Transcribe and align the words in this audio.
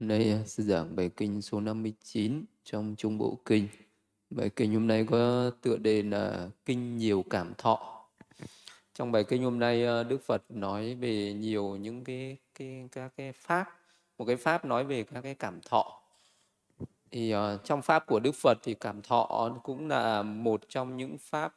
Hôm 0.00 0.08
nay 0.08 0.30
à, 0.30 0.38
sư 0.46 0.62
giảng 0.62 0.96
bài 0.96 1.10
kinh 1.16 1.42
số 1.42 1.60
59 1.60 2.44
trong 2.64 2.94
Trung 2.98 3.18
Bộ 3.18 3.38
Kinh. 3.44 3.68
Bài 4.30 4.50
kinh 4.56 4.74
hôm 4.74 4.86
nay 4.86 5.06
có 5.10 5.50
tựa 5.62 5.76
đề 5.76 6.02
là 6.02 6.48
Kinh 6.64 6.96
nhiều 6.96 7.24
cảm 7.30 7.52
thọ. 7.58 8.04
Trong 8.94 9.12
bài 9.12 9.24
kinh 9.24 9.42
hôm 9.42 9.58
nay 9.58 9.86
à, 9.86 10.02
Đức 10.02 10.22
Phật 10.22 10.42
nói 10.48 10.94
về 10.94 11.32
nhiều 11.32 11.76
những 11.76 12.04
cái 12.04 12.36
cái 12.54 12.88
các 12.92 13.12
cái 13.16 13.32
pháp, 13.32 13.66
một 14.18 14.24
cái 14.24 14.36
pháp 14.36 14.64
nói 14.64 14.84
về 14.84 15.02
các 15.02 15.20
cái 15.20 15.34
cảm 15.34 15.60
thọ. 15.60 16.00
Thì 17.10 17.34
uh, 17.34 17.64
trong 17.64 17.82
pháp 17.82 18.06
của 18.06 18.20
Đức 18.20 18.34
Phật 18.34 18.58
thì 18.62 18.74
cảm 18.74 19.02
thọ 19.02 19.50
cũng 19.62 19.88
là 19.88 20.22
một 20.22 20.60
trong 20.68 20.96
những 20.96 21.16
pháp 21.20 21.54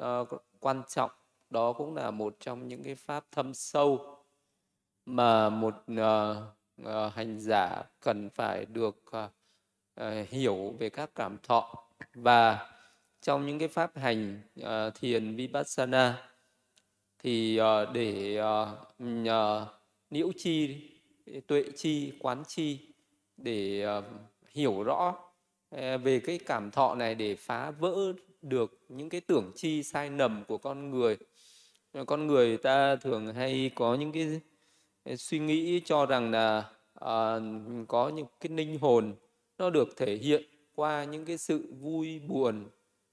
uh, 0.00 0.28
quan 0.60 0.82
trọng, 0.88 1.10
đó 1.50 1.72
cũng 1.72 1.94
là 1.94 2.10
một 2.10 2.36
trong 2.40 2.68
những 2.68 2.82
cái 2.82 2.94
pháp 2.94 3.24
thâm 3.32 3.54
sâu 3.54 4.16
mà 5.06 5.50
một 5.50 5.74
uh, 5.92 6.59
uh, 6.82 7.14
hành 7.14 7.40
giả 7.40 7.82
cần 8.00 8.30
phải 8.30 8.64
được 8.64 9.04
uh, 9.16 9.30
uh, 10.00 10.28
hiểu 10.28 10.74
về 10.78 10.90
các 10.90 11.10
cảm 11.14 11.36
thọ. 11.42 11.86
Và 12.14 12.70
trong 13.22 13.46
những 13.46 13.58
cái 13.58 13.68
pháp 13.68 13.96
hành 13.96 14.40
uh, 14.60 14.94
thiền 14.94 15.36
vipassana 15.36 16.28
thì 17.18 17.60
uh, 17.60 17.94
để 17.94 18.40
uh, 18.40 18.68
uh, 19.02 19.68
nhiễu 20.10 20.28
chi 20.36 20.88
tuệ 21.46 21.64
chi 21.76 22.12
quán 22.18 22.42
chi 22.48 22.78
để 23.36 23.86
uh, 23.98 24.04
hiểu 24.48 24.82
rõ 24.82 25.14
uh, 25.74 25.80
về 26.02 26.20
cái 26.24 26.38
cảm 26.46 26.70
thọ 26.70 26.94
này 26.94 27.14
để 27.14 27.34
phá 27.34 27.70
vỡ 27.70 28.12
được 28.42 28.78
những 28.88 29.08
cái 29.08 29.20
tưởng 29.20 29.52
chi 29.56 29.82
sai 29.82 30.10
nầm 30.10 30.44
của 30.48 30.58
con 30.58 30.90
người. 30.90 31.16
Con 32.06 32.26
người 32.26 32.56
ta 32.56 32.96
thường 32.96 33.34
hay 33.34 33.70
có 33.74 33.94
những 33.94 34.12
cái 34.12 34.40
suy 35.16 35.38
nghĩ 35.38 35.80
cho 35.84 36.06
rằng 36.06 36.30
là 36.30 36.70
à, 36.94 37.40
có 37.88 38.08
những 38.08 38.26
cái 38.40 38.52
linh 38.56 38.78
hồn 38.78 39.14
nó 39.58 39.70
được 39.70 39.96
thể 39.96 40.16
hiện 40.16 40.42
qua 40.74 41.04
những 41.04 41.24
cái 41.24 41.38
sự 41.38 41.72
vui 41.80 42.18
buồn 42.18 42.68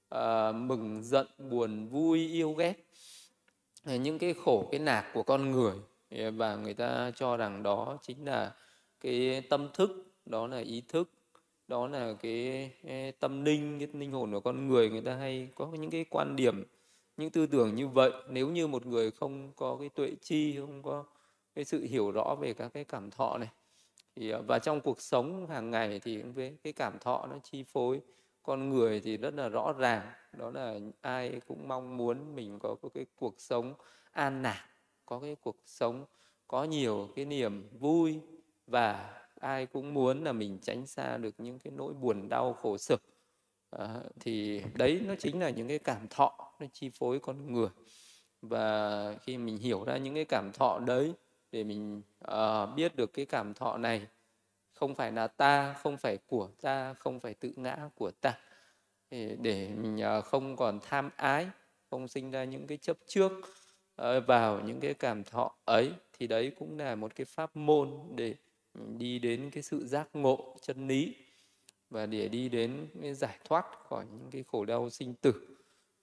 à, 0.08 0.52
mừng 0.52 1.02
giận 1.02 1.26
buồn 1.50 1.88
vui 1.88 2.28
yêu 2.28 2.52
ghét 2.52 2.74
ờ, 3.84 3.96
những 3.96 4.18
cái 4.18 4.34
khổ 4.44 4.68
cái 4.70 4.80
nạc 4.80 5.06
của 5.14 5.22
con 5.22 5.50
người. 5.50 5.74
Và 6.32 6.56
người 6.56 6.74
ta 6.74 7.12
cho 7.16 7.36
rằng 7.36 7.62
đó 7.62 7.98
chính 8.02 8.24
là 8.24 8.54
cái 9.00 9.42
tâm 9.50 9.68
thức 9.74 9.90
đó 10.26 10.46
là 10.46 10.58
ý 10.58 10.82
thức 10.88 11.10
đó 11.68 11.88
là 11.88 12.14
cái, 12.20 12.70
cái 12.86 13.12
tâm 13.12 13.44
linh 13.44 13.78
cái 13.78 13.88
linh 13.92 14.12
hồn 14.12 14.32
của 14.32 14.40
con 14.40 14.68
người. 14.68 14.90
Người 14.90 15.00
ta 15.00 15.14
hay 15.14 15.48
có 15.54 15.66
những 15.66 15.90
cái 15.90 16.04
quan 16.10 16.36
điểm 16.36 16.64
những 17.16 17.30
tư 17.30 17.46
tưởng 17.46 17.74
như 17.74 17.88
vậy. 17.88 18.10
Nếu 18.28 18.48
như 18.48 18.66
một 18.66 18.86
người 18.86 19.10
không 19.10 19.52
có 19.56 19.76
cái 19.80 19.88
tuệ 19.88 20.12
chi 20.22 20.56
không 20.56 20.82
có 20.82 21.04
cái 21.58 21.64
sự 21.64 21.82
hiểu 21.82 22.10
rõ 22.10 22.36
về 22.40 22.54
các 22.54 22.68
cái 22.74 22.84
cảm 22.84 23.10
thọ 23.10 23.38
này. 23.38 23.48
Thì 24.16 24.30
à, 24.30 24.38
và 24.46 24.58
trong 24.58 24.80
cuộc 24.80 25.00
sống 25.00 25.46
hàng 25.46 25.70
ngày 25.70 26.00
thì 26.04 26.22
với 26.22 26.56
cái 26.62 26.72
cảm 26.72 26.98
thọ 26.98 27.26
nó 27.30 27.36
chi 27.42 27.64
phối 27.72 28.00
con 28.42 28.70
người 28.70 29.00
thì 29.00 29.16
rất 29.16 29.34
là 29.34 29.48
rõ 29.48 29.72
ràng. 29.72 30.12
Đó 30.32 30.50
là 30.50 30.78
ai 31.00 31.40
cũng 31.48 31.68
mong 31.68 31.96
muốn 31.96 32.34
mình 32.34 32.58
có 32.58 32.76
cái 32.94 33.06
cuộc 33.16 33.34
sống 33.38 33.74
an 34.12 34.42
lạc 34.42 34.64
có 35.06 35.20
cái 35.20 35.36
cuộc 35.40 35.56
sống 35.66 36.04
có 36.48 36.64
nhiều 36.64 37.08
cái 37.16 37.24
niềm 37.24 37.68
vui 37.78 38.20
và 38.66 39.14
ai 39.40 39.66
cũng 39.66 39.94
muốn 39.94 40.24
là 40.24 40.32
mình 40.32 40.58
tránh 40.62 40.86
xa 40.86 41.16
được 41.16 41.34
những 41.38 41.58
cái 41.58 41.72
nỗi 41.76 41.94
buồn 41.94 42.28
đau 42.28 42.52
khổ 42.52 42.78
sở. 42.78 42.96
À, 43.70 44.00
thì 44.20 44.62
đấy 44.74 45.00
nó 45.06 45.14
chính 45.18 45.40
là 45.40 45.50
những 45.50 45.68
cái 45.68 45.78
cảm 45.78 46.08
thọ 46.10 46.52
nó 46.60 46.66
chi 46.72 46.90
phối 46.98 47.18
con 47.18 47.52
người. 47.52 47.68
Và 48.42 49.14
khi 49.22 49.38
mình 49.38 49.56
hiểu 49.56 49.84
ra 49.84 49.96
những 49.96 50.14
cái 50.14 50.24
cảm 50.24 50.52
thọ 50.52 50.78
đấy 50.78 51.14
để 51.52 51.64
mình 51.64 52.02
uh, 52.30 52.74
biết 52.76 52.96
được 52.96 53.12
cái 53.12 53.26
cảm 53.26 53.54
thọ 53.54 53.76
này. 53.76 54.06
Không 54.74 54.94
phải 54.94 55.12
là 55.12 55.26
ta 55.26 55.72
không 55.72 55.96
phải 55.96 56.18
của 56.26 56.48
ta 56.60 56.94
không 56.94 57.20
phải 57.20 57.34
tự 57.34 57.52
ngã 57.56 57.76
của 57.94 58.10
ta. 58.10 58.38
Để, 59.10 59.36
để 59.40 59.68
mình 59.68 60.00
uh, 60.18 60.24
không 60.24 60.56
còn 60.56 60.80
tham 60.82 61.10
ái 61.16 61.46
không 61.90 62.08
sinh 62.08 62.30
ra 62.30 62.44
những 62.44 62.66
cái 62.66 62.78
chấp 62.78 62.96
trước 63.06 63.32
uh, 64.02 64.26
vào 64.26 64.60
những 64.60 64.80
cái 64.80 64.94
cảm 64.94 65.24
thọ 65.24 65.54
ấy 65.64 65.92
thì 66.18 66.26
đấy 66.26 66.52
cũng 66.58 66.78
là 66.78 66.94
một 66.94 67.14
cái 67.14 67.24
pháp 67.24 67.56
môn 67.56 67.90
để 68.14 68.34
đi 68.98 69.18
đến 69.18 69.50
cái 69.50 69.62
sự 69.62 69.86
giác 69.86 70.08
ngộ 70.12 70.56
chân 70.62 70.88
lý 70.88 71.14
và 71.90 72.06
để 72.06 72.28
đi 72.28 72.48
đến 72.48 72.88
cái 73.02 73.14
giải 73.14 73.38
thoát 73.44 73.66
khỏi 73.88 74.04
những 74.12 74.30
cái 74.30 74.44
khổ 74.46 74.64
đau 74.64 74.90
sinh 74.90 75.14
tử. 75.14 75.56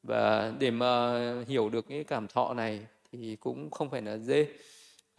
Và 0.04 0.54
để 0.60 0.72
mà 0.72 1.20
hiểu 1.48 1.70
được 1.70 1.86
cái 1.90 2.04
cảm 2.04 2.28
thọ 2.28 2.54
này 2.54 2.88
thì 3.12 3.36
cũng 3.36 3.72
không 3.72 3.90
phải 3.90 4.02
là 4.02 4.18
dễ 4.18 4.48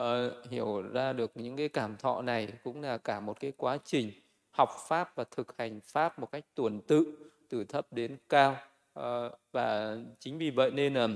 uh, 0.03 0.51
hiểu 0.51 0.83
ra 0.83 1.13
được 1.13 1.31
những 1.35 1.57
cái 1.57 1.69
cảm 1.69 1.97
thọ 1.97 2.23
này 2.23 2.49
cũng 2.65 2.83
là 2.83 2.99
cả 2.99 3.21
một 3.21 3.41
cái 3.41 3.53
quá 3.57 3.79
trình 3.85 4.13
học 4.51 4.71
pháp 4.89 5.17
và 5.17 5.25
thực 5.31 5.59
hành 5.59 5.81
pháp 5.81 6.19
một 6.19 6.33
cách 6.33 6.45
tuần 6.55 6.81
tự 6.81 7.31
từ 7.49 7.65
thấp 7.65 7.93
đến 7.93 8.17
cao. 8.29 8.57
Uh, 8.99 9.33
và 9.53 9.97
chính 10.19 10.39
vì 10.39 10.51
vậy 10.51 10.71
nên 10.71 10.95
là 10.95 11.09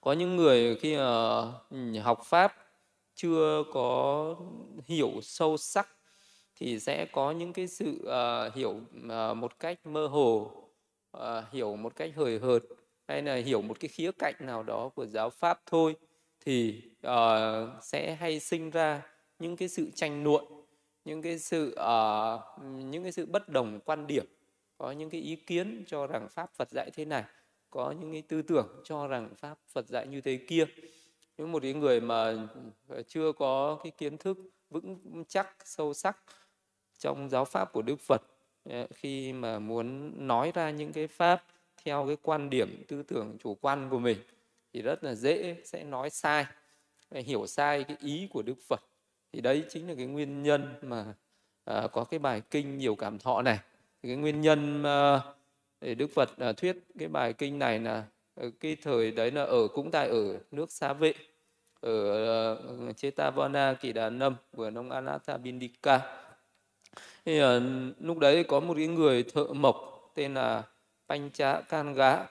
có 0.00 0.12
những 0.12 0.36
người 0.36 0.76
khi 0.76 0.96
uh, 0.96 2.04
học 2.04 2.20
pháp 2.24 2.54
chưa 3.14 3.64
có 3.72 4.36
hiểu 4.84 5.10
sâu 5.22 5.56
sắc 5.56 5.88
thì 6.54 6.80
sẽ 6.80 7.04
có 7.12 7.30
những 7.30 7.52
cái 7.52 7.66
sự 7.66 8.00
uh, 8.02 8.54
hiểu 8.54 8.70
uh, 8.70 9.36
một 9.36 9.58
cách 9.58 9.86
mơ 9.86 10.06
hồ 10.06 10.52
uh, 11.16 11.22
hiểu 11.52 11.76
một 11.76 11.96
cách 11.96 12.10
hời 12.16 12.38
hợt 12.38 12.62
hay 13.08 13.22
là 13.22 13.34
hiểu 13.34 13.62
một 13.62 13.80
cái 13.80 13.88
khía 13.88 14.10
cạnh 14.18 14.34
nào 14.40 14.62
đó 14.62 14.88
của 14.88 15.06
giáo 15.06 15.30
pháp 15.30 15.60
thôi. 15.66 15.96
Thì 16.40 16.82
uh, 17.06 17.82
sẽ 17.82 18.14
hay 18.14 18.40
sinh 18.40 18.70
ra 18.70 19.02
những 19.38 19.56
cái 19.56 19.68
sự 19.68 19.90
tranh 19.94 20.24
luận 20.24 20.44
những 21.04 21.22
cái 21.22 21.38
sự 21.38 21.76
uh, 21.80 22.40
những 22.84 23.02
cái 23.02 23.12
sự 23.12 23.26
bất 23.26 23.48
đồng 23.48 23.80
quan 23.84 24.06
điểm 24.06 24.24
có 24.78 24.92
những 24.92 25.10
cái 25.10 25.20
ý 25.20 25.36
kiến 25.36 25.84
cho 25.86 26.06
rằng 26.06 26.28
pháp 26.28 26.50
Phật 26.54 26.70
dạy 26.70 26.90
thế 26.94 27.04
này 27.04 27.24
có 27.70 27.94
những 28.00 28.12
cái 28.12 28.22
tư 28.22 28.42
tưởng 28.42 28.68
cho 28.84 29.06
rằng 29.06 29.28
pháp 29.36 29.58
Phật 29.68 29.88
dạy 29.88 30.06
như 30.06 30.20
thế 30.20 30.38
kia. 30.48 30.64
Những 31.38 31.52
một 31.52 31.62
cái 31.62 31.72
người 31.72 32.00
mà 32.00 32.34
chưa 33.06 33.32
có 33.32 33.78
cái 33.82 33.92
kiến 33.98 34.18
thức 34.18 34.38
vững 34.70 35.24
chắc 35.28 35.56
sâu 35.64 35.94
sắc 35.94 36.18
trong 36.98 37.28
giáo 37.28 37.44
pháp 37.44 37.72
của 37.72 37.82
Đức 37.82 38.00
Phật 38.00 38.22
ờ, 38.64 38.86
khi 38.94 39.32
mà 39.32 39.58
muốn 39.58 40.12
nói 40.26 40.52
ra 40.54 40.70
những 40.70 40.92
cái 40.92 41.06
pháp 41.06 41.44
theo 41.84 42.06
cái 42.06 42.16
quan 42.22 42.50
điểm 42.50 42.84
tư 42.88 43.02
tưởng 43.02 43.36
chủ 43.42 43.54
quan 43.54 43.88
của 43.90 43.98
mình 43.98 44.18
thì 44.72 44.82
rất 44.82 45.04
là 45.04 45.14
dễ 45.14 45.56
sẽ 45.64 45.84
nói 45.84 46.10
sai 46.10 46.46
hiểu 47.10 47.46
sai 47.46 47.84
cái 47.84 47.96
ý 48.00 48.28
của 48.30 48.42
đức 48.42 48.54
phật. 48.68 48.80
Thì 49.32 49.40
đấy 49.40 49.64
chính 49.68 49.88
là 49.88 49.94
cái 49.94 50.06
nguyên 50.06 50.42
nhân 50.42 50.74
mà 50.82 51.04
à, 51.64 51.86
có 51.92 52.04
cái 52.04 52.18
bài 52.18 52.42
kinh 52.50 52.78
nhiều 52.78 52.94
cảm 52.94 53.18
thọ 53.18 53.42
này. 53.42 53.58
Thì 54.02 54.08
cái 54.08 54.16
nguyên 54.16 54.40
nhân 54.40 54.82
à, 54.82 55.20
để 55.80 55.94
đức 55.94 56.10
phật 56.14 56.38
à, 56.38 56.52
thuyết 56.52 56.76
cái 56.98 57.08
bài 57.08 57.32
kinh 57.32 57.58
này 57.58 57.78
là 57.78 58.04
ờ, 58.34 58.50
cái 58.60 58.76
thời 58.82 59.10
đấy 59.10 59.30
là 59.30 59.42
ở 59.42 59.68
cũng 59.68 59.90
tại 59.90 60.08
ở 60.08 60.38
nước 60.50 60.70
xá 60.70 60.92
vệ 60.92 61.14
ở 61.80 62.52
uh, 62.52 62.96
Chetavana 62.96 63.74
Kỳ 63.80 63.92
Đà 63.92 64.10
Nâm 64.10 64.36
của 64.56 64.70
nông 64.70 64.90
Anatha 64.90 65.36
Bindika 65.36 66.00
thì 67.24 67.42
uh, 67.42 67.62
lúc 68.00 68.18
đấy 68.18 68.44
có 68.44 68.60
một 68.60 68.74
cái 68.76 68.86
người 68.86 69.22
thợ 69.22 69.44
mộc 69.44 70.10
tên 70.14 70.34
là 70.34 70.62
Pancha 71.08 71.60
Kanga 71.60 72.26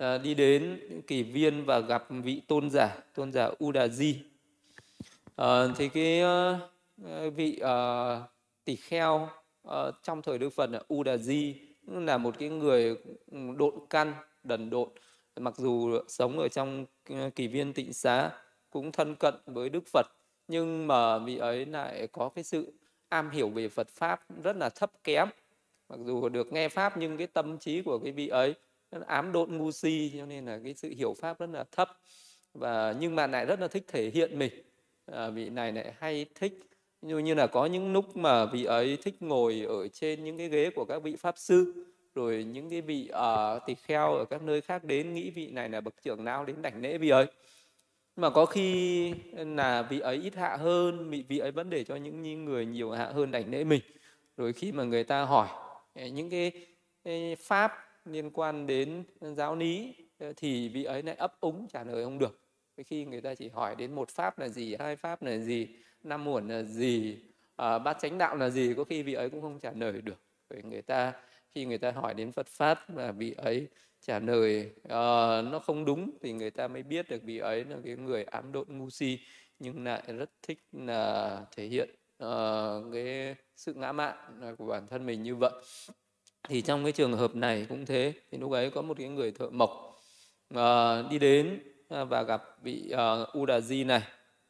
à, 0.00 0.18
đi 0.18 0.34
đến 0.34 0.80
kỳ 1.06 1.22
viên 1.22 1.64
và 1.64 1.78
gặp 1.78 2.04
vị 2.08 2.42
tôn 2.48 2.70
giả 2.70 2.96
tôn 3.14 3.32
giả 3.32 3.50
Udaji. 3.58 4.14
À, 5.36 5.66
thì 5.76 5.88
cái 5.88 6.22
uh, 6.22 7.34
vị 7.34 7.60
uh, 7.62 8.22
tỷ 8.64 8.76
kheo 8.76 9.28
uh, 9.68 9.72
trong 10.02 10.22
thời 10.22 10.38
Đức 10.38 10.50
Phật 10.50 10.70
là 10.70 10.82
Udaji 10.88 11.54
là 11.86 12.18
một 12.18 12.34
cái 12.38 12.48
người 12.48 12.96
ừ, 13.30 13.38
độn 13.56 13.74
căn 13.90 14.12
đần 14.44 14.70
độn. 14.70 14.88
Mặc 15.36 15.56
dù 15.56 15.98
sống 16.08 16.38
ở 16.38 16.48
trong 16.48 16.86
ừ, 17.08 17.30
kỳ 17.34 17.48
viên 17.48 17.72
tịnh 17.72 17.92
xá 17.92 18.30
cũng 18.70 18.92
thân 18.92 19.14
cận 19.14 19.34
với 19.46 19.68
Đức 19.68 19.84
Phật 19.92 20.06
nhưng 20.48 20.86
mà 20.86 21.18
vị 21.18 21.36
ấy 21.36 21.66
lại 21.66 22.06
có 22.12 22.28
cái 22.28 22.44
sự 22.44 22.72
am 23.08 23.30
hiểu 23.30 23.48
về 23.48 23.68
Phật 23.68 23.88
pháp 23.88 24.24
rất 24.42 24.56
là 24.56 24.68
thấp 24.68 24.92
kém. 25.04 25.28
Mặc 25.88 25.98
dù 26.04 26.28
được 26.28 26.52
nghe 26.52 26.68
pháp 26.68 26.96
nhưng 26.96 27.16
cái 27.16 27.26
tâm 27.26 27.58
trí 27.58 27.82
của 27.82 27.98
cái 27.98 28.12
vị 28.12 28.28
ấy 28.28 28.54
ám 29.06 29.32
độn 29.32 29.56
ngu 29.56 29.70
si 29.70 30.12
cho 30.18 30.26
nên 30.26 30.46
là 30.46 30.60
cái 30.64 30.74
sự 30.74 30.88
hiểu 30.96 31.14
pháp 31.20 31.38
rất 31.38 31.50
là 31.52 31.64
thấp. 31.72 31.88
Và 32.54 32.94
nhưng 33.00 33.16
mà 33.16 33.26
lại 33.26 33.46
rất 33.46 33.60
là 33.60 33.68
thích 33.68 33.84
thể 33.88 34.10
hiện 34.10 34.38
mình. 34.38 34.52
À, 35.06 35.30
vị 35.30 35.48
này 35.50 35.72
lại 35.72 35.94
hay 35.98 36.26
thích 36.34 36.52
như 37.02 37.18
như 37.18 37.34
là 37.34 37.46
có 37.46 37.66
những 37.66 37.92
lúc 37.92 38.16
mà 38.16 38.46
vị 38.46 38.64
ấy 38.64 38.98
thích 39.02 39.22
ngồi 39.22 39.64
ở 39.68 39.88
trên 39.88 40.24
những 40.24 40.38
cái 40.38 40.48
ghế 40.48 40.70
của 40.70 40.84
các 40.84 41.02
vị 41.02 41.16
pháp 41.16 41.38
sư 41.38 41.86
rồi 42.14 42.44
những 42.44 42.70
cái 42.70 42.80
vị 42.80 43.10
uh, 43.12 43.62
tỳ 43.66 43.74
kheo 43.74 44.14
ở 44.14 44.24
các 44.24 44.42
nơi 44.42 44.60
khác 44.60 44.84
đến 44.84 45.14
nghĩ 45.14 45.30
vị 45.30 45.50
này 45.50 45.68
là 45.68 45.80
bậc 45.80 45.94
trưởng 46.02 46.24
lão 46.24 46.44
đến 46.44 46.62
đảnh 46.62 46.82
lễ 46.82 46.98
vị 46.98 47.08
ấy. 47.08 47.26
Mà 48.16 48.30
có 48.30 48.46
khi 48.46 49.14
là 49.32 49.82
vị 49.82 50.00
ấy 50.00 50.16
ít 50.16 50.34
hạ 50.34 50.56
hơn 50.56 51.10
vị 51.10 51.24
vị 51.28 51.38
ấy 51.38 51.50
vẫn 51.50 51.70
để 51.70 51.84
cho 51.84 51.96
những 51.96 52.44
người 52.44 52.66
nhiều 52.66 52.90
hạ 52.90 53.06
hơn 53.06 53.30
đảnh 53.30 53.50
lễ 53.50 53.64
mình. 53.64 53.80
Rồi 54.36 54.52
khi 54.52 54.72
mà 54.72 54.84
người 54.84 55.04
ta 55.04 55.24
hỏi 55.24 55.48
những 55.94 56.30
cái 56.30 56.52
pháp 57.36 57.72
liên 58.04 58.30
quan 58.30 58.66
đến 58.66 59.04
giáo 59.20 59.56
lý 59.56 59.94
ờ, 60.18 60.32
thì 60.36 60.68
vị 60.68 60.84
ấy 60.84 61.02
lại 61.02 61.16
ấp 61.16 61.40
úng 61.40 61.68
trả 61.68 61.84
lời 61.84 62.04
không 62.04 62.18
được. 62.18 62.40
Khi 62.86 63.04
người 63.04 63.20
ta 63.20 63.34
chỉ 63.34 63.48
hỏi 63.48 63.76
đến 63.76 63.94
một 63.94 64.08
pháp 64.10 64.38
là 64.38 64.48
gì 64.48 64.76
hai 64.78 64.96
pháp 64.96 65.22
là 65.22 65.38
gì 65.38 65.68
năm 66.02 66.24
muộn 66.24 66.48
là 66.48 66.62
gì 66.62 67.18
à, 67.56 67.78
bát 67.78 67.96
chánh 68.00 68.18
đạo 68.18 68.36
là 68.36 68.50
gì 68.50 68.74
có 68.76 68.84
khi 68.84 69.02
vị 69.02 69.14
ấy 69.14 69.30
cũng 69.30 69.42
không 69.42 69.58
trả 69.60 69.72
lời 69.72 69.92
được. 69.92 70.20
Bởi 70.50 70.62
người 70.62 70.82
ta 70.82 71.12
khi 71.54 71.64
người 71.64 71.78
ta 71.78 71.90
hỏi 71.90 72.14
đến 72.14 72.32
Phật 72.32 72.46
pháp 72.46 72.90
mà 72.90 73.12
vị 73.12 73.34
ấy 73.36 73.68
trả 74.00 74.18
lời 74.18 74.70
uh, 74.84 74.90
nó 75.52 75.60
không 75.64 75.84
đúng 75.84 76.10
thì 76.22 76.32
người 76.32 76.50
ta 76.50 76.68
mới 76.68 76.82
biết 76.82 77.08
được 77.08 77.22
vị 77.22 77.38
ấy 77.38 77.64
là 77.64 77.76
cái 77.84 77.96
người 77.96 78.24
ám 78.24 78.52
độn 78.52 78.66
ngu 78.68 78.90
si 78.90 79.18
nhưng 79.58 79.84
lại 79.84 80.02
rất 80.06 80.30
thích 80.42 80.58
là 80.72 81.40
thể 81.56 81.66
hiện 81.66 81.90
uh, 82.24 82.92
cái 82.92 83.34
sự 83.56 83.74
ngã 83.74 83.92
mạn 83.92 84.16
của 84.58 84.66
bản 84.66 84.86
thân 84.86 85.06
mình 85.06 85.22
như 85.22 85.36
vậy 85.36 85.52
thì 86.48 86.62
trong 86.62 86.82
cái 86.84 86.92
trường 86.92 87.12
hợp 87.12 87.36
này 87.36 87.66
cũng 87.68 87.86
thế. 87.86 88.12
Thì 88.30 88.38
lúc 88.38 88.52
ấy 88.52 88.70
có 88.70 88.82
một 88.82 88.96
cái 88.98 89.08
người 89.08 89.30
thợ 89.30 89.50
mộc 89.50 90.00
uh, 90.54 91.10
đi 91.10 91.18
đến 91.18 91.60
ờ, 91.88 92.04
và 92.04 92.22
gặp 92.22 92.42
vị 92.62 92.90
ờ, 92.90 93.22
uh, 93.22 93.34
U 93.34 93.46
Đà 93.46 93.60
Di 93.60 93.84
này. 93.84 94.02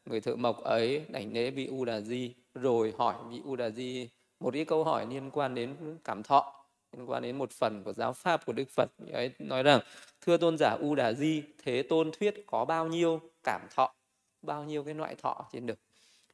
Người 0.05 0.21
thợ 0.21 0.37
mộc 0.37 0.65
ấy 0.65 1.05
đảnh 1.09 1.33
lễ 1.33 1.51
vị 1.51 1.67
U 1.67 1.85
Đà 1.85 2.01
Di 2.01 2.35
rồi 2.55 2.95
hỏi 2.99 3.15
vị 3.31 3.41
U 3.45 3.57
Đà 3.57 3.71
Di 3.71 4.09
một 4.41 4.55
cái 4.55 4.65
câu 4.65 4.85
hỏi 4.85 5.07
liên 5.11 5.31
quan 5.31 5.55
đến 5.55 5.77
cảm 6.05 6.23
thọ 6.23 6.55
liên 6.97 7.11
quan 7.11 7.23
đến 7.23 7.39
một 7.39 7.51
phần 7.51 7.83
của 7.85 7.93
giáo 7.93 8.13
pháp 8.13 8.47
của 8.47 8.53
Đức 8.53 8.69
Phật. 8.71 8.91
Ấy 9.13 9.31
nói 9.39 9.63
rằng 9.63 9.81
thưa 10.21 10.37
tôn 10.37 10.59
giả 10.59 10.77
U 10.81 10.95
Đà 10.95 11.13
Di 11.13 11.43
thế 11.65 11.83
tôn 11.83 12.11
thuyết 12.19 12.35
có 12.47 12.65
bao 12.65 12.87
nhiêu 12.87 13.21
cảm 13.45 13.61
thọ 13.77 13.95
bao 14.43 14.65
nhiêu 14.65 14.85
cái 14.85 14.95
loại 14.95 15.15
thọ 15.15 15.49
trên 15.53 15.67
được? 15.67 15.79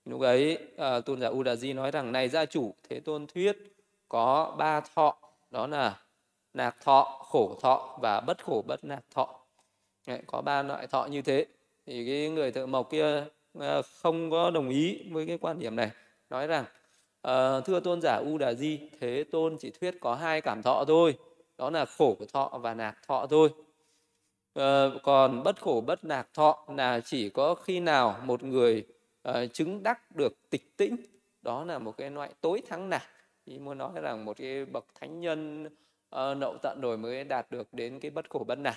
Lúc 0.05 0.21
ấy 0.21 0.59
uh, 0.75 1.05
tôn 1.05 1.21
giả 1.21 1.29
U 1.29 1.43
Đà 1.43 1.57
Di 1.57 1.73
nói 1.73 1.91
rằng 1.91 2.13
này 2.13 2.29
gia 2.29 2.47
chủ 2.47 2.75
thế 2.89 3.01
tôn 3.01 3.27
thuyết 3.27 3.57
có 4.09 4.55
ba 4.59 4.81
thọ 4.81 5.17
đó 5.57 5.67
là 5.67 6.01
nạc 6.55 6.77
thọ 6.85 7.25
khổ 7.27 7.59
thọ 7.63 7.99
và 8.03 8.21
bất 8.21 8.45
khổ 8.45 8.65
bất 8.67 8.85
nạc 8.85 9.05
thọ. 9.15 9.29
Đấy, 10.07 10.23
có 10.27 10.41
ba 10.41 10.63
loại 10.63 10.87
thọ 10.87 11.05
như 11.05 11.23
thế. 11.23 11.47
Thì 11.87 12.07
cái 12.07 12.29
người 12.29 12.53
thợ 12.53 12.67
mộc 12.67 12.91
kia 12.91 13.25
ờ, 13.59 13.83
không 14.03 14.31
có 14.31 14.51
đồng 14.51 14.69
ý 14.69 15.03
với 15.11 15.27
cái 15.27 15.39
quan 15.39 15.59
điểm 15.59 15.77
này. 15.77 15.91
Nói 16.31 16.47
rằng 16.47 16.65
uh, 17.29 17.65
thưa 17.65 17.81
tôn 17.81 18.01
giả 18.03 18.17
U 18.17 18.39
Đà 18.39 18.55
Di 18.55 18.81
thế 19.01 19.25
tôn 19.33 19.57
chỉ 19.59 19.71
thuyết 19.71 19.97
có 20.01 20.15
hai 20.15 20.41
cảm 20.41 20.63
thọ 20.63 20.85
thôi. 20.89 21.19
Đó 21.59 21.71
là 21.71 21.85
khổ 21.85 22.17
thọ 22.33 22.49
và 22.49 22.75
nạc 22.75 22.99
thọ 23.07 23.27
thôi. 23.27 23.49
Uh, 24.59 25.03
còn 25.03 25.43
bất 25.43 25.61
khổ 25.61 25.83
bất 25.87 26.05
nạc 26.05 26.35
thọ 26.35 26.65
là 26.77 27.01
chỉ 27.01 27.29
có 27.29 27.55
khi 27.55 27.81
nào 27.81 28.19
một 28.25 28.43
người 28.43 28.87
uh, 29.29 29.35
chứng 29.53 29.83
đắc 29.83 30.17
được 30.17 30.33
tịch 30.51 30.77
tĩnh. 30.77 30.97
Đó 31.43 31.65
là 31.65 31.79
một 31.79 31.97
cái 31.97 32.11
loại 32.11 32.31
tối 32.41 32.63
thắng 32.69 32.91
nạc 32.91 33.03
ý 33.47 33.59
muốn 33.59 33.79
nói 33.79 34.01
rằng 34.03 34.25
một 34.25 34.37
cái 34.37 34.65
bậc 34.65 34.87
thánh 35.01 35.21
nhân 35.21 35.67
uh, 35.67 36.37
nậu 36.37 36.57
tận 36.63 36.81
rồi 36.81 36.99
mới 36.99 37.25
đạt 37.25 37.51
được 37.51 37.69
đến 37.73 38.01
cái 38.01 38.11
bất 38.11 38.31
khổ 38.31 38.45
bất 38.49 38.59
nạc 38.59 38.77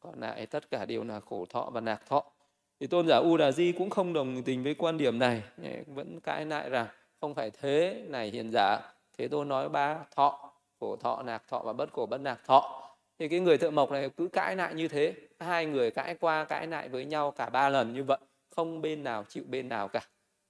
còn 0.00 0.20
lại 0.20 0.46
tất 0.46 0.70
cả 0.70 0.84
đều 0.84 1.04
là 1.04 1.20
khổ 1.20 1.46
thọ 1.50 1.70
và 1.72 1.80
nạc 1.80 2.06
thọ. 2.06 2.24
Thì 2.80 2.86
tôn 2.86 3.08
giả 3.08 3.16
U 3.16 3.36
Đà 3.36 3.52
Di 3.52 3.72
cũng 3.72 3.90
không 3.90 4.12
đồng 4.12 4.42
tình 4.42 4.62
với 4.62 4.74
quan 4.74 4.98
điểm 4.98 5.18
này 5.18 5.42
vẫn 5.86 6.20
cãi 6.20 6.46
lại 6.46 6.70
rằng 6.70 6.86
không 7.20 7.34
phải 7.34 7.50
thế 7.50 8.04
này 8.08 8.30
hiền 8.30 8.50
giả. 8.52 8.80
Thế 9.18 9.28
tôi 9.28 9.44
nói 9.44 9.68
ba 9.68 9.98
thọ 10.16 10.52
khổ 10.80 10.96
thọ 10.96 11.22
nạc 11.22 11.48
thọ 11.48 11.58
và 11.58 11.72
bất 11.72 11.92
khổ 11.92 12.06
bất 12.06 12.20
nạc 12.20 12.44
thọ. 12.46 12.88
Thì 13.18 13.28
cái 13.28 13.40
người 13.40 13.58
thợ 13.58 13.70
mộc 13.70 13.90
này 13.90 14.10
cứ 14.16 14.28
cãi 14.28 14.56
lại 14.56 14.74
như 14.74 14.88
thế. 14.88 15.14
Hai 15.38 15.66
người 15.66 15.90
cãi 15.90 16.16
qua 16.20 16.44
cãi 16.44 16.66
lại 16.66 16.88
với 16.88 17.04
nhau 17.04 17.30
cả 17.30 17.48
ba 17.50 17.68
lần 17.68 17.92
như 17.92 18.04
vậy. 18.04 18.18
Không 18.50 18.82
bên 18.82 19.04
nào 19.04 19.24
chịu 19.28 19.44
bên 19.48 19.68
nào 19.68 19.88
cả. 19.88 20.00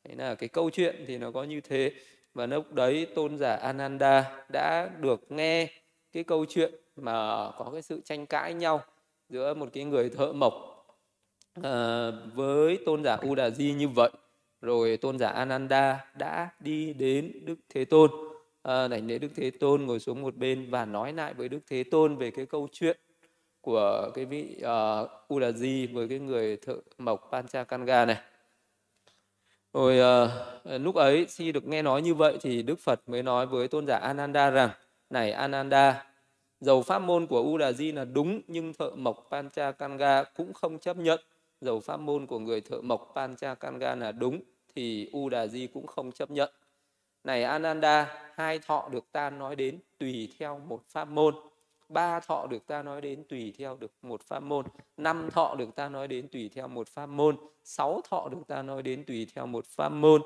Thế 0.04 0.14
là 0.14 0.34
cái 0.34 0.48
câu 0.48 0.70
chuyện 0.70 1.04
thì 1.06 1.18
nó 1.18 1.30
có 1.30 1.44
như 1.44 1.60
thế 1.60 1.92
và 2.34 2.46
lúc 2.46 2.72
đấy 2.72 3.06
tôn 3.14 3.38
giả 3.38 3.54
Ananda 3.54 4.44
đã 4.48 4.90
được 5.00 5.32
nghe 5.32 5.68
cái 6.12 6.24
câu 6.24 6.44
chuyện 6.48 6.74
mà 6.96 7.12
có 7.58 7.70
cái 7.72 7.82
sự 7.82 8.00
tranh 8.04 8.26
cãi 8.26 8.54
nhau 8.54 8.82
giữa 9.28 9.54
một 9.54 9.68
cái 9.72 9.84
người 9.84 10.10
thợ 10.10 10.32
mộc 10.32 10.52
uh, 11.58 11.64
với 12.34 12.78
tôn 12.86 13.04
giả 13.04 13.16
U 13.22 13.34
Di 13.56 13.72
như 13.72 13.88
vậy 13.88 14.10
rồi 14.60 14.96
tôn 14.96 15.18
giả 15.18 15.28
Ananda 15.28 16.04
đã 16.18 16.48
đi 16.60 16.92
đến 16.92 17.32
Đức 17.44 17.56
Thế 17.68 17.84
Tôn 17.84 18.10
ờ, 18.62 18.84
à, 18.84 18.88
đảnh 18.88 19.06
lễ 19.06 19.18
Đức 19.18 19.28
Thế 19.36 19.50
Tôn 19.50 19.82
ngồi 19.82 20.00
xuống 20.00 20.22
một 20.22 20.36
bên 20.36 20.70
và 20.70 20.84
nói 20.84 21.12
lại 21.12 21.34
với 21.34 21.48
Đức 21.48 21.60
Thế 21.70 21.84
Tôn 21.84 22.16
về 22.16 22.30
cái 22.30 22.46
câu 22.46 22.68
chuyện 22.72 22.96
của 23.60 24.10
cái 24.14 24.24
vị 24.24 24.56
uh, 24.58 25.10
Udaji 25.28 25.94
với 25.94 26.08
cái 26.08 26.18
người 26.18 26.56
thợ 26.56 26.76
mộc 26.98 27.28
Panchakanga 27.32 28.04
này. 28.04 28.16
Rồi 29.72 29.96
uh, 29.96 30.00
ờ, 30.00 30.60
ờ, 30.64 30.78
lúc 30.78 30.94
ấy 30.94 31.26
khi 31.28 31.52
được 31.52 31.66
nghe 31.66 31.82
nói 31.82 32.02
như 32.02 32.14
vậy 32.14 32.38
thì 32.40 32.62
Đức 32.62 32.80
Phật 32.80 33.00
mới 33.06 33.22
nói 33.22 33.46
với 33.46 33.68
tôn 33.68 33.86
giả 33.86 33.96
Ananda 33.96 34.50
rằng 34.50 34.70
này 35.10 35.32
Ananda 35.32 36.04
dầu 36.60 36.82
pháp 36.82 36.98
môn 36.98 37.26
của 37.26 37.42
Udaji 37.42 37.94
là 37.94 38.04
đúng 38.04 38.40
nhưng 38.46 38.72
thợ 38.72 38.90
mộc 38.90 39.28
Panchakanga 39.30 40.24
cũng 40.24 40.52
không 40.52 40.78
chấp 40.78 40.96
nhận 40.96 41.20
dầu 41.60 41.80
pháp 41.80 42.00
môn 42.00 42.26
của 42.26 42.38
người 42.38 42.60
thợ 42.60 42.80
mộc 42.80 43.12
Panchakanga 43.14 43.94
là 43.94 44.12
đúng 44.12 44.40
thì 44.74 45.08
U 45.12 45.28
Đà 45.28 45.46
Di 45.46 45.66
cũng 45.66 45.86
không 45.86 46.12
chấp 46.12 46.30
nhận. 46.30 46.50
Này 47.24 47.42
Ananda, 47.44 48.14
hai 48.34 48.58
thọ 48.58 48.88
được 48.92 49.12
ta 49.12 49.30
nói 49.30 49.56
đến 49.56 49.78
tùy 49.98 50.28
theo 50.38 50.58
một 50.58 50.82
pháp 50.88 51.08
môn. 51.08 51.34
Ba 51.92 52.20
thọ 52.20 52.46
được 52.46 52.66
ta 52.66 52.82
nói 52.82 53.00
đến 53.00 53.24
tùy 53.28 53.54
theo 53.58 53.76
được 53.80 53.92
một 54.02 54.22
pháp 54.22 54.42
môn. 54.42 54.66
Năm 54.96 55.30
thọ 55.30 55.54
được 55.54 55.74
ta 55.74 55.88
nói 55.88 56.08
đến 56.08 56.28
tùy 56.28 56.50
theo 56.54 56.68
một 56.68 56.88
pháp 56.88 57.06
môn. 57.06 57.36
Sáu 57.64 58.00
thọ 58.10 58.28
được 58.28 58.38
ta 58.48 58.62
nói 58.62 58.82
đến 58.82 59.04
tùy 59.04 59.26
theo 59.34 59.46
một 59.46 59.66
pháp 59.66 59.88
môn. 59.88 60.22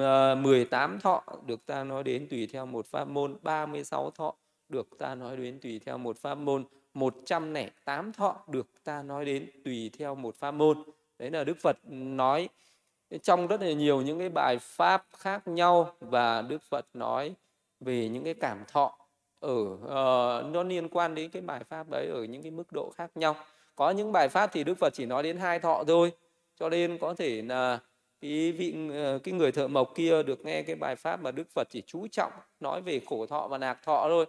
À, 0.00 0.34
mười 0.34 0.64
tám 0.64 1.00
thọ 1.00 1.22
được 1.46 1.66
ta 1.66 1.84
nói 1.84 2.04
đến 2.04 2.26
tùy 2.30 2.46
theo 2.52 2.66
một 2.66 2.86
pháp 2.86 3.08
môn. 3.08 3.36
ba 3.42 3.66
mươi 3.66 3.84
sáu 3.84 4.10
thọ 4.10 4.34
được 4.68 4.88
ta 4.98 5.14
nói 5.14 5.36
đến 5.36 5.58
tùy 5.62 5.80
theo 5.84 5.98
một 5.98 6.18
pháp 6.18 6.34
môn. 6.34 6.64
một 6.94 7.14
trăm 7.26 7.54
lẻ 7.54 7.70
tám 7.84 8.12
thọ 8.12 8.36
được 8.48 8.66
ta 8.84 9.02
nói 9.02 9.24
đến 9.24 9.50
tùy 9.64 9.90
theo 9.98 10.14
một 10.14 10.34
pháp 10.36 10.50
môn. 10.50 10.82
Đấy 11.18 11.30
là 11.30 11.44
Đức 11.44 11.56
Phật 11.60 11.76
nói 11.90 12.48
trong 13.22 13.46
rất 13.46 13.60
là 13.60 13.72
nhiều 13.72 14.02
những 14.02 14.18
cái 14.18 14.28
bài 14.28 14.58
pháp 14.60 15.06
khác 15.16 15.48
nhau 15.48 15.94
và 16.00 16.42
Đức 16.42 16.62
Phật 16.62 16.86
nói 16.94 17.34
về 17.80 18.08
những 18.08 18.24
cái 18.24 18.34
cảm 18.34 18.64
thọ 18.68 18.98
ở 19.40 19.60
uh, 19.72 20.54
nó 20.54 20.62
liên 20.62 20.88
quan 20.88 21.14
đến 21.14 21.30
cái 21.30 21.42
bài 21.42 21.64
pháp 21.64 21.90
đấy 21.90 22.06
ở 22.06 22.24
những 22.24 22.42
cái 22.42 22.50
mức 22.50 22.72
độ 22.72 22.90
khác 22.90 23.10
nhau. 23.14 23.36
Có 23.76 23.90
những 23.90 24.12
bài 24.12 24.28
pháp 24.28 24.50
thì 24.52 24.64
Đức 24.64 24.78
Phật 24.78 24.94
chỉ 24.94 25.06
nói 25.06 25.22
đến 25.22 25.36
hai 25.36 25.58
thọ 25.58 25.84
thôi. 25.86 26.12
Cho 26.56 26.68
nên 26.68 26.98
có 26.98 27.14
thể 27.14 27.42
là 27.42 27.78
cái 28.20 28.52
vị 28.52 28.74
ờ, 28.94 29.18
cái 29.18 29.34
người 29.34 29.52
thợ 29.52 29.68
mộc 29.68 29.94
kia 29.94 30.22
được 30.22 30.44
nghe 30.44 30.62
cái 30.62 30.76
bài 30.76 30.96
pháp 30.96 31.22
mà 31.22 31.30
Đức 31.30 31.50
Phật 31.54 31.66
chỉ 31.70 31.82
chú 31.86 32.06
trọng 32.08 32.32
nói 32.60 32.82
về 32.82 33.00
khổ 33.06 33.26
thọ 33.26 33.48
và 33.48 33.58
lạc 33.58 33.82
thọ 33.82 34.06
thôi. 34.08 34.26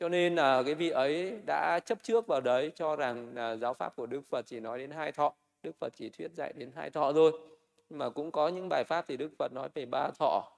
Cho 0.00 0.08
nên 0.08 0.34
là 0.34 0.62
cái 0.62 0.74
vị 0.74 0.90
ấy 0.90 1.32
đã 1.46 1.80
chấp 1.86 1.98
trước 2.02 2.26
vào 2.26 2.40
đấy 2.40 2.72
cho 2.74 2.96
rằng 2.96 3.34
là 3.34 3.56
giáo 3.56 3.74
pháp 3.74 3.96
của 3.96 4.06
Đức 4.06 4.20
Phật 4.30 4.46
chỉ 4.46 4.60
nói 4.60 4.78
đến 4.78 4.90
hai 4.90 5.12
thọ. 5.12 5.32
Đức 5.62 5.72
Phật 5.80 5.92
chỉ 5.96 6.08
thuyết 6.08 6.32
dạy 6.34 6.52
đến 6.56 6.70
hai 6.76 6.90
thọ 6.90 7.12
thôi. 7.12 7.32
Nhưng 7.88 7.98
mà 7.98 8.10
cũng 8.10 8.30
có 8.30 8.48
những 8.48 8.68
bài 8.68 8.84
pháp 8.84 9.04
thì 9.08 9.16
Đức 9.16 9.30
Phật 9.38 9.52
nói 9.52 9.68
về 9.74 9.86
ba 9.86 10.10
thọ. 10.18 10.52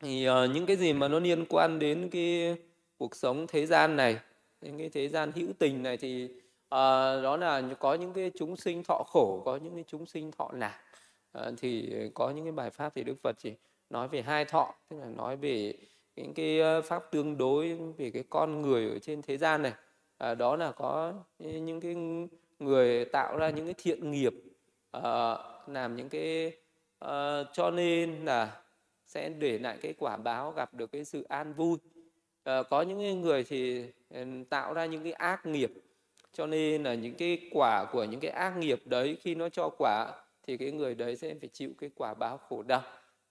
Thì 0.00 0.28
uh, 0.28 0.50
những 0.54 0.66
cái 0.66 0.76
gì 0.76 0.92
mà 0.92 1.08
nó 1.08 1.20
liên 1.20 1.44
quan 1.48 1.78
đến 1.78 2.08
cái 2.12 2.56
cuộc 3.00 3.16
sống 3.16 3.46
thế 3.46 3.66
gian 3.66 3.96
này 3.96 4.18
những 4.60 4.78
cái 4.78 4.88
thế 4.88 5.08
gian 5.08 5.32
hữu 5.32 5.48
tình 5.58 5.82
này 5.82 5.96
thì 5.96 6.24
uh, 6.24 6.70
đó 7.22 7.36
là 7.36 7.62
có 7.78 7.94
những 7.94 8.12
cái 8.12 8.30
chúng 8.38 8.56
sinh 8.56 8.82
thọ 8.84 9.04
khổ 9.06 9.42
có 9.44 9.56
những 9.56 9.74
cái 9.74 9.84
chúng 9.86 10.06
sinh 10.06 10.30
thọ 10.30 10.50
lạc. 10.52 10.80
Uh, 11.38 11.54
thì 11.58 11.92
có 12.14 12.30
những 12.30 12.44
cái 12.44 12.52
bài 12.52 12.70
pháp 12.70 12.92
thì 12.94 13.04
Đức 13.04 13.18
Phật 13.22 13.36
chỉ 13.38 13.54
nói 13.90 14.08
về 14.08 14.22
hai 14.22 14.44
thọ 14.44 14.74
tức 14.88 14.96
là 15.00 15.06
nói 15.06 15.36
về 15.36 15.74
những 16.16 16.34
cái 16.34 16.60
ờ, 16.60 16.82
pháp 16.82 17.02
tương 17.10 17.38
đối 17.38 17.78
về 17.98 18.10
cái 18.10 18.24
con 18.30 18.62
người 18.62 18.88
ở 18.88 18.98
trên 18.98 19.22
thế 19.22 19.36
gian 19.36 19.62
này. 19.62 19.72
Uh, 20.30 20.38
đó 20.38 20.56
là 20.56 20.72
có 20.72 21.12
những 21.38 21.80
cái 21.80 21.96
người 22.58 23.04
tạo 23.04 23.36
ra 23.36 23.50
những 23.50 23.64
cái 23.64 23.74
thiện 23.78 24.10
nghiệp 24.10 24.34
uh, 24.96 25.02
làm 25.66 25.96
những 25.96 26.08
cái 26.08 26.52
uh, 27.04 27.46
cho 27.52 27.70
nên 27.70 28.24
là 28.24 28.62
sẽ 29.06 29.28
để 29.28 29.58
lại 29.58 29.78
cái 29.82 29.94
quả 29.98 30.16
báo 30.16 30.52
gặp 30.52 30.74
được 30.74 30.92
cái 30.92 31.04
sự 31.04 31.22
an 31.22 31.52
vui. 31.52 31.78
Ờ, 32.44 32.62
có 32.62 32.82
những 32.82 33.20
người 33.20 33.44
thì 33.44 33.84
ừ, 34.10 34.24
tạo 34.50 34.74
ra 34.74 34.86
những 34.86 35.02
cái 35.02 35.12
ác 35.12 35.46
nghiệp. 35.46 35.72
Cho 36.32 36.46
nên 36.46 36.82
là 36.82 36.94
những 36.94 37.14
cái 37.14 37.48
quả 37.52 37.84
của 37.92 38.04
những 38.04 38.20
cái 38.20 38.30
ác 38.30 38.56
nghiệp 38.56 38.82
đấy 38.84 39.16
khi 39.20 39.34
nó 39.34 39.48
cho 39.48 39.70
quả 39.78 40.12
thì 40.46 40.56
cái 40.56 40.72
người 40.72 40.94
đấy 40.94 41.16
sẽ 41.16 41.34
phải 41.40 41.48
chịu 41.48 41.70
cái 41.78 41.90
quả 41.94 42.14
báo 42.14 42.38
khổ 42.38 42.62
đau. 42.62 42.82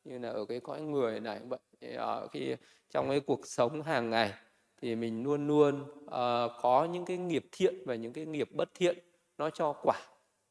Như 0.03 0.19
là 0.19 0.29
ở 0.29 0.45
cái 0.45 0.59
cõi 0.59 0.81
người 0.81 1.19
này 1.19 1.39
vậy. 1.49 1.59
Ở 1.81 2.19
ờ, 2.19 2.27
khi 2.27 2.55
trong 2.89 3.09
cái 3.09 3.19
cuộc 3.19 3.47
sống 3.47 3.81
hàng 3.81 4.09
ngày 4.09 4.33
thì 4.81 4.95
mình 4.95 5.23
luôn 5.23 5.47
luôn 5.47 5.81
uh, 6.05 6.51
có 6.61 6.87
những 6.91 7.05
cái 7.05 7.17
nghiệp 7.17 7.45
thiện 7.51 7.75
và 7.85 7.95
những 7.95 8.13
cái 8.13 8.25
nghiệp 8.25 8.49
bất 8.51 8.69
thiện 8.75 8.97
nó 9.37 9.49
cho 9.49 9.73
quả. 9.83 9.97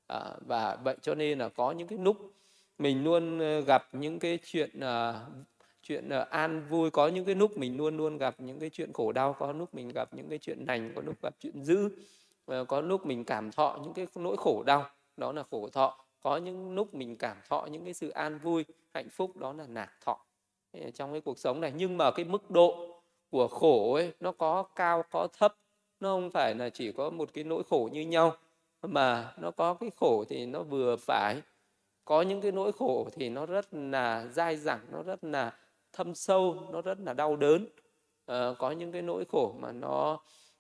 À, 0.07 0.21
và 0.47 0.77
vậy 0.85 0.97
cho 1.03 1.15
nên 1.15 1.39
là 1.39 1.49
có 1.49 1.73
những 1.73 1.89
cái 1.89 1.99
lúc 1.99 2.17
mình 2.79 3.05
luôn 3.05 3.39
gặp 3.65 3.89
những 3.93 4.19
cái 4.19 4.39
chuyện 4.45 4.71
uh, 4.79 5.15
chuyện 5.89 6.09
ờ, 6.09 6.27
an 6.31 6.67
vui, 6.69 6.91
có 6.91 7.09
những 7.09 7.25
cái 7.25 7.35
lúc 7.35 7.59
mình 7.59 7.77
luôn 7.77 7.97
luôn 7.97 8.19
gặp 8.19 8.35
những 8.39 8.59
cái 8.59 8.71
chuyện 8.71 8.93
khổ 8.93 9.13
đau, 9.13 9.33
có 9.33 9.53
lúc 9.53 9.75
mình 9.75 9.89
gặp 9.95 10.15
những 10.15 10.29
cái 10.29 10.39
chuyện 10.39 10.65
lành 10.69 10.93
có 10.95 11.03
lúc 11.03 11.23
gặp 11.23 11.35
chuyện 11.41 11.65
dữ 11.65 11.89
ờ, 12.47 12.65
có 12.65 12.81
lúc 12.81 13.07
mình 13.07 13.25
cảm 13.25 13.51
thọ 13.51 13.79
những 13.83 13.95
cái 13.95 14.07
nỗi 14.15 14.37
khổ 14.37 14.63
đau, 14.67 14.87
đó 15.17 15.33
là 15.33 15.43
khổ 15.51 15.69
thọ. 15.73 16.05
Có 16.21 16.37
những 16.37 16.75
lúc 16.75 16.95
mình 16.95 17.17
cảm 17.17 17.37
thọ 17.49 17.67
những 17.71 17.85
cái 17.85 17.95
sự 17.95 18.09
an 18.09 18.39
vui, 18.39 18.65
hạnh 18.95 19.09
phúc, 19.11 19.37
đó 19.37 19.53
là 19.53 19.67
nạc 19.67 19.93
thọ. 20.05 20.19
Trong 20.95 21.13
cái 21.13 21.21
cuộc 21.21 21.39
sống 21.39 21.61
này, 21.61 21.73
nhưng 21.77 21.97
mà 21.97 22.11
cái 22.11 22.25
mức 22.25 22.51
độ 22.51 23.01
của 23.31 23.49
khổ 23.49 23.95
ấy, 23.95 24.13
nó 24.21 24.33
có 24.33 24.63
cao, 24.63 25.05
có 25.11 25.29
thấp, 25.39 25.55
nó 26.01 26.09
không 26.09 26.31
phải 26.31 26.55
là 26.55 26.71
chỉ 26.71 26.93
có 26.93 27.11
một 27.11 27.31
cái 27.35 27.45
nỗi 27.45 27.63
khổ 27.71 27.89
như 27.93 28.01
nhau, 28.01 28.37
mà 28.83 29.33
nó 29.39 29.51
có 29.51 29.75
cái 29.75 29.91
khổ 29.97 30.25
thì 30.29 30.47
nó 30.47 30.63
vừa 30.63 30.97
phải. 30.97 31.43
Có 32.05 32.23
những 32.23 32.41
cái 32.41 32.53
nỗi 32.53 32.73
khổ 32.73 33.09
thì 33.13 33.29
nó 33.29 33.47
rất 33.47 33.75
là 33.75 34.27
dai 34.27 34.57
dẳng, 34.57 34.81
nó 34.93 35.03
rất 35.03 35.25
là 35.25 35.53
thâm 35.99 36.15
sâu 36.15 36.69
nó 36.73 36.83
rất 36.83 36.99
là 37.01 37.13
đau 37.13 37.37
đớn. 37.37 37.67
À, 38.27 38.51
có 38.59 38.71
những 38.71 38.93
cái 38.93 39.03
nỗi 39.03 39.25
khổ 39.25 39.57
mà 39.61 39.73
nó 39.73 40.19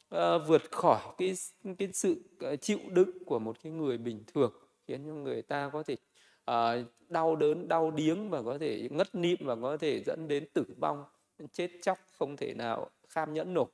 à, 0.08 0.38
vượt 0.38 0.62
khỏi 0.70 1.00
cái 1.18 1.34
cái 1.78 1.88
sự 1.92 2.22
ờ, 2.40 2.56
chịu 2.56 2.78
đựng 2.88 3.24
của 3.26 3.38
một 3.38 3.56
cái 3.62 3.72
người 3.72 3.98
bình 3.98 4.24
thường 4.34 4.52
khiến 4.86 5.06
cho 5.06 5.12
người 5.12 5.42
ta 5.42 5.70
có 5.72 5.82
thể 5.82 5.96
à, 6.44 6.76
đau 7.08 7.36
đớn 7.36 7.68
đau 7.68 7.90
điếng 7.90 8.30
và 8.30 8.42
có 8.42 8.58
thể 8.58 8.88
ngất 8.90 9.14
nịm 9.14 9.38
và 9.40 9.56
có 9.62 9.76
thể 9.76 10.02
dẫn 10.06 10.28
đến 10.28 10.46
tử 10.54 10.64
vong 10.80 11.04
chết 11.52 11.70
chóc 11.82 11.98
không 12.18 12.36
thể 12.36 12.54
nào 12.54 12.90
kham 13.08 13.34
nhẫn 13.34 13.54
nổi. 13.54 13.68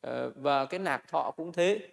À, 0.00 0.28
và 0.36 0.64
cái 0.64 0.80
nạc 0.80 1.08
thọ 1.08 1.30
cũng 1.36 1.52
thế. 1.52 1.88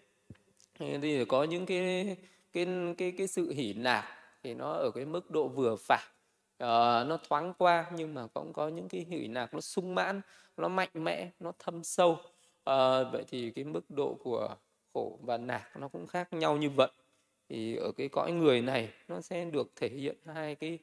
Thì 0.79 1.25
có 1.25 1.43
những 1.43 1.65
cái 1.65 2.17
cái 2.53 2.67
cái 2.98 3.12
cái 3.17 3.27
sự 3.27 3.51
hỉ 3.51 3.74
nạc 3.74 4.05
thì 4.43 4.53
nó 4.53 4.74
ở 4.74 4.91
cái 4.95 5.05
mức 5.05 5.31
độ 5.31 5.48
vừa 5.48 5.75
phải 5.75 6.14
uh, 6.64 7.08
nó 7.08 7.18
thoáng 7.30 7.54
qua 7.58 7.92
nhưng 7.96 8.14
mà 8.14 8.28
cũng 8.28 8.54
có 8.54 8.68
những 8.68 8.90
cái 8.90 9.06
hỷ 9.10 9.28
nạc 9.28 9.54
nó 9.54 9.62
sung 9.62 9.96
mãn 9.96 10.22
nó 10.58 10.68
mạnh 10.68 10.90
mẽ 10.94 11.30
nó 11.40 11.52
thâm 11.60 11.84
sâu. 11.84 12.12
Uh, 12.12 13.12
vậy 13.12 13.24
thì 13.28 13.52
cái 13.52 13.66
mức 13.66 13.90
độ 13.90 14.18
của 14.24 14.56
khổ 14.94 15.20
và 15.22 15.38
nạc 15.38 15.78
nó 15.78 15.88
cũng 15.88 16.08
khác 16.08 16.34
nhau 16.34 16.58
như 16.58 16.70
vậy. 16.70 16.92
Thì 17.50 17.76
ở 17.76 17.92
cái 17.98 18.10
cõi 18.10 18.32
người 18.32 18.62
này 18.62 18.90
nó 19.08 19.22
sẽ 19.22 19.46
được 19.46 19.72
thể 19.76 19.90
hiện 19.90 20.18
hai 20.26 20.56
cái 20.56 20.80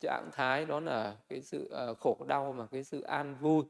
trạng 0.00 0.30
thái 0.32 0.64
đó 0.64 0.80
là 0.80 1.16
cái 1.28 1.42
sự 1.42 1.70
uh, 1.90 1.98
khổ 1.98 2.16
đau 2.28 2.52
và 2.52 2.66
cái 2.66 2.84
sự 2.84 3.00
an 3.00 3.36
vui. 3.40 3.64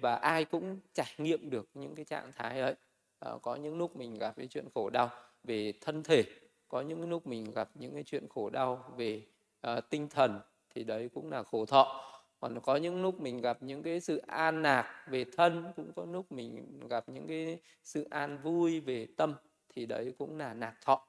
Và 0.00 0.14
ai 0.14 0.44
cũng 0.44 0.78
trải 0.92 1.14
nghiệm 1.18 1.50
được 1.50 1.68
những 1.74 1.94
cái 1.94 2.04
trạng 2.04 2.32
thái 2.32 2.60
ấy. 2.60 2.74
À, 3.18 3.30
có 3.42 3.56
những 3.56 3.78
lúc 3.78 3.96
mình 3.96 4.14
gặp 4.14 4.34
cái 4.36 4.46
chuyện 4.46 4.68
khổ 4.74 4.90
đau 4.90 5.10
về 5.44 5.72
thân 5.80 6.02
thể 6.02 6.22
có 6.68 6.80
những 6.80 7.10
lúc 7.10 7.26
mình 7.26 7.50
gặp 7.50 7.70
những 7.74 7.94
cái 7.94 8.02
chuyện 8.02 8.26
khổ 8.28 8.50
đau 8.50 8.94
về 8.96 9.22
uh, 9.66 9.90
tinh 9.90 10.08
thần 10.08 10.40
thì 10.74 10.84
đấy 10.84 11.10
cũng 11.14 11.30
là 11.30 11.42
khổ 11.42 11.66
thọ. 11.66 12.08
Còn 12.40 12.60
có 12.60 12.76
những 12.76 13.02
lúc 13.02 13.20
mình 13.20 13.40
gặp 13.40 13.62
những 13.62 13.82
cái 13.82 14.00
sự 14.00 14.16
an 14.26 14.62
lạc 14.62 15.04
về 15.06 15.24
thân, 15.36 15.72
cũng 15.76 15.92
có 15.96 16.04
lúc 16.04 16.32
mình 16.32 16.80
gặp 16.88 17.08
những 17.08 17.26
cái 17.28 17.60
sự 17.84 18.06
an 18.10 18.38
vui 18.42 18.80
về 18.80 19.06
tâm, 19.16 19.34
thì 19.68 19.86
đấy 19.86 20.14
cũng 20.18 20.38
là 20.38 20.54
nạc 20.54 20.74
thọ. 20.84 21.06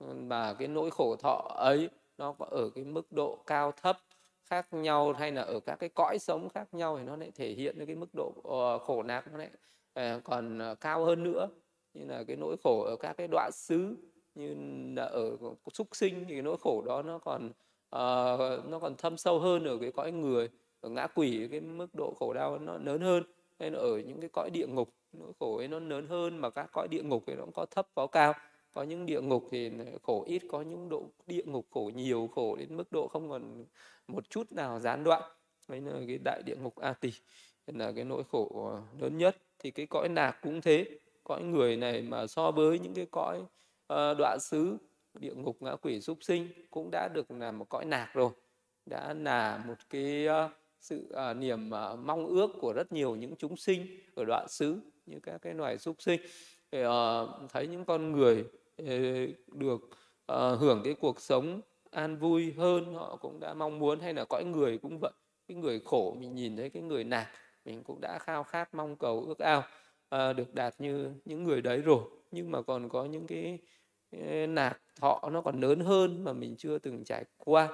Và 0.00 0.54
cái 0.54 0.68
nỗi 0.68 0.90
khổ 0.90 1.16
thọ 1.16 1.54
ấy, 1.58 1.88
nó 2.18 2.32
có 2.32 2.46
ở 2.50 2.70
cái 2.74 2.84
mức 2.84 3.12
độ 3.12 3.38
cao 3.46 3.72
thấp 3.72 3.98
khác 4.44 4.66
nhau, 4.70 5.12
hay 5.12 5.32
là 5.32 5.42
ở 5.42 5.60
các 5.60 5.76
cái 5.76 5.88
cõi 5.88 6.18
sống 6.18 6.48
khác 6.48 6.74
nhau 6.74 6.98
thì 6.98 7.04
nó 7.04 7.16
lại 7.16 7.30
thể 7.34 7.50
hiện 7.50 7.86
cái 7.86 7.96
mức 7.96 8.10
độ 8.16 8.32
ờ, 8.44 8.78
khổ 8.78 9.02
nạc, 9.02 9.32
nó 9.32 9.38
lại 9.38 9.50
ờ, 9.92 10.20
còn 10.24 10.60
cao 10.80 11.04
hơn 11.04 11.22
nữa. 11.22 11.48
Như 11.94 12.04
là 12.04 12.24
cái 12.24 12.36
nỗi 12.36 12.56
khổ 12.64 12.82
ở 12.82 12.96
các 12.96 13.12
cái 13.12 13.28
đoạn 13.28 13.50
xứ, 13.52 13.96
như 14.34 14.54
là 14.96 15.04
ở 15.04 15.36
súc 15.72 15.88
sinh 15.92 16.24
thì 16.28 16.34
cái 16.34 16.42
nỗi 16.42 16.56
khổ 16.60 16.82
đó 16.86 17.02
nó 17.02 17.18
còn 17.18 17.50
uh, 17.96 18.66
nó 18.68 18.78
còn 18.80 18.96
thâm 18.96 19.16
sâu 19.16 19.38
hơn 19.38 19.64
ở 19.64 19.78
cái 19.80 19.92
cõi 19.92 20.12
người 20.12 20.48
ở 20.80 20.88
ngã 20.88 21.06
quỷ 21.06 21.48
cái 21.50 21.60
mức 21.60 21.94
độ 21.94 22.14
khổ 22.18 22.32
đau 22.32 22.58
nó 22.58 22.78
lớn 22.78 23.00
hơn. 23.00 23.22
Nên 23.58 23.72
ở 23.72 23.98
những 23.98 24.20
cái 24.20 24.30
cõi 24.32 24.50
địa 24.50 24.66
ngục 24.66 24.94
nỗi 25.12 25.32
khổ 25.40 25.56
ấy 25.56 25.68
nó 25.68 25.78
lớn 25.78 26.06
hơn 26.06 26.38
mà 26.38 26.50
các 26.50 26.68
cõi 26.72 26.88
địa 26.88 27.02
ngục 27.02 27.24
thì 27.26 27.34
nó 27.34 27.44
cũng 27.44 27.52
có 27.52 27.66
thấp 27.70 27.88
có 27.94 28.06
cao. 28.06 28.34
Có 28.72 28.82
những 28.82 29.06
địa 29.06 29.20
ngục 29.20 29.44
thì 29.50 29.70
khổ 30.02 30.24
ít 30.26 30.42
có 30.50 30.62
những 30.62 30.88
độ 30.88 31.10
địa 31.26 31.42
ngục 31.44 31.66
khổ 31.70 31.90
nhiều 31.94 32.30
khổ 32.34 32.56
đến 32.56 32.76
mức 32.76 32.92
độ 32.92 33.08
không 33.08 33.30
còn 33.30 33.64
một 34.08 34.30
chút 34.30 34.52
nào 34.52 34.80
gián 34.80 35.04
đoạn. 35.04 35.22
Đấy 35.68 35.80
là 35.80 35.92
cái 36.06 36.18
đại 36.24 36.42
địa 36.46 36.56
ngục 36.56 36.76
a 36.76 36.92
tỳ 36.92 37.12
là 37.66 37.92
cái 37.92 38.04
nỗi 38.04 38.22
khổ 38.30 38.70
ờ, 38.72 38.82
lớn 39.00 39.18
nhất. 39.18 39.36
Thì 39.58 39.70
cái 39.70 39.86
cõi 39.86 40.08
nạc 40.08 40.42
cũng 40.42 40.60
thế. 40.60 40.86
Cõi 41.24 41.42
người 41.42 41.76
này 41.76 42.02
mà 42.02 42.26
so 42.26 42.50
với 42.50 42.78
những 42.78 42.94
cái 42.94 43.06
cõi 43.10 43.42
ờ, 43.86 44.10
uh, 44.10 44.18
đoạn 44.18 44.38
xứ 44.40 44.76
địa 45.20 45.34
ngục 45.34 45.56
ngã 45.60 45.76
quỷ 45.76 46.00
súc 46.00 46.18
sinh 46.20 46.48
cũng 46.70 46.90
đã 46.90 47.08
được 47.08 47.30
là 47.30 47.52
một 47.52 47.68
cõi 47.68 47.84
nạc 47.84 48.14
rồi. 48.14 48.30
Đã 48.86 49.14
là 49.14 49.64
một 49.66 49.74
cái 49.90 50.26
ờ, 50.26 50.50
sự 50.80 51.12
uh, 51.30 51.36
niềm 51.36 51.70
uh, 51.70 51.98
mong 51.98 52.26
ước 52.26 52.50
của 52.60 52.72
rất 52.72 52.92
nhiều 52.92 53.16
những 53.16 53.36
chúng 53.36 53.56
sinh 53.56 53.86
ở 54.14 54.24
đoạn 54.24 54.46
xứ 54.48 54.80
như 55.06 55.20
các 55.22 55.38
cái 55.42 55.54
loài 55.54 55.78
súc 55.78 56.02
sinh. 56.02 56.20
Để 56.70 56.86
uh, 56.86 57.50
thấy 57.50 57.66
những 57.66 57.84
con 57.84 58.12
người 58.12 58.44
được 59.46 59.80
uh, 60.32 60.58
hưởng 60.60 60.80
cái 60.84 60.94
cuộc 60.94 61.20
sống 61.20 61.60
an 61.90 62.16
vui 62.16 62.52
hơn 62.52 62.94
họ 62.94 63.16
cũng 63.16 63.40
đã 63.40 63.54
mong 63.54 63.78
muốn 63.78 64.00
hay 64.00 64.14
là 64.14 64.24
cõi 64.24 64.44
người 64.44 64.78
cũng 64.78 64.98
vậy. 65.00 65.12
Cái 65.48 65.56
người 65.56 65.80
khổ 65.84 66.16
mình 66.20 66.34
nhìn 66.34 66.56
thấy 66.56 66.70
cái 66.70 66.82
người 66.82 67.04
nạc 67.04 67.28
mình 67.64 67.82
cũng 67.84 68.00
đã 68.00 68.18
khao 68.18 68.44
khát 68.44 68.74
mong 68.74 68.96
cầu 68.96 69.24
ước 69.28 69.38
ao 69.38 69.62
uh, 70.14 70.36
được 70.36 70.54
đạt 70.54 70.74
như 70.78 71.12
những 71.24 71.44
người 71.44 71.62
đấy 71.62 71.82
rồi. 71.82 72.02
Nhưng 72.30 72.50
mà 72.50 72.62
còn 72.62 72.88
có 72.88 73.04
những 73.04 73.26
cái 73.26 73.58
nạc 74.48 74.80
thọ 75.00 75.20
nó 75.32 75.40
còn 75.40 75.60
lớn 75.60 75.80
hơn 75.80 76.24
mà 76.24 76.32
mình 76.32 76.56
chưa 76.56 76.78
từng 76.78 77.04
trải 77.04 77.24
qua. 77.36 77.68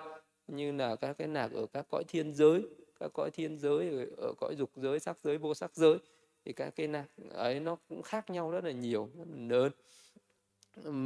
Như 0.47 0.73
là 0.73 0.97
các 0.97 1.19
cái 1.19 1.29
nạc 1.29 1.53
ở 1.53 1.67
các 1.67 1.87
cõi 1.91 2.05
thiên 2.09 2.35
giới 2.35 2.63
các 3.01 3.11
cõi 3.15 3.31
thiên 3.31 3.59
giới 3.59 3.91
ở, 3.91 4.27
ở 4.27 4.33
cõi 4.41 4.55
dục 4.57 4.71
giới 4.77 5.01
sắc 5.01 5.19
giới 5.23 5.39
vô 5.39 5.55
sắc 5.55 5.75
giới 5.75 5.99
thì 6.45 6.53
các 6.53 6.77
cái 6.77 6.89
nạc 6.89 7.07
ấy 7.31 7.61
nó 7.61 7.77
cũng 7.89 8.03
khác 8.03 8.31
nhau 8.31 8.51
rất 8.51 8.65
là 8.65 8.71
nhiều 8.71 9.09
rất 9.19 9.25
là 9.31 9.57
lớn. 9.57 9.73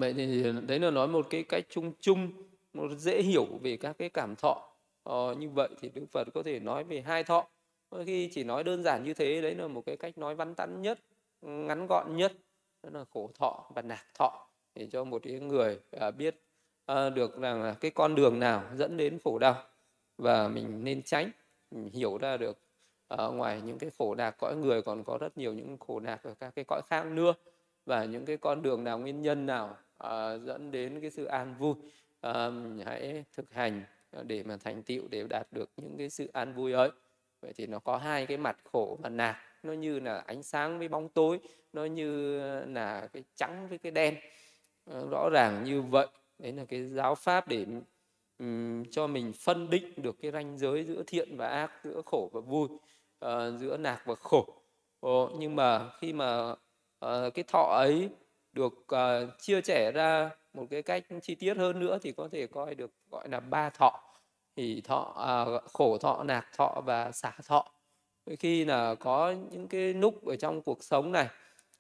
Vậy 0.00 0.12
thì 0.12 0.52
đấy 0.66 0.78
là 0.78 0.90
nói 0.90 1.08
một 1.08 1.26
cái 1.30 1.42
cách 1.42 1.64
chung 1.68 1.92
chung 2.00 2.32
một 2.72 2.88
dễ 2.98 3.22
hiểu 3.22 3.46
về 3.62 3.76
các 3.76 3.98
cái 3.98 4.08
cảm 4.08 4.36
thọ. 4.36 4.68
Ờ, 5.02 5.34
như 5.38 5.48
vậy 5.50 5.68
thì 5.80 5.90
đức 5.94 6.04
phật 6.12 6.28
có 6.34 6.42
thể 6.42 6.60
nói 6.60 6.84
về 6.84 7.00
hai 7.00 7.24
thọ. 7.24 7.46
Khi 8.06 8.30
chỉ 8.32 8.44
nói 8.44 8.64
đơn 8.64 8.82
giản 8.82 9.04
như 9.04 9.14
thế 9.14 9.42
đấy 9.42 9.54
là 9.54 9.68
một 9.68 9.82
cái 9.86 9.96
cách 9.96 10.18
nói 10.18 10.34
vắn 10.34 10.54
tắn 10.54 10.82
nhất 10.82 11.00
ngắn 11.42 11.86
gọn 11.86 12.16
nhất 12.16 12.32
đó 12.82 12.90
là 12.92 13.04
khổ 13.10 13.30
thọ 13.34 13.70
và 13.74 13.82
nạc 13.82 14.06
thọ 14.14 14.47
để 14.78 14.86
cho 14.92 15.04
một 15.04 15.22
cái 15.22 15.32
người 15.32 15.78
à, 15.90 16.10
biết 16.10 16.42
à, 16.86 17.10
được 17.10 17.40
rằng 17.40 17.62
là 17.62 17.74
cái 17.74 17.90
con 17.90 18.14
đường 18.14 18.40
nào 18.40 18.64
dẫn 18.74 18.96
đến 18.96 19.18
khổ 19.24 19.38
đau. 19.38 19.64
Và 20.18 20.48
mình 20.48 20.84
nên 20.84 21.02
tránh 21.02 21.30
mình 21.70 21.88
hiểu 21.88 22.18
ra 22.18 22.36
được 22.36 22.58
ở 23.08 23.30
ngoài 23.30 23.60
những 23.60 23.78
cái 23.78 23.90
khổ 23.98 24.14
đạc 24.14 24.30
cõi 24.30 24.56
người 24.56 24.82
còn 24.82 25.04
có 25.04 25.18
rất 25.20 25.38
nhiều 25.38 25.52
những 25.52 25.76
khổ 25.78 26.00
đạc 26.00 26.20
ở 26.22 26.34
các 26.40 26.54
cái 26.54 26.64
cõi 26.68 26.80
khác 26.86 27.06
nữa. 27.06 27.34
Và 27.86 28.04
những 28.04 28.24
cái 28.24 28.36
con 28.36 28.62
đường 28.62 28.84
nào 28.84 28.98
nguyên 28.98 29.22
nhân 29.22 29.46
nào 29.46 29.76
à, 29.98 30.36
dẫn 30.36 30.70
đến 30.70 31.00
cái 31.00 31.10
sự 31.10 31.24
an 31.24 31.54
vui 31.58 31.74
à, 32.20 32.50
hãy 32.86 33.24
thực 33.36 33.52
hành 33.52 33.82
để 34.22 34.42
mà 34.42 34.56
thành 34.56 34.82
tựu 34.82 35.08
để 35.10 35.24
đạt 35.30 35.46
được 35.52 35.70
những 35.76 35.94
cái 35.98 36.10
sự 36.10 36.30
an 36.32 36.54
vui 36.54 36.72
ấy. 36.72 36.90
Vậy 37.40 37.52
thì 37.56 37.66
nó 37.66 37.78
có 37.78 37.96
hai 37.96 38.26
cái 38.26 38.36
mặt 38.36 38.56
khổ 38.64 38.98
và 39.02 39.08
nạc 39.08 39.36
nó 39.62 39.72
như 39.72 40.00
là 40.00 40.18
ánh 40.26 40.42
sáng 40.42 40.78
với 40.78 40.88
bóng 40.88 41.08
tối 41.08 41.40
nó 41.72 41.84
như 41.84 42.40
là 42.64 43.08
cái 43.12 43.24
trắng 43.34 43.68
với 43.68 43.78
cái 43.78 43.92
đen. 43.92 44.14
Ờ, 44.90 45.08
rõ 45.10 45.28
ràng 45.28 45.64
như 45.64 45.82
vậy. 45.82 46.06
Đấy 46.38 46.52
là 46.52 46.64
cái 46.64 46.84
giáo 46.84 47.14
pháp 47.14 47.48
để 47.48 47.66
um, 48.38 48.84
cho 48.90 49.06
mình 49.06 49.32
phân 49.32 49.70
định 49.70 49.92
được 49.96 50.16
cái 50.22 50.30
ranh 50.30 50.58
giới 50.58 50.84
giữa 50.84 51.02
thiện 51.06 51.36
và 51.36 51.48
ác 51.48 51.72
giữa 51.84 52.02
khổ 52.06 52.30
và 52.32 52.40
vui 52.40 52.68
uh, 53.24 53.60
giữa 53.60 53.76
nạc 53.76 54.02
và 54.06 54.14
khổ. 54.14 54.62
Uh, 55.06 55.30
nhưng 55.38 55.56
mà 55.56 55.90
khi 56.00 56.12
mà 56.12 56.50
uh, 56.50 57.34
cái 57.34 57.44
thọ 57.48 57.76
ấy 57.78 58.08
được 58.52 58.72
uh, 58.94 59.38
chia 59.38 59.60
sẻ 59.62 59.92
ra 59.92 60.30
một 60.54 60.66
cái 60.70 60.82
cách 60.82 61.04
chi 61.22 61.34
tiết 61.34 61.56
hơn 61.56 61.80
nữa 61.80 61.98
thì 62.02 62.12
có 62.12 62.28
thể 62.32 62.46
coi 62.46 62.74
được 62.74 62.90
gọi 63.10 63.28
là 63.28 63.40
ba 63.40 63.70
thọ. 63.70 64.00
Thì 64.56 64.80
thọ 64.80 65.14
uh, 65.56 65.72
khổ 65.72 65.98
thọ 65.98 66.22
nạc 66.24 66.46
thọ 66.56 66.82
và 66.86 67.12
xả 67.12 67.32
thọ. 67.46 67.66
Khi 68.38 68.64
là 68.64 68.94
có 68.94 69.34
những 69.50 69.68
cái 69.68 69.94
nút 69.94 70.24
ở 70.26 70.36
trong 70.36 70.62
cuộc 70.62 70.84
sống 70.84 71.12
này 71.12 71.28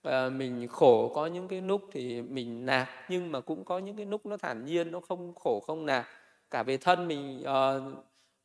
à, 0.02 0.28
mình 0.28 0.68
khổ 0.68 1.12
có 1.14 1.26
những 1.26 1.48
cái 1.48 1.60
lúc 1.60 1.82
thì 1.92 2.22
mình 2.22 2.66
nạc 2.66 2.88
nhưng 3.08 3.32
mà 3.32 3.40
cũng 3.40 3.64
có 3.64 3.78
những 3.78 3.96
cái 3.96 4.06
lúc 4.06 4.26
nó 4.26 4.36
thản 4.36 4.64
nhiên 4.64 4.92
nó 4.92 5.00
không 5.00 5.34
khổ 5.34 5.60
không 5.60 5.86
nạc 5.86 6.06
cả 6.50 6.62
về 6.62 6.76
thân 6.76 7.08
mình 7.08 7.42
à, 7.44 7.74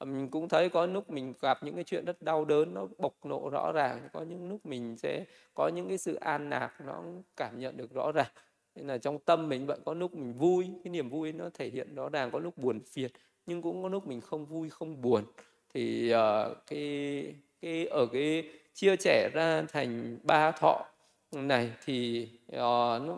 mình 0.05 0.29
cũng 0.29 0.49
thấy 0.49 0.69
có 0.69 0.85
lúc 0.85 1.09
mình 1.09 1.33
gặp 1.41 1.63
những 1.63 1.75
cái 1.75 1.83
chuyện 1.83 2.05
rất 2.05 2.21
đau 2.21 2.45
đớn 2.45 2.73
nó 2.73 2.87
bộc 2.97 3.25
lộ 3.25 3.49
rõ 3.49 3.71
ràng. 3.71 4.09
Có 4.13 4.21
những 4.21 4.49
lúc 4.49 4.65
mình 4.65 4.97
sẽ 4.97 5.25
có 5.53 5.67
những 5.67 5.87
cái 5.87 5.97
sự 5.97 6.15
an 6.15 6.49
lạc 6.49 6.71
nó 6.85 7.03
cảm 7.35 7.59
nhận 7.59 7.77
được 7.77 7.93
rõ 7.93 8.11
ràng. 8.11 8.31
Nên 8.75 8.87
là 8.87 8.97
trong 8.97 9.19
tâm 9.19 9.49
mình 9.49 9.65
vẫn 9.65 9.81
có 9.85 9.93
lúc 9.93 10.13
mình 10.13 10.33
vui 10.33 10.69
cái 10.83 10.91
niềm 10.91 11.09
vui 11.09 11.31
nó 11.31 11.49
thể 11.53 11.69
hiện 11.69 11.95
rõ 11.95 12.09
ràng 12.09 12.31
có 12.31 12.39
lúc 12.39 12.57
buồn 12.57 12.79
phiền 12.91 13.11
nhưng 13.45 13.61
cũng 13.61 13.83
có 13.83 13.89
lúc 13.89 14.07
mình 14.07 14.21
không 14.21 14.45
vui 14.45 14.69
không 14.69 15.01
buồn. 15.01 15.23
Thì 15.73 16.13
uh, 16.13 16.57
cái 16.67 17.35
cái 17.61 17.85
ở 17.85 18.05
cái 18.13 18.49
chia 18.73 18.95
sẻ 18.95 19.29
ra 19.33 19.63
thành 19.71 20.19
ba 20.23 20.51
thọ 20.51 20.85
này 21.33 21.71
thì 21.85 22.27
uh, 22.47 22.57
nó, 23.01 23.17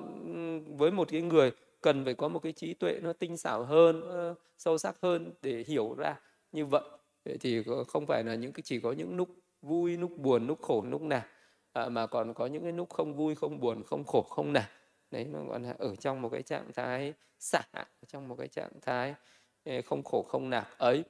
với 0.77 0.91
một 0.91 1.07
cái 1.11 1.21
người 1.21 1.51
cần 1.81 2.05
phải 2.05 2.13
có 2.13 2.27
một 2.27 2.39
cái 2.39 2.51
trí 2.51 2.73
tuệ 2.73 2.99
nó 3.01 3.13
tinh 3.13 3.37
xảo 3.37 3.63
hơn 3.63 4.01
uh, 4.31 4.37
sâu 4.57 4.77
sắc 4.77 4.95
hơn 5.01 5.33
để 5.41 5.63
hiểu 5.67 5.95
ra 5.97 6.19
như 6.51 6.65
vậy 6.65 6.83
thì 7.39 7.63
không 7.87 8.05
phải 8.05 8.23
là 8.23 8.35
những 8.35 8.51
cái 8.51 8.61
chỉ 8.65 8.79
có 8.79 8.91
những 8.91 9.15
lúc 9.15 9.29
vui 9.61 9.97
lúc 9.97 10.17
buồn 10.17 10.47
lúc 10.47 10.61
khổ 10.61 10.85
lúc 10.89 11.01
nào 11.01 11.23
à, 11.73 11.89
mà 11.89 12.07
còn 12.07 12.33
có 12.33 12.45
những 12.45 12.63
cái 12.63 12.71
lúc 12.71 12.89
không 12.89 13.15
vui 13.15 13.35
không 13.35 13.59
buồn 13.59 13.83
không 13.83 14.03
khổ 14.03 14.21
không 14.21 14.53
nào 14.53 14.67
đấy 15.11 15.25
nó 15.31 15.43
gọi 15.43 15.59
là 15.59 15.75
ở 15.79 15.95
trong 15.95 16.21
một 16.21 16.29
cái 16.29 16.41
trạng 16.41 16.71
thái 16.75 17.13
xả 17.39 17.61
trong 18.07 18.27
một 18.27 18.35
cái 18.39 18.47
trạng 18.47 18.71
thái 18.81 19.15
không 19.85 20.03
khổ 20.03 20.25
không 20.27 20.49
nạc 20.49 20.77
ấy. 20.77 21.03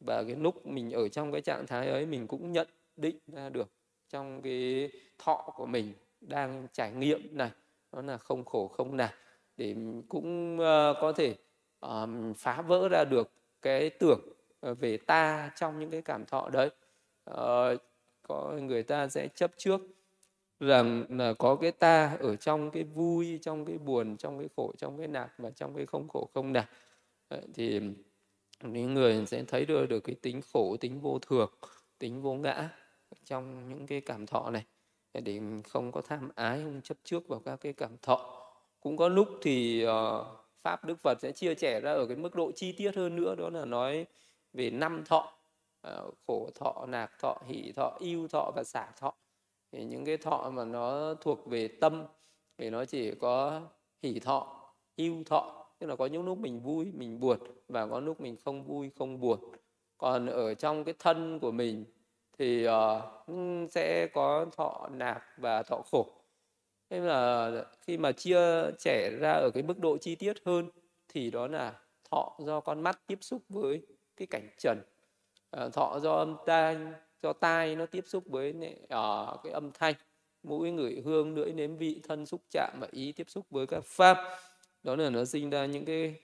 Và 0.00 0.22
cái 0.22 0.36
lúc 0.36 0.66
mình 0.66 0.90
ở 0.90 1.08
trong 1.08 1.32
cái 1.32 1.40
trạng 1.40 1.66
thái 1.66 1.88
ấy 1.88 2.06
mình 2.06 2.26
cũng 2.26 2.52
nhận 2.52 2.68
định 2.96 3.18
ra 3.26 3.48
được 3.48 3.70
trong 4.08 4.42
cái 4.42 4.90
thọ 5.18 5.52
của 5.56 5.66
mình 5.66 5.92
đang 6.20 6.66
trải 6.72 6.92
nghiệm 6.92 7.36
này 7.36 7.50
đó 7.92 8.02
là 8.02 8.18
không 8.18 8.44
khổ 8.44 8.68
không 8.68 8.96
nạc 8.96 9.14
để 9.56 9.74
cũng 10.08 10.58
ờ, 10.58 10.94
có 11.00 11.12
thể 11.12 11.34
phá 12.36 12.62
vỡ 12.62 12.88
ra 12.88 13.04
được 13.04 13.32
cái 13.62 13.90
tưởng 13.90 14.20
ờ, 14.60 14.74
về 14.74 14.96
ta 14.96 15.50
trong 15.56 15.78
những 15.78 15.90
cái 15.90 16.02
cảm 16.02 16.24
thọ 16.24 16.48
đấy. 16.52 16.70
Ờ, 17.24 17.76
có 18.22 18.52
người 18.62 18.82
ta 18.82 19.08
sẽ 19.08 19.28
chấp 19.28 19.50
trước 19.56 19.80
rằng 20.60 21.04
là 21.08 21.34
có 21.38 21.56
cái 21.56 21.72
ta 21.72 22.16
ở 22.20 22.36
trong 22.36 22.70
cái 22.70 22.84
vui, 22.84 23.38
trong 23.42 23.64
cái 23.64 23.78
buồn, 23.78 24.16
trong 24.16 24.38
cái 24.38 24.48
khổ, 24.56 24.72
trong 24.78 24.98
cái 24.98 25.08
nạc 25.08 25.30
và 25.38 25.50
trong 25.50 25.74
cái 25.74 25.86
không 25.86 26.08
khổ 26.08 26.30
không 26.34 26.52
nạc 26.52 26.70
thì 27.54 27.80
những 28.62 28.94
người 28.94 29.26
sẽ 29.26 29.44
thấy 29.48 29.64
được 29.66 29.86
được 29.86 30.00
cái 30.00 30.16
tính 30.22 30.40
khổ, 30.52 30.76
tính 30.80 31.00
vô 31.00 31.18
thường, 31.18 31.50
tính 31.98 32.22
vô 32.22 32.34
ngã 32.34 32.68
trong 33.24 33.68
những 33.68 33.86
cái 33.86 34.00
cảm 34.00 34.26
thọ 34.26 34.50
này 34.50 34.64
để 35.14 35.40
không 35.68 35.92
có 35.92 36.00
tham 36.00 36.30
ái 36.34 36.60
không 36.64 36.80
chấp 36.82 36.96
trước 37.04 37.28
vào 37.28 37.40
các 37.40 37.56
cái 37.56 37.72
cảm 37.72 37.96
thọ. 38.02 38.46
Cũng 38.80 38.96
có 38.96 39.08
lúc 39.08 39.28
thì 39.42 39.86
uh, 39.86 40.26
pháp 40.62 40.84
đức 40.84 40.98
phật 40.98 41.18
sẽ 41.22 41.32
chia 41.32 41.54
sẻ 41.54 41.80
ra 41.80 41.92
ở 41.92 42.06
cái 42.06 42.16
mức 42.16 42.34
độ 42.34 42.52
chi 42.52 42.72
tiết 42.72 42.96
hơn 42.96 43.16
nữa 43.16 43.34
đó 43.38 43.50
là 43.50 43.64
nói 43.64 44.06
về 44.52 44.70
năm 44.70 45.04
thọ 45.04 45.32
uh, 45.88 46.14
khổ 46.26 46.50
thọ 46.54 46.86
nạc 46.88 47.18
thọ 47.18 47.38
hỷ 47.46 47.72
thọ 47.76 47.96
yêu 48.00 48.28
thọ 48.28 48.52
và 48.56 48.64
xả 48.64 48.88
thọ. 49.00 49.14
Thì 49.72 49.84
những 49.84 50.04
cái 50.04 50.16
thọ 50.16 50.50
mà 50.54 50.64
nó 50.64 51.14
thuộc 51.14 51.46
về 51.46 51.68
tâm 51.68 52.04
thì 52.58 52.70
nó 52.70 52.84
chỉ 52.84 53.14
có 53.14 53.60
hỷ 54.02 54.20
thọ 54.20 54.70
yêu 54.96 55.22
thọ. 55.26 55.66
Tức 55.78 55.86
là 55.86 55.96
có 55.96 56.06
những 56.06 56.24
lúc 56.24 56.38
mình 56.38 56.60
vui 56.60 56.92
mình 56.92 57.20
buồn 57.20 57.38
và 57.68 57.86
có 57.86 58.00
lúc 58.00 58.20
mình 58.20 58.36
không 58.44 58.64
vui 58.64 58.90
không 58.98 59.20
buồn. 59.20 59.38
Còn 59.98 60.26
ở 60.26 60.54
trong 60.54 60.84
cái 60.84 60.94
thân 60.98 61.38
của 61.38 61.50
mình 61.50 61.84
thì 62.40 62.66
uh, 62.68 62.72
sẽ 63.70 64.06
có 64.06 64.46
thọ 64.56 64.88
nạc 64.92 65.22
và 65.36 65.62
thọ 65.62 65.82
khổ. 65.90 66.06
Thế 66.90 67.00
là 67.00 67.50
khi 67.80 67.98
mà 67.98 68.12
chia 68.12 68.70
trẻ 68.78 69.10
ra 69.20 69.32
ở 69.32 69.50
cái 69.54 69.62
mức 69.62 69.78
độ 69.78 69.98
chi 69.98 70.14
tiết 70.14 70.36
hơn 70.44 70.70
thì 71.08 71.30
đó 71.30 71.46
là 71.46 71.74
thọ 72.10 72.36
do 72.38 72.60
con 72.60 72.80
mắt 72.80 73.00
tiếp 73.06 73.18
xúc 73.20 73.42
với 73.48 73.82
cái 74.16 74.26
cảnh 74.26 74.48
trần. 74.58 74.78
Uh, 75.56 75.72
thọ 75.72 75.98
do 76.02 76.14
âm 76.14 76.36
tai 76.46 76.76
do 77.22 77.32
tai 77.32 77.76
nó 77.76 77.86
tiếp 77.86 78.04
xúc 78.06 78.24
với 78.26 78.50
uh, 78.82 79.40
cái 79.44 79.52
âm 79.52 79.70
thanh. 79.72 79.94
Mũi 80.42 80.70
ngửi 80.70 81.02
hương 81.04 81.34
lưỡi 81.34 81.52
nếm 81.52 81.76
vị 81.76 82.00
thân 82.08 82.26
xúc 82.26 82.40
chạm 82.50 82.78
và 82.80 82.88
ý 82.90 83.12
tiếp 83.12 83.30
xúc 83.30 83.46
với 83.50 83.66
các 83.66 83.84
pháp. 83.84 84.18
Đó 84.82 84.96
là 84.96 85.10
nó 85.10 85.24
sinh 85.24 85.50
ra 85.50 85.66
những 85.66 85.84
cái 85.84 86.14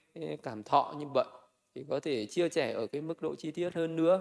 cảm 0.43 0.63
thọ 0.63 0.95
như 0.99 1.07
vậy. 1.15 1.27
Thì 1.75 1.85
có 1.89 2.01
thể 2.01 2.27
chia 2.27 2.49
sẻ 2.49 2.73
ở 2.73 2.87
cái 2.87 3.01
mức 3.03 3.23
độ 3.23 3.35
chi 3.35 3.51
tiết 3.51 3.75
hơn 3.75 3.97
nữa 3.97 4.21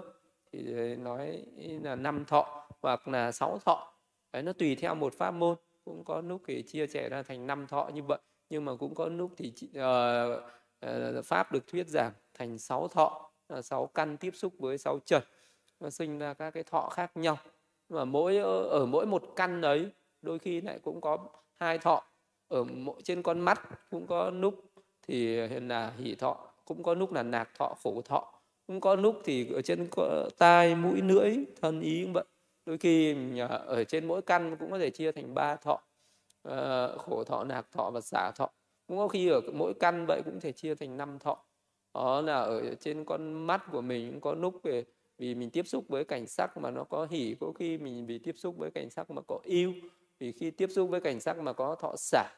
thì 0.64 0.74
ờ, 0.74 0.96
nói 0.96 1.44
là 1.82 1.96
năm 1.96 2.24
thọ 2.24 2.68
hoặc 2.82 3.08
là 3.08 3.32
sáu 3.32 3.58
thọ. 3.64 3.92
Đấy 4.32 4.42
nó 4.42 4.52
tùy 4.52 4.76
theo 4.76 4.94
một 4.94 5.14
pháp 5.14 5.30
môn. 5.30 5.56
Cũng 5.84 6.04
có 6.04 6.20
lúc 6.20 6.42
thì 6.46 6.62
chia 6.62 6.86
sẻ 6.86 7.08
ra 7.08 7.22
thành 7.22 7.46
năm 7.46 7.66
thọ 7.66 7.90
như 7.94 8.02
vậy 8.02 8.18
nhưng 8.50 8.64
mà 8.64 8.72
cũng 8.76 8.94
có 8.94 9.08
lúc 9.08 9.30
thì 9.36 9.52
uh, 9.78 10.42
uh, 10.86 11.24
pháp 11.24 11.52
được 11.52 11.66
thuyết 11.66 11.88
giảng 11.88 12.12
thành 12.34 12.58
sáu 12.58 12.88
thọ 12.88 13.30
là 13.48 13.62
sáu 13.62 13.86
căn 13.86 14.16
tiếp 14.16 14.30
xúc 14.34 14.52
với 14.58 14.78
sáu 14.78 14.98
trần 15.06 15.22
nó 15.80 15.90
sinh 15.90 16.18
ra 16.18 16.34
các 16.34 16.50
cái 16.50 16.62
thọ 16.62 16.88
khác 16.88 17.16
nhau. 17.16 17.38
Mà 17.88 18.04
mỗi 18.04 18.36
ở 18.70 18.86
mỗi 18.86 19.06
một 19.06 19.22
căn 19.36 19.60
đấy 19.60 19.90
đôi 20.22 20.38
khi 20.38 20.60
lại 20.60 20.78
cũng 20.82 21.00
có 21.00 21.18
hai 21.60 21.78
thọ. 21.78 22.02
Ở 22.48 22.64
mỗi 22.64 23.02
trên 23.02 23.22
con 23.22 23.40
mắt 23.40 23.62
cũng 23.90 24.06
có 24.06 24.30
lúc 24.30 24.54
thì 25.02 25.36
là 25.48 25.92
hỷ 25.98 26.14
thọ 26.14 26.48
cũng 26.64 26.82
có 26.82 26.94
lúc 26.94 27.12
là 27.12 27.22
nạc 27.22 27.50
thọ 27.58 27.74
khổ 27.82 28.02
thọ 28.04 28.32
cũng 28.66 28.80
có 28.80 28.94
lúc 28.94 29.20
thì 29.24 29.52
ở 29.52 29.62
trên 29.62 29.88
tai 30.38 30.74
mũi 30.74 31.00
lưỡi 31.02 31.36
thân 31.60 31.80
ý 31.80 32.02
cũng 32.02 32.12
vậy. 32.12 32.24
Đôi 32.66 32.78
khi 32.78 33.16
ở 33.66 33.84
trên 33.84 34.06
mỗi 34.06 34.22
căn 34.22 34.56
cũng 34.56 34.70
có 34.70 34.78
thể 34.78 34.90
chia 34.90 35.12
thành 35.12 35.34
ba 35.34 35.56
thọ 35.56 35.82
uh, 36.48 37.00
khổ 37.00 37.24
thọ 37.24 37.44
nạc 37.44 37.72
thọ 37.72 37.90
và 37.90 38.00
xả 38.00 38.30
thọ. 38.36 38.50
Cũng 38.86 38.98
có 38.98 39.08
khi 39.08 39.28
ở 39.28 39.40
mỗi 39.54 39.74
căn 39.74 40.04
vậy 40.08 40.22
cũng 40.24 40.40
thể 40.40 40.52
chia 40.52 40.74
thành 40.74 40.96
năm 40.96 41.18
thọ. 41.18 41.38
Đó 41.94 42.20
là 42.20 42.40
ở 42.40 42.74
trên 42.74 43.04
con 43.04 43.32
mắt 43.32 43.62
của 43.72 43.80
mình 43.80 44.10
cũng 44.10 44.20
có 44.20 44.34
lúc 44.34 44.60
về 44.62 44.84
vì 45.18 45.34
mình 45.34 45.50
tiếp 45.50 45.66
xúc 45.66 45.84
với 45.88 46.04
cảnh 46.04 46.26
sắc 46.26 46.56
mà 46.56 46.70
nó 46.70 46.84
có 46.84 47.06
hỉ 47.10 47.34
có 47.40 47.52
khi 47.52 47.78
mình 47.78 48.06
bị 48.06 48.18
tiếp 48.18 48.34
xúc 48.38 48.56
với 48.58 48.70
cảnh 48.70 48.90
sắc 48.90 49.10
mà 49.10 49.22
có 49.26 49.38
yêu 49.44 49.72
vì 50.18 50.32
khi 50.32 50.50
tiếp 50.50 50.70
xúc 50.70 50.90
với 50.90 51.00
cảnh 51.00 51.20
sắc 51.20 51.38
mà 51.38 51.52
có 51.52 51.74
thọ 51.74 51.94
xả 51.96 52.28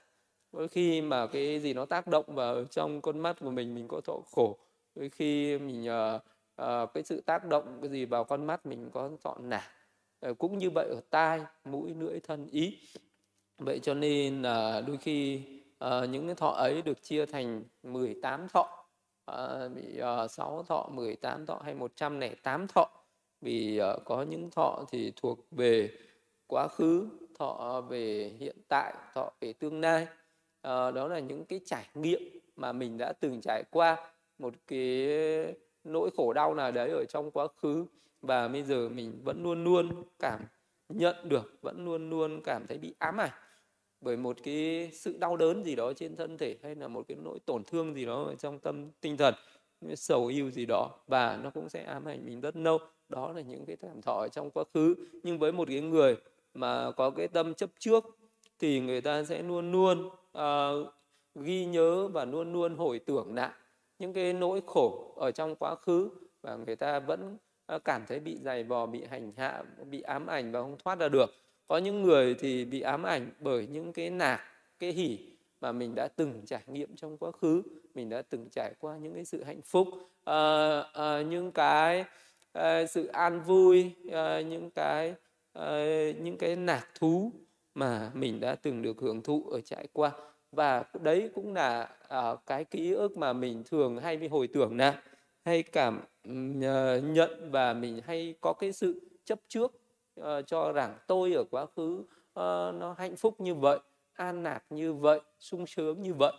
có 0.52 0.66
khi 0.70 1.00
mà 1.00 1.26
cái 1.26 1.60
gì 1.60 1.74
nó 1.74 1.84
tác 1.84 2.06
động 2.06 2.24
vào 2.34 2.64
trong 2.64 3.00
con 3.00 3.18
mắt 3.18 3.36
của 3.40 3.50
mình 3.50 3.74
mình 3.74 3.88
có 3.88 4.00
thọ 4.00 4.20
khổ 4.32 4.58
đôi 4.98 5.08
khi 5.08 5.58
mình 5.58 5.88
uh, 5.88 6.22
uh, 6.62 6.94
cái 6.94 7.02
sự 7.02 7.20
tác 7.20 7.44
động 7.44 7.78
cái 7.82 7.90
gì 7.90 8.04
vào 8.04 8.24
con 8.24 8.46
mắt 8.46 8.66
mình 8.66 8.90
có 8.92 9.10
chọn 9.24 9.48
nản 9.48 9.60
uh, 9.60 10.20
ờ, 10.20 10.34
cũng 10.34 10.58
như 10.58 10.70
vậy 10.70 10.88
ở 10.90 11.00
tai 11.10 11.40
mũi 11.64 11.94
lưỡi 11.94 12.20
thân 12.20 12.46
ý. 12.50 12.78
Vậy 13.58 13.78
cho 13.82 13.94
nên 13.94 14.42
là 14.42 14.78
uh, 14.78 14.86
đôi 14.86 14.96
khi 14.96 15.42
uh, 15.84 16.10
những 16.10 16.26
cái 16.26 16.34
thọ 16.34 16.48
ấy 16.48 16.82
được 16.82 17.02
chia 17.02 17.26
thành 17.26 17.64
18 17.82 18.48
thọ. 18.48 18.86
Uh, 19.30 19.72
bị 19.74 20.00
uh, 20.24 20.30
6 20.30 20.62
thọ 20.62 20.88
18 20.92 21.46
thọ 21.46 21.60
hay 21.64 21.74
108 21.74 22.66
thọ. 22.68 22.90
Vì 23.40 23.80
uh, 23.96 24.04
có 24.04 24.22
những 24.22 24.50
thọ 24.50 24.84
thì 24.90 25.12
thuộc 25.16 25.38
về 25.50 25.90
quá 26.46 26.68
khứ 26.68 27.08
thọ 27.38 27.80
về 27.88 28.32
hiện 28.38 28.56
tại 28.68 28.94
thọ 29.14 29.32
về 29.40 29.52
tương 29.52 29.80
lai. 29.80 30.06
À, 30.62 30.90
đó 30.90 31.08
là 31.08 31.18
những 31.18 31.44
cái 31.44 31.60
trải 31.66 31.88
nghiệm 31.94 32.22
mà 32.56 32.72
mình 32.72 32.98
đã 32.98 33.12
từng 33.20 33.40
trải 33.42 33.62
qua 33.70 33.96
một 34.38 34.54
cái 34.66 35.08
nỗi 35.84 36.10
khổ 36.16 36.32
đau 36.32 36.54
nào 36.54 36.72
đấy 36.72 36.90
ở 36.90 37.04
trong 37.04 37.30
quá 37.30 37.46
khứ 37.62 37.86
và 38.22 38.48
bây 38.48 38.62
giờ 38.62 38.88
mình 38.88 39.20
vẫn 39.24 39.42
luôn 39.42 39.64
luôn 39.64 39.88
cảm 40.18 40.40
nhận 40.88 41.28
được 41.28 41.58
vẫn 41.62 41.84
luôn 41.84 42.10
luôn 42.10 42.40
cảm 42.44 42.66
thấy 42.66 42.78
bị 42.78 42.94
ám 42.98 43.20
ảnh 43.20 43.30
bởi 44.00 44.16
một 44.16 44.36
cái 44.42 44.90
sự 44.92 45.16
đau 45.18 45.36
đớn 45.36 45.64
gì 45.64 45.76
đó 45.76 45.92
trên 45.92 46.16
thân 46.16 46.38
thể 46.38 46.56
hay 46.62 46.74
là 46.74 46.88
một 46.88 47.04
cái 47.08 47.16
nỗi 47.22 47.38
tổn 47.46 47.64
thương 47.64 47.94
gì 47.94 48.04
đó 48.06 48.22
ở 48.22 48.34
trong 48.34 48.58
tâm 48.58 48.90
tinh 49.00 49.16
thần 49.16 49.34
sầu 49.96 50.26
yêu 50.26 50.50
gì 50.50 50.66
đó 50.66 50.90
và 51.06 51.38
nó 51.42 51.50
cũng 51.50 51.68
sẽ 51.68 51.82
ám 51.82 52.04
ảnh 52.04 52.26
mình 52.26 52.40
rất 52.40 52.56
lâu. 52.56 52.78
Đó 53.08 53.32
là 53.32 53.40
những 53.40 53.66
cái 53.66 53.76
cảm 53.76 54.02
thọ 54.02 54.28
trong 54.28 54.50
quá 54.50 54.64
khứ. 54.74 54.94
Nhưng 55.22 55.38
với 55.38 55.52
một 55.52 55.68
cái 55.68 55.80
người 55.80 56.16
mà 56.54 56.90
có 56.90 57.10
cái 57.10 57.28
tâm 57.28 57.54
chấp 57.54 57.70
trước 57.78 58.04
thì 58.58 58.80
người 58.80 59.00
ta 59.00 59.24
sẽ 59.24 59.42
luôn 59.42 59.72
luôn 59.72 60.10
uh, 60.38 60.94
ghi 61.34 61.64
nhớ 61.64 62.08
và 62.08 62.24
luôn 62.24 62.52
luôn 62.52 62.76
hồi 62.76 62.98
tưởng 62.98 63.34
lại 63.34 63.50
những 63.98 64.12
cái 64.12 64.32
nỗi 64.32 64.62
khổ 64.66 65.14
ở 65.16 65.30
trong 65.30 65.56
quá 65.56 65.74
khứ 65.74 66.10
và 66.42 66.56
người 66.56 66.76
ta 66.76 67.00
vẫn 67.00 67.36
ờ, 67.66 67.78
cảm 67.78 68.04
thấy 68.06 68.20
bị 68.20 68.38
dày 68.42 68.64
vò 68.64 68.86
bị 68.86 69.04
hành 69.10 69.32
hạ 69.36 69.62
bị 69.90 70.00
ám 70.00 70.26
ảnh 70.26 70.52
và 70.52 70.62
không 70.62 70.76
thoát 70.84 70.98
ra 70.98 71.08
được. 71.08 71.30
Có 71.66 71.78
những 71.78 72.02
người 72.02 72.34
thì 72.38 72.64
bị 72.64 72.80
ám 72.80 73.02
ảnh 73.02 73.30
bởi 73.40 73.66
những 73.66 73.92
cái 73.92 74.10
nạc 74.10 74.40
cái 74.78 74.92
hỉ 74.92 75.18
mà 75.60 75.72
mình 75.72 75.94
đã 75.94 76.08
từng 76.16 76.42
trải 76.46 76.62
nghiệm 76.66 76.96
trong 76.96 77.16
quá 77.18 77.30
khứ 77.32 77.62
mình 77.94 78.08
đã 78.08 78.22
từng 78.22 78.48
trải 78.50 78.74
qua 78.78 78.96
những 78.96 79.14
cái 79.14 79.24
sự 79.24 79.44
hạnh 79.44 79.62
phúc 79.62 79.88
uh, 79.92 80.00
uh, 80.30 81.26
những 81.26 81.52
cái 81.52 82.04
uh, 82.58 82.90
sự 82.90 83.06
an 83.06 83.40
vui 83.40 83.92
uh, 84.06 84.46
những 84.46 84.70
cái 84.70 85.14
uh, 85.58 86.16
những 86.20 86.36
cái 86.38 86.56
nạc 86.56 86.88
thú 86.94 87.32
mà 87.74 88.10
mình 88.14 88.40
đã 88.40 88.54
từng 88.54 88.82
được 88.82 88.98
hưởng 88.98 89.22
thụ 89.22 89.48
ở 89.50 89.60
trải 89.60 89.86
qua 89.92 90.12
và 90.52 90.84
đấy 91.00 91.30
cũng 91.34 91.54
là 91.54 91.88
uh, 92.18 92.46
cái 92.46 92.64
ký 92.64 92.92
ức 92.92 93.16
mà 93.16 93.32
mình 93.32 93.62
thường 93.66 93.98
hay 93.98 94.16
bị 94.16 94.28
hồi 94.28 94.48
tưởng 94.54 94.76
nè. 94.76 94.94
Hay 95.44 95.62
cảm 95.62 96.00
uh, 96.28 97.04
nhận 97.04 97.50
và 97.50 97.72
mình 97.72 98.00
hay 98.04 98.34
có 98.40 98.52
cái 98.52 98.72
sự 98.72 99.00
chấp 99.24 99.38
trước 99.48 99.72
uh, 100.20 100.26
cho 100.46 100.72
rằng 100.72 100.98
tôi 101.06 101.32
ở 101.32 101.44
quá 101.50 101.66
khứ 101.76 101.98
uh, 102.00 102.74
nó 102.74 102.94
hạnh 102.98 103.16
phúc 103.16 103.40
như 103.40 103.54
vậy 103.54 103.78
an 104.12 104.42
lạc 104.42 104.64
như 104.70 104.94
vậy 104.94 105.20
sung 105.38 105.66
sướng 105.66 106.02
như 106.02 106.14
vậy. 106.14 106.32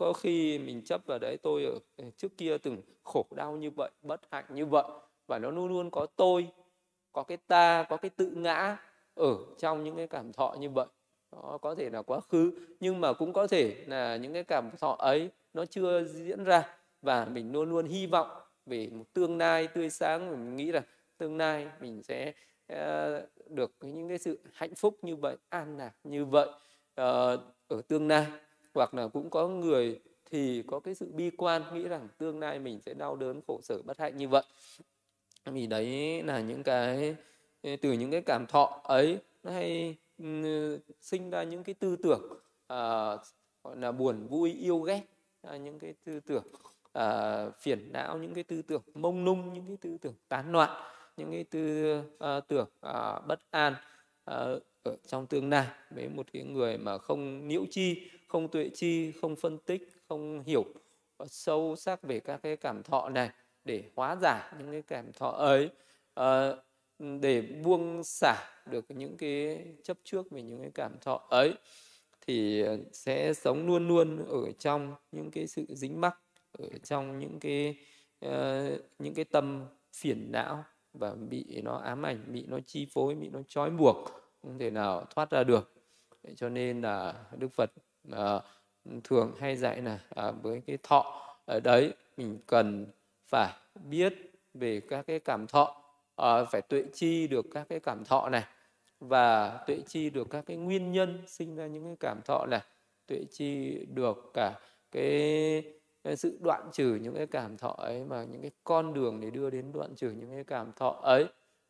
Có 0.00 0.12
khi 0.12 0.58
mình 0.58 0.82
chấp 0.84 1.06
vào 1.06 1.18
đấy 1.18 1.36
tôi 1.42 1.64
ở 1.64 1.78
ờ, 1.96 2.04
trước 2.16 2.36
kia 2.36 2.58
từng 2.58 2.82
khổ 3.02 3.26
đau 3.30 3.52
như 3.52 3.70
vậy 3.70 3.90
bất 4.02 4.20
hạnh 4.30 4.44
như 4.54 4.66
vậy 4.66 4.84
và 5.26 5.38
nó 5.38 5.50
luôn 5.50 5.68
luôn 5.68 5.90
có 5.90 6.06
tôi 6.16 6.48
có 7.12 7.22
cái 7.22 7.36
ta 7.36 7.86
có 7.88 7.96
cái 7.96 8.10
tự 8.10 8.30
ngã 8.36 8.76
ở 9.14 9.36
trong 9.58 9.84
những 9.84 9.96
cái 9.96 10.06
cảm 10.06 10.32
thọ 10.32 10.56
như 10.58 10.70
vậy 10.70 10.86
đó 11.32 11.58
có 11.62 11.74
thể 11.74 11.90
là 11.90 12.02
quá 12.02 12.20
khứ 12.20 12.52
nhưng 12.80 13.00
mà 13.00 13.12
cũng 13.12 13.32
có 13.32 13.46
thể 13.46 13.84
là 13.86 14.16
những 14.16 14.32
cái 14.32 14.44
cảm 14.44 14.70
thọ 14.80 14.96
ấy 14.98 15.30
nó 15.54 15.64
chưa 15.64 16.04
diễn 16.04 16.44
ra. 16.44 16.76
Và 17.02 17.24
mình 17.24 17.52
luôn 17.52 17.70
luôn 17.70 17.86
hy 17.86 18.06
vọng 18.06 18.28
về 18.66 18.88
một 18.92 19.04
tương 19.12 19.38
lai 19.38 19.66
tươi 19.66 19.90
sáng 19.90 20.30
mình 20.30 20.56
nghĩ 20.56 20.72
là 20.72 20.82
tương 21.18 21.36
lai 21.36 21.66
mình 21.80 22.02
sẽ 22.02 22.32
uh, 22.72 22.78
được 23.48 23.72
những 23.80 24.08
cái 24.08 24.18
sự 24.18 24.38
hạnh 24.52 24.74
phúc 24.74 24.98
như 25.02 25.16
vậy 25.16 25.36
an 25.48 25.78
lạc 25.78 25.92
như 26.04 26.24
vậy 26.24 26.48
uh, 27.00 27.40
ở 27.68 27.82
tương 27.88 28.08
lai. 28.08 28.26
Hoặc 28.74 28.94
là 28.94 29.08
cũng 29.08 29.30
có 29.30 29.48
người 29.48 30.00
thì 30.30 30.62
có 30.66 30.80
cái 30.80 30.94
sự 30.94 31.06
bi 31.12 31.30
quan 31.30 31.62
nghĩ 31.74 31.88
rằng 31.88 32.08
tương 32.18 32.40
lai 32.40 32.58
mình 32.58 32.80
sẽ 32.80 32.94
đau 32.94 33.16
đớn 33.16 33.40
khổ 33.46 33.60
sở 33.62 33.82
bất 33.82 33.98
hạnh 33.98 34.16
như 34.16 34.28
vậy. 34.28 34.42
Vì 35.44 35.66
đấy 35.66 36.22
là 36.22 36.40
những 36.40 36.62
cái 36.62 37.16
từ 37.62 37.92
những 37.92 38.10
cái 38.10 38.22
cảm 38.22 38.46
thọ 38.46 38.80
ấy 38.84 39.18
nó 39.42 39.52
hay 39.52 39.96
sinh 41.00 41.30
ra 41.30 41.42
những 41.42 41.64
cái 41.64 41.74
tư 41.74 41.96
tưởng 41.96 42.22
à, 42.66 42.76
gọi 43.64 43.76
là 43.76 43.92
buồn 43.92 44.26
vui 44.26 44.52
yêu 44.52 44.78
ghét 44.78 45.02
à, 45.42 45.56
những 45.56 45.78
cái 45.78 45.94
tư 46.04 46.20
tưởng 46.20 46.44
à, 46.92 47.44
phiền 47.60 47.92
não 47.92 48.18
những 48.18 48.34
cái 48.34 48.44
tư 48.44 48.62
tưởng 48.62 48.82
mông 48.94 49.24
lung 49.24 49.52
những 49.52 49.66
cái 49.66 49.76
tư 49.80 49.98
tưởng 50.00 50.14
tán 50.28 50.52
loạn 50.52 50.82
những 51.16 51.30
cái 51.30 51.44
tư 51.44 51.94
à, 52.18 52.40
tưởng 52.40 52.68
à, 52.80 53.20
bất 53.20 53.40
an 53.50 53.74
à, 54.24 54.34
ở 54.82 54.96
trong 55.06 55.26
tương 55.26 55.50
lai. 55.50 55.66
Với 55.90 56.08
một 56.08 56.26
cái 56.32 56.42
người 56.42 56.78
mà 56.78 56.98
không 56.98 57.48
nhiễu 57.48 57.64
chi 57.70 58.10
không 58.28 58.48
tuệ 58.48 58.70
chi 58.74 59.12
không 59.12 59.36
phân 59.36 59.58
tích 59.58 59.88
không 60.08 60.42
hiểu 60.46 60.64
ờ, 61.16 61.26
sâu 61.28 61.76
sắc 61.76 62.02
về 62.02 62.20
các 62.20 62.40
cái 62.42 62.56
cảm 62.56 62.82
thọ 62.82 63.08
này 63.08 63.30
để 63.64 63.82
hóa 63.96 64.16
giải 64.16 64.52
những 64.58 64.72
cái 64.72 64.82
cảm 64.82 65.12
thọ 65.12 65.30
ấy 65.30 65.70
à, 66.14 66.52
để 67.00 67.42
buông 67.42 68.04
xả 68.04 68.36
được 68.66 68.84
những 68.88 69.16
cái 69.16 69.64
chấp 69.82 69.98
trước 70.04 70.30
về 70.30 70.42
những 70.42 70.62
cái 70.62 70.70
cảm 70.74 70.92
thọ 71.00 71.26
ấy 71.30 71.54
thì 72.26 72.60
ờ, 72.60 72.78
sẽ 72.92 73.34
sống 73.34 73.66
luôn 73.66 73.88
luôn 73.88 74.26
ở 74.28 74.52
trong 74.58 74.94
những 75.12 75.30
cái 75.30 75.46
sự 75.46 75.66
dính 75.68 76.00
mắc 76.00 76.18
ở 76.58 76.68
trong 76.84 77.18
những 77.18 77.40
cái 77.40 77.76
uh, 78.26 78.30
những 78.98 79.14
cái 79.14 79.24
tâm 79.24 79.64
phiền 79.92 80.32
não 80.32 80.64
và 80.92 81.14
bị 81.14 81.60
nó 81.62 81.76
ám 81.76 82.06
ảnh 82.06 82.24
bị 82.32 82.44
nó 82.48 82.58
chi 82.66 82.86
phối 82.90 83.14
bị 83.14 83.28
nó 83.28 83.40
trói 83.48 83.70
buộc 83.70 83.96
không 84.42 84.58
thể 84.58 84.70
nào 84.70 85.04
thoát 85.14 85.30
ra 85.30 85.44
được. 85.44 85.72
Cho 86.36 86.48
nên 86.48 86.80
là 86.80 87.14
đức 87.38 87.48
phật 87.52 87.70
uh, 88.08 88.42
thường 89.04 89.34
hay 89.40 89.56
dạy 89.56 89.82
là 89.82 89.98
uh, 90.28 90.42
với 90.42 90.62
cái 90.66 90.78
thọ 90.82 91.26
ở 91.46 91.60
đấy 91.60 91.92
mình 92.16 92.38
cần 92.46 92.86
phải 93.26 93.52
biết 93.88 94.14
về 94.54 94.80
các 94.80 95.06
cái 95.06 95.18
cảm 95.20 95.46
thọ 95.46 95.89
Ờ, 96.20 96.44
phải 96.44 96.62
tuệ 96.62 96.84
chi 96.92 97.26
được 97.26 97.46
các 97.54 97.68
cái 97.68 97.80
cảm 97.80 98.04
thọ 98.04 98.28
này 98.28 98.44
và 99.00 99.58
tuệ 99.66 99.78
chi 99.86 100.10
được 100.10 100.30
các 100.30 100.46
cái 100.46 100.56
nguyên 100.56 100.92
nhân 100.92 101.22
sinh 101.26 101.56
ra 101.56 101.66
những 101.66 101.84
cái 101.84 101.96
cảm 102.00 102.20
thọ 102.24 102.46
này. 102.46 102.60
Tuệ 103.06 103.24
chi 103.30 103.78
được 103.94 104.30
cả 104.34 104.58
cái, 104.92 105.62
cái 106.04 106.16
sự 106.16 106.38
đoạn 106.42 106.68
trừ 106.72 106.98
những 107.02 107.14
cái 107.14 107.26
cảm 107.26 107.56
thọ 107.56 107.74
ấy 107.78 108.04
mà 108.04 108.24
những 108.24 108.42
cái 108.42 108.50
con 108.64 108.94
đường 108.94 109.20
để 109.20 109.30
đưa 109.30 109.50
đến 109.50 109.72
đoạn 109.72 109.94
trừ 109.96 110.10
những 110.10 110.30
cái 110.30 110.44
cảm 110.44 110.72
thọ 110.76 110.90
ấy. 111.02 111.26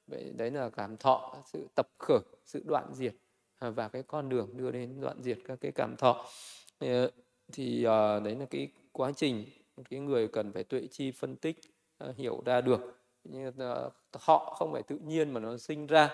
Vậy 0.07 0.33
đấy 0.37 0.51
là 0.51 0.71
cảm 0.71 0.97
thọ 0.97 1.37
sự 1.47 1.69
tập 1.75 1.89
khởi 1.99 2.21
sự 2.47 2.63
đoạn 2.67 2.95
diệt 2.95 3.15
à, 3.59 3.71
và 3.71 3.89
cái 3.89 4.03
con 4.03 4.29
đường 4.29 4.49
đưa 4.57 4.71
đến 4.71 5.01
đoạn 5.01 5.23
diệt 5.23 5.39
các 5.45 5.59
cái 5.61 5.73
cảm 5.73 5.97
thọ. 5.97 6.27
Ờ, 6.79 7.11
thì 7.53 7.85
ờ, 7.85 8.21
đấy 8.21 8.37
là 8.37 8.47
cái 8.51 8.69
quá 8.93 9.13
trình 9.17 9.45
một 9.77 9.83
cái 9.91 10.01
người 10.01 10.29
cần 10.29 10.53
phải 10.53 10.65
tuệ 10.65 10.87
chi 10.91 11.11
phân 11.11 11.37
tích 11.37 11.57
hiểu 12.17 12.43
ra 12.47 12.61
được 12.61 13.00
như 13.25 13.51
họ 14.15 14.55
không 14.59 14.73
phải 14.73 14.83
tự 14.83 14.97
nhiên 14.97 15.31
mà 15.31 15.41
nó 15.41 15.57
sinh 15.57 15.87
ra 15.87 16.11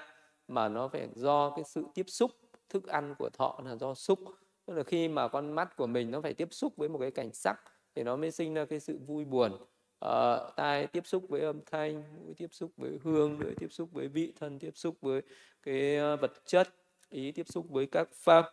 mà 0.49 0.69
nó 0.69 0.89
phải 0.89 1.09
do 1.15 1.51
cái 1.51 1.65
sự 1.65 1.85
tiếp 1.95 2.07
xúc 2.09 2.31
thức 2.69 2.87
ăn 2.87 3.15
của 3.19 3.31
thọ 3.33 3.61
là 3.65 3.77
do 3.77 3.95
xúc. 3.95 4.19
Tức 4.67 4.75
là 4.75 4.83
khi 4.83 5.09
mà 5.09 5.29
con 5.29 5.53
mắt 5.53 5.77
của 5.77 5.87
mình 5.87 6.11
nó 6.11 6.21
phải 6.21 6.35
tiếp 6.35 6.49
xúc 6.51 6.77
với 6.77 6.89
một 6.89 6.99
cái 6.99 7.11
cảnh 7.11 7.33
sắc 7.33 7.61
thì 7.95 8.03
nó 8.03 8.17
mới 8.17 8.31
sinh 8.31 8.55
ra 8.55 8.65
cái 8.65 8.81
sự 8.81 8.99
vui 9.07 9.25
buồn. 9.25 9.53
À, 10.01 10.37
tai 10.57 10.87
tiếp 10.87 11.07
xúc 11.07 11.25
với 11.29 11.41
âm 11.41 11.61
thanh 11.67 12.03
mũi 12.17 12.35
tiếp 12.35 12.49
xúc 12.53 12.71
với 12.77 12.99
hương 13.05 13.41
lưỡi 13.41 13.55
tiếp 13.55 13.69
xúc 13.71 13.89
với 13.93 14.09
vị 14.09 14.33
thân 14.41 14.59
tiếp 14.59 14.73
xúc 14.75 14.97
với 15.01 15.23
cái 15.63 15.97
ờ, 15.97 16.17
vật 16.17 16.33
chất 16.47 16.69
ý 17.09 17.33
tiếp 17.33 17.47
xúc 17.49 17.67
với 17.71 17.87
các 17.87 18.09
pháp. 18.13 18.53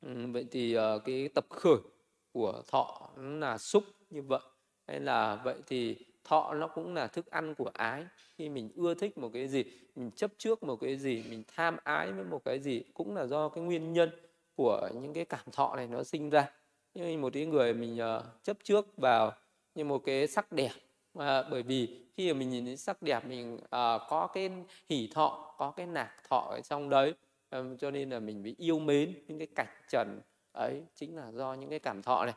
Ừ, 0.00 0.26
vậy 0.32 0.46
thì 0.50 0.78
uh, 0.78 0.82
cái 1.04 1.28
tập 1.34 1.46
khởi 1.50 1.78
của 2.32 2.62
thọ 2.68 3.10
là 3.16 3.58
xúc 3.58 3.84
như 4.10 4.22
vậy. 4.22 4.40
Hay 4.86 5.00
là 5.00 5.40
vậy 5.44 5.62
thì 5.66 5.96
thọ 6.26 6.54
nó 6.54 6.68
cũng 6.68 6.94
là 6.94 7.06
thức 7.06 7.26
ăn 7.26 7.54
của 7.54 7.70
ái. 7.74 8.06
Khi 8.38 8.48
mình 8.48 8.70
ưa 8.76 8.94
thích 8.94 9.18
một 9.18 9.30
cái 9.32 9.48
gì 9.48 9.64
mình 9.94 10.10
chấp 10.10 10.30
trước 10.38 10.62
một 10.62 10.76
cái 10.76 10.96
gì 10.96 11.24
mình 11.30 11.42
tham 11.56 11.76
ái 11.84 12.12
với 12.12 12.24
một 12.24 12.44
cái 12.44 12.60
gì 12.60 12.82
cũng 12.94 13.16
là 13.16 13.26
do 13.26 13.48
cái 13.48 13.64
nguyên 13.64 13.92
nhân 13.92 14.10
của 14.54 14.88
những 14.94 15.12
cái 15.14 15.24
cảm 15.24 15.50
thọ 15.52 15.76
này 15.76 15.86
nó 15.86 16.02
sinh 16.04 16.30
ra. 16.30 16.50
Như 16.94 17.18
một 17.18 17.32
cái 17.32 17.46
người 17.46 17.74
mình 17.74 17.98
uh, 18.16 18.22
chấp 18.42 18.56
trước 18.62 18.96
vào 18.96 19.32
như 19.74 19.84
một 19.84 20.02
cái 20.04 20.26
sắc 20.26 20.52
đẹp 20.52 20.70
à, 21.18 21.42
bởi 21.50 21.62
vì 21.62 22.06
khi 22.16 22.32
mà 22.32 22.38
mình 22.38 22.50
nhìn 22.50 22.64
thấy 22.64 22.76
sắc 22.76 23.02
đẹp 23.02 23.26
mình 23.26 23.54
uh, 23.54 23.60
có 24.08 24.28
cái 24.34 24.50
hỉ 24.88 25.08
thọ 25.14 25.54
có 25.58 25.70
cái 25.70 25.86
nạc 25.86 26.10
thọ 26.28 26.48
ở 26.50 26.60
trong 26.60 26.90
đấy 26.90 27.14
um, 27.50 27.76
cho 27.76 27.90
nên 27.90 28.10
là 28.10 28.20
mình 28.20 28.42
bị 28.42 28.54
yêu 28.58 28.78
mến 28.78 29.14
những 29.28 29.38
cái 29.38 29.48
cảnh 29.54 29.82
trần 29.88 30.20
ấy 30.52 30.82
chính 30.94 31.16
là 31.16 31.32
do 31.32 31.54
những 31.54 31.70
cái 31.70 31.78
cảm 31.78 32.02
thọ 32.02 32.24
này 32.24 32.34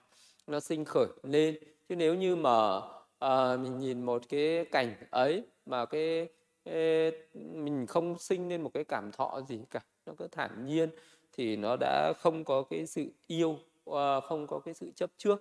nó 0.48 0.60
sinh 0.60 0.86
khởi 0.86 1.08
lên. 1.24 1.58
Chứ 1.90 1.96
nếu 1.96 2.16
như 2.16 2.36
mà 2.36 2.82
à, 3.20 3.58
mình 3.58 3.80
nhìn 3.80 4.04
một 4.04 4.22
cái 4.30 4.66
cảnh 4.72 4.94
ấy 5.12 5.44
mà 5.66 5.86
cái, 5.86 6.28
cái 6.66 7.12
mình 7.34 7.86
không 7.88 8.20
sinh 8.20 8.50
lên 8.50 8.62
một 8.62 8.72
cái 8.74 8.84
cảm 8.84 9.12
thọ 9.12 9.42
gì 9.48 9.60
cả 9.70 9.80
nó 10.06 10.14
cứ 10.18 10.28
thản 10.32 10.66
nhiên 10.66 10.90
thì 11.34 11.56
nó 11.56 11.76
đã 11.80 12.14
không 12.20 12.44
có 12.46 12.64
cái 12.64 12.86
sự 12.86 13.06
yêu 13.28 13.60
ờ, 13.86 14.22
không 14.22 14.48
có 14.48 14.60
cái 14.60 14.74
sự 14.74 14.92
chấp 14.96 15.12
trước. 15.18 15.40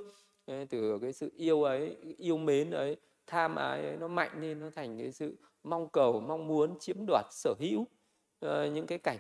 Từ 0.70 0.98
cái 1.02 1.12
sự 1.12 1.32
yêu 1.36 1.62
ấy 1.62 1.96
yêu 2.18 2.36
mến 2.36 2.70
ấy 2.70 2.96
tham 3.26 3.56
ái 3.56 3.82
ấy 3.82 3.96
nó 3.96 4.08
mạnh 4.08 4.30
lên 4.40 4.60
nó 4.60 4.70
thành 4.74 4.98
cái 4.98 5.12
sự 5.12 5.36
mong 5.62 5.88
cầu 5.88 6.20
mong 6.20 6.46
muốn 6.46 6.78
chiếm 6.78 6.96
đoạt 7.06 7.24
sở 7.30 7.54
hữu 7.58 7.86
ờ, 8.40 8.66
những 8.66 8.86
cái 8.86 8.98
cảnh 8.98 9.18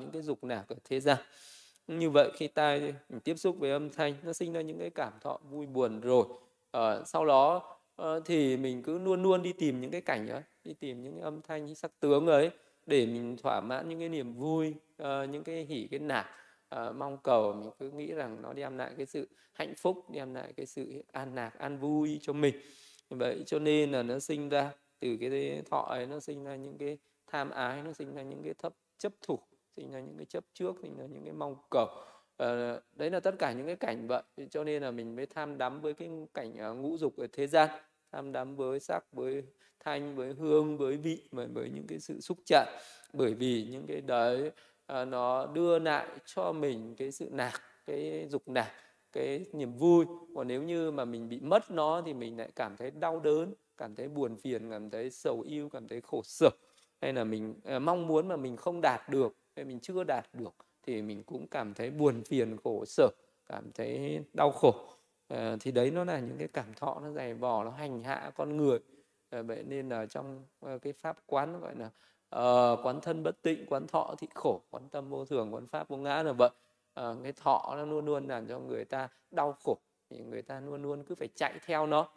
những 0.00 0.10
cái 0.12 0.22
dục 0.22 0.44
nạc 0.44 0.68
ở 0.68 0.76
thế 0.84 1.00
gian. 1.00 1.18
Như 1.86 2.10
vậy 2.10 2.30
khi 2.34 2.48
ta 2.48 2.78
tiếp 3.24 3.34
xúc 3.34 3.56
với 3.58 3.70
âm 3.70 3.90
thanh 3.90 4.14
nó 4.22 4.32
sinh 4.32 4.52
ra 4.52 4.60
những 4.60 4.78
cái 4.78 4.90
cảm 4.90 5.12
thọ 5.20 5.38
vui 5.50 5.66
buồn 5.66 6.00
rồi 6.00 6.26
uh, 6.76 7.06
sau 7.06 7.26
đó 7.26 7.76
uh, 8.02 8.06
thì 8.24 8.56
mình 8.56 8.82
cứ 8.82 8.98
luôn 8.98 9.22
luôn 9.22 9.42
đi 9.42 9.52
tìm 9.52 9.80
những 9.80 9.90
cái 9.90 10.00
cảnh 10.00 10.28
ấy 10.28 10.42
đi 10.64 10.74
tìm 10.74 11.02
những 11.02 11.14
cái 11.14 11.22
âm 11.22 11.42
thanh 11.42 11.64
những 11.64 11.74
sắc 11.74 12.00
tướng 12.00 12.26
ấy 12.26 12.50
để 12.86 13.06
mình 13.06 13.36
thỏa 13.42 13.60
mãn 13.60 13.88
những 13.88 13.98
cái 13.98 14.08
niềm 14.08 14.34
vui 14.34 14.74
uh, 15.02 15.28
những 15.30 15.44
cái 15.44 15.64
hỉ 15.64 15.88
cái 15.90 16.00
nạc 16.00 16.26
uh, 16.74 16.96
mong 16.96 17.18
cầu. 17.18 17.52
Mình 17.52 17.70
cứ 17.78 17.90
nghĩ 17.90 18.12
rằng 18.12 18.42
nó 18.42 18.52
đem 18.52 18.78
lại 18.78 18.94
cái 18.96 19.06
sự 19.06 19.28
hạnh 19.52 19.74
phúc 19.76 20.10
đem 20.10 20.34
lại 20.34 20.52
cái 20.56 20.66
sự 20.66 21.04
an 21.12 21.34
lạc 21.34 21.58
an 21.58 21.78
vui 21.78 22.18
cho 22.22 22.32
mình. 22.32 22.54
Vậy 23.10 23.42
cho 23.46 23.58
nên 23.58 23.92
là 23.92 24.02
nó 24.02 24.18
sinh 24.18 24.48
ra 24.48 24.70
từ 25.00 25.16
cái 25.20 25.62
thọ 25.70 25.80
ấy 25.80 26.06
nó 26.06 26.20
sinh 26.20 26.44
ra 26.44 26.56
những 26.56 26.78
cái 26.78 26.98
tham 27.26 27.50
ái 27.50 27.82
nó 27.82 27.92
sinh 27.92 28.14
ra 28.14 28.22
những 28.22 28.42
cái 28.44 28.54
thấp 28.54 28.72
chấp 28.98 29.12
thủ 29.22 29.38
sinh 29.76 29.90
ra 29.90 30.00
những 30.00 30.16
cái 30.16 30.26
chấp 30.26 30.44
trước 30.54 30.76
sinh 30.82 30.96
ra 30.96 31.04
những 31.06 31.24
cái 31.24 31.32
mong 31.32 31.56
cầu 31.70 31.86
à, 32.42 32.80
đấy 32.96 33.10
là 33.10 33.20
tất 33.20 33.34
cả 33.38 33.52
những 33.52 33.66
cái 33.66 33.76
cảnh 33.76 34.06
vậy 34.06 34.22
cho 34.50 34.64
nên 34.64 34.82
là 34.82 34.90
mình 34.90 35.16
mới 35.16 35.26
tham 35.26 35.58
đắm 35.58 35.80
với 35.80 35.94
cái 35.94 36.10
cảnh 36.34 36.72
uh, 36.72 36.76
ngũ 36.78 36.98
dục 36.98 37.16
ở 37.16 37.26
thế 37.32 37.46
gian 37.46 37.70
tham 38.12 38.32
đắm 38.32 38.56
với 38.56 38.80
sắc 38.80 39.12
với 39.12 39.42
thanh 39.84 40.16
với 40.16 40.32
hương 40.32 40.78
với 40.78 40.96
vị 40.96 41.22
mà 41.32 41.46
với 41.54 41.70
những 41.74 41.86
cái 41.86 41.98
sự 42.00 42.20
xúc 42.20 42.38
chạm. 42.46 42.66
Bởi 43.12 43.34
vì 43.34 43.66
những 43.70 43.86
cái 43.86 44.00
đấy 44.00 44.50
uh, 44.92 45.08
nó 45.08 45.46
đưa 45.46 45.78
lại 45.78 46.06
cho 46.26 46.52
mình 46.52 46.94
cái 46.96 47.12
sự 47.12 47.28
nạc 47.32 47.60
cái 47.86 48.26
dục 48.30 48.48
nạc 48.48 48.72
cái 49.12 49.46
niềm 49.52 49.72
vui. 49.72 50.04
Còn 50.34 50.48
nếu 50.48 50.62
như 50.62 50.90
mà 50.90 51.04
mình 51.04 51.28
bị 51.28 51.40
mất 51.40 51.70
nó 51.70 52.02
thì 52.06 52.14
mình 52.14 52.38
lại 52.38 52.50
cảm 52.56 52.76
thấy 52.76 52.90
đau 52.90 53.20
đớn 53.20 53.54
cảm 53.76 53.94
thấy 53.94 54.08
buồn 54.08 54.36
phiền 54.36 54.70
cảm 54.70 54.90
thấy 54.90 55.10
sầu 55.10 55.40
yêu 55.40 55.68
cảm 55.68 55.88
thấy 55.88 56.00
khổ 56.00 56.22
sở. 56.24 56.50
Hay 57.00 57.12
là 57.12 57.24
mình 57.24 57.54
uh, 57.76 57.82
mong 57.82 58.06
muốn 58.06 58.28
mà 58.28 58.36
mình 58.36 58.56
không 58.56 58.80
đạt 58.80 59.08
được 59.08 59.36
hay 59.56 59.64
mình 59.64 59.80
chưa 59.80 60.04
đạt 60.04 60.26
được 60.32 60.54
thì 60.82 61.02
mình 61.02 61.22
cũng 61.22 61.46
cảm 61.46 61.74
thấy 61.74 61.90
buồn 61.90 62.22
phiền 62.24 62.56
khổ 62.64 62.84
sở 62.84 63.08
cảm 63.46 63.72
thấy 63.72 64.20
đau 64.32 64.50
khổ. 64.52 64.74
À, 65.28 65.56
thì 65.60 65.70
đấy 65.70 65.90
nó 65.90 66.04
là 66.04 66.18
những 66.18 66.38
cái 66.38 66.48
cảm 66.48 66.74
thọ 66.74 67.00
nó 67.02 67.10
dày 67.10 67.34
vò 67.34 67.64
nó 67.64 67.70
hành 67.70 68.02
hạ 68.02 68.32
con 68.36 68.56
người. 68.56 68.78
À, 69.30 69.42
vậy 69.42 69.62
nên 69.62 69.88
là 69.88 70.06
trong 70.06 70.44
ờ, 70.60 70.78
cái 70.78 70.92
pháp 70.92 71.18
quán 71.26 71.60
gọi 71.60 71.74
là 71.76 71.86
uh, 72.36 72.86
quán 72.86 73.00
thân 73.00 73.22
bất 73.22 73.42
tịnh 73.42 73.66
quán 73.66 73.86
thọ 73.86 74.14
thị 74.18 74.28
khổ 74.34 74.60
quán 74.70 74.88
tâm 74.88 75.08
vô 75.08 75.24
thường 75.24 75.54
quán 75.54 75.66
pháp 75.66 75.88
vô 75.88 75.96
ngã 75.96 76.22
là 76.22 76.32
vậy. 76.32 76.50
Uh, 77.00 77.22
cái 77.22 77.32
thọ 77.32 77.74
nó 77.76 77.84
luôn 77.84 78.06
luôn 78.06 78.28
làm 78.28 78.46
cho 78.46 78.58
người 78.58 78.84
ta 78.84 79.08
đau 79.30 79.56
khổ 79.64 79.78
thì 80.10 80.18
người 80.18 80.42
ta 80.42 80.60
luôn 80.60 80.82
luôn 80.82 81.04
cứ 81.04 81.14
phải 81.14 81.28
chạy 81.34 81.58
theo 81.66 81.86
nó. 81.86 82.08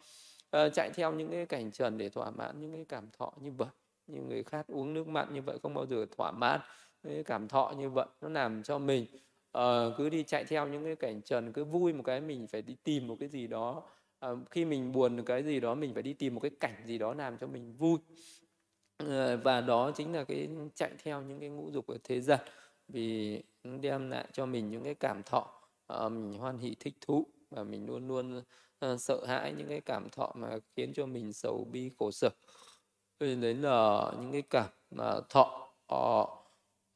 Uh, 0.56 0.72
chạy 0.74 0.90
theo 0.94 1.12
những 1.12 1.30
cái 1.30 1.46
cảnh 1.46 1.72
trần 1.72 1.98
để 1.98 2.08
thỏa 2.08 2.30
mãn 2.30 2.60
những 2.60 2.72
cái 2.72 2.84
cảm 2.88 3.08
thọ 3.18 3.32
như 3.40 3.52
vậy. 3.52 3.68
Như 4.06 4.20
người 4.20 4.42
khác 4.42 4.66
uống 4.68 4.94
nước 4.94 5.08
mặn 5.08 5.34
như 5.34 5.42
vậy 5.42 5.58
không 5.62 5.74
bao 5.74 5.86
giờ 5.86 6.06
thỏa 6.16 6.30
mãn 6.30 6.60
cái 7.08 7.24
cảm 7.24 7.48
thọ 7.48 7.72
như 7.78 7.90
vậy 7.90 8.06
nó 8.20 8.28
làm 8.28 8.62
cho 8.62 8.78
mình 8.78 9.06
uh, 9.58 9.62
cứ 9.96 10.08
đi 10.08 10.22
chạy 10.22 10.44
theo 10.44 10.66
những 10.66 10.84
cái 10.84 10.96
cảnh 10.96 11.22
trần 11.22 11.52
cứ 11.52 11.64
vui 11.64 11.92
một 11.92 12.02
cái 12.02 12.20
mình 12.20 12.46
phải 12.46 12.62
đi 12.62 12.76
tìm 12.84 13.06
một 13.06 13.16
cái 13.20 13.28
gì 13.28 13.46
đó 13.46 13.82
uh, 14.26 14.38
khi 14.50 14.64
mình 14.64 14.92
buồn 14.92 15.16
một 15.16 15.22
cái 15.26 15.42
gì 15.42 15.60
đó 15.60 15.74
mình 15.74 15.94
phải 15.94 16.02
đi 16.02 16.12
tìm 16.12 16.34
một 16.34 16.40
cái 16.40 16.50
cảnh 16.60 16.82
gì 16.84 16.98
đó 16.98 17.14
làm 17.14 17.38
cho 17.38 17.46
mình 17.46 17.76
vui. 17.76 17.98
Uh, 19.04 19.08
và 19.44 19.60
đó 19.60 19.90
chính 19.94 20.12
là 20.12 20.24
cái 20.24 20.48
chạy 20.74 20.90
theo 21.02 21.22
những 21.22 21.40
cái 21.40 21.48
ngũ 21.48 21.70
dục 21.70 21.86
ở 21.86 21.98
thế 22.04 22.20
gian 22.20 22.40
vì 22.88 23.42
đem 23.80 24.10
lại 24.10 24.26
cho 24.32 24.46
mình 24.46 24.70
những 24.70 24.84
cái 24.84 24.94
cảm 24.94 25.22
thọ 25.22 25.50
uh, 25.92 26.12
mình 26.12 26.38
hoan 26.38 26.58
hỷ 26.58 26.74
thích 26.80 26.94
thú 27.00 27.26
và 27.50 27.62
mình 27.64 27.86
luôn 27.86 28.08
luôn 28.08 28.42
uh, 28.86 29.00
sợ 29.00 29.24
hãi 29.26 29.52
những 29.52 29.68
cái 29.68 29.80
cảm 29.80 30.08
thọ 30.10 30.32
mà 30.34 30.58
khiến 30.76 30.92
cho 30.92 31.06
mình 31.06 31.32
sầu 31.32 31.66
bi 31.72 31.90
khổ 31.98 32.10
sở. 32.10 32.28
Đấy 33.20 33.54
là 33.54 34.12
những 34.20 34.32
cái 34.32 34.42
cảm 34.42 34.66
mà 34.90 35.20
thọ 35.28 35.68
uh, 35.94 36.45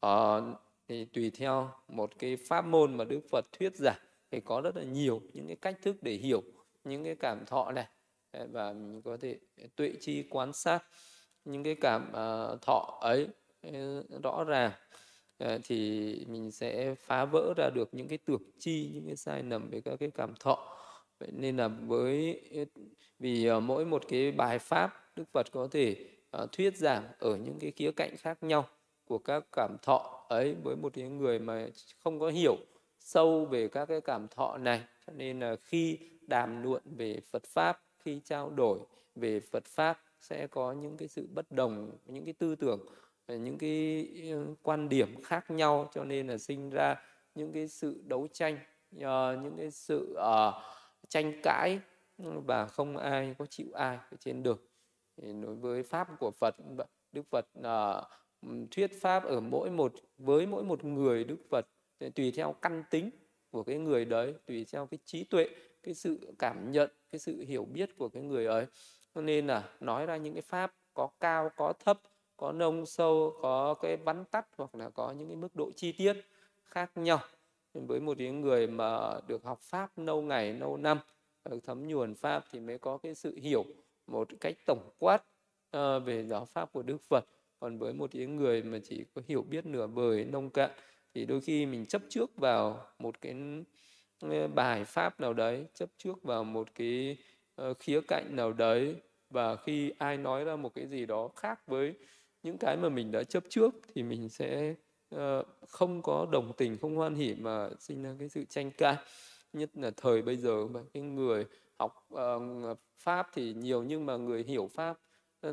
uh, 0.07 0.45
thì 0.89 1.05
tùy 1.05 1.31
theo 1.31 1.71
một 1.89 2.19
cái 2.19 2.37
pháp 2.37 2.65
môn 2.65 2.97
mà 2.97 3.05
Đức 3.05 3.21
Phật 3.31 3.45
thuyết 3.53 3.77
giảng 3.77 4.01
thì 4.31 4.41
có 4.41 4.61
rất 4.61 4.77
là 4.77 4.83
nhiều 4.83 5.23
những 5.33 5.47
cái 5.47 5.57
cách 5.57 5.79
thức 5.83 6.03
để 6.03 6.13
hiểu 6.13 6.43
những 6.85 7.05
cái 7.05 7.17
cảm 7.17 7.47
thọ 7.47 7.73
này. 7.73 7.87
Và 8.33 8.73
mình 8.73 9.03
có 9.03 9.17
thể 9.17 9.39
tuệ 9.77 9.93
chi 10.01 10.25
quan 10.31 10.53
sát 10.53 10.85
những 11.45 11.63
cái 11.63 11.75
cảm 11.75 12.09
uh, 12.09 12.63
thọ 12.63 12.99
ấy 13.01 13.29
ừ, 13.63 14.03
rõ 14.23 14.45
ràng. 14.45 14.73
Uh, 15.45 15.61
thì 15.65 16.25
mình 16.29 16.51
sẽ 16.51 16.95
phá 16.95 17.25
vỡ 17.25 17.55
ra 17.57 17.71
được 17.75 17.89
những 17.93 18.09
cái 18.09 18.19
tưởng 18.19 18.43
chi 18.59 18.91
những 18.95 19.07
cái 19.07 19.17
sai 19.17 19.43
lầm 19.43 19.71
về 19.71 19.81
các 19.81 19.97
cái 20.01 20.11
cảm 20.15 20.35
thọ. 20.41 20.77
Vậy 21.19 21.31
nên 21.33 21.57
là 21.57 21.69
với 21.69 22.41
ừ, 22.51 22.65
vì 23.19 23.51
uh, 23.51 23.63
mỗi 23.63 23.85
một 23.85 24.03
cái 24.09 24.33
bài 24.33 24.59
pháp 24.59 25.13
Đức 25.17 25.25
Phật 25.33 25.53
có 25.53 25.69
thể 25.71 25.97
uh, 26.43 26.53
thuyết 26.53 26.77
giảng 26.77 27.09
ở 27.19 27.37
những 27.37 27.59
cái 27.61 27.71
khía 27.71 27.93
cạnh 27.93 28.17
khác 28.17 28.43
nhau 28.43 28.69
của 29.11 29.19
các 29.19 29.45
cảm 29.53 29.77
thọ 29.83 30.25
ấy 30.29 30.57
với 30.63 30.77
một 30.77 30.93
cái 30.95 31.09
người 31.09 31.39
mà 31.39 31.67
không 32.05 32.21
có 32.21 32.29
hiểu 32.29 32.57
sâu 33.01 33.45
về 33.45 33.69
các 33.69 33.87
cái 33.87 34.01
cảm 34.01 34.29
thọ 34.29 34.59
này. 34.59 34.83
Cho 35.07 35.13
nên 35.13 35.41
là 35.41 35.57
khi 35.63 35.99
đàm 36.27 36.63
luận 36.63 36.83
về 36.85 37.21
Phật 37.31 37.45
pháp 37.45 37.83
khi 37.99 38.21
trao 38.25 38.51
đổi 38.51 38.79
về 39.15 39.41
Phật 39.41 39.65
pháp 39.65 40.01
sẽ 40.21 40.47
có 40.47 40.73
những 40.73 40.97
cái 40.97 41.09
sự 41.09 41.29
bất 41.35 41.53
đồng 41.53 41.91
những 42.07 42.25
cái 42.25 42.35
tư 42.39 42.57
tưởng 42.57 42.81
những 43.29 43.59
cái 43.59 44.09
ừ, 44.23 44.55
quan 44.63 44.89
điểm 44.89 45.23
khác 45.23 45.51
nhau. 45.51 45.91
Cho 45.95 46.05
nên 46.05 46.27
là 46.27 46.39
sinh 46.39 46.71
ra 46.71 46.95
những 47.35 47.53
cái 47.53 47.69
sự 47.69 48.03
đấu 48.07 48.29
tranh 48.33 48.59
ờ, 49.01 49.39
những 49.43 49.57
cái 49.57 49.71
sự 49.71 50.17
uh, 50.19 50.55
tranh 51.09 51.33
cãi 51.43 51.81
và 52.19 52.67
không 52.67 52.97
ai 52.97 53.35
có 53.39 53.47
chịu 53.47 53.67
ai 53.75 53.97
ở 53.97 54.17
trên 54.21 54.43
đường. 54.43 54.59
Đối 55.17 55.55
với 55.55 55.83
pháp 55.83 56.09
của 56.19 56.31
Phật 56.31 56.57
Đức 57.13 57.23
Phật 57.31 57.47
uh, 57.59 58.20
thuyết 58.71 58.91
pháp 59.01 59.25
ở 59.25 59.41
mỗi 59.41 59.71
một 59.71 59.93
với 60.19 60.47
mỗi 60.47 60.65
một 60.65 60.85
người 60.85 61.25
Đức 61.25 61.39
Phật 61.51 61.67
tùy 62.15 62.33
theo 62.37 62.53
căn 62.63 62.85
tính 62.91 63.11
của 63.51 63.63
cái 63.63 63.79
người 63.79 64.05
đấy 64.05 64.35
tùy 64.47 64.67
theo 64.73 64.87
cái 64.87 64.99
trí 65.05 65.25
tuệ 65.25 65.49
cái 65.83 65.95
sự 65.95 66.35
cảm 66.39 66.73
nhận 66.73 66.91
cái 67.13 67.19
sự 67.19 67.41
hiểu 67.41 67.65
biết 67.65 67.91
của 67.99 68.09
cái 68.09 68.23
người 68.23 68.47
ấy. 68.47 68.67
Cho 69.15 69.21
nên 69.21 69.47
là 69.47 69.69
nói 69.81 70.07
ra 70.07 70.17
những 70.17 70.35
cái 70.35 70.43
pháp 70.43 70.75
có 70.95 71.09
cao 71.21 71.51
có 71.57 71.73
thấp 71.85 72.01
có 72.37 72.53
nông 72.53 72.87
sâu 72.87 73.39
có 73.43 73.75
cái 73.75 73.97
vắn 73.97 74.25
tắt 74.25 74.47
hoặc 74.57 74.75
là 74.75 74.91
có 74.91 75.13
những 75.19 75.29
cái 75.29 75.37
mức 75.37 75.57
độ 75.57 75.71
chi 75.77 75.93
tiết 75.93 76.13
khác 76.65 76.91
nhau. 76.95 77.19
Với 77.75 78.01
một 78.01 78.19
cái 78.19 78.31
người 78.31 78.67
mà 78.67 79.21
được 79.27 79.45
học 79.45 79.61
pháp 79.61 79.99
lâu 79.99 80.23
ngày 80.23 80.53
lâu 80.53 80.77
năm 80.77 80.99
thấm 81.65 81.89
nhuần 81.89 82.15
pháp 82.15 82.45
thì 82.53 82.61
mới 82.61 82.79
có 82.79 82.99
cái 82.99 83.15
sự 83.15 83.37
hiểu 83.37 83.65
một 84.07 84.29
cách 84.41 84.55
tổng 84.67 84.91
quát 84.99 85.25
uh, 85.77 86.05
về 86.05 86.25
giáo 86.25 86.45
pháp 86.45 86.73
của 86.73 86.83
Đức 86.83 86.99
Phật 87.09 87.25
còn 87.61 87.79
với 87.79 87.93
một 87.93 88.11
cái 88.13 88.27
người 88.27 88.63
mà 88.63 88.79
chỉ 88.85 89.05
có 89.15 89.23
hiểu 89.29 89.43
biết 89.43 89.67
nửa 89.67 89.87
vời 89.87 90.25
nông 90.25 90.51
cạn, 90.51 90.71
thì 91.15 91.25
đôi 91.27 91.41
khi 91.41 91.67
mình 91.67 91.87
chấp 91.87 92.03
trước 92.09 92.37
vào 92.37 92.87
một 92.99 93.21
cái 93.21 93.35
ờ, 94.21 94.49
bài 94.49 94.85
pháp 94.85 95.21
nào 95.21 95.33
đấy, 95.33 95.65
chấp 95.75 95.89
trước 95.99 96.23
vào 96.23 96.45
một 96.45 96.69
cái 96.75 97.17
ờ, 97.55 97.75
khía 97.75 98.01
cạnh 98.09 98.37
nào 98.37 98.53
đấy, 98.53 98.97
và 99.31 99.57
khi 99.57 99.93
ai 99.99 100.17
nói 100.17 100.45
ra 100.45 100.57
một 100.57 100.75
cái 100.75 100.87
gì 100.87 101.07
đó 101.07 101.29
khác 101.37 101.61
với 101.67 101.95
những 102.43 102.59
cái 102.59 102.77
mà 102.77 102.89
mình 102.89 103.11
đã 103.13 103.25
chấp 103.25 103.45
trước 103.49 103.75
thì 103.95 104.03
mình 104.03 104.29
sẽ 104.29 104.75
ờ, 105.11 105.45
không 105.69 106.03
có 106.03 106.27
đồng 106.33 106.53
tình, 106.57 106.79
không 106.79 106.97
hoan 106.97 107.15
hỉ 107.15 107.35
mà 107.35 107.69
sinh 107.79 108.03
ra 108.03 108.15
cái 108.19 108.29
sự 108.29 108.45
tranh 108.45 108.71
cãi. 108.71 108.97
Nhất 109.53 109.71
là 109.75 109.91
thời 109.97 110.23
bây 110.23 110.37
giờ 110.37 110.67
mà 110.67 110.81
cái 110.95 111.03
người 111.03 111.45
học 111.79 112.09
pháp 112.97 113.29
thì 113.35 113.55
nhiều 113.55 113.83
nhưng 113.83 114.07
mà 114.07 114.17
người 114.17 114.45
hiểu 114.45 114.71
pháp 114.75 114.99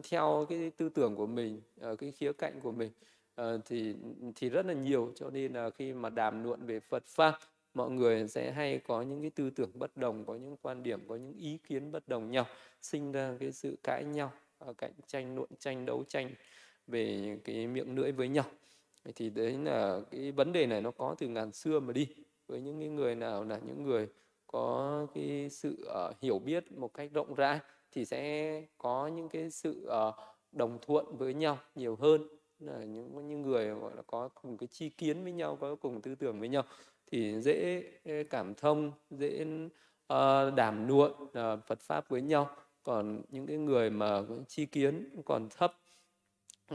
theo 0.10 0.45
cái 0.50 0.71
tư 0.78 0.89
tưởng 0.89 1.15
của 1.15 1.28
mình 1.28 1.62
ờ, 1.80 1.95
cái 1.95 2.12
khía 2.12 2.34
cạnh 2.34 2.60
của 2.63 2.71
mình 2.71 2.91
ờ, 3.36 3.60
thì 3.65 3.95
thì 4.36 4.50
rất 4.50 4.65
là 4.65 4.73
nhiều. 4.73 5.12
Cho 5.15 5.30
nên 5.30 5.54
là 5.54 5.69
khi 5.69 5.93
mà 5.93 6.10
đàm 6.10 6.43
luận 6.43 6.65
về 6.65 6.80
Phật 6.80 7.04
pháp 7.06 7.39
mọi 7.73 7.91
người 7.91 8.28
sẽ 8.28 8.52
hay 8.52 8.80
có 8.88 9.02
những 9.02 9.21
cái 9.21 9.30
tư 9.30 9.50
tưởng 9.50 9.71
bất 9.73 9.97
đồng 9.97 10.26
có 10.26 10.36
những 10.36 10.56
quan 10.62 10.84
điểm 10.84 11.00
có 11.08 11.15
những 11.15 11.38
ý 11.38 11.58
kiến 11.67 11.91
bất 11.91 12.08
đồng 12.08 12.32
nhau 12.32 12.45
sinh 12.82 13.12
ra 13.12 13.36
cái 13.39 13.52
sự 13.52 13.78
cãi 13.84 14.04
nhau 14.04 14.32
ờ, 14.58 14.73
cạnh 14.73 14.93
tranh 15.08 15.36
luận 15.36 15.50
tranh 15.60 15.86
đấu 15.86 16.04
tranh 16.08 16.30
về 16.88 17.38
cái 17.43 17.67
miệng 17.67 17.95
lưỡi 17.95 18.12
với 18.12 18.28
nhau. 18.28 18.45
Thì 19.15 19.30
đấy 19.30 19.58
là 19.63 20.00
cái 20.12 20.32
vấn 20.32 20.52
đề 20.52 20.65
này 20.65 20.82
nó 20.82 20.91
có 20.91 21.15
từ 21.19 21.28
ngàn 21.28 21.52
xưa 21.52 21.80
mà 21.80 21.93
đi. 21.93 22.08
Với 22.47 22.62
những 22.62 22.80
cái 22.80 22.89
người 22.89 23.15
nào 23.15 23.43
là 23.43 23.60
những 23.67 23.84
người 23.84 24.08
có 24.47 25.08
cái 25.13 25.50
sự 25.50 25.88
uh, 26.10 26.21
hiểu 26.21 26.39
biết 26.39 26.71
một 26.71 26.93
cách 26.93 27.10
rộng 27.13 27.36
rãi 27.36 27.60
thì 27.91 28.06
sẽ 28.06 28.63
có 28.78 29.08
những 29.08 29.30
cái 29.30 29.50
sự 29.50 29.89
uh, 30.10 30.13
đồng 30.52 30.78
thuận 30.82 31.17
với 31.17 31.34
nhau 31.34 31.58
nhiều 31.76 31.95
hơn. 31.95 32.28
Là 32.60 32.84
những 32.84 33.28
những 33.30 33.41
người 33.41 33.69
gọi 33.69 33.95
là 33.95 34.02
có 34.08 34.30
cùng 34.41 34.58
cái 34.58 34.67
chi 34.67 34.89
kiến 34.89 35.23
với 35.23 35.32
nhau 35.32 35.58
có 35.62 35.76
cùng 35.76 36.02
tư 36.02 36.15
tưởng 36.15 36.39
với 36.39 36.50
nhau 36.50 36.63
thì 37.12 37.41
dễ 37.41 37.84
cảm 38.30 38.56
thông 38.56 38.91
dễ 39.10 39.45
uh, 40.13 40.54
đàm 40.56 40.88
luận 40.88 41.12
uh, 41.12 41.65
Phật 41.67 41.80
pháp 41.80 42.10
với 42.10 42.21
nhau. 42.21 42.50
Còn 42.84 43.21
những 43.30 43.47
cái 43.47 43.58
người 43.58 43.89
mà 43.89 44.21
chi 44.47 44.65
kiến 44.65 45.21
còn 45.26 45.50
thấp 45.50 45.73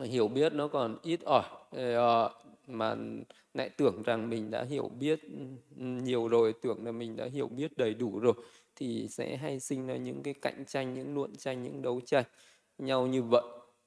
hiểu 0.00 0.28
biết 0.28 0.52
nó 0.54 0.68
còn 0.68 0.98
ít 1.02 1.20
ỏi 1.24 1.44
uh, 1.76 2.32
mà 2.66 2.96
lại 3.54 3.68
tưởng 3.68 4.02
rằng 4.02 4.30
mình 4.30 4.50
đã 4.50 4.64
hiểu 4.64 4.90
biết 5.00 5.22
ừ, 5.22 5.38
ừ, 5.78 5.84
nhiều 5.84 6.28
rồi 6.28 6.54
tưởng 6.62 6.84
là 6.86 6.92
mình 6.92 7.16
đã 7.16 7.26
hiểu 7.32 7.48
biết 7.48 7.78
đầy 7.78 7.94
đủ 7.94 8.18
rồi 8.18 8.34
thì 8.76 9.08
sẽ 9.08 9.36
hay 9.36 9.60
sinh 9.60 9.86
ra 9.86 9.96
những 9.96 10.22
cái 10.22 10.34
cạnh 10.34 10.64
tranh, 10.66 10.94
những 10.94 11.14
luận 11.14 11.36
tranh, 11.36 11.62
những 11.62 11.82
đấu 11.82 12.00
tranh 12.00 12.24
nhau 12.78 13.06
như 13.06 13.22
vậy. 13.22 13.42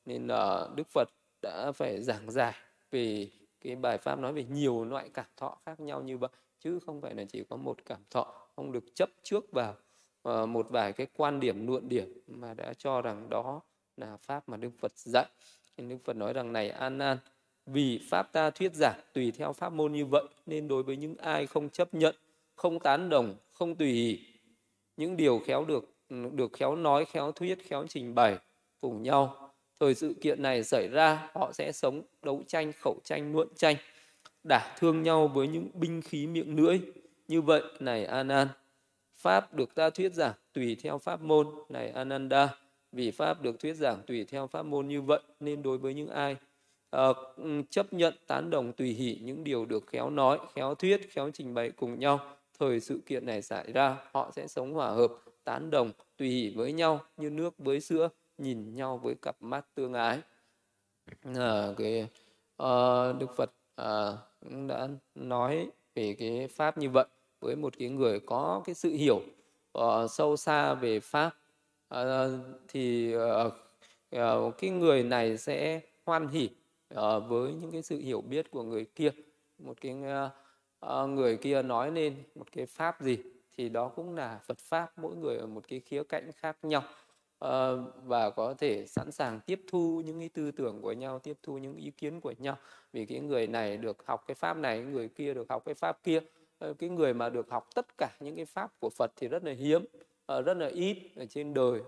Nên 0.06 0.28
là 0.28 0.68
đức 0.76 0.88
phật 0.88 1.10
đã 1.42 1.72
phải 1.72 2.02
giảng 2.02 2.32
giải 2.32 2.54
về 2.92 3.28
cái 3.62 3.76
bài 3.76 3.98
pháp 3.98 4.20
nói 4.20 4.34
về 4.34 4.44
nhiều 4.44 4.86
loại 4.86 5.10
cảm 5.14 5.26
thọ 5.38 5.58
khác 5.66 5.80
nhau 5.80 6.02
như 6.02 6.18
vậy, 6.18 6.30
chứ 6.60 6.80
không 6.80 7.02
phải 7.02 7.16
là 7.16 7.24
chỉ 7.24 7.44
có 7.50 7.58
một 7.58 7.86
cảm 7.86 8.00
thọ 8.10 8.48
không 8.56 8.72
được 8.72 8.84
chấp 8.96 9.10
trước 9.24 9.52
vào 9.52 9.76
ờ, 10.22 10.46
một 10.46 10.68
vài 10.70 10.94
cái 10.94 11.08
quan 11.18 11.40
điểm, 11.40 11.68
luận 11.68 11.90
điểm 11.90 12.22
mà 12.28 12.54
đã 12.54 12.74
cho 12.74 13.02
rằng 13.02 13.30
đó 13.30 13.62
là 13.98 14.18
pháp 14.18 14.50
mà 14.50 14.58
đức 14.58 14.72
phật 14.80 14.92
dạy. 14.96 15.26
Nên 15.78 15.90
đức 15.90 15.98
phật 16.04 16.16
nói 16.16 16.34
rằng 16.34 16.54
này, 16.54 16.70
an 16.70 17.00
an, 17.00 17.18
vì 17.66 18.00
pháp 18.10 18.34
ta 18.34 18.50
thuyết 18.50 18.74
giảng 18.76 19.00
tùy 19.14 19.32
theo 19.32 19.54
pháp 19.54 19.74
môn 19.74 19.94
như 19.94 20.06
vậy, 20.06 20.24
nên 20.46 20.68
đối 20.68 20.84
với 20.84 20.98
những 20.98 21.16
ai 21.18 21.48
không 21.48 21.70
chấp 21.70 21.94
nhận, 21.94 22.16
không 22.56 22.80
tán 22.80 23.10
đồng, 23.10 23.36
không 23.52 23.76
tùy 23.76 23.92
ý 23.92 24.35
những 24.98 25.18
điều 25.18 25.40
khéo 25.40 25.66
được 25.66 25.92
được 26.10 26.54
khéo 26.54 26.76
nói 26.76 27.06
khéo 27.06 27.32
thuyết 27.32 27.58
khéo 27.68 27.86
trình 27.90 28.16
bày 28.16 28.38
cùng 28.82 29.04
nhau. 29.04 29.52
Thời 29.80 29.96
sự 29.96 30.16
kiện 30.22 30.42
này 30.42 30.64
xảy 30.64 30.88
ra 30.88 31.30
họ 31.34 31.52
sẽ 31.54 31.72
sống 31.72 32.04
đấu 32.22 32.44
tranh 32.48 32.72
khẩu 32.80 33.00
tranh 33.04 33.36
luận 33.36 33.48
tranh 33.56 33.76
đả 34.44 34.76
thương 34.80 35.04
nhau 35.04 35.28
với 35.28 35.48
những 35.48 35.70
binh 35.74 36.02
khí 36.02 36.28
miệng 36.28 36.56
lưỡi. 36.56 36.80
Như 37.28 37.42
vậy 37.42 37.62
này 37.80 38.06
anan 38.06 38.48
pháp 39.16 39.54
được 39.54 39.76
ta 39.76 39.90
thuyết 39.90 40.14
giảng 40.14 40.34
tùy 40.54 40.78
theo 40.84 40.98
pháp 40.98 41.22
môn. 41.22 41.48
Này 41.70 41.90
ananda 41.90 42.58
vì 42.92 43.12
pháp 43.12 43.42
được 43.42 43.60
thuyết 43.60 43.74
giảng 43.74 44.02
tùy 44.08 44.26
theo 44.26 44.48
pháp 44.48 44.66
môn 44.66 44.88
như 44.88 45.02
vậy 45.02 45.20
nên 45.40 45.64
đối 45.64 45.78
với 45.78 45.94
những 45.94 46.10
ai 46.10 46.36
uh, 46.96 47.18
chấp 47.70 47.94
nhận 47.94 48.14
tán 48.28 48.50
đồng 48.50 48.74
tùy 48.74 48.90
hỷ 48.90 49.20
những 49.22 49.44
điều 49.44 49.66
được 49.66 49.88
khéo 49.88 50.10
nói 50.10 50.40
khéo 50.54 50.76
thuyết 50.76 51.10
khéo 51.10 51.30
trình 51.34 51.54
bày 51.54 51.72
cùng 51.72 52.00
nhau 52.00 52.35
thời 52.60 52.80
sự 52.80 53.00
kiện 53.06 53.26
này 53.26 53.42
xảy 53.42 53.72
ra 53.72 53.98
họ 54.12 54.32
sẽ 54.36 54.48
sống 54.48 54.74
hòa 54.74 54.92
hợp 54.92 55.12
tán 55.44 55.70
đồng 55.70 55.92
tùy 56.18 56.30
hỷ 56.30 56.54
với 56.56 56.74
nhau 56.74 57.00
như 57.18 57.30
nước 57.30 57.54
với 57.58 57.80
sữa 57.80 58.10
nhìn 58.38 58.74
nhau 58.74 58.98
với 58.98 59.16
cặp 59.16 59.36
mắt 59.40 59.66
tương 59.76 59.94
ái. 59.94 60.20
À, 61.24 61.68
cái 61.78 62.08
uh, 62.64 63.20
đức 63.20 63.36
phật 63.36 63.52
uh, 63.82 64.20
đã 64.68 64.88
nói 65.16 65.70
về 65.96 66.16
cái 66.20 66.48
pháp 66.48 66.78
như 66.78 66.90
vậy 66.90 67.06
với 67.40 67.56
một 67.56 67.74
cái 67.78 67.90
người 67.90 68.20
có 68.20 68.62
cái 68.66 68.76
sự 68.76 68.90
hiểu 68.90 69.22
uh, 69.78 70.12
sâu 70.12 70.38
xa 70.38 70.74
về 70.74 71.00
pháp. 71.00 71.36
Uh, 71.96 72.02
thì 72.68 73.16
uh, 73.16 73.54
uh, 74.16 74.58
cái 74.58 74.70
người 74.70 75.04
này 75.04 75.38
sẽ 75.38 75.82
hoan 76.06 76.28
hỉ 76.28 76.50
uh, 76.94 77.00
với 77.28 77.54
những 77.54 77.72
cái 77.72 77.82
sự 77.82 78.00
hiểu 78.00 78.22
biết 78.22 78.52
của 78.52 78.64
người 78.64 78.86
kia. 78.86 79.12
Một 79.60 79.82
cái 79.82 79.94
uh, 79.94 80.32
Ờ, 80.86 81.08
người 81.08 81.38
kia 81.38 81.62
nói 81.62 81.92
lên 81.92 82.16
một 82.36 82.52
cái 82.52 82.66
pháp 82.66 83.02
gì 83.02 83.18
thì 83.58 83.70
đó 83.70 83.88
cũng 83.88 84.16
là 84.16 84.40
Phật 84.46 84.60
pháp, 84.60 84.98
mỗi 84.98 85.16
người 85.16 85.38
ở 85.38 85.48
một 85.48 85.64
cái 85.68 85.80
khía 85.80 86.04
cạnh 86.04 86.32
khác 86.36 86.58
nhau. 86.64 86.84
Ờ, 87.40 87.84
và 88.06 88.30
có 88.30 88.54
thể 88.54 88.86
sẵn 88.88 89.12
sàng 89.12 89.40
tiếp 89.46 89.62
thu 89.68 90.02
những 90.06 90.20
cái 90.20 90.30
tư 90.30 90.52
tưởng 90.52 90.82
của 90.82 90.92
nhau, 90.92 91.20
tiếp 91.20 91.38
thu 91.44 91.58
những 91.58 91.76
ý 91.76 91.92
kiến 91.92 92.22
của 92.22 92.34
nhau. 92.38 92.58
Vì 92.94 93.06
cái 93.06 93.20
người 93.20 93.48
này 93.48 93.78
được 93.78 94.06
học 94.06 94.24
cái 94.28 94.36
pháp 94.36 94.58
này, 94.58 94.80
người 94.80 95.08
kia 95.08 95.34
được 95.34 95.50
học 95.50 95.66
cái 95.66 95.76
pháp 95.76 96.04
kia. 96.04 96.20
Ờ, 96.60 96.74
cái 96.74 96.90
người 96.90 97.14
mà 97.14 97.30
được 97.30 97.50
học 97.50 97.68
tất 97.76 97.86
cả 97.98 98.10
những 98.20 98.36
cái 98.36 98.46
pháp 98.46 98.80
của 98.80 98.90
Phật 98.90 99.12
thì 99.16 99.28
rất 99.28 99.44
là 99.44 99.52
hiếm 99.52 99.86
rất 100.28 100.58
là 100.58 100.68
ít 100.68 100.98
ở 101.16 101.26
trên 101.26 101.54
đời. 101.54 101.82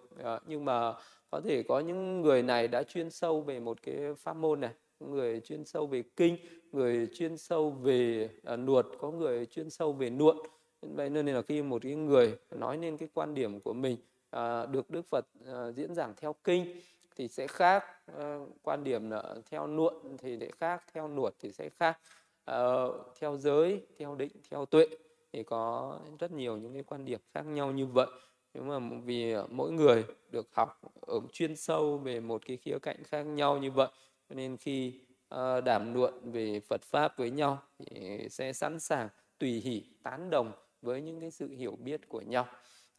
Nhưng 0.48 0.66
mà 0.66 0.94
có 1.32 1.42
thể 1.42 1.64
có 1.64 1.80
những 1.80 2.22
người 2.22 2.44
này 2.44 2.68
đã 2.68 2.84
chuyên 2.84 3.10
sâu 3.10 3.42
về 3.42 3.60
một 3.60 3.82
cái 3.84 3.98
pháp 4.18 4.34
môn 4.34 4.62
này, 4.62 4.74
người 5.00 5.40
chuyên 5.40 5.66
sâu 5.66 5.88
về 5.88 6.04
kinh 6.16 6.38
người 6.72 7.08
chuyên 7.14 7.38
sâu 7.38 7.70
về 7.70 8.30
à, 8.44 8.56
nuột 8.56 8.86
có 9.00 9.12
người 9.12 9.46
chuyên 9.46 9.70
sâu 9.70 9.94
về 9.94 10.10
nuộn. 10.10 10.38
Vậy 10.82 11.10
nên 11.10 11.26
là 11.26 11.42
khi 11.42 11.62
một 11.62 11.82
cái 11.82 11.96
người 11.96 12.38
nói 12.52 12.78
lên 12.78 12.98
cái 12.98 13.10
quan 13.14 13.34
điểm 13.34 13.60
của 13.60 13.74
mình 13.74 13.98
à, 14.30 14.66
được 14.66 14.90
đức 14.90 15.06
phật 15.06 15.26
à, 15.46 15.72
diễn 15.72 15.96
giảng 15.96 16.14
theo 16.18 16.36
kinh 16.44 16.82
thì 17.16 17.28
sẽ 17.28 17.48
khác 17.48 17.84
à, 18.20 18.40
quan 18.62 18.84
điểm 18.84 19.10
là 19.10 19.36
theo 19.50 19.68
nuộn 19.68 20.18
thì 20.18 20.38
sẽ 20.40 20.50
khác 20.60 20.84
theo 20.94 21.08
nuột 21.08 21.34
thì 21.40 21.52
sẽ 21.52 21.70
khác. 21.70 22.00
À, 22.46 22.86
theo 23.20 23.38
giới 23.38 23.82
theo 23.98 24.16
định 24.16 24.32
theo 24.52 24.66
tuệ 24.66 24.88
thì 25.34 25.44
có 25.44 26.00
rất 26.20 26.32
nhiều 26.32 26.58
những 26.58 26.74
cái 26.74 26.84
quan 26.84 27.06
điểm 27.06 27.20
khác 27.34 27.42
nhau 27.42 27.72
như 27.72 27.86
vậy. 27.86 28.08
Nhưng 28.54 28.68
mà 28.68 28.80
vì 29.06 29.36
mỗi 29.50 29.72
người 29.72 30.04
được 30.32 30.48
học 30.52 30.82
ở 31.02 31.20
chuyên 31.32 31.56
sâu 31.56 31.98
về 31.98 32.20
một 32.20 32.42
cái 32.46 32.58
khía 32.58 32.80
cạnh 32.82 33.04
khác 33.04 33.24
nhau 33.24 33.58
như 33.58 33.72
vậy 33.72 33.88
cho 34.30 34.36
nên 34.36 34.58
khi 34.58 34.94
đảm 35.30 35.64
đàm 35.66 35.94
luận 35.94 36.32
về 36.32 36.60
Phật 36.60 36.82
pháp 36.84 37.18
với 37.18 37.32
nhau 37.32 37.60
thì 37.80 38.20
sẽ 38.30 38.54
sẵn 38.54 38.80
sàng 38.80 39.10
tùy 39.40 39.52
hỷ 39.52 39.84
tán 40.04 40.30
đồng 40.30 40.52
với 40.82 41.02
những 41.02 41.20
cái 41.20 41.32
sự 41.32 41.50
hiểu 41.50 41.76
biết 41.80 42.10
của 42.10 42.22
nhau 42.22 42.46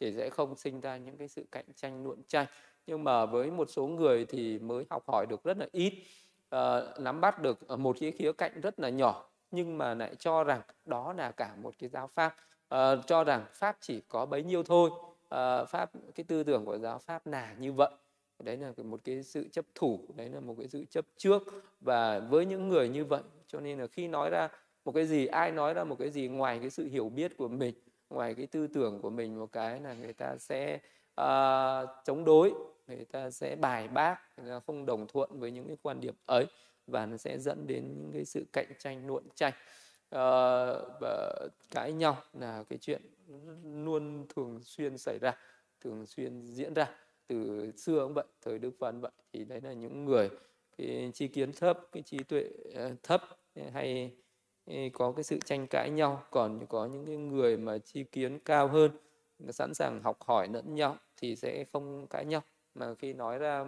thì 0.00 0.12
sẽ 0.16 0.30
không 0.30 0.56
sinh 0.56 0.80
ra 0.80 0.96
những 0.96 1.16
cái 1.16 1.28
sự 1.28 1.46
cạnh 1.52 1.64
tranh 1.74 2.04
luận 2.04 2.22
tranh 2.28 2.46
nhưng 2.86 3.04
mà 3.04 3.26
với 3.26 3.50
một 3.50 3.70
số 3.70 3.86
người 3.86 4.26
thì 4.26 4.58
mới 4.58 4.84
học 4.90 5.02
hỏi 5.06 5.26
được 5.26 5.44
rất 5.44 5.58
là 5.58 5.66
ít. 5.72 5.92
Uh, 6.56 7.00
nắm 7.00 7.20
bắt 7.20 7.42
được 7.42 7.70
một 7.70 7.96
cái 8.00 8.12
khía 8.12 8.32
cạnh 8.32 8.60
rất 8.60 8.80
là 8.80 8.88
nhỏ 8.88 9.30
nhưng 9.50 9.78
mà 9.78 9.94
lại 9.94 10.14
cho 10.14 10.44
rằng 10.44 10.60
đó 10.84 11.12
là 11.12 11.30
cả 11.30 11.54
một 11.62 11.74
cái 11.78 11.88
giáo 11.88 12.06
pháp. 12.06 12.34
Uh, 12.74 13.06
cho 13.06 13.24
rằng 13.24 13.44
pháp 13.52 13.76
chỉ 13.80 14.00
có 14.08 14.26
bấy 14.26 14.42
nhiêu 14.42 14.62
thôi. 14.62 14.90
Pháp 15.68 15.90
cái 16.14 16.24
tư 16.28 16.44
tưởng 16.44 16.64
của 16.64 16.78
giáo 16.78 16.98
pháp 16.98 17.26
là 17.26 17.54
như 17.58 17.72
vậy 17.72 17.90
đấy 18.44 18.57
là 18.57 18.72
một 18.85 19.01
cái 19.05 19.22
sự 19.22 19.48
chấp 19.53 19.64
thủ 19.74 20.01
đấy 20.16 20.29
là 20.29 20.40
một 20.40 20.55
cái 20.59 20.68
sự 20.68 20.85
chấp 20.90 21.07
trước. 21.16 21.42
Và 21.81 22.18
với 22.18 22.46
những 22.46 22.68
người 22.68 22.88
như 22.88 23.05
vậy 23.05 23.22
cho 23.46 23.61
nên 23.61 23.79
là 23.79 23.87
khi 23.87 24.09
nói 24.09 24.31
ra 24.31 24.48
một 24.85 24.92
cái 24.92 25.07
gì 25.07 25.27
ai 25.27 25.53
nói 25.53 25.74
ra 25.74 25.85
một 25.85 25.96
cái 25.98 26.11
gì 26.11 26.29
ngoài 26.29 26.59
cái 26.61 26.70
sự 26.70 26.88
hiểu 26.88 27.09
biết 27.09 27.37
của 27.37 27.48
mình 27.48 27.74
ngoài 28.11 28.35
cái 28.35 28.46
tư 28.46 28.66
tưởng 28.66 29.03
của 29.03 29.11
mình 29.11 29.38
một 29.38 29.53
cái 29.53 29.81
là 29.81 29.94
người 29.94 30.12
ta 30.12 30.37
sẽ 30.38 30.79
uh, 31.20 31.88
chống 32.05 32.24
đối 32.24 32.53
người 32.87 33.05
ta 33.05 33.31
sẽ 33.31 33.57
bài 33.57 33.88
bác 33.88 34.38
người 34.38 34.51
ta 34.51 34.61
không 34.66 34.87
đồng 34.87 35.07
thuận 35.07 35.40
với 35.40 35.51
những 35.51 35.66
cái 35.66 35.77
quan 35.83 36.01
điểm 36.01 36.14
ấy 36.27 36.46
và 36.87 37.07
nó 37.07 37.16
sẽ 37.16 37.38
dẫn 37.38 37.66
đến 37.66 37.85
những 37.96 38.11
cái 38.12 38.24
sự 38.24 38.44
cạnh 38.53 38.72
tranh 38.79 39.07
nuộn 39.07 39.22
tranh 39.35 39.53
uh, 39.53 40.11
ờ, 40.11 40.98
và 41.01 41.35
cãi 41.70 41.92
nhau 41.92 42.16
là 42.33 42.64
cái 42.68 42.79
chuyện 42.79 43.03
luôn 43.64 44.27
thường 44.37 44.61
xuyên 44.62 44.98
xảy 44.98 45.18
ra 45.18 45.37
thường 45.81 46.07
xuyên 46.07 46.42
diễn 46.42 46.74
ra 46.74 46.88
từ 47.28 47.70
xưa 47.76 48.04
cũng 48.04 48.14
vậy, 48.14 48.24
thời 48.42 48.58
đức 48.58 48.70
phật 48.78 48.94
vậy. 49.00 49.10
Thì 49.32 49.44
đấy 49.44 49.60
là 49.60 49.72
những 49.72 50.04
người, 50.04 50.30
cái 50.78 51.10
chi 51.14 51.28
kiến 51.28 51.52
thấp, 51.52 51.78
cái 51.92 52.02
trí 52.02 52.18
tuệ 52.18 52.50
ờ, 52.74 52.94
thấp, 53.02 53.22
hay 53.72 54.12
ờ, 54.66 54.74
có 54.92 55.12
cái 55.12 55.24
sự 55.24 55.38
tranh 55.44 55.66
cãi 55.70 55.90
nhau. 55.90 56.22
Còn 56.30 56.66
có 56.66 56.86
những 56.86 57.06
cái 57.06 57.16
người 57.16 57.56
mà 57.56 57.78
chi 57.78 58.04
kiến 58.04 58.38
cao 58.38 58.68
hơn 58.68 58.90
sẵn 59.48 59.74
sàng 59.74 60.02
học 60.02 60.22
hỏi 60.22 60.48
lẫn 60.52 60.74
nhau 60.74 60.96
thì 61.16 61.36
sẽ 61.36 61.64
không 61.72 62.06
cãi 62.06 62.24
nhau. 62.24 62.42
Mà 62.74 62.94
khi 62.94 63.12
nói 63.12 63.38
ra, 63.38 63.64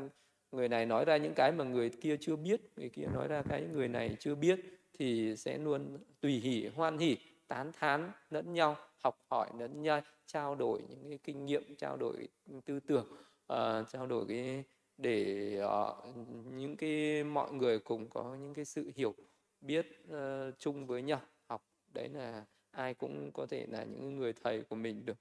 người 0.53 0.68
này 0.68 0.87
nói 0.87 1.05
ra 1.05 1.16
những 1.16 1.35
cái 1.37 1.53
mà 1.53 1.64
người 1.64 1.90
kia 1.90 2.16
chưa 2.20 2.37
biết, 2.37 2.61
người 2.77 2.88
kia 2.88 3.07
nói 3.14 3.29
ra 3.29 3.42
cái 3.49 3.64
người 3.73 3.88
này 3.88 4.16
chưa 4.20 4.35
biết 4.35 4.61
thì 4.99 5.37
sẽ 5.37 5.59
luôn 5.59 5.99
tùy 6.20 6.33
hỷ 6.33 6.68
hoan 6.75 6.99
hỷ 6.99 7.16
tán 7.49 7.73
thán 7.73 8.11
lẫn 8.31 8.53
nhau, 8.53 8.77
học 8.99 9.18
hỏi 9.29 9.49
lẫn 9.59 9.83
nhau, 9.83 10.01
trao 10.27 10.55
đổi 10.55 10.83
những 10.88 11.09
cái 11.09 11.18
kinh 11.25 11.46
nghiệm, 11.46 11.77
trao 11.77 11.96
đổi 11.96 12.29
tư 12.64 12.81
tưởng 12.81 13.07
uh, 13.53 13.89
trao 13.93 14.07
đổi 14.07 14.25
cái 14.29 14.65
để 14.99 15.63
uh, 15.65 16.17
những 16.53 16.77
cái 16.77 17.25
mọi 17.25 17.53
người 17.53 17.79
cùng 17.79 18.09
có 18.09 18.37
những 18.41 18.55
cái 18.55 18.65
sự 18.65 18.91
hiểu 18.95 19.15
biết 19.61 19.87
uh, 20.13 20.55
chung 20.59 20.87
với 20.87 21.03
nhau 21.03 21.21
học. 21.47 21.65
Đấy 21.95 22.09
là 22.09 22.45
ai 22.71 22.95
cũng 22.95 23.31
có 23.35 23.47
thể 23.47 23.67
là 23.69 23.85
những 23.85 24.17
người 24.17 24.33
thầy 24.33 24.63
của 24.63 24.77
mình 24.77 25.07
được. 25.07 25.17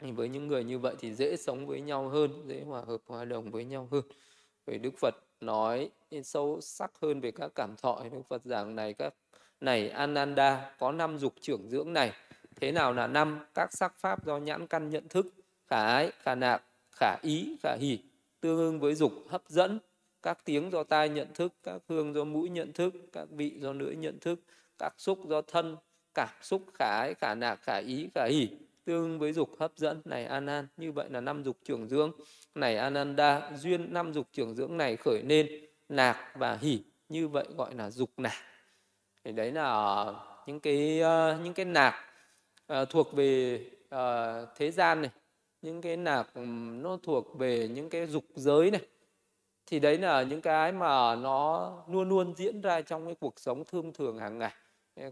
Với 0.00 0.28
những 0.28 0.46
người 0.46 0.64
như 0.64 0.78
vậy 0.78 0.94
thì 0.98 1.14
dễ 1.14 1.36
sống 1.36 1.66
với 1.66 1.80
nhau 1.80 2.08
hơn 2.08 2.42
dễ 2.46 2.62
hòa 2.62 2.82
hợp 2.86 3.00
hòa 3.06 3.24
đồng 3.24 3.50
với 3.50 3.64
nhau 3.64 3.88
hơn. 3.90 4.02
Vì 4.66 4.78
đức 4.78 4.94
phật 4.98 5.14
nói 5.40 5.90
sâu 6.24 6.60
sắc 6.60 6.92
hơn 7.02 7.20
về 7.20 7.30
các 7.30 7.50
cảm 7.54 7.76
thọ. 7.76 8.02
Đức 8.12 8.22
phật 8.28 8.42
giảng 8.44 8.76
này 8.76 8.94
các 8.94 9.14
này 9.60 9.88
ananda 9.88 10.74
có 10.78 10.92
năm 10.92 11.18
dục 11.18 11.34
trưởng 11.40 11.68
dưỡng 11.68 11.92
này. 11.92 12.12
Thế 12.56 12.72
nào 12.72 12.92
là 12.92 13.06
năm? 13.06 13.46
Các 13.54 13.72
sắc 13.72 13.98
pháp 13.98 14.26
do 14.26 14.38
nhãn 14.38 14.66
căn 14.66 14.90
nhận 14.90 15.08
thức 15.08 15.26
khả 15.66 15.86
ái 15.86 16.12
khả 16.22 16.34
nạc 16.34 16.62
khả 16.96 17.16
ý 17.22 17.56
khả 17.62 17.76
hỷ 17.80 17.98
tương 18.40 18.58
ứng 18.58 18.80
với 18.80 18.94
dục 18.94 19.12
hấp 19.28 19.42
dẫn. 19.48 19.78
Các 20.22 20.38
tiếng 20.44 20.70
do 20.70 20.82
tai 20.82 21.08
nhận 21.08 21.28
thức 21.34 21.52
các 21.62 21.82
hương 21.88 22.14
do 22.14 22.24
mũi 22.24 22.48
nhận 22.48 22.72
thức 22.72 22.94
các 23.12 23.28
vị 23.30 23.52
do 23.58 23.72
lưỡi 23.72 23.96
nhận 23.96 24.18
thức 24.20 24.40
các 24.78 24.94
xúc 24.98 25.18
do 25.28 25.42
thân 25.42 25.76
cảm 26.14 26.28
xúc 26.42 26.62
khả 26.74 27.00
ái 27.00 27.14
khả 27.14 27.34
nạc 27.34 27.58
khả 27.62 27.76
ý 27.86 28.08
khả 28.14 28.24
hỷ 28.24 28.48
tương 28.84 29.18
với 29.18 29.32
dục 29.32 29.50
hấp 29.58 29.72
dẫn. 29.76 30.02
Này 30.04 30.24
an 30.24 30.46
an 30.46 30.66
như 30.76 30.92
vậy 30.92 31.06
là 31.10 31.20
năm 31.20 31.42
dục 31.42 31.56
trưởng 31.64 31.88
dưỡng. 31.88 32.12
Này 32.54 32.76
ananda 32.76 33.50
duyên 33.56 33.92
năm 33.92 34.12
dục 34.12 34.26
trưởng 34.32 34.54
dưỡng 34.54 34.76
này 34.76 34.96
khởi 34.96 35.22
nên 35.22 35.48
nạc 35.88 36.16
và 36.34 36.58
hỷ 36.60 36.82
như 37.08 37.28
vậy 37.28 37.46
gọi 37.56 37.74
là 37.74 37.90
dục 37.90 38.10
nạc. 38.16 38.32
Thì 39.24 39.32
đấy 39.32 39.52
là 39.52 40.06
những 40.46 40.60
cái 40.60 41.00
uh, 41.00 41.44
những 41.44 41.54
cái 41.54 41.64
nạc 41.64 41.94
uh, 42.72 42.88
thuộc 42.90 43.12
về 43.12 43.60
uh, 43.94 44.48
thế 44.56 44.70
gian 44.70 45.02
này 45.02 45.10
những 45.64 45.80
cái 45.80 45.96
nạc 45.96 46.36
nó 46.82 46.98
thuộc 47.02 47.38
về 47.38 47.68
những 47.68 47.90
cái 47.90 48.06
dục 48.06 48.24
giới 48.34 48.70
này. 48.70 48.80
Thì 49.66 49.80
đấy 49.80 49.98
là 49.98 50.22
những 50.22 50.40
cái 50.40 50.72
mà 50.72 51.16
nó 51.16 51.72
luôn 51.88 52.08
luôn 52.08 52.34
diễn 52.36 52.60
ra 52.60 52.80
trong 52.80 53.06
cái 53.06 53.14
cuộc 53.20 53.40
sống 53.40 53.64
thương 53.64 53.92
thường 53.92 54.18
hàng 54.18 54.38
ngày. 54.38 54.52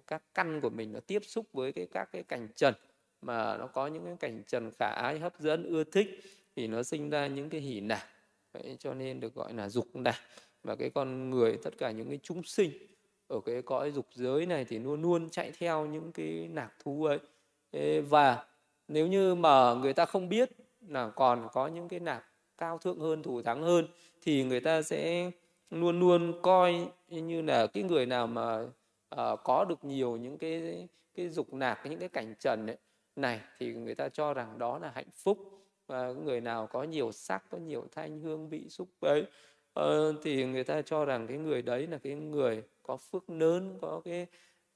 Các 0.06 0.22
căn 0.34 0.60
của 0.60 0.70
mình 0.70 0.92
nó 0.92 1.00
tiếp 1.00 1.22
xúc 1.24 1.46
với 1.52 1.72
cái 1.72 1.86
các 1.92 2.08
cái 2.12 2.22
cảnh 2.22 2.48
trần, 2.56 2.74
mà 3.22 3.56
nó 3.56 3.66
có 3.66 3.86
những 3.86 4.04
cái 4.04 4.16
cảnh 4.20 4.42
trần 4.46 4.70
khả 4.78 4.86
ái, 4.86 5.18
hấp 5.18 5.40
dẫn, 5.40 5.64
ưa 5.64 5.84
thích, 5.84 6.20
thì 6.56 6.66
nó 6.66 6.82
sinh 6.82 7.10
ra 7.10 7.26
những 7.26 7.50
cái 7.50 7.60
hỉ 7.60 7.80
nạc. 7.80 8.06
Vậy 8.52 8.76
cho 8.78 8.94
nên 8.94 9.20
được 9.20 9.34
gọi 9.34 9.52
là 9.52 9.68
dục 9.68 9.96
nạc. 9.96 10.16
Và 10.62 10.76
cái 10.76 10.90
con 10.90 11.30
người, 11.30 11.58
tất 11.62 11.78
cả 11.78 11.90
những 11.90 12.08
cái 12.08 12.18
chúng 12.22 12.42
sinh 12.42 12.70
ở 13.26 13.40
cái 13.44 13.62
cõi 13.62 13.90
dục 13.90 14.06
giới 14.14 14.46
này 14.46 14.64
thì 14.64 14.78
luôn 14.78 15.02
luôn 15.02 15.30
chạy 15.30 15.52
theo 15.58 15.86
những 15.86 16.12
cái 16.12 16.48
nạc 16.52 16.72
thú 16.84 17.04
ấy. 17.04 17.18
Và 18.02 18.44
nếu 18.92 19.06
như 19.06 19.34
mà 19.34 19.74
người 19.74 19.92
ta 19.92 20.06
không 20.06 20.28
biết 20.28 20.50
là 20.88 21.10
còn 21.10 21.48
có 21.52 21.66
những 21.66 21.88
cái 21.88 22.00
nạp 22.00 22.24
cao 22.58 22.78
thượng 22.78 23.00
hơn 23.00 23.22
thủ 23.22 23.42
thắng 23.42 23.62
hơn 23.62 23.88
thì 24.22 24.44
người 24.44 24.60
ta 24.60 24.82
sẽ 24.82 25.30
luôn 25.70 26.00
luôn 26.00 26.42
coi 26.42 26.88
như 27.08 27.42
là 27.42 27.66
cái 27.66 27.82
người 27.82 28.06
nào 28.06 28.26
mà 28.26 28.60
uh, 29.14 29.40
có 29.44 29.64
được 29.64 29.84
nhiều 29.84 30.16
những 30.16 30.38
cái 30.38 30.88
cái 31.14 31.28
dục 31.28 31.54
nạc 31.54 31.80
những 31.84 31.98
cái 31.98 32.08
cảnh 32.08 32.34
trần 32.38 32.66
ấy, 32.66 32.76
này 33.16 33.40
thì 33.58 33.74
người 33.74 33.94
ta 33.94 34.08
cho 34.08 34.34
rằng 34.34 34.58
đó 34.58 34.78
là 34.78 34.92
hạnh 34.94 35.10
phúc. 35.14 35.38
Và 35.86 36.12
người 36.12 36.40
nào 36.40 36.66
có 36.66 36.82
nhiều 36.82 37.12
sắc 37.12 37.44
có 37.50 37.58
nhiều 37.58 37.86
thanh 37.92 38.20
hương 38.20 38.48
vị 38.48 38.68
xúc 38.68 38.88
ấy 39.00 39.26
uh, 39.80 40.16
thì 40.22 40.44
người 40.44 40.64
ta 40.64 40.82
cho 40.82 41.04
rằng 41.04 41.26
cái 41.26 41.36
người 41.36 41.62
đấy 41.62 41.86
là 41.86 41.98
cái 41.98 42.14
người 42.14 42.62
có 42.82 42.96
phước 42.96 43.30
lớn 43.30 43.78
có 43.80 44.00
cái 44.04 44.26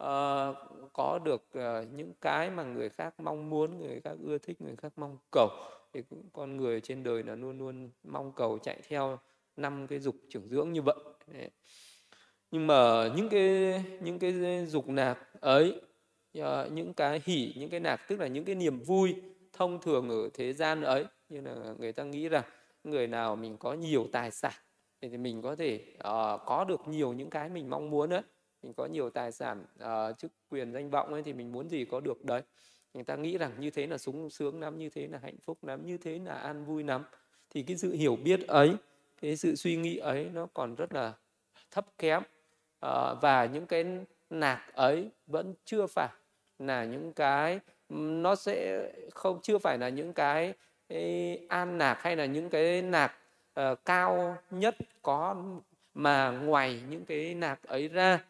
uh, 0.03 0.57
có 0.93 1.19
được 1.25 1.49
uh, 1.59 1.93
những 1.93 2.13
cái 2.21 2.51
mà 2.51 2.65
người 2.65 2.89
khác 2.89 3.21
mong 3.21 3.51
muốn 3.51 3.79
người 3.79 4.01
khác 4.01 4.15
ưa 4.23 4.39
thích 4.39 4.61
người 4.61 4.77
khác 4.77 4.93
mong 4.97 5.19
cầu 5.31 5.49
thì 5.93 6.03
con 6.33 6.57
người 6.57 6.81
trên 6.81 7.03
đời 7.03 7.23
là 7.23 7.35
luôn 7.35 7.59
luôn 7.59 7.91
mong 8.05 8.33
cầu 8.33 8.59
chạy 8.59 8.81
theo 8.89 9.19
năm 9.57 9.87
cái 9.87 9.99
dục 9.99 10.17
trưởng 10.31 10.49
dưỡng 10.49 10.73
như 10.73 10.83
vậy 10.83 10.97
Đấy. 11.27 11.51
nhưng 12.51 12.67
mà 12.67 13.09
những 13.17 13.29
cái 13.29 13.85
những 14.01 14.19
cái 14.19 14.67
dục 14.67 14.89
nạc 14.89 15.19
ấy 15.41 15.81
uh, 16.39 16.73
những 16.73 16.95
cái 16.95 17.23
hỉ 17.25 17.55
những 17.57 17.71
cái 17.71 17.81
nạc 17.81 18.09
tức 18.09 18.21
là 18.21 18.27
những 18.27 18.45
cái 18.45 18.55
niềm 18.55 18.81
vui 18.81 19.15
thông 19.53 19.81
thường 19.81 20.09
ở 20.09 20.29
thế 20.35 20.53
gian 20.53 20.83
ấy 20.83 21.05
như 21.29 21.41
là 21.41 21.75
người 21.79 21.93
ta 21.93 22.05
nghĩ 22.05 22.29
rằng 22.29 22.45
người 22.85 23.07
nào 23.07 23.37
mình 23.37 23.57
có 23.57 23.73
nhiều 23.73 24.09
tài 24.13 24.31
sản 24.31 24.53
thì 25.01 25.17
mình 25.17 25.43
có 25.43 25.57
thể 25.57 25.81
uh, 25.97 26.41
có 26.47 26.65
được 26.69 26.89
nhiều 26.89 27.13
những 27.13 27.31
cái 27.31 27.49
mình 27.49 27.71
mong 27.71 27.91
muốn 27.91 28.11
ấy 28.11 28.23
mình 28.67 28.75
có 28.75 28.87
nhiều 28.87 29.11
tài 29.11 29.33
sản 29.33 29.65
uh, 29.85 30.19
chức 30.19 30.33
quyền 30.51 30.73
danh 30.73 30.91
vọng 30.91 31.13
ấy 31.13 31.23
thì 31.23 31.33
mình 31.33 31.53
muốn 31.53 31.69
gì 31.69 31.85
có 31.85 32.01
được 32.01 32.25
đấy. 32.25 32.43
Người 32.95 33.05
ta 33.05 33.17
nghĩ 33.17 33.39
rằng 33.39 33.53
như 33.59 33.71
thế 33.71 33.87
là 33.87 33.99
sung 33.99 34.31
sướng 34.31 34.61
lắm 34.61 34.79
như 34.79 34.89
thế 34.91 35.09
là 35.09 35.19
hạnh 35.23 35.37
phúc 35.45 35.65
lắm 35.65 35.87
như 35.87 35.99
thế 35.99 36.19
là 36.25 36.35
an 36.35 36.65
vui 36.65 36.85
lắm. 36.85 37.05
Thì 37.51 37.63
cái 37.63 37.77
sự 37.77 37.93
hiểu 37.93 38.17
biết 38.17 38.47
ấy 38.47 38.77
cái 39.21 39.37
sự 39.37 39.57
suy 39.57 39.77
nghĩ 39.77 39.97
ấy 39.97 40.31
nó 40.33 40.47
còn 40.55 40.75
rất 40.75 40.93
là 40.93 41.13
thấp 41.71 41.87
kém. 41.99 42.23
À, 42.81 43.15
và 43.23 43.47
những 43.53 43.67
cái 43.67 43.85
nạc 44.31 44.75
ấy 44.75 45.11
vẫn 45.27 45.55
chưa 45.65 45.87
phải 45.87 46.09
là 46.59 46.85
những 46.85 47.13
cái 47.13 47.61
nó 47.89 48.35
sẽ 48.35 48.89
không 49.15 49.41
chưa 49.43 49.59
phải 49.59 49.79
là 49.79 49.89
những 49.89 50.13
cái, 50.13 50.55
an 51.49 51.79
nạc 51.79 52.03
hay 52.03 52.17
là 52.17 52.25
những 52.25 52.51
cái 52.51 52.83
nạc 52.83 53.11
uh, 53.11 53.19
ờ, 53.55 53.75
cao 53.75 54.37
nhất 54.51 54.77
có 55.03 55.37
mà 55.97 56.31
ngoài 56.31 56.81
những 56.91 57.05
cái 57.05 57.35
nạc 57.35 57.63
ấy 57.63 57.89
ra 57.89 58.25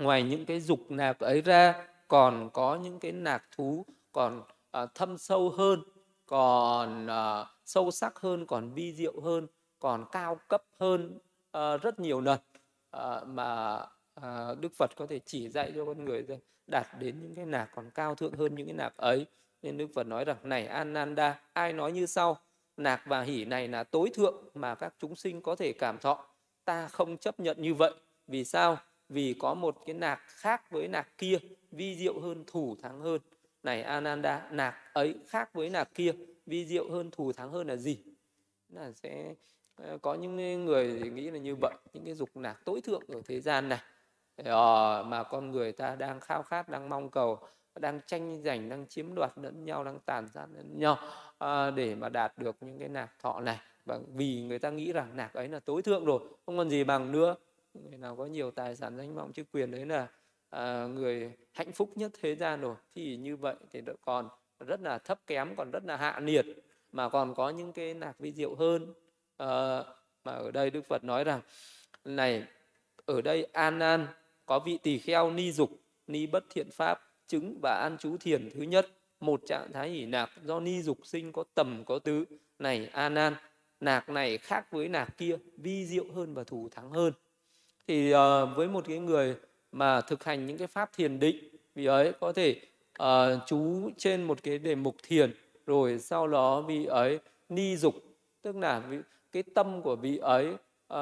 ngoài 0.00 0.22
những 0.22 0.46
cái 0.46 0.60
dục 0.60 0.90
nạc 0.90 1.18
ấy 1.18 1.40
ra 1.40 1.86
còn 2.08 2.50
có 2.52 2.76
những 2.76 3.00
cái 3.00 3.12
nạc 3.12 3.44
thú 3.56 3.86
còn 4.12 4.42
uh, 4.82 4.94
thâm 4.94 5.18
sâu 5.18 5.50
hơn 5.50 5.82
còn 6.26 7.06
uh, 7.06 7.46
sâu 7.64 7.90
sắc 7.90 8.18
hơn 8.18 8.46
còn 8.46 8.72
vi 8.72 8.92
diệu 8.92 9.20
hơn 9.20 9.46
còn 9.78 10.04
cao 10.12 10.40
cấp 10.48 10.62
hơn 10.78 11.18
uh, 11.58 11.82
rất 11.82 12.00
nhiều 12.00 12.20
lần. 12.20 12.38
Uh, 12.96 13.26
mà 13.26 13.80
uh, 14.20 14.58
đức 14.60 14.72
phật 14.76 14.90
có 14.96 15.06
thể 15.06 15.20
chỉ 15.26 15.48
dạy 15.48 15.72
cho 15.74 15.84
con 15.84 16.04
người 16.04 16.26
đạt 16.66 16.86
đến 16.98 17.20
những 17.22 17.34
cái 17.34 17.46
nạc 17.46 17.70
còn 17.74 17.90
cao 17.90 18.14
thượng 18.14 18.32
hơn 18.32 18.54
những 18.54 18.66
cái 18.66 18.76
nạc 18.76 18.96
ấy. 18.96 19.26
Nên 19.62 19.76
đức 19.76 19.86
phật 19.94 20.06
nói 20.06 20.24
rằng 20.24 20.36
này 20.42 20.66
ananda 20.66 21.40
ai 21.52 21.72
nói 21.72 21.92
như 21.92 22.06
sau? 22.06 22.38
Nạc 22.76 23.02
và 23.06 23.22
hỷ 23.22 23.44
này 23.44 23.68
là 23.68 23.84
tối 23.84 24.10
thượng 24.14 24.44
mà 24.54 24.74
các 24.74 24.94
chúng 24.98 25.16
sinh 25.16 25.42
có 25.42 25.56
thể 25.56 25.72
cảm 25.72 25.98
thọ. 25.98 26.24
Ta 26.64 26.88
không 26.88 27.16
chấp 27.16 27.40
nhận 27.40 27.62
như 27.62 27.74
vậy. 27.74 27.92
Vì 28.26 28.44
sao? 28.44 28.78
Vì 29.10 29.34
có 29.38 29.54
một 29.54 29.76
cái 29.86 29.94
nạc 29.94 30.20
khác 30.26 30.70
với 30.70 30.88
nạc 30.88 31.18
kia 31.18 31.38
vi 31.70 31.96
diệu 31.96 32.20
hơn 32.20 32.44
thủ 32.46 32.76
thắng 32.82 33.00
hơn. 33.00 33.20
Này 33.62 33.82
ananda 33.82 34.48
nạc 34.50 34.74
ấy 34.92 35.14
khác 35.28 35.54
với 35.54 35.70
nạc 35.70 35.94
kia 35.94 36.12
vi 36.46 36.66
diệu 36.66 36.90
hơn 36.90 37.10
thủ 37.10 37.32
thắng 37.32 37.50
hơn 37.50 37.66
là 37.66 37.76
gì? 37.76 37.98
Là 38.68 38.92
sẽ 38.92 39.34
ờ, 39.76 39.98
có 40.02 40.14
những 40.14 40.64
người 40.64 40.98
thì 41.02 41.10
nghĩ 41.10 41.30
là 41.30 41.38
như 41.38 41.56
vậy 41.60 41.74
những 41.92 42.04
cái 42.04 42.14
dục 42.14 42.28
nạc 42.34 42.64
tối 42.64 42.80
thượng 42.80 43.02
ở 43.08 43.22
thế 43.26 43.40
gian 43.40 43.68
này. 43.68 43.80
Ờ, 44.44 45.04
mà 45.06 45.22
con 45.22 45.50
người 45.50 45.72
ta 45.72 45.96
đang 45.96 46.20
khao 46.20 46.42
khát 46.42 46.68
đang 46.68 46.88
mong 46.88 47.10
cầu 47.10 47.38
đang 47.80 48.00
tranh 48.06 48.42
giành 48.42 48.68
đang 48.68 48.86
chiếm 48.86 49.14
đoạt 49.14 49.30
lẫn 49.36 49.64
nhau 49.64 49.84
đang 49.84 49.98
tàn 50.06 50.28
sát 50.28 50.46
lẫn 50.54 50.78
nhau 50.78 50.98
à, 51.38 51.70
để 51.70 51.94
mà 51.94 52.08
đạt 52.08 52.38
được 52.38 52.56
những 52.60 52.78
cái 52.78 52.88
nạc 52.88 53.18
thọ 53.18 53.40
này. 53.40 53.58
Và 53.84 53.98
vì 54.14 54.42
người 54.42 54.58
ta 54.58 54.70
nghĩ 54.70 54.92
rằng 54.92 55.16
nạc 55.16 55.34
ấy 55.34 55.48
là 55.48 55.60
tối 55.60 55.82
thượng 55.82 56.04
rồi 56.04 56.20
không 56.46 56.56
còn 56.56 56.70
gì 56.70 56.84
bằng 56.84 57.12
nữa 57.12 57.36
người 57.74 57.98
nào 57.98 58.16
có 58.16 58.26
nhiều 58.26 58.50
tài 58.50 58.76
sản 58.76 58.96
danh 58.96 59.14
vọng 59.14 59.32
chức 59.32 59.46
quyền 59.52 59.70
đấy 59.70 59.86
là 59.86 60.08
à, 60.50 60.86
người 60.86 61.32
hạnh 61.52 61.72
phúc 61.72 61.90
nhất 61.94 62.12
thế 62.20 62.34
gian 62.34 62.60
rồi. 62.60 62.76
Thì 62.94 63.16
như 63.16 63.36
vậy 63.36 63.54
thì 63.70 63.80
còn 64.00 64.28
rất 64.66 64.80
là 64.80 64.98
thấp 64.98 65.20
kém 65.26 65.56
còn 65.56 65.70
rất 65.70 65.84
là 65.84 65.96
hạ 65.96 66.20
nhiệt 66.22 66.46
mà 66.92 67.08
còn 67.08 67.34
có 67.34 67.50
những 67.50 67.72
cái 67.72 67.94
nạc 67.94 68.18
vi 68.18 68.32
diệu 68.32 68.54
hơn. 68.54 68.94
À, 69.36 69.84
mà 70.24 70.32
ở 70.32 70.50
đây 70.50 70.70
Đức 70.70 70.86
Phật 70.86 71.04
nói 71.04 71.24
rằng 71.24 71.40
này 72.04 72.44
ở 73.06 73.20
đây 73.22 73.44
an 73.44 73.80
an 73.80 74.06
có 74.46 74.58
vị 74.58 74.78
tỳ 74.82 74.98
kheo 74.98 75.30
ni 75.30 75.52
dục 75.52 75.70
ni 76.06 76.26
bất 76.26 76.44
thiện 76.50 76.70
pháp 76.70 77.00
chứng 77.26 77.58
và 77.62 77.80
an 77.82 77.96
chú 78.00 78.16
thiền 78.16 78.50
thứ 78.54 78.62
nhất. 78.62 78.86
Một 79.20 79.40
trạng 79.46 79.72
thái 79.72 79.90
hỷ 79.90 80.06
nạc 80.06 80.30
do 80.44 80.60
ni 80.60 80.82
dục 80.82 80.98
sinh 81.04 81.32
có 81.32 81.44
tầm 81.54 81.84
có 81.86 81.98
tứ. 81.98 82.24
Này 82.58 82.86
an 82.86 83.14
an 83.14 83.34
nạc 83.80 84.08
này 84.08 84.38
khác 84.38 84.72
với 84.72 84.88
nạc 84.88 85.16
kia 85.16 85.36
vi 85.56 85.86
diệu 85.86 86.12
hơn 86.12 86.34
và 86.34 86.44
thù 86.44 86.68
thắng 86.68 86.90
hơn 86.90 87.12
thì 87.90 88.14
uh, 88.14 88.18
với 88.56 88.68
một 88.68 88.84
cái 88.88 88.98
người 88.98 89.36
mà 89.72 90.00
thực 90.00 90.24
hành 90.24 90.46
những 90.46 90.58
cái 90.58 90.66
pháp 90.66 90.90
thiền 90.92 91.18
định 91.18 91.36
vì 91.74 91.86
ấy 91.86 92.12
có 92.20 92.32
thể 92.32 92.60
ờ, 92.98 93.34
uh, 93.36 93.46
chú 93.46 93.90
trên 93.96 94.22
một 94.22 94.42
cái 94.42 94.58
đề 94.58 94.74
mục 94.74 94.96
thiền 95.02 95.34
rồi 95.66 95.98
sau 95.98 96.28
đó 96.28 96.60
vị 96.60 96.84
ấy 96.84 97.18
ni 97.48 97.76
dục. 97.76 97.94
Tức 98.42 98.56
là 98.56 98.78
vị, 98.78 98.98
cái 99.32 99.42
tâm 99.54 99.82
của 99.82 99.96
vị 99.96 100.16
ấy 100.16 100.48
uh, 100.94 100.98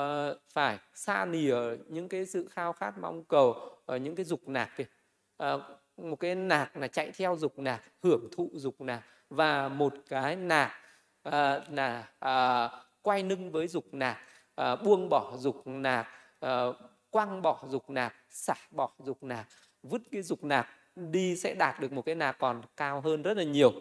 phải 0.53 0.79
xa 0.95 1.25
nìa 1.25 1.57
những 1.89 2.09
cái 2.09 2.27
sự 2.27 2.49
khao 2.51 2.73
khát 2.73 2.99
mong 2.99 3.25
cầu 3.25 3.57
ở 3.87 3.97
những 3.97 4.17
cái 4.17 4.25
dục 4.25 4.49
nạc 4.49 4.71
kìa 4.77 4.87
uh, 5.43 5.61
một 5.97 6.17
cái 6.17 6.35
nạc 6.35 6.77
là 6.77 6.89
chạy 6.89 7.11
theo 7.17 7.37
dục 7.37 7.59
nạc 7.59 7.83
hưởng 8.03 8.29
thụ 8.37 8.51
dục 8.55 8.81
nạc. 8.81 9.03
Và 9.31 9.69
một 9.69 9.95
cái 10.09 10.37
nạc 10.37 10.73
uh, 11.29 11.33
là 11.71 12.09
uh, 12.25 12.71
quay 13.03 13.23
lưng 13.23 13.53
với 13.53 13.69
dục 13.69 13.95
nạc 13.95 14.19
uh, 14.61 14.83
buông 14.85 15.09
bỏ 15.09 15.37
dục 15.39 15.67
nạc 15.67 16.07
uh, 16.47 16.77
quăng 17.11 17.43
bỏ 17.43 17.65
dục 17.69 17.91
nạc 17.91 18.15
xả 18.29 18.55
bỏ 18.71 18.91
dục 18.99 19.23
nạc 19.23 19.47
vứt 19.83 20.03
cái 20.13 20.23
dục 20.23 20.45
nạc 20.45 20.69
đi 20.97 21.37
sẽ 21.37 21.55
đạt 21.55 21.81
được 21.81 21.93
một 21.93 22.03
cái 22.03 22.15
nạc 22.15 22.39
còn 22.39 22.63
cao 22.77 23.01
hơn 23.01 23.23
rất 23.23 23.37
là 23.37 23.43
nhiều. 23.43 23.73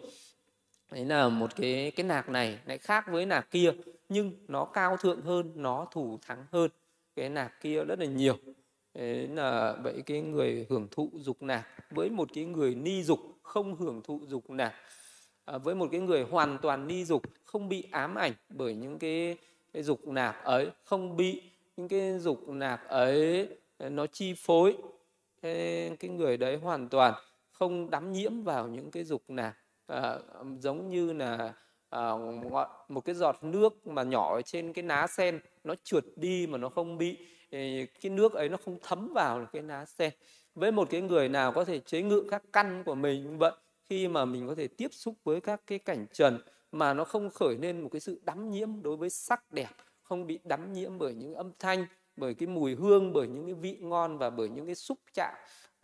Đấy 0.90 1.04
là 1.04 1.28
một 1.28 1.56
cái 1.56 1.92
cái 1.96 2.06
nạc 2.06 2.28
này 2.28 2.58
lại 2.66 2.78
khác 2.78 3.04
với 3.10 3.26
nạc 3.26 3.50
kia 3.50 3.72
nhưng 4.08 4.32
nó 4.48 4.64
cao 4.64 4.96
thượng 4.96 5.20
hơn 5.20 5.52
nó 5.54 5.86
thủ 5.90 6.18
thắng 6.22 6.46
hơn 6.52 6.70
cái 7.16 7.28
nạc 7.28 7.60
kia 7.60 7.84
rất 7.84 7.98
là 7.98 8.06
nhiều. 8.06 8.36
Đấy 8.94 9.28
là 9.28 9.76
vậy 9.82 10.02
cái 10.06 10.20
người 10.20 10.66
hưởng 10.68 10.88
thụ 10.90 11.10
dục 11.14 11.42
nạc 11.42 11.66
với 11.90 12.10
một 12.10 12.28
cái 12.34 12.44
người 12.44 12.74
ni 12.74 13.02
dục 13.02 13.20
không 13.42 13.76
hưởng 13.76 14.02
thụ 14.02 14.20
dục 14.26 14.50
nạc 14.50 14.74
à, 15.48 15.52
ờ, 15.52 15.58
với 15.58 15.74
một 15.74 15.88
cái 15.90 16.00
người 16.00 16.22
hoàn 16.22 16.58
toàn 16.62 16.86
ni 16.86 17.04
dục 17.04 17.22
không 17.44 17.68
bị 17.68 17.88
ám 17.90 18.14
ảnh 18.14 18.32
bởi 18.48 18.74
những 18.74 18.98
cái, 18.98 19.36
cái 19.72 19.82
dục 19.82 20.08
nạc 20.08 20.44
ấy 20.44 20.70
không 20.84 21.16
bị 21.16 21.42
những 21.78 21.88
cái 21.88 22.18
dục 22.18 22.48
nạc 22.48 22.88
ấy 22.88 23.48
ờ, 23.78 23.88
nó 23.88 24.06
chi 24.06 24.34
phối 24.36 24.76
cái, 25.42 25.90
cái 26.00 26.10
người 26.10 26.36
đấy 26.36 26.56
hoàn 26.56 26.88
toàn 26.88 27.14
không 27.52 27.90
đắm 27.90 28.12
nhiễm 28.12 28.42
vào 28.42 28.68
những 28.68 28.90
cái 28.90 29.04
dục 29.04 29.22
nạc 29.28 29.56
à, 29.86 30.00
ờ, 30.00 30.44
giống 30.60 30.88
như 30.88 31.12
là 31.12 31.52
à, 31.90 32.10
một 32.88 33.00
cái 33.04 33.14
giọt 33.14 33.38
nước 33.42 33.86
mà 33.86 34.02
nhỏ 34.02 34.34
ở 34.34 34.42
trên 34.42 34.72
cái 34.72 34.82
ná 34.82 35.06
sen 35.06 35.40
nó 35.64 35.74
trượt 35.84 36.04
đi 36.16 36.46
mà 36.46 36.58
nó 36.58 36.68
không 36.68 36.98
bị 36.98 37.16
cái 38.00 38.10
nước 38.10 38.32
ấy 38.32 38.48
nó 38.48 38.56
không 38.64 38.78
thấm 38.82 39.12
vào 39.14 39.46
cái 39.52 39.62
ná 39.62 39.84
sen. 39.84 40.12
Với 40.54 40.72
một 40.72 40.90
cái 40.90 41.00
người 41.00 41.28
nào 41.28 41.52
có 41.52 41.64
thể 41.64 41.80
chế 41.80 42.02
ngự 42.02 42.24
các 42.30 42.42
căn 42.52 42.82
của 42.84 42.94
mình 42.94 43.22
như 43.22 43.36
vậy 43.36 43.52
khi 43.88 44.08
mà 44.08 44.24
mình 44.24 44.48
có 44.48 44.54
thể 44.54 44.68
tiếp 44.68 44.88
xúc 44.92 45.14
với 45.24 45.40
các 45.40 45.60
cái 45.66 45.78
cảnh 45.78 46.06
trần 46.12 46.38
mà 46.72 46.94
nó 46.94 47.04
không 47.04 47.30
khởi 47.30 47.56
lên 47.56 47.80
một 47.80 47.88
cái 47.92 48.00
sự 48.00 48.20
đắm 48.24 48.50
nhiễm 48.50 48.82
đối 48.82 48.96
với 48.96 49.10
sắc 49.10 49.52
đẹp 49.52 49.70
không 50.08 50.26
bị 50.26 50.38
đắm 50.44 50.72
nhiễm 50.72 50.98
bởi 50.98 51.14
những 51.14 51.34
âm 51.34 51.52
thanh 51.58 51.86
bởi 52.16 52.34
cái 52.34 52.46
mùi 52.46 52.74
hương 52.74 53.12
bởi 53.12 53.28
những 53.28 53.46
cái 53.46 53.54
vị 53.54 53.76
ngon 53.80 54.18
và 54.18 54.30
bởi 54.30 54.48
những 54.48 54.66
cái 54.66 54.74
xúc 54.74 54.98
chạm 55.14 55.34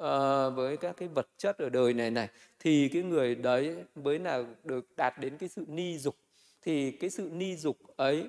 uh, 0.03 0.57
với 0.57 0.77
các 0.77 0.97
cái 0.97 1.09
vật 1.09 1.29
chất 1.37 1.59
ở 1.59 1.69
đời 1.69 1.95
này 1.95 2.11
này 2.11 2.29
thì 2.59 2.89
cái 2.89 3.03
người 3.03 3.35
đấy 3.35 3.77
mới 3.95 4.19
là 4.19 4.45
được 4.65 4.97
đạt 4.97 5.15
đến 5.21 5.39
cái 5.39 5.49
sự 5.49 5.65
ni 5.69 5.99
dục. 5.99 6.17
Thì 6.63 6.91
cái 6.91 7.11
sự 7.11 7.31
ni 7.33 7.57
dục 7.57 7.79
ấy 7.97 8.29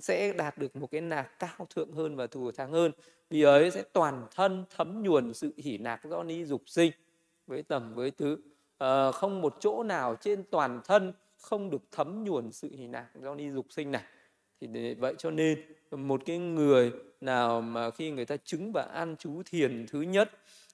sẽ 0.00 0.32
đạt 0.32 0.58
được 0.58 0.76
một 0.76 0.90
cái 0.90 1.00
nạc 1.00 1.38
cao 1.38 1.66
thượng 1.74 1.92
hơn 1.92 2.16
và 2.16 2.26
thù 2.26 2.52
thắng 2.52 2.72
hơn. 2.72 2.92
Vì 3.30 3.42
ấy 3.42 3.70
sẽ 3.70 3.82
toàn 3.92 4.26
thân 4.34 4.64
thấm 4.76 5.02
nhuần 5.02 5.34
sự 5.34 5.52
hỉ 5.56 5.78
nạc 5.78 6.04
do 6.04 6.22
ni 6.22 6.44
dục 6.44 6.62
sinh 6.66 6.92
với 7.46 7.62
tầm 7.62 7.94
với 7.94 8.10
thứ. 8.10 8.36
À, 8.78 9.12
không 9.12 9.42
một 9.42 9.56
chỗ 9.60 9.82
nào 9.82 10.16
trên 10.20 10.44
toàn 10.50 10.80
thân 10.84 11.12
không 11.36 11.70
được 11.70 11.82
thấm 11.90 12.24
nhuần 12.24 12.52
sự 12.52 12.70
hỉ 12.72 12.86
nạc 12.86 13.06
do 13.22 13.34
ni 13.34 13.50
dục 13.50 13.66
sinh 13.70 13.90
này 13.90 14.02
thì 14.60 14.66
để 14.66 14.94
vậy 14.94 15.14
cho 15.18 15.30
nên 15.30 15.58
một 15.90 16.22
cái 16.26 16.38
người 16.38 16.92
nào 17.20 17.60
mà 17.60 17.90
khi 17.90 18.10
người 18.10 18.26
ta 18.26 18.36
chứng 18.36 18.72
và 18.72 18.82
an 18.82 19.16
chú 19.18 19.42
thiền 19.44 19.86
thứ 19.90 20.00
nhất 20.00 20.30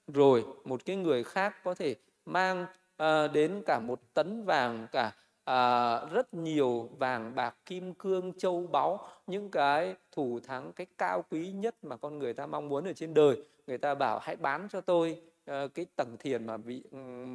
rồi 0.07 0.43
một 0.65 0.85
cái 0.85 0.95
người 0.95 1.23
khác 1.23 1.55
có 1.63 1.73
thể 1.73 1.95
mang 2.25 2.65
à, 2.97 3.27
đến 3.27 3.63
cả 3.65 3.79
một 3.79 3.99
tấn 4.13 4.45
vàng 4.45 4.87
cả 4.91 5.11
à, 5.43 5.99
rất 6.05 6.33
nhiều 6.33 6.89
vàng 6.97 7.35
bạc 7.35 7.55
kim 7.65 7.93
cương 7.93 8.33
châu 8.37 8.67
báu 8.67 9.07
những 9.27 9.49
cái 9.49 9.95
thủ 10.11 10.39
thắng 10.47 10.73
cái 10.73 10.87
cao 10.97 11.25
quý 11.31 11.51
nhất 11.51 11.75
mà 11.83 11.97
con 11.97 12.19
người 12.19 12.33
ta 12.33 12.45
mong 12.45 12.69
muốn 12.69 12.87
ở 12.87 12.93
trên 12.93 13.13
đời. 13.13 13.37
Người 13.67 13.77
ta 13.77 13.95
bảo 13.95 14.19
hãy 14.19 14.35
bán 14.35 14.67
cho 14.71 14.81
tôi 14.81 15.21
à, 15.45 15.67
cái 15.73 15.85
tầng 15.95 16.17
thiền 16.19 16.45
mà 16.45 16.57
bị 16.57 16.83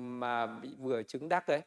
mà 0.01 0.47
bị 0.47 0.69
vừa 0.79 1.03
chứng 1.03 1.29
đắc 1.29 1.49
đấy. 1.49 1.61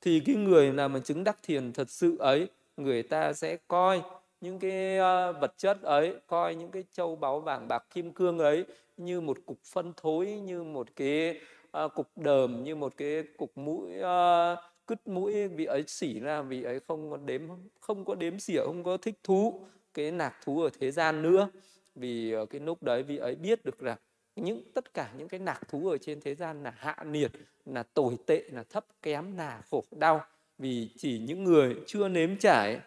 Thì 0.00 0.20
cái 0.26 0.34
người 0.34 0.72
nào 0.72 0.88
mà 0.88 1.00
chứng 1.00 1.24
đắc 1.24 1.38
thiền 1.42 1.72
thật 1.72 1.90
sự 1.90 2.16
ấy 2.18 2.48
người 2.78 3.02
ta 3.02 3.32
sẽ 3.32 3.56
coi 3.68 4.02
những 4.40 4.58
cái 4.58 4.98
uh, 4.98 5.40
vật 5.40 5.54
chất 5.56 5.82
ấy 5.82 6.16
coi 6.26 6.54
những 6.54 6.70
cái 6.70 6.84
châu 6.92 7.16
báu 7.16 7.40
vàng 7.40 7.68
bạc 7.68 7.84
kim 7.90 8.12
cương 8.12 8.38
ấy 8.38 8.64
như 8.96 9.20
một 9.20 9.38
cục 9.46 9.58
phân 9.64 9.92
thối 9.96 10.26
như 10.26 10.62
một 10.62 10.88
cái 10.96 11.40
uh, 11.84 11.94
cục 11.94 12.06
đờm 12.16 12.64
như 12.64 12.76
một 12.76 12.92
cái 12.96 13.22
cục 13.36 13.58
mũi 13.58 13.90
uh, 14.00 14.58
cứt 14.86 15.08
mũi. 15.08 15.48
Vị 15.48 15.64
ấy 15.64 15.84
xỉ 15.86 16.20
ra 16.20 16.42
vị 16.42 16.62
ấy 16.62 16.80
không 16.88 17.10
có 17.10 17.16
đếm 17.16 17.42
không 17.80 18.04
có 18.04 18.14
đếm 18.14 18.38
xỉa 18.38 18.60
không 18.66 18.84
có 18.84 18.96
thích 18.96 19.18
thú 19.22 19.60
cái 19.94 20.10
nạc 20.10 20.36
thú 20.44 20.62
ở 20.62 20.70
thế 20.80 20.90
gian 20.90 21.22
nữa. 21.22 21.48
Vì 21.94 22.34
cái 22.50 22.60
lúc 22.60 22.82
đấy 22.82 23.02
vị 23.02 23.16
ấy 23.16 23.34
biết 23.34 23.64
được 23.64 23.78
rằng 23.78 23.98
những 24.36 24.62
tất 24.74 24.94
cả 24.94 25.12
những 25.18 25.28
cái 25.28 25.40
nạc 25.40 25.68
thú 25.68 25.88
ở 25.88 25.98
trên 25.98 26.20
thế 26.20 26.34
gian 26.34 26.62
là 26.62 26.74
hạ 26.76 26.96
nhiệt 27.06 27.32
là 27.66 27.82
tồi 27.82 28.16
tệ 28.26 28.42
là 28.52 28.64
thấp 28.70 28.84
kém 29.02 29.36
là 29.36 29.62
khổ 29.70 29.84
đau 29.90 30.24
vì 30.58 30.88
chỉ 30.96 31.18
những 31.18 31.44
người 31.44 31.76
chưa 31.86 32.08
nếm 32.08 32.36
trải 32.36 32.80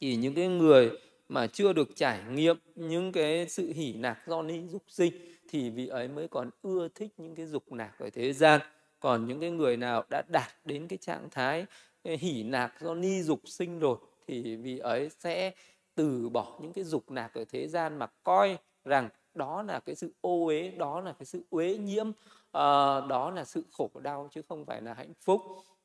chỉ 0.00 0.16
những 0.16 0.34
cái 0.34 0.48
người 0.48 0.90
mà 1.28 1.46
chưa 1.46 1.72
được 1.72 1.88
trải 1.96 2.20
nghiệm 2.30 2.56
những 2.74 3.12
cái 3.12 3.48
sự 3.48 3.72
hỉ 3.72 3.92
nạc 3.92 4.18
do 4.26 4.42
ni 4.42 4.66
dục 4.68 4.82
sinh 4.88 5.12
thì 5.48 5.70
vị 5.70 5.86
ấy 5.86 6.08
mới 6.08 6.28
còn 6.28 6.50
ưa 6.62 6.88
thích 6.94 7.12
những 7.16 7.34
cái 7.34 7.46
dục 7.46 7.72
nạc 7.72 7.98
ở 7.98 8.10
thế 8.10 8.32
gian. 8.32 8.60
Còn 9.00 9.26
những 9.26 9.40
cái 9.40 9.50
người 9.50 9.76
nào 9.76 10.04
đã 10.10 10.22
đạt 10.28 10.52
đến 10.64 10.88
cái 10.88 10.96
trạng 10.96 11.28
thái 11.30 11.66
hỉ 12.04 12.42
nạc 12.42 12.80
do 12.80 12.94
ni 12.94 13.22
dục 13.22 13.40
sinh 13.44 13.78
rồi 13.78 13.96
thì 14.26 14.56
vị 14.56 14.78
ấy 14.78 15.10
sẽ 15.18 15.52
từ 15.94 16.28
bỏ 16.28 16.58
những 16.62 16.72
cái 16.72 16.84
dục 16.84 17.10
nạc 17.10 17.34
ở 17.34 17.44
thế 17.44 17.68
gian 17.68 17.98
mà 17.98 18.06
coi 18.22 18.58
rằng 18.84 19.08
đó 19.34 19.62
là 19.62 19.80
cái 19.80 19.94
sự 19.94 20.12
ô 20.20 20.46
uế 20.46 20.70
đó 20.70 21.00
là 21.00 21.12
cái 21.12 21.26
sự 21.26 21.42
uế 21.50 21.78
nhiễm 21.78 22.08
uh, 22.08 22.14
đó 23.08 23.32
là 23.34 23.44
sự 23.44 23.64
khổ 23.72 23.90
đau 24.02 24.28
chứ 24.32 24.42
không 24.48 24.64
phải 24.64 24.82
là 24.82 24.94
hạnh 24.94 25.12
phúc 25.20 25.40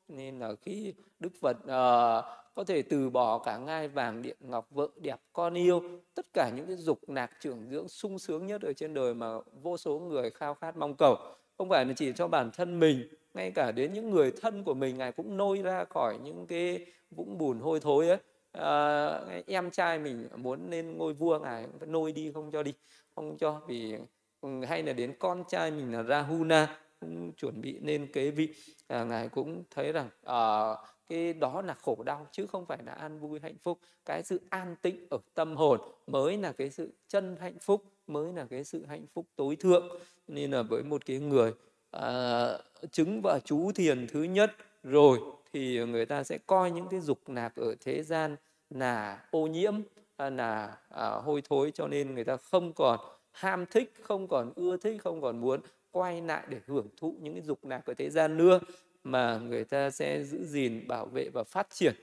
nên 0.08 0.38
là 0.38 0.54
khi 0.62 0.94
đức 1.20 1.32
phật 1.40 1.56
uh, 1.56 2.24
có 2.54 2.64
thể 2.66 2.82
từ 2.82 3.10
bỏ 3.10 3.38
cả 3.38 3.58
ngai 3.58 3.88
vàng 3.88 4.22
điện 4.22 4.36
ngọc 4.40 4.66
vợ 4.70 4.88
đẹp 4.96 5.20
con 5.32 5.54
yêu 5.54 5.82
tất 6.14 6.26
cả 6.32 6.50
những 6.56 6.66
cái 6.66 6.76
dục 6.76 7.08
nạc 7.08 7.30
trưởng 7.40 7.66
dưỡng 7.70 7.88
sung 7.88 8.18
sướng 8.18 8.46
nhất 8.46 8.62
ở 8.62 8.72
trên 8.72 8.94
đời 8.94 9.14
mà 9.14 9.26
vô 9.62 9.76
số 9.76 9.98
người 9.98 10.30
khao 10.30 10.54
khát 10.54 10.76
mong 10.76 10.94
cầu 10.98 11.16
không 11.58 11.68
phải 11.68 11.84
là 11.84 11.92
chỉ 11.96 12.12
cho 12.12 12.28
bản 12.28 12.50
thân 12.50 12.80
mình 12.80 13.08
ngay 13.34 13.50
cả 13.50 13.72
đến 13.72 13.92
những 13.92 14.10
người 14.10 14.32
thân 14.40 14.64
của 14.64 14.74
mình 14.74 14.98
ngài 14.98 15.12
cũng 15.12 15.36
nôi 15.36 15.62
ra 15.62 15.84
khỏi 15.84 16.18
những 16.22 16.46
cái 16.46 16.86
vũng 17.10 17.38
bùn 17.38 17.60
hôi 17.60 17.80
thối 17.80 18.08
ấy. 18.08 18.18
À, 18.52 19.08
em 19.46 19.70
trai 19.70 19.98
mình 19.98 20.28
muốn 20.36 20.70
lên 20.70 20.98
ngôi 20.98 21.14
vua 21.14 21.38
ngài 21.38 21.66
cũng 21.80 21.92
nôi 21.92 22.12
đi 22.12 22.32
không 22.32 22.50
cho 22.50 22.62
đi 22.62 22.74
không 23.14 23.36
cho 23.38 23.60
vì 23.68 23.94
ừ, 24.40 24.64
hay 24.68 24.82
là 24.82 24.92
đến 24.92 25.14
con 25.18 25.44
trai 25.48 25.70
mình 25.70 25.92
là 25.92 26.02
Rahuna 26.02 26.80
cũng 27.00 27.32
chuẩn 27.32 27.60
bị 27.60 27.78
nên 27.80 28.12
kế 28.12 28.30
vị 28.30 28.54
à, 28.86 29.04
ngài 29.04 29.28
cũng 29.28 29.64
thấy 29.70 29.92
rằng 29.92 30.08
à, 30.24 30.74
cái 31.08 31.32
đó 31.32 31.62
là 31.62 31.74
khổ 31.74 32.02
đau 32.06 32.26
chứ 32.32 32.46
không 32.46 32.66
phải 32.66 32.78
là 32.86 32.92
an 32.92 33.20
vui 33.20 33.40
hạnh 33.40 33.56
phúc. 33.60 33.78
Cái 34.04 34.22
sự 34.22 34.40
an 34.50 34.76
tĩnh 34.82 35.06
ở 35.10 35.18
tâm 35.34 35.56
hồn 35.56 35.80
mới 36.06 36.36
là 36.36 36.52
cái 36.52 36.70
sự 36.70 36.92
chân 37.08 37.36
hạnh 37.40 37.58
phúc 37.60 37.84
mới 38.06 38.32
là 38.32 38.46
cái 38.50 38.64
sự 38.64 38.86
hạnh 38.86 39.06
phúc 39.06 39.26
tối 39.36 39.56
thượng. 39.56 39.98
Nên 40.28 40.50
là 40.50 40.62
với 40.62 40.82
một 40.82 41.06
cái 41.06 41.18
người 41.18 41.52
à, 41.90 42.46
chứng 42.92 43.20
và 43.22 43.40
chú 43.44 43.72
thiền 43.72 44.06
thứ 44.06 44.22
nhất 44.22 44.52
rồi 44.82 45.18
thì 45.52 45.84
người 45.86 46.06
ta 46.06 46.24
sẽ 46.24 46.38
coi 46.46 46.70
những 46.70 46.86
cái 46.90 47.00
dục 47.00 47.28
lạc 47.28 47.56
ở 47.56 47.74
thế 47.80 48.02
gian 48.02 48.36
là 48.70 49.24
ô 49.30 49.46
nhiễm 49.46 49.74
à, 50.16 50.30
là 50.30 50.76
à, 50.88 51.08
hôi 51.08 51.42
thối 51.48 51.70
cho 51.74 51.88
nên 51.88 52.14
người 52.14 52.24
ta 52.24 52.36
không 52.36 52.72
còn 52.72 53.00
ham 53.30 53.66
thích 53.66 53.94
không 54.02 54.28
còn 54.28 54.52
ưa 54.56 54.76
thích 54.76 55.02
không 55.02 55.20
còn 55.20 55.40
muốn 55.40 55.60
quay 55.92 56.22
lại 56.22 56.46
để 56.48 56.60
hưởng 56.66 56.88
thụ 56.96 57.16
những 57.20 57.34
cái 57.34 57.42
dục 57.42 57.64
lạc 57.64 57.82
của 57.86 57.94
thế 57.94 58.10
gian 58.10 58.36
nữa 58.36 58.60
mà 59.04 59.38
người 59.38 59.64
ta 59.64 59.90
sẽ 59.90 60.24
giữ 60.24 60.44
gìn 60.44 60.88
bảo 60.88 61.06
vệ 61.06 61.28
và 61.28 61.44
phát 61.44 61.70
triển 61.70 61.94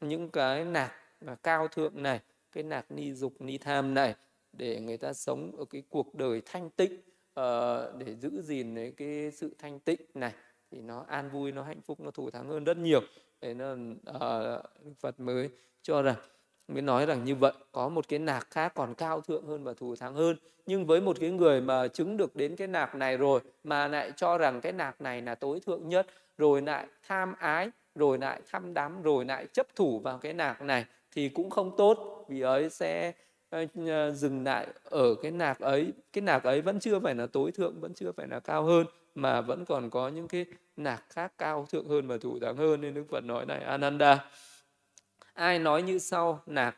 những 0.00 0.30
cái 0.30 0.64
nạc 0.64 0.92
cao 1.42 1.68
thượng 1.68 2.02
này 2.02 2.20
cái 2.52 2.64
nạc 2.64 2.90
ni 2.90 3.12
dục 3.12 3.40
ni 3.40 3.58
tham 3.58 3.94
này 3.94 4.14
để 4.52 4.80
người 4.80 4.96
ta 4.96 5.12
sống 5.12 5.56
ở 5.56 5.64
cái 5.64 5.82
cuộc 5.88 6.14
đời 6.14 6.42
thanh 6.46 6.70
tịnh 6.70 6.92
uh, 7.40 7.96
để 7.98 8.14
giữ 8.14 8.42
gìn 8.42 8.94
cái 8.96 9.30
sự 9.30 9.54
thanh 9.58 9.80
tịnh 9.80 10.00
này. 10.14 10.32
Thì 10.70 10.80
nó 10.80 11.04
an 11.08 11.30
vui 11.30 11.52
nó 11.52 11.62
hạnh 11.62 11.80
phúc 11.80 12.00
nó 12.00 12.10
thủ 12.10 12.30
thắng 12.30 12.48
hơn 12.48 12.64
rất 12.64 12.76
nhiều. 12.76 13.00
Thế 13.40 13.54
nên 13.54 13.92
uh, 13.92 14.96
Phật 14.98 15.20
mới 15.20 15.50
cho 15.82 16.02
rằng 16.02 16.16
mới 16.68 16.82
nói 16.82 17.06
rằng 17.06 17.24
như 17.24 17.34
vậy, 17.34 17.52
có 17.72 17.88
một 17.88 18.08
cái 18.08 18.18
nạc 18.18 18.50
khác 18.50 18.72
còn 18.74 18.94
cao 18.94 19.20
thượng 19.20 19.46
hơn 19.46 19.64
và 19.64 19.74
thù 19.74 19.96
thắng 19.96 20.14
hơn. 20.14 20.36
Nhưng 20.66 20.86
với 20.86 21.00
một 21.00 21.16
cái 21.20 21.30
người 21.30 21.60
mà 21.60 21.88
chứng 21.88 22.16
được 22.16 22.36
đến 22.36 22.56
cái 22.56 22.68
nạc 22.68 22.94
này 22.94 23.16
rồi, 23.16 23.40
mà 23.64 23.88
lại 23.88 24.12
cho 24.16 24.38
rằng 24.38 24.60
cái 24.60 24.72
nạc 24.72 25.00
này 25.00 25.22
là 25.22 25.34
tối 25.34 25.60
thượng 25.66 25.88
nhất, 25.88 26.06
rồi 26.38 26.62
lại 26.62 26.86
tham 27.08 27.34
ái, 27.38 27.70
rồi 27.94 28.18
lại 28.18 28.40
thăm 28.50 28.74
đắm, 28.74 29.02
rồi 29.02 29.24
lại 29.24 29.46
chấp 29.52 29.66
thủ 29.76 29.98
vào 29.98 30.18
cái 30.18 30.32
nạc 30.32 30.62
này, 30.62 30.84
thì 31.14 31.28
cũng 31.28 31.50
không 31.50 31.76
tốt. 31.76 32.26
Vì 32.28 32.40
ấy 32.40 32.70
sẽ 32.70 33.12
ờ, 33.50 34.10
dừng 34.10 34.44
lại 34.44 34.66
ở 34.84 35.14
cái 35.22 35.30
nạc 35.30 35.60
ấy. 35.60 35.92
Cái 36.12 36.22
nạc 36.22 36.42
ấy 36.44 36.60
vẫn 36.60 36.80
chưa 36.80 37.00
phải 37.00 37.14
là 37.14 37.26
tối 37.26 37.52
thượng, 37.52 37.80
vẫn 37.80 37.94
chưa 37.94 38.12
phải 38.12 38.26
là 38.28 38.40
cao 38.40 38.62
hơn, 38.62 38.86
mà 39.14 39.40
vẫn 39.40 39.64
còn 39.64 39.90
có 39.90 40.08
những 40.08 40.28
cái 40.28 40.46
nạc 40.76 41.04
khác 41.10 41.32
cao 41.38 41.66
thượng 41.72 41.88
hơn 41.88 42.06
và 42.08 42.18
thủ 42.18 42.38
thắng 42.40 42.56
hơn. 42.56 42.80
Nên 42.80 42.94
đức 42.94 43.04
phật 43.10 43.24
nói 43.24 43.46
này, 43.46 43.60
ananda 43.60 44.24
ai 45.34 45.58
nói 45.58 45.82
như 45.82 45.98
sau 45.98 46.40
nạc 46.46 46.76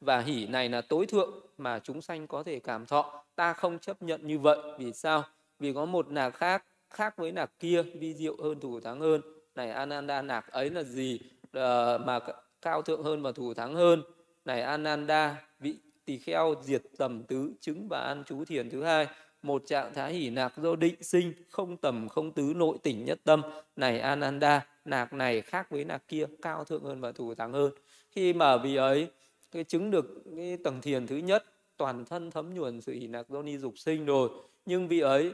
và 0.00 0.20
hỷ 0.20 0.46
này 0.46 0.68
là 0.68 0.80
tối 0.80 1.06
thượng 1.06 1.40
mà 1.58 1.78
chúng 1.78 2.02
sanh 2.02 2.26
có 2.26 2.42
thể 2.42 2.60
cảm 2.60 2.86
thọ. 2.86 3.24
Ta 3.34 3.52
không 3.52 3.78
chấp 3.78 4.02
nhận 4.02 4.26
như 4.26 4.38
vậy. 4.38 4.58
Vì 4.78 4.92
sao? 4.92 5.24
Vì 5.58 5.72
có 5.72 5.84
một 5.84 6.08
nạc 6.08 6.34
khác 6.34 6.64
khác 6.90 7.16
với 7.16 7.32
nạc 7.32 7.50
kia 7.58 7.82
vi 7.82 8.14
diệu 8.14 8.36
hơn 8.42 8.60
thủ 8.60 8.80
thắng 8.80 9.00
hơn. 9.00 9.20
Này 9.54 9.70
ananda 9.70 10.22
nạc 10.22 10.52
ấy 10.52 10.70
là 10.70 10.82
gì? 10.82 11.20
À, 11.52 11.98
mà 11.98 12.18
cao 12.62 12.82
thượng 12.82 13.02
hơn 13.02 13.22
và 13.22 13.32
thủ 13.32 13.54
thắng 13.54 13.74
hơn. 13.74 14.02
Này 14.44 14.62
ananda 14.62 15.36
vị 15.58 15.76
tỳ 16.04 16.18
kheo 16.18 16.54
diệt 16.62 16.82
tầm 16.98 17.22
tứ 17.22 17.52
chứng 17.60 17.88
và 17.88 18.00
an 18.00 18.22
chú 18.26 18.44
thiền 18.44 18.70
thứ 18.70 18.82
hai. 18.82 19.06
Một 19.42 19.62
trạng 19.66 19.94
thái 19.94 20.12
hỷ 20.12 20.30
nạc 20.30 20.56
do 20.56 20.76
định 20.76 21.02
sinh 21.02 21.32
không 21.50 21.76
tầm 21.76 22.08
không 22.08 22.32
tứ 22.32 22.52
nội 22.56 22.78
tỉnh 22.82 23.04
nhất 23.04 23.18
tâm. 23.24 23.42
Này 23.76 24.00
ananda 24.00 24.66
nạc 24.84 25.12
này 25.12 25.40
khác 25.40 25.70
với 25.70 25.84
nạc 25.84 26.08
kia 26.08 26.26
cao 26.42 26.64
thượng 26.64 26.84
hơn 26.84 27.00
và 27.00 27.12
thủ 27.12 27.34
thắng 27.34 27.52
hơn 27.52 27.72
khi 28.14 28.32
mà 28.32 28.56
vị 28.56 28.76
ấy 28.76 29.08
cái 29.52 29.64
chứng 29.64 29.90
được 29.90 30.22
cái 30.36 30.56
tầng 30.64 30.80
thiền 30.80 31.06
thứ 31.06 31.16
nhất 31.16 31.44
toàn 31.76 32.04
thân 32.04 32.30
thấm 32.30 32.54
nhuần 32.54 32.80
sự 32.80 32.92
hỷ 32.92 33.06
nạc 33.06 33.28
do 33.28 33.42
ni 33.42 33.58
dục 33.58 33.78
sinh 33.78 34.04
rồi. 34.04 34.30
Nhưng 34.66 34.88
vị 34.88 35.00
ấy 35.00 35.32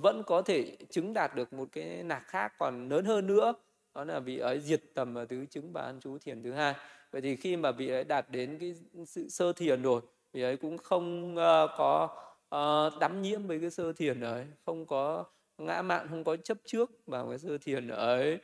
vẫn 0.00 0.22
có 0.26 0.42
thể 0.42 0.76
chứng 0.90 1.12
đạt 1.12 1.36
được 1.36 1.52
một 1.52 1.68
cái 1.72 2.02
nạc 2.02 2.22
khác 2.26 2.52
còn 2.58 2.88
lớn 2.88 3.04
hơn 3.04 3.26
nữa. 3.26 3.54
Đó 3.94 4.04
là 4.04 4.20
vị 4.20 4.38
ấy 4.38 4.60
diệt 4.60 4.82
tầm 4.94 5.14
và 5.14 5.24
tứ 5.24 5.46
chứng 5.50 5.72
và 5.72 5.82
an 5.82 6.00
chú 6.00 6.18
thiền 6.18 6.42
thứ 6.42 6.52
hai. 6.52 6.74
Vậy 7.10 7.20
thì 7.20 7.36
khi 7.36 7.56
mà 7.56 7.72
vị 7.72 7.88
ấy 7.88 8.04
đạt 8.04 8.30
đến 8.30 8.58
cái 8.60 8.74
sự 9.06 9.28
sơ 9.28 9.52
thiền 9.52 9.82
rồi 9.82 10.00
vị 10.32 10.42
ấy 10.42 10.56
cũng 10.56 10.78
không 10.78 11.34
uh, 11.34 11.70
có 11.76 12.08
uh, 12.54 13.00
đắm 13.00 13.22
nhiễm 13.22 13.46
với 13.46 13.60
cái 13.60 13.70
sơ 13.70 13.92
thiền 13.92 14.20
ấy 14.20 14.46
không 14.66 14.86
có 14.86 15.24
ngã 15.58 15.82
mạn 15.82 16.06
không 16.08 16.24
có 16.24 16.36
chấp 16.36 16.58
trước 16.64 16.90
vào 17.06 17.28
cái 17.28 17.38
sơ 17.38 17.58
thiền 17.58 17.88
ấy. 17.88 18.38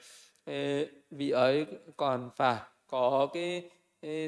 Vị 1.10 1.30
ấy 1.30 1.66
còn 1.96 2.30
phải 2.36 2.60
có 2.86 3.28
cái 3.32 3.70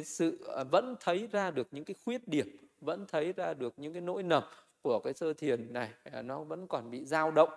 sự 0.04 0.48
à, 0.56 0.64
vẫn 0.64 0.96
thấy 1.00 1.28
ra 1.32 1.50
được 1.50 1.68
những 1.70 1.84
cái 1.84 1.94
khuyết 2.04 2.28
điểm 2.28 2.56
vẫn 2.80 3.06
thấy 3.08 3.32
ra 3.32 3.54
được 3.54 3.74
những 3.76 3.92
cái 3.92 4.00
nỗi 4.00 4.22
nầm 4.22 4.42
của 4.82 5.00
cái 5.04 5.14
sơ 5.14 5.32
thiền 5.32 5.72
này 5.72 5.90
à, 6.04 6.22
nó 6.22 6.44
vẫn 6.44 6.66
còn 6.66 6.90
bị 6.90 7.04
dao 7.04 7.30
động 7.30 7.50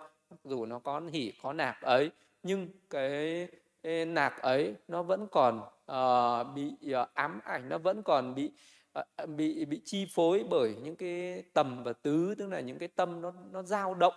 dù 0.44 0.66
nó 0.66 0.78
có 0.78 1.00
hỉ 1.12 1.32
có 1.42 1.52
nạc 1.52 1.82
ấy 1.82 2.10
nhưng 2.42 2.68
cái, 2.90 3.48
cái 3.82 4.06
nạc 4.06 4.42
ấy 4.42 4.74
nó 4.88 5.02
vẫn 5.02 5.26
còn 5.30 5.60
uh, 5.92 6.54
bị 6.54 6.94
uh, 7.02 7.14
ám 7.14 7.40
ảnh 7.44 7.68
nó 7.68 7.78
vẫn 7.78 8.02
còn 8.02 8.34
bị 8.34 8.52
uh, 8.98 9.28
bị 9.28 9.64
bị 9.64 9.80
chi 9.84 10.06
phối 10.10 10.44
bởi 10.50 10.74
những 10.82 10.96
cái 10.96 11.42
tầm 11.52 11.82
và 11.84 11.92
tứ 11.92 12.34
tức 12.38 12.48
là 12.48 12.60
những 12.60 12.78
cái 12.78 12.88
tâm 12.88 13.20
nó 13.20 13.32
nó 13.52 13.62
dao 13.62 13.94
động 13.94 14.14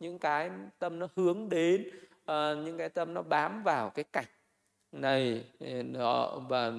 những 0.00 0.18
cái 0.18 0.50
tâm 0.78 0.98
nó 0.98 1.08
hướng 1.16 1.48
đến 1.48 1.90
uh, 2.22 2.64
những 2.64 2.78
cái 2.78 2.88
tâm 2.88 3.14
nó 3.14 3.22
bám 3.22 3.62
vào 3.62 3.90
cái 3.90 4.04
cảnh 4.04 4.24
này 4.92 5.44
ờ, 5.60 5.82
nó 5.82 6.38
và 6.48 6.72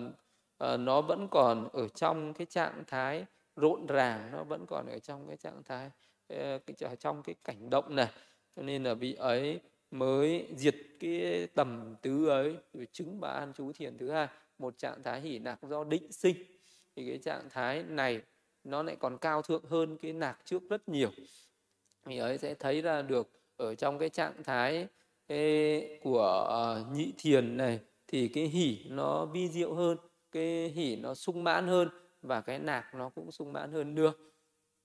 ờ, 0.58 0.78
nó 0.78 1.02
vẫn 1.02 1.28
còn 1.32 1.70
ở 1.74 1.88
trong 1.88 2.34
cái 2.34 2.48
trạng 2.50 2.84
thái 2.88 3.26
rộn 3.56 3.86
ràng 3.86 4.30
nó 4.32 4.44
vẫn 4.44 4.66
còn 4.68 4.88
ở 4.88 5.00
trong 5.00 5.28
cái 5.28 5.38
trạng 5.38 5.64
thái 5.64 5.90
uh, 6.34 7.00
trong 7.00 7.24
cái 7.24 7.36
cảnh 7.44 7.70
động 7.70 7.96
này. 7.96 8.12
Cho 8.56 8.62
nên 8.62 8.84
là 8.84 8.94
vị 8.94 9.14
ấy 9.14 9.60
mới 9.92 10.48
diệt 10.56 10.76
cái 11.00 11.48
tầm 11.56 11.96
tứ 12.02 12.30
ấy 12.30 12.56
rồi 12.74 12.88
chứng 12.92 13.20
bà 13.20 13.30
an 13.30 13.54
chú 13.56 13.72
thiền 13.72 13.98
thứ 13.98 14.12
hai 14.12 14.28
một 14.58 14.78
trạng 14.78 15.04
thái 15.04 15.22
hỉ 15.22 15.40
nạc 15.40 15.60
do 15.62 15.84
định 15.84 16.12
sinh. 16.12 16.36
Thì 16.96 17.08
cái 17.08 17.18
trạng 17.18 17.50
thái 17.50 17.84
này 17.84 18.22
nó 18.64 18.84
lại 18.84 18.96
còn 19.00 19.18
cao 19.18 19.42
thượng 19.42 19.64
hơn 19.66 19.98
cái 19.98 20.14
nạc 20.14 20.40
trước 20.46 20.64
rất 20.70 20.90
nhiều. 20.90 21.12
Thì 22.06 22.18
ấy 22.18 22.38
sẽ 22.38 22.54
thấy 22.54 22.82
ra 22.82 23.02
được 23.02 23.30
ở 23.58 23.76
trong 23.76 24.00
cái 24.00 24.10
trạng 24.10 24.44
thái 24.44 24.88
của 26.02 26.84
nhị 26.94 27.14
thiền 27.18 27.58
này 27.58 27.80
thì 28.14 28.28
cái 28.28 28.44
hỉ 28.44 28.78
nó 28.90 29.26
vi 29.26 29.50
diệu 29.50 29.74
hơn 29.74 29.98
cái 30.32 30.68
hỉ 30.68 30.96
nó 30.96 31.14
sung 31.14 31.44
mãn 31.44 31.68
hơn 31.68 31.90
và 32.22 32.42
cái 32.42 32.60
nạc 32.60 32.96
nó 32.96 33.10
cũng 33.10 33.32
sung 33.32 33.54
mãn 33.54 33.72
hơn 33.72 33.96
nữa. 33.96 34.12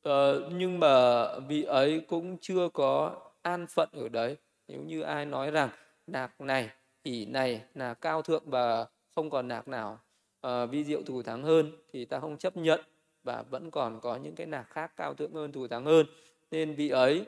Ờ, 0.02 0.50
nhưng 0.52 0.80
mà 0.80 1.24
vị 1.38 1.62
ấy 1.62 2.00
cũng 2.08 2.38
chưa 2.40 2.68
có 2.68 3.20
an 3.42 3.66
phận 3.66 3.88
ở 3.92 4.08
đấy. 4.08 4.36
Nếu 4.68 4.82
như 4.82 5.02
ai 5.02 5.26
nói 5.26 5.50
rằng 5.50 5.70
nạc 6.06 6.40
này 6.40 6.70
hỉ 7.04 7.26
này 7.26 7.62
là 7.74 7.94
cao 7.94 8.22
thượng 8.22 8.50
và 8.50 8.86
không 9.14 9.30
còn 9.30 9.48
nạc 9.48 9.68
nào 9.68 10.00
uh, 10.46 10.70
vi 10.70 10.84
diệu 10.84 11.02
thù 11.02 11.22
thắng 11.22 11.42
hơn 11.42 11.72
thì 11.92 12.04
ta 12.04 12.20
không 12.20 12.38
chấp 12.38 12.56
nhận 12.56 12.80
và 13.22 13.42
vẫn 13.42 13.70
còn 13.70 14.00
có 14.00 14.16
những 14.16 14.34
cái 14.34 14.46
nạc 14.46 14.70
khác 14.70 14.92
cao 14.96 15.14
thượng 15.14 15.34
hơn 15.34 15.52
thù 15.52 15.68
thắng 15.68 15.84
hơn. 15.84 16.06
Nên 16.50 16.74
vị 16.74 16.88
ấy 16.88 17.26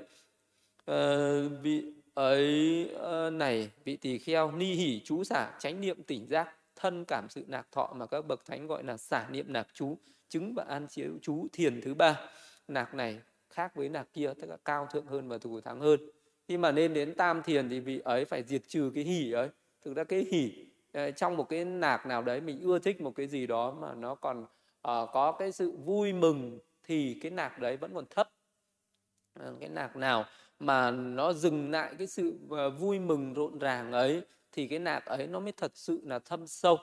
uh, 0.90 0.96
vị 1.62 1.99
ấy 2.14 2.88
ờ, 2.94 3.30
này 3.30 3.70
vị 3.84 3.96
tỳ 3.96 4.18
kheo 4.18 4.52
ni 4.52 4.72
hỉ 4.72 5.00
chú 5.04 5.24
xả 5.24 5.52
tránh 5.58 5.80
niệm 5.80 6.02
tỉnh 6.02 6.26
giác 6.26 6.48
thân 6.76 7.04
cảm 7.04 7.28
sự 7.28 7.44
nạc 7.46 7.66
thọ 7.72 7.92
mà 7.96 8.06
các 8.06 8.26
bậc 8.26 8.44
thánh 8.44 8.66
gọi 8.66 8.84
là 8.84 8.96
xả 8.96 9.28
niệm 9.30 9.52
nạc 9.52 9.66
chú 9.74 9.98
chứng 10.28 10.54
và 10.54 10.64
an 10.68 10.86
chiếu 10.88 11.18
chú 11.22 11.46
thiền 11.52 11.80
thứ 11.80 11.94
ba. 11.94 12.20
Nạc 12.68 12.94
này 12.94 13.20
khác 13.50 13.76
với 13.76 13.88
nạc 13.88 14.12
kia 14.12 14.32
tức 14.40 14.50
là 14.50 14.56
cao 14.64 14.88
thượng 14.92 15.06
hơn 15.06 15.28
và 15.28 15.38
thù 15.38 15.60
thắng 15.60 15.80
hơn. 15.80 16.00
Khi 16.48 16.58
mà 16.58 16.72
nên 16.72 16.94
đến 16.94 17.14
tam 17.14 17.42
thiền 17.42 17.68
thì 17.68 17.80
vị 17.80 18.00
ấy 18.04 18.24
phải 18.24 18.42
diệt 18.42 18.62
trừ 18.68 18.92
cái 18.94 19.04
hỉ 19.04 19.32
ấy. 19.32 19.48
Thực 19.82 19.96
ra 19.96 20.04
cái 20.04 20.26
hỉ 20.30 20.66
ờ, 20.92 21.10
trong 21.10 21.36
một 21.36 21.48
cái 21.48 21.64
nạc 21.64 22.06
nào 22.06 22.22
đấy 22.22 22.40
mình 22.40 22.60
ưa 22.60 22.78
thích 22.78 23.00
một 23.00 23.12
cái 23.16 23.26
gì 23.26 23.46
đó 23.46 23.70
mà 23.80 23.94
nó 23.94 24.14
còn 24.14 24.42
uh, 24.42 25.08
có 25.12 25.36
cái 25.38 25.52
sự 25.52 25.72
vui 25.84 26.12
mừng 26.12 26.58
thì 26.84 27.18
cái 27.22 27.30
nạc 27.30 27.58
đấy 27.58 27.76
vẫn 27.76 27.94
còn 27.94 28.04
thấp. 28.10 28.28
Cái 29.60 29.68
nạc 29.68 29.96
nào 29.96 30.24
mà 30.60 30.90
nó 30.90 31.32
dừng 31.32 31.70
lại 31.70 31.94
cái 31.98 32.06
sự 32.06 32.38
ờ, 32.50 32.70
vui 32.70 32.98
mừng 32.98 33.34
rộn 33.34 33.58
ràng 33.58 33.92
ấy 33.92 34.22
thì 34.52 34.66
cái 34.66 34.78
nạc 34.78 35.04
ấy 35.06 35.26
nó 35.26 35.40
mới 35.40 35.52
thật 35.52 35.72
sự 35.74 36.00
là 36.04 36.18
thâm 36.18 36.46
sâu 36.46 36.74
uh, 36.74 36.82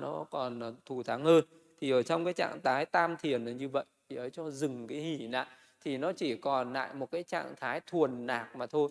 nó 0.00 0.26
còn 0.30 0.60
ờ, 0.60 0.74
thù 0.86 1.02
thắng 1.02 1.24
hơn. 1.24 1.44
Thì 1.80 1.90
ở 1.90 2.02
trong 2.02 2.24
cái 2.24 2.34
trạng 2.34 2.60
thái 2.64 2.86
tam 2.86 3.16
thiền 3.16 3.44
là 3.44 3.52
như 3.52 3.68
vậy 3.68 3.84
thì 4.08 4.16
ấy 4.16 4.30
cho 4.30 4.50
dừng 4.50 4.86
cái 4.86 4.98
hỉ 4.98 5.18
lại 5.18 5.46
thì 5.80 5.98
nó 5.98 6.12
chỉ 6.12 6.36
còn 6.36 6.72
lại 6.72 6.94
một 6.94 7.10
cái 7.10 7.22
trạng 7.22 7.54
thái 7.56 7.80
thuần 7.86 8.26
nạc 8.26 8.56
mà 8.56 8.66
thôi. 8.66 8.88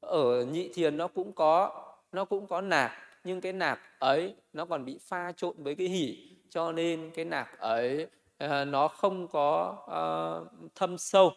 Ở 0.00 0.44
nhị 0.44 0.70
thiền 0.74 0.96
nó 0.96 1.08
cũng 1.08 1.32
có 1.32 1.84
nó 2.12 2.24
cũng 2.24 2.46
có 2.46 2.60
nạc 2.60 2.92
nhưng 3.24 3.40
cái 3.40 3.52
nạc 3.52 3.80
ấy 3.98 4.34
nó 4.52 4.64
còn 4.64 4.84
bị 4.84 4.98
pha 5.00 5.32
trộn 5.32 5.54
với 5.58 5.74
cái 5.74 5.88
hỉ 5.88 6.36
cho 6.50 6.72
nên 6.72 7.10
cái 7.14 7.24
nạc 7.24 7.58
ấy 7.58 8.06
uh, 8.44 8.50
nó 8.66 8.88
không 8.88 9.28
có 9.28 9.76
uh, 9.84 10.70
thâm 10.74 10.98
sâu. 10.98 11.32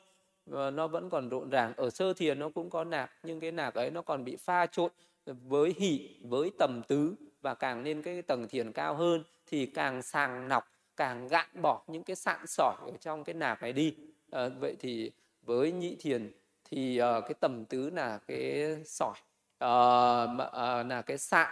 Ờ, 0.51 0.71
nó 0.71 0.87
vẫn 0.87 1.09
còn 1.09 1.29
rộn 1.29 1.49
ràng. 1.49 1.73
Ở 1.77 1.89
sơ 1.89 2.13
thiền 2.13 2.39
nó 2.39 2.49
cũng 2.49 2.69
có 2.69 2.83
nạc 2.83 3.11
nhưng 3.23 3.39
cái 3.39 3.51
nạc 3.51 3.73
ấy 3.73 3.91
nó 3.91 4.01
còn 4.01 4.23
bị 4.23 4.35
pha 4.35 4.65
trộn 4.65 4.91
với 5.25 5.75
hỷ 5.77 6.09
với 6.21 6.51
tầm 6.59 6.81
tứ 6.87 7.15
và 7.41 7.53
càng 7.53 7.83
lên 7.83 8.01
cái 8.01 8.21
tầng 8.21 8.47
thiền 8.47 8.71
cao 8.71 8.95
hơn 8.95 9.23
thì 9.47 9.65
càng 9.65 10.01
sàng 10.01 10.47
nọc 10.47 10.71
càng 10.97 11.27
gạn 11.27 11.61
bỏ 11.61 11.83
những 11.87 12.03
cái 12.03 12.15
sạn 12.15 12.47
sỏi 12.47 12.75
ở 12.81 12.91
trong 12.99 13.23
cái 13.23 13.33
nạc 13.33 13.61
này 13.61 13.73
đi. 13.73 13.95
À, 14.31 14.49
vậy 14.59 14.75
thì 14.79 15.11
với 15.41 15.71
nhị 15.71 15.95
thiền 15.99 16.31
thì 16.69 17.01
uh, 17.01 17.23
cái 17.23 17.33
tầm 17.39 17.65
tứ 17.65 17.89
là 17.89 18.19
cái 18.27 18.75
sỏi 18.85 19.15
uh, 19.63 20.29
uh, 20.33 20.87
là 20.87 21.03
cái 21.05 21.17
sạn. 21.17 21.49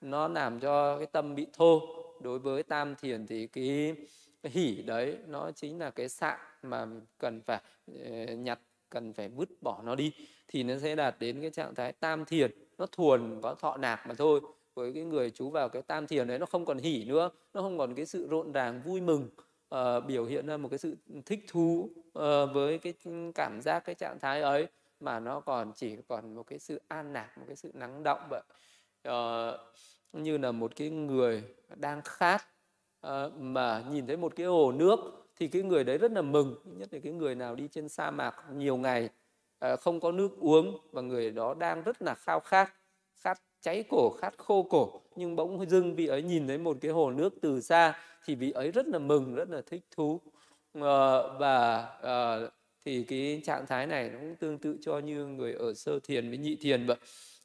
Nó 0.00 0.28
làm 0.28 0.60
cho 0.60 0.98
cái 0.98 1.06
tâm 1.06 1.34
bị 1.34 1.46
thô. 1.52 1.80
Đối 2.22 2.38
với 2.38 2.62
tam 2.62 2.94
thiền 2.94 3.26
thì 3.26 3.46
cái, 3.46 3.94
cái 3.96 4.06
hỉ 4.42 4.82
đấy 4.82 5.18
nó 5.26 5.50
chính 5.50 5.78
là 5.78 5.90
cái 5.90 6.08
sạn 6.08 6.38
mà 6.62 6.86
cần 7.18 7.42
phải 7.46 7.60
ờ, 7.86 8.34
nhặt 8.34 8.58
cần 8.90 9.12
phải 9.12 9.28
vứt 9.28 9.48
bỏ 9.62 9.82
nó 9.84 9.94
đi 9.94 10.12
thì 10.48 10.62
nó 10.62 10.78
sẽ 10.78 10.94
đạt 10.94 11.16
đến 11.18 11.40
cái 11.40 11.50
trạng 11.50 11.74
thái 11.74 11.92
tam 11.92 12.24
thiền. 12.24 12.50
Nó 12.78 12.86
thuần 12.86 13.40
có 13.42 13.54
thọ 13.54 13.76
nạc 13.76 14.06
mà 14.06 14.14
thôi. 14.14 14.40
Với 14.74 14.92
cái 14.92 15.04
người 15.04 15.30
chú 15.30 15.50
vào 15.50 15.68
cái 15.68 15.82
tam 15.82 16.06
thiền 16.06 16.26
đấy 16.26 16.38
nó 16.38 16.46
không 16.46 16.64
còn 16.64 16.78
hỉ 16.78 17.04
nữa 17.04 17.30
nó 17.54 17.62
không 17.62 17.78
còn 17.78 17.94
cái 17.94 18.06
sự 18.06 18.28
rộn 18.28 18.52
ràng 18.52 18.82
vui 18.84 19.00
mừng 19.00 19.28
uh, 19.74 20.04
biểu 20.06 20.24
hiện 20.24 20.46
ra 20.46 20.56
một 20.56 20.68
cái 20.68 20.78
sự 20.78 20.96
thích 21.26 21.44
thú 21.48 21.90
uh, 22.06 22.14
với 22.52 22.78
cái 22.78 22.94
cảm 23.34 23.60
giác 23.62 23.80
cái 23.80 23.94
trạng 23.94 24.18
thái 24.20 24.42
ấy 24.42 24.66
mà 25.00 25.20
nó 25.20 25.40
còn 25.40 25.72
chỉ 25.76 25.96
còn 26.08 26.34
một 26.34 26.42
cái 26.42 26.58
sự 26.58 26.80
an 26.88 27.12
lạc 27.12 27.38
một 27.38 27.44
cái 27.46 27.56
sự 27.56 27.70
nắng 27.74 28.02
động 28.02 28.20
vậy. 28.30 28.42
Uh, 29.08 29.60
như 30.12 30.38
là 30.38 30.52
một 30.52 30.72
cái 30.76 30.90
người 30.90 31.44
đang 31.76 32.02
khát 32.04 32.44
à, 33.00 33.28
mà 33.38 33.84
nhìn 33.90 34.06
thấy 34.06 34.16
một 34.16 34.36
cái 34.36 34.46
hồ 34.46 34.72
nước 34.72 34.98
thì 35.36 35.48
cái 35.48 35.62
người 35.62 35.84
đấy 35.84 35.98
rất 35.98 36.12
là 36.12 36.22
mừng 36.22 36.56
nhất 36.64 36.88
là 36.92 36.98
cái 37.02 37.12
người 37.12 37.34
nào 37.34 37.54
đi 37.54 37.68
trên 37.68 37.88
sa 37.88 38.10
mạc 38.10 38.34
nhiều 38.54 38.76
ngày 38.76 39.08
à, 39.58 39.76
không 39.76 40.00
có 40.00 40.12
nước 40.12 40.38
uống 40.38 40.78
và 40.92 41.02
người 41.02 41.30
đó 41.30 41.54
đang 41.54 41.82
rất 41.82 42.02
là 42.02 42.14
khao 42.14 42.40
khát 42.40 42.74
khát 43.14 43.38
cháy 43.60 43.84
cổ 43.90 44.10
khát 44.20 44.34
khô 44.38 44.62
cổ. 44.62 45.00
Nhưng 45.16 45.36
bỗng 45.36 45.70
dưng 45.70 45.94
vị 45.94 46.06
ấy 46.06 46.22
nhìn 46.22 46.46
thấy 46.46 46.58
một 46.58 46.76
cái 46.80 46.90
hồ 46.90 47.10
nước 47.10 47.34
từ 47.42 47.60
xa 47.60 47.98
thì 48.24 48.34
vị 48.34 48.50
ấy 48.50 48.70
rất 48.70 48.86
là 48.88 48.98
mừng 48.98 49.34
rất 49.34 49.50
là 49.50 49.62
thích 49.66 49.82
thú. 49.96 50.20
À, 50.74 51.22
và 51.38 51.86
à, 52.02 52.38
thì 52.84 53.04
cái 53.04 53.42
trạng 53.44 53.66
thái 53.66 53.86
này 53.86 54.10
nó 54.10 54.18
cũng 54.20 54.36
tương 54.36 54.58
tự 54.58 54.76
cho 54.80 54.98
như 54.98 55.26
người 55.26 55.52
ở 55.52 55.74
sơ 55.74 56.00
thiền 56.00 56.28
với 56.28 56.38
nhị 56.38 56.56
thiền 56.56 56.86
vậy. 56.86 56.96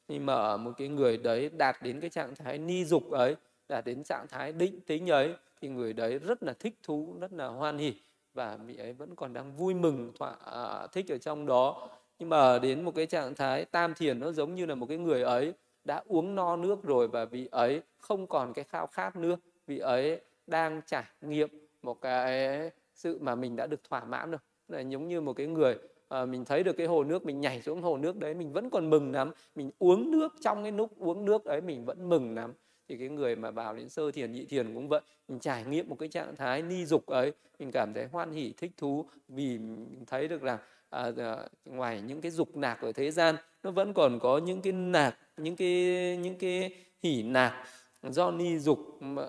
Nhưng 0.08 0.26
mà 0.26 0.34
ở 0.34 0.56
một 0.56 0.72
cái 0.76 0.88
người 0.88 1.16
đấy 1.16 1.50
đạt 1.56 1.76
đến 1.82 2.00
cái 2.00 2.10
trạng 2.10 2.34
thái 2.34 2.58
ni 2.58 2.84
dục 2.84 3.10
ấy 3.10 3.36
đạt 3.74 3.84
đến 3.84 4.04
trạng 4.04 4.26
thái 4.28 4.52
định 4.52 4.80
tính 4.86 5.10
ấy 5.10 5.34
thì 5.60 5.68
người 5.68 5.92
đấy 5.92 6.18
rất 6.18 6.42
là 6.42 6.52
thích 6.52 6.78
thú 6.82 7.16
rất 7.20 7.32
là 7.32 7.46
hoan 7.46 7.78
hỉ 7.78 7.94
và 8.34 8.56
vị 8.66 8.76
ấy 8.76 8.92
vẫn 8.92 9.14
còn 9.14 9.32
đang 9.32 9.56
vui 9.56 9.74
mừng 9.74 10.12
thỏa 10.18 10.36
à, 10.44 10.86
thích 10.86 11.12
ở 11.12 11.18
trong 11.18 11.46
đó. 11.46 11.88
Nhưng 12.18 12.28
mà 12.28 12.58
đến 12.58 12.84
một 12.84 12.94
cái 12.94 13.06
trạng 13.06 13.34
thái 13.34 13.64
tam 13.64 13.94
thiền 13.94 14.20
nó 14.20 14.32
giống 14.32 14.54
như 14.54 14.66
là 14.66 14.74
một 14.74 14.86
cái 14.88 14.98
người 14.98 15.22
ấy 15.22 15.52
đã 15.84 16.02
uống 16.06 16.34
no 16.34 16.56
nước 16.56 16.82
rồi 16.82 17.08
và 17.08 17.24
vị 17.24 17.48
ấy 17.50 17.82
không 17.98 18.26
còn 18.26 18.52
cái 18.52 18.64
khao 18.64 18.86
khát 18.86 19.16
nữa. 19.16 19.36
Vị 19.66 19.78
ấy 19.78 20.20
đang 20.46 20.80
trải 20.86 21.04
nghiệm 21.20 21.48
một 21.82 22.00
cái 22.00 22.60
sự 22.94 23.18
mà 23.20 23.34
mình 23.34 23.56
đã 23.56 23.66
được 23.66 23.80
thỏa 23.88 24.04
mãn 24.04 24.30
rồi. 24.30 24.40
Là 24.68 24.80
giống 24.80 25.08
như 25.08 25.20
một 25.20 25.32
cái 25.32 25.46
người 25.46 25.78
à, 26.08 26.24
mình 26.26 26.44
thấy 26.44 26.62
được 26.62 26.76
cái 26.76 26.86
hồ 26.86 27.04
nước 27.04 27.24
mình 27.24 27.40
nhảy 27.40 27.62
xuống 27.62 27.82
hồ 27.82 27.96
nước 27.96 28.16
đấy 28.16 28.34
mình 28.34 28.52
vẫn 28.52 28.70
còn 28.70 28.90
mừng 28.90 29.12
lắm. 29.12 29.30
Mình 29.54 29.70
uống 29.78 30.10
nước 30.10 30.32
trong 30.40 30.62
cái 30.62 30.72
lúc 30.72 30.98
uống 30.98 31.24
nước 31.24 31.44
ấy 31.44 31.60
mình 31.60 31.84
vẫn 31.84 32.08
mừng 32.08 32.34
lắm 32.34 32.52
thì 32.88 32.96
cái 32.96 33.08
người 33.08 33.36
mà 33.36 33.50
vào 33.50 33.74
đến 33.74 33.88
sơ 33.88 34.10
thiền 34.10 34.32
nhị 34.32 34.44
thiền 34.44 34.74
cũng 34.74 34.88
vậy. 34.88 35.00
Mình 35.28 35.38
trải 35.38 35.64
nghiệm 35.64 35.88
một 35.88 35.96
cái 35.98 36.08
trạng 36.08 36.36
thái 36.36 36.62
ni 36.62 36.86
dục 36.86 37.06
ấy 37.06 37.32
mình 37.58 37.70
cảm 37.72 37.94
thấy 37.94 38.06
hoan 38.12 38.32
hỉ 38.32 38.52
thích 38.56 38.72
thú 38.76 39.04
vì 39.28 39.58
mình 39.58 40.04
thấy 40.06 40.28
được 40.28 40.42
rằng 40.42 40.58
à, 40.90 41.10
à, 41.16 41.36
ngoài 41.64 42.00
những 42.00 42.20
cái 42.20 42.30
dục 42.30 42.56
nạc 42.56 42.80
ở 42.80 42.92
thế 42.92 43.10
gian 43.10 43.36
nó 43.62 43.70
vẫn 43.70 43.94
còn 43.94 44.18
có 44.18 44.38
những 44.38 44.62
cái 44.62 44.72
nạc 44.72 45.18
những 45.36 45.56
cái 45.56 46.16
những 46.16 46.38
cái 46.38 46.76
hỉ 47.02 47.22
nạc 47.22 47.66
do 48.02 48.30
ni 48.30 48.58
dục 48.58 48.78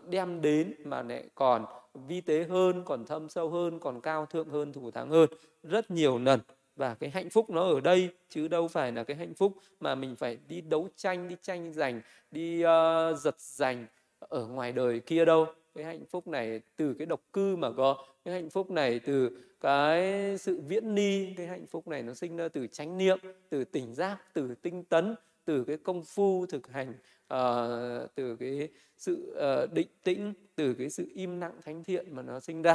đem 0.10 0.42
đến 0.42 0.74
mà 0.86 1.02
lại 1.02 1.24
còn 1.36 1.66
vi 2.08 2.22
tế 2.22 2.44
hơn 2.44 2.84
còn 2.86 3.06
thâm 3.06 3.30
sâu 3.30 3.50
hơn 3.50 3.80
còn 3.80 4.02
cao 4.02 4.26
thượng 4.26 4.50
hơn 4.50 4.74
thủ 4.74 4.92
thắng 4.92 5.10
hơn 5.10 5.30
rất 5.64 5.92
nhiều 5.92 6.20
lần 6.20 6.40
và 6.76 6.96
cái 6.96 7.10
hạnh 7.10 7.30
phúc 7.30 7.50
nó 7.50 7.62
ở 7.62 7.80
đây 7.80 8.10
chứ 8.30 8.48
đâu 8.48 8.68
phải 8.68 8.92
là 8.92 9.04
cái 9.04 9.18
hạnh 9.18 9.34
phúc 9.34 9.54
mà 9.80 9.96
mình 9.96 10.16
phải 10.16 10.38
đi 10.48 10.62
đấu 10.62 10.90
tranh 10.96 11.28
đi 11.28 11.36
tranh 11.42 11.74
giành 11.74 12.02
đi 12.32 12.64
uh, 12.64 13.18
giật 13.20 13.40
giành 13.40 13.86
ở 14.20 14.48
ngoài 14.48 14.72
đời 14.72 15.00
kia 15.00 15.26
đâu. 15.26 15.46
Cái 15.76 15.84
hạnh 15.84 16.06
phúc 16.06 16.28
này 16.28 16.62
từ 16.76 16.94
cái 16.94 17.06
độc 17.06 17.22
cư 17.34 17.56
mà 17.56 17.72
có 17.72 18.06
cái 18.26 18.34
hạnh 18.34 18.50
phúc 18.50 18.72
này 18.72 19.00
từ 19.00 19.30
cái 19.62 20.38
sự 20.38 20.62
viễn 20.68 20.96
ni 20.96 21.34
cái 21.34 21.48
hạnh 21.48 21.66
phúc 21.66 21.88
này 21.88 22.04
nó 22.04 22.14
sinh 22.14 22.38
ra 22.38 22.48
từ 22.48 22.68
chánh 22.68 22.98
niệm 22.98 23.20
từ 23.50 23.64
tỉnh 23.64 23.94
giác 23.94 24.18
từ 24.34 24.56
tinh 24.62 24.84
tấn 24.84 25.16
từ 25.46 25.64
cái 25.64 25.78
công 25.78 26.04
phu 26.04 26.46
thực 26.46 26.68
hành 26.68 26.90
uh, 27.34 28.16
từ 28.16 28.36
cái 28.36 28.70
sự 28.98 29.38
uh, 29.64 29.74
định 29.74 29.88
tĩnh 30.04 30.34
từ 30.56 30.74
cái 30.74 30.90
sự 30.90 31.08
im 31.14 31.42
lặng 31.42 31.60
thánh 31.66 31.84
thiện 31.84 32.16
mà 32.16 32.22
nó 32.22 32.40
sinh 32.40 32.62
ra. 32.62 32.74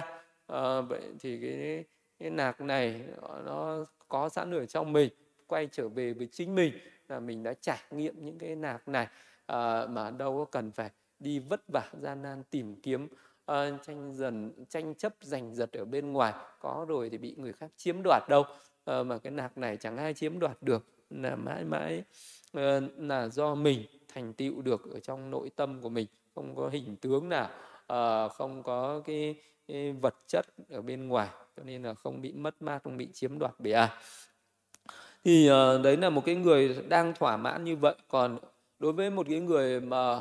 Uh, 0.53 0.89
vậy 0.89 1.03
thì 1.21 1.39
cái 1.43 1.85
cái 2.21 2.31
nạc 2.31 2.61
này 2.61 3.03
nó 3.45 3.87
có 4.09 4.29
sẵn 4.29 4.51
ở 4.55 4.67
trong 4.67 4.93
mình 4.93 5.11
quay 5.47 5.69
trở 5.73 5.89
về 5.89 6.13
với 6.13 6.29
chính 6.33 6.55
mình 6.55 6.73
là 7.09 7.21
mình 7.21 7.43
đã 7.43 7.55
trải 7.61 7.79
nghiệm 7.91 8.25
những 8.25 8.39
cái 8.39 8.57
nạc 8.57 8.89
này 8.89 9.07
à, 9.47 9.87
mà 9.87 10.11
đâu 10.11 10.39
có 10.39 10.45
cần 10.45 10.73
phải 10.73 10.91
đi 11.19 11.39
vất 11.39 11.63
vả 11.73 11.91
gian 12.01 12.23
nan 12.23 12.43
tìm 12.51 12.81
kiếm 12.81 13.09
uh, 13.51 13.57
tranh 13.83 14.13
dần 14.13 14.65
tranh 14.69 14.95
chấp 14.95 15.15
giành 15.21 15.55
giật 15.55 15.73
ở 15.73 15.85
bên 15.85 16.13
ngoài. 16.13 16.35
Có 16.61 16.87
rồi 16.89 17.11
thì 17.11 17.19
bị 17.19 17.35
người 17.39 17.53
khác 17.53 17.71
chiếm 17.77 17.97
đoạt 18.05 18.23
đâu 18.29 18.41
uh, 18.41 19.07
mà 19.07 19.19
cái 19.19 19.31
nạc 19.31 19.59
này 19.59 19.77
chẳng 19.77 19.97
ai 19.97 20.15
chiếm 20.15 20.39
đoạt 20.39 20.63
được. 20.63 20.87
Là 21.11 21.37
mãi 21.37 21.65
mãi 21.65 22.03
uh, 22.59 22.63
là 22.99 23.29
do 23.29 23.55
mình 23.55 23.85
thành 24.09 24.33
tựu 24.33 24.63
được 24.63 24.93
ở 24.95 25.01
trong 25.01 25.31
nội 25.31 25.51
tâm 25.57 25.81
của 25.81 25.89
mình. 25.89 26.07
Không 26.35 26.55
có 26.55 26.69
hình 26.69 26.97
tướng 26.97 27.29
nào 27.29 27.51
uh, 27.93 28.33
không 28.33 28.63
có 28.63 29.03
cái, 29.05 29.43
cái 29.73 29.93
vật 29.93 30.15
chất 30.27 30.47
ở 30.71 30.83
bên 30.83 31.09
ngoài 31.09 31.29
cho 31.57 31.63
nên 31.63 31.83
là 31.83 31.95
không 31.95 32.21
bị 32.21 32.33
mất 32.33 32.63
mát 32.63 32.79
không 32.85 32.97
bị 32.97 33.09
chiếm 33.13 33.39
đoạt 33.39 33.55
bởi 33.59 33.73
ai 33.73 33.89
à. 33.89 33.99
thì 35.25 35.51
uh, 35.51 35.85
đấy 35.85 35.97
là 35.97 36.11
một 36.11 36.23
cái 36.25 36.35
người 36.35 36.77
đang 36.89 37.15
thỏa 37.15 37.37
mãn 37.37 37.65
như 37.65 37.77
vậy. 37.77 37.95
Còn 38.09 38.39
đối 38.79 38.93
với 38.93 39.11
một 39.11 39.27
cái 39.31 39.41
người 39.41 39.81
mà 39.81 40.17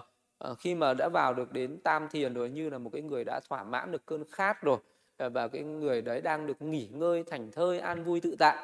uh, 0.49 0.59
khi 0.59 0.75
mà 0.75 0.93
đã 0.93 1.09
vào 1.09 1.33
được 1.33 1.51
đến 1.51 1.79
tam 1.83 2.07
thiền 2.09 2.33
rồi 2.33 2.49
như 2.49 2.69
là 2.69 2.77
một 2.77 2.89
cái 2.93 3.01
người 3.01 3.23
đã 3.23 3.39
thỏa 3.49 3.63
mãn 3.63 3.91
được 3.91 4.05
cơn 4.05 4.23
khát 4.31 4.61
rồi 4.61 4.77
ờ, 5.17 5.29
và 5.29 5.47
cái 5.47 5.63
người 5.63 6.01
đấy 6.01 6.21
đang 6.21 6.47
được 6.47 6.61
nghỉ 6.61 6.87
ngơi 6.91 7.23
thành 7.27 7.51
thơi 7.51 7.79
an 7.79 8.03
vui 8.03 8.21
tự 8.21 8.35
tại 8.39 8.57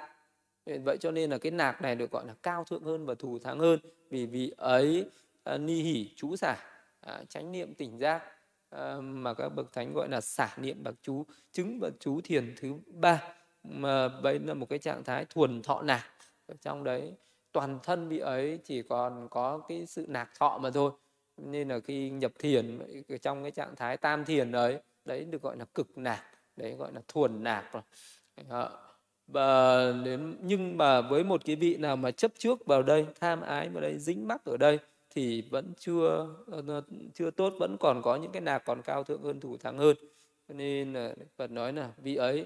vậy 0.65 0.97
cho 0.97 1.11
nên 1.11 1.29
là 1.29 1.37
cái 1.37 1.51
nạc 1.51 1.81
này 1.81 1.95
được 1.95 2.11
gọi 2.11 2.25
là 2.27 2.33
cao 2.43 2.63
thượng 2.63 2.83
hơn 2.83 3.05
và 3.05 3.15
thù 3.15 3.39
thắng 3.39 3.59
hơn. 3.59 3.79
Vì 4.09 4.25
vị 4.25 4.53
ấy 4.57 5.09
uh, 5.53 5.59
ni 5.59 5.81
hỉ 5.81 6.09
chú 6.15 6.35
xả 6.35 6.51
uh, 6.51 7.11
à, 7.11 7.23
chánh 7.29 7.51
niệm 7.51 7.73
tỉnh 7.73 7.97
giác. 7.97 8.34
Ờ, 8.75 9.01
mà 9.01 9.33
các 9.33 9.49
bậc 9.49 9.73
thánh 9.73 9.93
gọi 9.93 10.09
là 10.09 10.21
xả 10.21 10.49
niệm 10.57 10.83
bậc 10.83 10.95
chú, 11.01 11.25
chứng 11.51 11.79
bậc 11.79 11.93
chú 11.99 12.21
thiền 12.21 12.53
thứ 12.57 12.73
ba. 12.87 13.23
Mà 13.63 14.09
đây 14.23 14.39
là 14.39 14.53
một 14.53 14.69
cái 14.69 14.79
trạng 14.79 15.03
thái 15.03 15.25
thuần 15.25 15.61
thọ 15.61 15.81
nạc. 15.81 16.05
Ở 16.47 16.55
trong 16.61 16.83
đấy, 16.83 17.13
toàn 17.51 17.79
thân 17.83 18.09
bị 18.09 18.19
ấy 18.19 18.59
chỉ 18.63 18.81
còn 18.81 19.27
có 19.31 19.61
cái 19.67 19.85
sự 19.85 20.05
nạc 20.07 20.29
thọ 20.39 20.57
mà 20.57 20.69
thôi. 20.71 20.91
Nên 21.37 21.67
là 21.69 21.79
khi 21.79 22.09
nhập 22.09 22.31
thiền 22.39 22.79
trong 23.21 23.41
cái 23.41 23.51
trạng 23.51 23.75
thái 23.75 23.97
tam 23.97 24.25
thiền 24.25 24.51
đấy 24.51 24.79
đấy 25.05 25.25
được 25.25 25.41
gọi 25.41 25.57
là 25.57 25.65
cực 25.65 25.97
nạc, 25.97 26.23
đấy 26.55 26.75
gọi 26.75 26.93
là 26.93 27.01
thuần 27.07 27.43
nạc 27.43 27.73
rồi. 27.73 27.83
Và 29.27 29.91
đến, 30.05 30.37
nhưng 30.41 30.77
mà 30.77 31.01
với 31.01 31.23
một 31.23 31.45
cái 31.45 31.55
vị 31.55 31.77
nào 31.77 31.95
mà 31.95 32.11
chấp 32.11 32.31
trước 32.37 32.65
vào 32.65 32.83
đây, 32.83 33.05
tham 33.19 33.41
ái 33.41 33.69
vào 33.69 33.81
đây, 33.81 33.99
dính 33.99 34.27
mắc 34.27 34.45
ở 34.45 34.57
đây 34.57 34.79
thì 35.15 35.41
vẫn 35.41 35.73
chưa 35.79 36.35
ờ, 36.47 36.81
chưa 37.13 37.31
tốt 37.31 37.53
vẫn 37.59 37.77
còn 37.79 38.01
có 38.01 38.15
những 38.15 38.31
cái 38.31 38.41
nạc 38.41 38.65
còn 38.65 38.81
cao 38.81 39.03
thượng 39.03 39.23
hơn 39.23 39.39
thủ 39.39 39.57
thắng 39.57 39.77
hơn. 39.77 39.97
Nên 40.47 40.93
là 40.93 41.15
Phật 41.37 41.51
nói 41.51 41.73
là 41.73 41.91
vị 41.97 42.15
ấy 42.15 42.45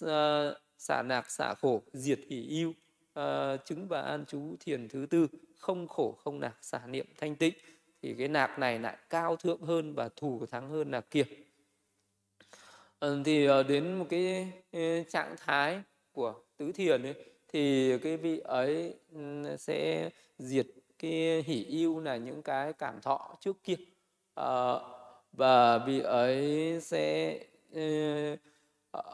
ờ, 0.00 0.58
xả 0.78 1.02
nạc 1.02 1.30
xả 1.30 1.54
khổ 1.54 1.82
diệt 1.92 2.18
hỷ 2.28 2.42
yêu 2.42 2.72
ờ, 3.12 3.56
chứng 3.64 3.88
và 3.88 4.02
an 4.02 4.24
trú 4.26 4.56
thiền 4.60 4.88
thứ 4.88 5.06
tư 5.10 5.26
không 5.58 5.88
khổ 5.88 6.18
không 6.24 6.40
nạc 6.40 6.56
xả 6.60 6.86
niệm 6.86 7.06
thanh 7.20 7.36
tịnh. 7.36 7.54
Thì 8.02 8.14
cái 8.18 8.28
nạc 8.28 8.58
này 8.58 8.78
lại 8.78 8.96
cao 9.10 9.36
thượng 9.36 9.62
hơn 9.62 9.94
và 9.94 10.08
thủ 10.16 10.46
thắng 10.50 10.68
hơn 10.68 10.90
là 10.90 11.00
kia. 11.00 11.24
Thì 13.24 13.48
đến 13.68 13.94
một 13.94 14.06
cái 14.10 14.52
trạng 15.08 15.34
thái 15.38 15.82
của 16.12 16.34
tứ 16.56 16.72
thiền 16.72 17.02
ấy, 17.02 17.14
thì 17.48 17.98
cái 17.98 18.16
vị 18.16 18.38
ấy 18.38 18.94
sẽ 19.58 20.10
diệt 20.38 20.66
cái 21.00 21.42
hỷ 21.46 21.64
yêu 21.64 22.00
là 22.00 22.16
những 22.16 22.42
cái 22.42 22.72
cảm 22.72 23.00
thọ 23.00 23.36
trước 23.40 23.56
kia. 23.64 23.76
À, 24.34 24.74
và 25.32 25.78
vị 25.78 26.00
ấy 26.00 26.78
sẽ 26.80 27.38
uh, 27.72 28.38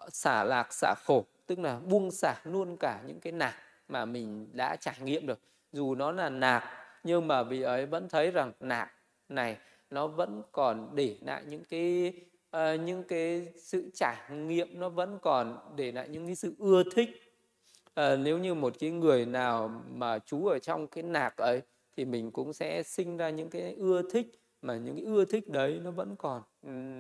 xả 0.09 0.45
lạc 0.45 0.73
xả 0.73 0.95
khổ 1.05 1.25
tức 1.47 1.59
là 1.59 1.79
buông 1.79 2.11
xả 2.11 2.35
luôn 2.45 2.77
cả 2.77 3.03
những 3.07 3.21
cái 3.21 3.33
nạc 3.33 3.55
mà 3.89 4.05
mình 4.05 4.49
đã 4.53 4.77
trải 4.77 4.97
nghiệm 5.03 5.27
được. 5.27 5.41
Dù 5.73 5.95
nó 5.95 6.13
là 6.13 6.29
nạc 6.29 6.65
nhưng 7.05 7.29
mà 7.29 7.43
vị 7.43 7.63
ấy 7.63 7.87
vẫn 7.87 8.09
thấy 8.09 8.31
rằng 8.31 8.53
nạc 8.61 8.93
này 9.29 9.57
nó 9.91 10.07
vẫn 10.07 10.43
còn 10.53 10.91
để 10.95 11.17
lại 11.21 11.43
những 11.47 11.65
cái 11.65 12.13
uh, 12.57 12.81
những 12.81 13.05
cái 13.05 13.49
sự 13.57 13.91
trải 13.95 14.17
nghiệm 14.31 14.81
nó 14.81 14.89
vẫn 14.89 15.19
còn 15.23 15.59
để 15.77 15.93
lại 15.93 16.09
những 16.09 16.27
cái 16.27 16.35
sự 16.35 16.55
ưa 16.59 16.83
thích. 16.95 17.09
Uh, 18.01 18.19
nếu 18.19 18.39
như 18.39 18.55
một 18.55 18.75
cái 18.79 18.91
người 18.91 19.27
nào 19.27 19.83
mà 19.95 20.19
chú 20.19 20.47
ở 20.47 20.59
trong 20.59 20.87
cái 20.87 21.03
nạc 21.03 21.37
ấy 21.37 21.63
thì 21.97 22.05
mình 22.05 22.31
cũng 22.31 22.53
sẽ 22.53 22.83
sinh 22.83 23.17
ra 23.17 23.31
những 23.31 23.51
cái 23.51 23.75
ưa 23.75 24.03
thích 24.11 24.41
mà 24.63 24.77
những 24.77 24.97
cái 24.97 25.05
ưa 25.05 25.25
thích 25.25 25.49
đấy 25.49 25.81
nó 25.85 25.91
vẫn 25.91 26.17
còn 26.17 26.43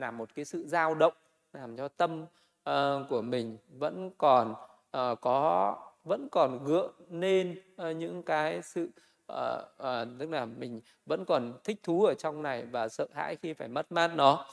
là 0.01 0.11
một 0.11 0.35
cái 0.35 0.45
sự 0.45 0.65
dao 0.67 0.95
động 0.95 1.15
làm 1.53 1.77
cho 1.77 1.89
tâm 1.89 2.23
uh, 2.71 3.09
của 3.09 3.23
mình 3.23 3.57
vẫn 3.69 4.11
còn 4.19 4.51
uh, 4.97 5.21
có 5.21 5.77
vẫn 6.05 6.29
còn 6.33 6.65
gượng 6.65 6.93
nên 7.09 7.61
uh, 7.91 7.97
những 7.97 8.23
cái 8.23 8.63
sự 8.63 8.91
uh, 9.33 9.39
uh, 9.83 10.09
tức 10.19 10.31
là 10.31 10.45
mình 10.45 10.81
vẫn 11.07 11.25
còn 11.25 11.53
thích 11.65 11.81
thú 11.83 12.05
ở 12.05 12.15
trong 12.15 12.43
này 12.43 12.67
và 12.67 12.89
sợ 12.89 13.07
hãi 13.15 13.37
khi 13.37 13.53
phải 13.53 13.69
mất 13.69 13.93
mát 13.93 14.11
nó. 14.17 14.47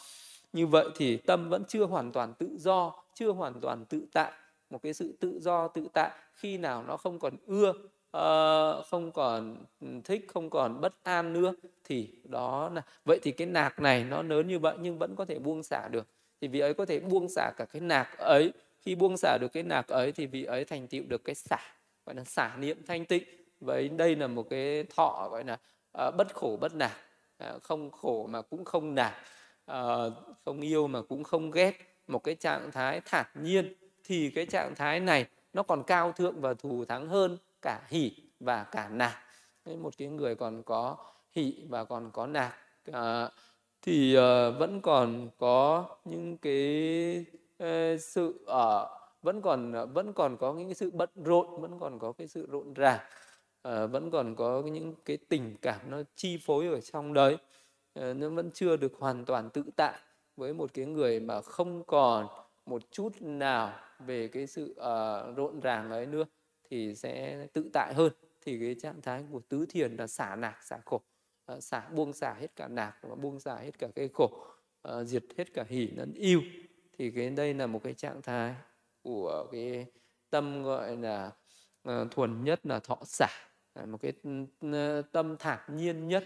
Như 0.54 0.68
vậy 0.68 0.90
thì 0.96 1.18
tâm 1.18 1.50
vẫn 1.50 1.64
chưa 1.68 1.86
hoàn 1.86 2.12
toàn 2.12 2.34
tự 2.34 2.50
do 2.58 3.04
chưa 3.14 3.32
hoàn 3.32 3.62
toàn 3.62 3.86
tự 3.86 4.06
tại. 4.14 4.32
Một 4.70 4.82
cái 4.84 4.94
sự 4.94 5.18
tự 5.20 5.40
do 5.40 5.68
tự 5.68 5.88
tại 5.94 6.12
khi 6.34 6.58
nào 6.58 6.84
nó 6.88 6.98
không 6.98 7.20
còn 7.20 7.36
ưa 7.46 7.74
uh, 8.18 8.86
không 8.86 9.12
còn 9.12 9.58
ừ, 9.82 9.88
thích 10.04 10.26
không 10.34 10.50
còn 10.50 10.82
bất 10.82 10.94
an 11.04 11.34
nữa 11.34 11.54
thì 11.84 12.10
đó 12.24 12.72
là 12.74 12.82
vậy 13.06 13.20
thì 13.24 13.32
cái 13.32 13.48
nạc 13.48 13.80
này 13.80 14.04
nó 14.04 14.22
lớn 14.22 14.48
như 14.48 14.60
vậy 14.60 14.76
nhưng 14.80 15.00
vẫn 15.00 15.16
có 15.16 15.26
thể 15.26 15.40
buông 15.40 15.64
xả 15.64 15.88
được. 15.88 16.08
Thì 16.42 16.48
vị 16.48 16.60
ấy 16.60 16.74
có 16.74 16.86
thể 16.86 17.00
buông 17.00 17.30
xả 17.30 17.52
cả 17.58 17.66
cái 17.66 17.82
nạc 17.82 18.18
ấy 18.18 18.52
khi 18.82 18.96
buông 18.96 19.18
xả 19.18 19.38
được 19.42 19.54
cái 19.54 19.64
nạc 19.64 19.88
ấy 19.88 20.12
thì 20.12 20.26
vị 20.26 20.44
ấy 20.44 20.66
thành 20.66 20.88
tựu 20.88 21.04
được 21.08 21.24
cái 21.24 21.36
xả 21.36 21.60
gọi 22.06 22.16
là 22.16 22.24
xả 22.24 22.56
niệm 22.58 22.78
thanh 22.88 23.06
tịnh. 23.06 23.24
Vậy 23.60 23.90
đây 23.90 24.16
là 24.16 24.28
một 24.28 24.50
cái 24.50 24.84
thọ 24.96 25.30
gọi 25.32 25.44
là 25.44 25.58
uh, 26.08 26.16
bất 26.16 26.34
khổ 26.34 26.58
bất 26.62 26.76
nạc 26.76 26.98
uh, 27.44 27.64
không 27.64 27.92
khổ 27.92 28.28
mà 28.30 28.42
cũng 28.42 28.66
không 28.66 28.96
nạc 28.96 29.14
uh, 29.72 30.14
không 30.46 30.62
yêu 30.62 30.88
mà 30.88 31.02
cũng 31.02 31.24
không 31.24 31.52
ghét. 31.52 31.74
Một 32.08 32.24
cái 32.24 32.36
trạng 32.36 32.72
thái 32.72 33.02
thản 33.06 33.26
nhiên 33.42 33.74
thì 34.04 34.30
cái 34.30 34.46
trạng 34.46 34.76
thái 34.76 35.00
này 35.00 35.26
nó 35.54 35.64
còn 35.64 35.84
cao 35.84 36.12
thượng 36.12 36.42
và 36.42 36.54
thù 36.54 36.86
thắng 36.86 37.08
hơn 37.08 37.38
cả 37.64 37.82
hỷ 37.88 38.12
và 38.40 38.64
cả 38.64 38.90
nạc. 38.90 39.18
Một 39.66 39.94
cái 39.98 40.08
người 40.08 40.36
còn 40.36 40.64
có 40.64 40.98
hỷ 41.32 41.66
và 41.70 41.84
còn 41.84 42.12
có 42.14 42.28
nạc 42.28 42.56
à, 42.92 43.30
thì 43.82 44.18
uh, 44.18 44.22
vẫn 44.60 44.82
còn 44.82 45.30
có 45.38 45.86
những 46.06 46.38
cái 46.38 47.26
uh, 47.64 48.02
sự 48.02 48.44
ở 48.48 48.84
uh, 48.84 49.04
vẫn 49.22 49.42
còn 49.42 49.74
ờ, 49.74 49.86
vẫn 49.86 50.14
còn 50.14 50.38
có 50.38 50.54
những 50.54 50.68
cái 50.68 50.76
sự 50.76 50.92
bận 50.94 51.10
rộn 51.16 51.62
vẫn 51.62 51.80
còn 51.80 52.00
có 52.00 52.12
cái 52.12 52.28
sự 52.28 52.48
rộn 52.52 52.74
ràng 52.74 53.00
uh, 53.68 53.92
vẫn 53.92 54.12
còn 54.12 54.36
có 54.36 54.62
những 54.62 54.96
cái 55.06 55.18
tình 55.30 55.56
cảm 55.62 55.80
nó 55.90 56.02
chi 56.16 56.38
phối 56.46 56.68
ở 56.68 56.82
trong 56.82 57.14
đấy 57.14 57.38
uh, 58.00 58.16
nó 58.16 58.30
vẫn 58.30 58.52
chưa 58.54 58.78
được 58.78 58.94
hoàn 59.00 59.26
toàn 59.26 59.50
tự 59.50 59.64
tại 59.76 60.00
với 60.38 60.54
một 60.54 60.74
cái 60.74 60.86
người 60.86 61.20
mà 61.20 61.42
không 61.42 61.84
còn 61.84 62.28
một 62.66 62.82
chút 62.92 63.14
nào 63.20 63.74
về 64.00 64.28
cái 64.28 64.48
sự 64.48 64.76
uh, 64.80 65.38
rộn 65.38 65.60
ràng 65.60 65.92
ấy 65.92 66.06
nữa 66.06 66.24
thì 66.74 66.96
sẽ 66.96 67.48
tự 67.54 67.70
tại 67.74 67.94
hơn. 67.94 68.14
Thì 68.42 68.60
cái 68.60 68.76
trạng 68.76 69.02
thái 69.02 69.24
của 69.32 69.40
tứ 69.50 69.66
thiền 69.70 69.96
là 69.96 70.08
xả 70.08 70.36
nạc, 70.36 70.64
xả 70.64 70.78
khổ. 70.86 71.02
Ờ, 71.46 71.60
xả, 71.60 71.90
buông 71.90 72.14
xả 72.14 72.34
hết 72.34 72.56
cả 72.56 72.68
nạc 72.68 72.98
và 73.02 73.16
buông 73.16 73.40
xả 73.40 73.56
hết 73.56 73.80
cả 73.80 73.88
cái 73.96 74.10
khổ. 74.14 74.46
Ờ, 74.82 75.04
diệt 75.04 75.24
hết 75.38 75.54
cả 75.54 75.66
hỉ 75.68 75.88
lẫn 75.88 76.14
yêu 76.14 76.42
thì 76.98 77.12
cái, 77.12 77.30
đây 77.30 77.54
là 77.54 77.68
một 77.68 77.82
cái 77.84 77.94
trạng 77.94 78.22
thái 78.22 78.56
của 79.04 79.48
cái 79.52 79.86
tâm 80.30 80.64
gọi 80.64 80.98
là 80.98 81.32
ờ, 81.84 82.08
thuần 82.12 82.44
nhất 82.44 82.66
là 82.66 82.80
thọ 82.80 82.98
xả. 83.06 83.28
Một 83.88 83.98
cái 84.02 84.14
ừ, 84.62 85.02
tâm 85.12 85.38
thản 85.40 85.78
nhiên 85.78 86.08
nhất. 86.08 86.24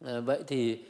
Vậy 0.00 0.42
thì 0.46 0.84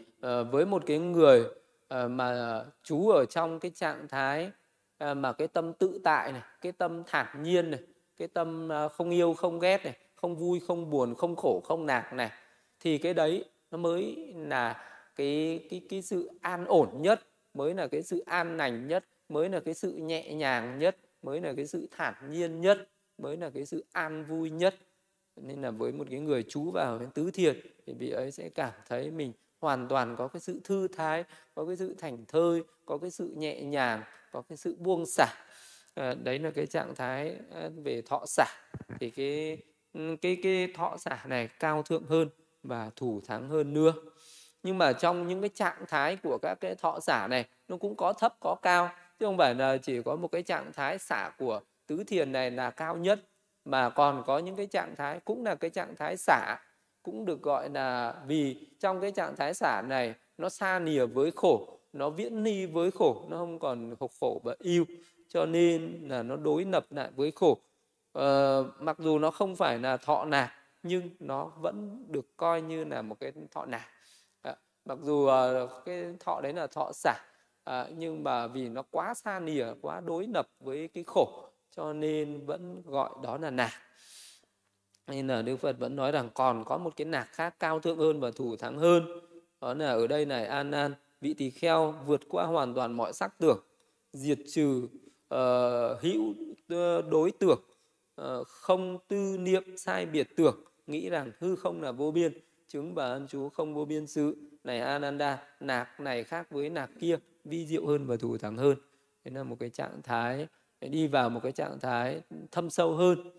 với 0.51 0.67
một 0.67 0.83
cái 0.87 0.99
người 0.99 1.45
mà 1.91 2.61
chú 2.83 3.09
ở 3.09 3.25
trong 3.31 3.61
cái 3.61 3.71
trạng 3.71 4.09
thái 4.09 4.51
mà 4.99 5.33
cái 5.33 5.49
tâm 5.49 5.73
tự 5.73 6.01
tại 6.05 6.33
này, 6.33 6.43
cái 6.61 6.73
tâm 6.73 7.03
thản 7.07 7.43
nhiên 7.43 7.71
này 7.71 7.81
cái 8.19 8.29
tâm 8.29 8.73
à, 8.73 8.89
không 8.89 9.11
yêu, 9.11 9.35
không 9.35 9.59
ghét 9.59 9.85
này, 9.85 9.97
không 10.15 10.37
vui, 10.37 10.61
không 10.67 10.91
buồn, 10.91 11.15
không 11.15 11.37
khổ, 11.37 11.61
không 11.65 11.87
nạc 11.87 12.13
này, 12.13 12.31
thì 12.81 12.99
cái 12.99 13.15
đấy 13.15 13.45
nó 13.71 13.79
mới 13.79 14.33
là 14.37 14.85
cái 15.17 15.67
cái 15.71 15.83
cái 15.89 16.03
sự 16.03 16.31
an 16.41 16.65
ổn 16.65 16.89
nhất, 17.03 17.21
mới 17.55 17.75
là 17.75 17.87
cái 17.87 18.03
sự 18.03 18.23
an 18.27 18.57
lành 18.57 18.87
nhất, 18.89 19.05
mới 19.29 19.49
là 19.49 19.61
cái 19.61 19.75
sự 19.75 19.93
nhẹ 19.93 20.35
nhàng 20.35 20.79
nhất, 20.79 20.97
mới 21.23 21.41
là 21.41 21.53
cái 21.57 21.67
sự 21.67 21.89
thản 21.91 22.15
nhiên 22.31 22.61
nhất, 22.61 22.89
mới 23.19 23.37
là 23.37 23.51
cái 23.51 23.67
sự 23.67 23.85
an 23.93 24.25
vui 24.25 24.51
nhất. 24.51 24.75
Nên 25.37 25.63
là 25.63 25.71
với 25.71 25.93
một 25.93 26.07
cái 26.11 26.21
người 26.21 26.45
chú 26.49 26.71
vào 26.71 26.99
cái 26.99 27.09
tứ 27.15 27.31
thiền 27.31 27.61
thì 27.87 27.93
vị 27.93 28.11
ấy 28.11 28.31
sẽ 28.31 28.49
cảm 28.49 28.73
thấy 28.89 29.11
mình 29.11 29.33
hoàn 29.61 29.89
toàn 29.89 30.17
có 30.17 30.29
cái 30.29 30.41
sự 30.41 30.61
thư 30.65 30.89
thái, 30.89 31.25
có 31.55 31.67
cái 31.67 31.77
sự 31.77 31.95
thành 31.99 32.25
thơi, 32.29 32.63
có 32.87 32.99
cái 32.99 33.11
sự 33.11 33.35
nhẹ 33.37 33.63
nhàng, 33.63 34.03
có 34.33 34.43
cái 34.43 34.57
sự 34.57 34.77
buông 34.79 35.07
xả 35.07 35.27
à, 35.95 36.15
đấy 36.23 36.39
là 36.39 36.51
cái 36.51 36.67
trạng 36.67 36.95
thái 36.95 37.37
ờ, 37.51 37.71
về 37.85 38.03
thọ 38.03 38.25
xả. 38.27 38.47
Thì 39.01 39.11
cái 39.11 39.59
ừ, 39.93 40.17
cái 40.23 40.37
cái 40.43 40.69
thọ 40.75 40.97
xả 40.99 41.25
này 41.27 41.49
cao 41.59 41.83
thượng 41.83 42.05
hơn 42.09 42.29
và 42.63 42.91
thủ 42.97 43.21
thắng 43.27 43.49
hơn 43.49 43.75
nữa. 43.75 43.93
Nhưng 44.63 44.79
mà 44.79 44.93
trong 44.93 45.29
những 45.29 45.41
cái 45.41 45.51
trạng 45.55 45.85
thái 45.89 46.17
của 46.17 46.39
các 46.43 46.55
cái 46.61 46.75
thọ 46.75 47.01
xả 47.01 47.27
này 47.31 47.45
nó 47.69 47.77
cũng 47.77 47.97
có 47.97 48.13
thấp 48.13 48.35
có 48.41 48.57
cao. 48.63 48.91
Chứ 49.19 49.27
không 49.27 49.39
phải 49.39 49.55
là 49.55 49.77
chỉ 49.77 50.03
có 50.03 50.17
một 50.17 50.29
cái 50.29 50.43
trạng 50.43 50.73
thái 50.73 50.99
xả 50.99 51.31
của 51.39 51.61
tứ 51.87 52.05
thiền 52.05 52.33
này 52.33 52.51
là 52.51 52.71
cao 52.71 52.97
nhất 52.97 53.21
mà 53.65 53.91
còn 53.91 54.23
có 54.27 54.39
những 54.39 54.57
cái 54.57 54.67
trạng 54.67 54.97
thái 54.97 55.21
cũng 55.25 55.45
là 55.45 55.55
cái 55.55 55.71
trạng 55.71 55.97
thái 55.97 56.17
xả 56.17 56.57
cũng 57.03 57.25
được 57.25 57.43
gọi 57.43 57.71
là 57.71 58.15
vì 58.27 58.67
trong 58.81 59.01
cái 59.01 59.11
trạng 59.11 59.37
thái 59.37 59.55
xả 59.55 59.83
này 59.83 60.15
nó 60.39 60.49
xa 60.49 60.79
nìa 60.79 61.07
với 61.07 61.31
khổ 61.37 61.79
nó 61.93 62.11
viễn 62.11 62.43
ni 62.43 62.67
với 62.67 62.91
khổ 62.91 63.27
nó 63.29 63.37
không 63.37 63.59
còn 63.59 63.97
khổ 64.01 64.11
khổ 64.21 64.41
và 64.45 64.57
yêu 64.59 64.85
cho 65.29 65.47
nên 65.47 66.09
là 66.09 66.23
nó 66.23 66.37
đối 66.37 66.65
lập 66.65 66.87
lại 66.91 67.11
với 67.17 67.31
khổ. 67.31 67.59
Ờ, 68.13 68.65
mặc 68.81 68.97
dù 68.99 69.19
nó 69.19 69.31
không 69.31 69.57
phải 69.57 69.79
là 69.79 69.97
thọ 69.97 70.25
nạc 70.25 70.53
nhưng 70.83 71.11
nó 71.19 71.45
vẫn 71.45 72.05
được 72.09 72.37
coi 72.37 72.63
như 72.63 72.85
là 72.85 73.03
một 73.03 73.17
cái 73.21 73.33
thọ 73.51 73.67
nạc. 73.67 73.89
À, 74.43 74.57
mặc 74.85 74.99
dù 75.03 75.27
uh, 75.27 75.71
cái 75.85 76.05
thọ 76.21 76.41
đấy 76.41 76.53
là 76.53 76.67
thọ 76.67 76.93
xả 76.95 77.15
à, 77.65 77.87
nhưng 77.97 78.25
mà 78.25 78.47
vì 78.47 78.69
nó 78.69 78.83
quá 78.91 79.15
xa 79.15 79.41
nìa 79.41 79.67
quá 79.81 80.01
đối 80.01 80.27
lập 80.27 80.49
với 80.61 80.89
cái 80.89 81.05
khổ 81.07 81.49
cho 81.77 81.93
nên 81.93 82.47
vẫn 82.47 82.83
gọi 82.87 83.11
đó 83.23 83.39
là 83.39 83.51
nạc. 83.51 83.73
Nên 85.07 85.27
là 85.27 85.43
đức 85.43 85.57
phật 85.57 85.79
vẫn 85.79 85.97
nói 85.97 86.13
rằng 86.13 86.31
còn 86.35 86.65
có 86.65 86.79
một 86.79 86.97
cái 86.97 87.05
nạc 87.05 87.29
khác 87.33 87.55
cao 87.59 87.81
thượng 87.81 87.99
hơn 87.99 88.21
và 88.21 88.31
thủ 88.31 88.57
thắng 88.57 88.79
hơn 88.79 89.21
đó 89.61 89.75
là 89.75 89.91
ở 89.91 90.07
đây 90.07 90.27
này 90.27 90.47
an 90.47 90.71
an 90.71 90.95
vị 91.21 91.35
tỳ 91.35 91.51
kheo 91.51 91.95
vượt 92.07 92.21
qua 92.29 92.45
hoàn 92.45 92.75
toàn 92.75 92.93
mọi 92.93 93.13
sắc 93.13 93.39
tưởng 93.39 93.59
diệt 94.13 94.39
trừ 94.53 94.89
uh, 95.35 96.01
hữu 96.01 96.35
ờ, 96.69 97.03
đối 97.03 97.31
tưởng 97.33 97.61
uh, 97.61 97.65
ờ, 98.15 98.45
không 98.45 98.99
tư 99.09 99.37
niệm 99.39 99.77
sai 99.77 100.07
biệt 100.07 100.37
tưởng 100.37 100.65
nghĩ 100.87 101.09
rằng 101.09 101.33
hư 101.39 101.57
không 101.57 101.83
là 101.83 101.93
vô 101.93 102.11
biên 102.11 102.33
chứng 102.69 102.95
và 102.95 103.09
ân 103.09 103.27
chú 103.29 103.49
không 103.49 103.75
vô 103.75 103.85
biên 103.85 104.07
sự. 104.07 104.37
Này 104.65 104.81
ananda 104.81 105.43
nạc 105.61 106.01
này 106.01 106.25
khác 106.25 106.51
với 106.51 106.71
nạc 106.71 106.91
kia 107.01 107.19
vi 107.45 107.67
diệu 107.67 107.87
hơn 107.87 108.07
và 108.07 108.17
thủ 108.17 108.39
thắng 108.39 108.57
hơn. 108.57 108.77
Đấy 109.25 109.35
là 109.35 109.43
một 109.43 109.57
cái 109.61 109.71
trạng 109.71 110.03
thái 110.03 110.47
đi 110.81 111.07
vào 111.07 111.31
một 111.31 111.41
cái 111.43 111.53
trạng 111.53 111.81
thái 111.81 112.21
thâm 112.51 112.71
sâu 112.71 112.95
hơn. 112.95 113.31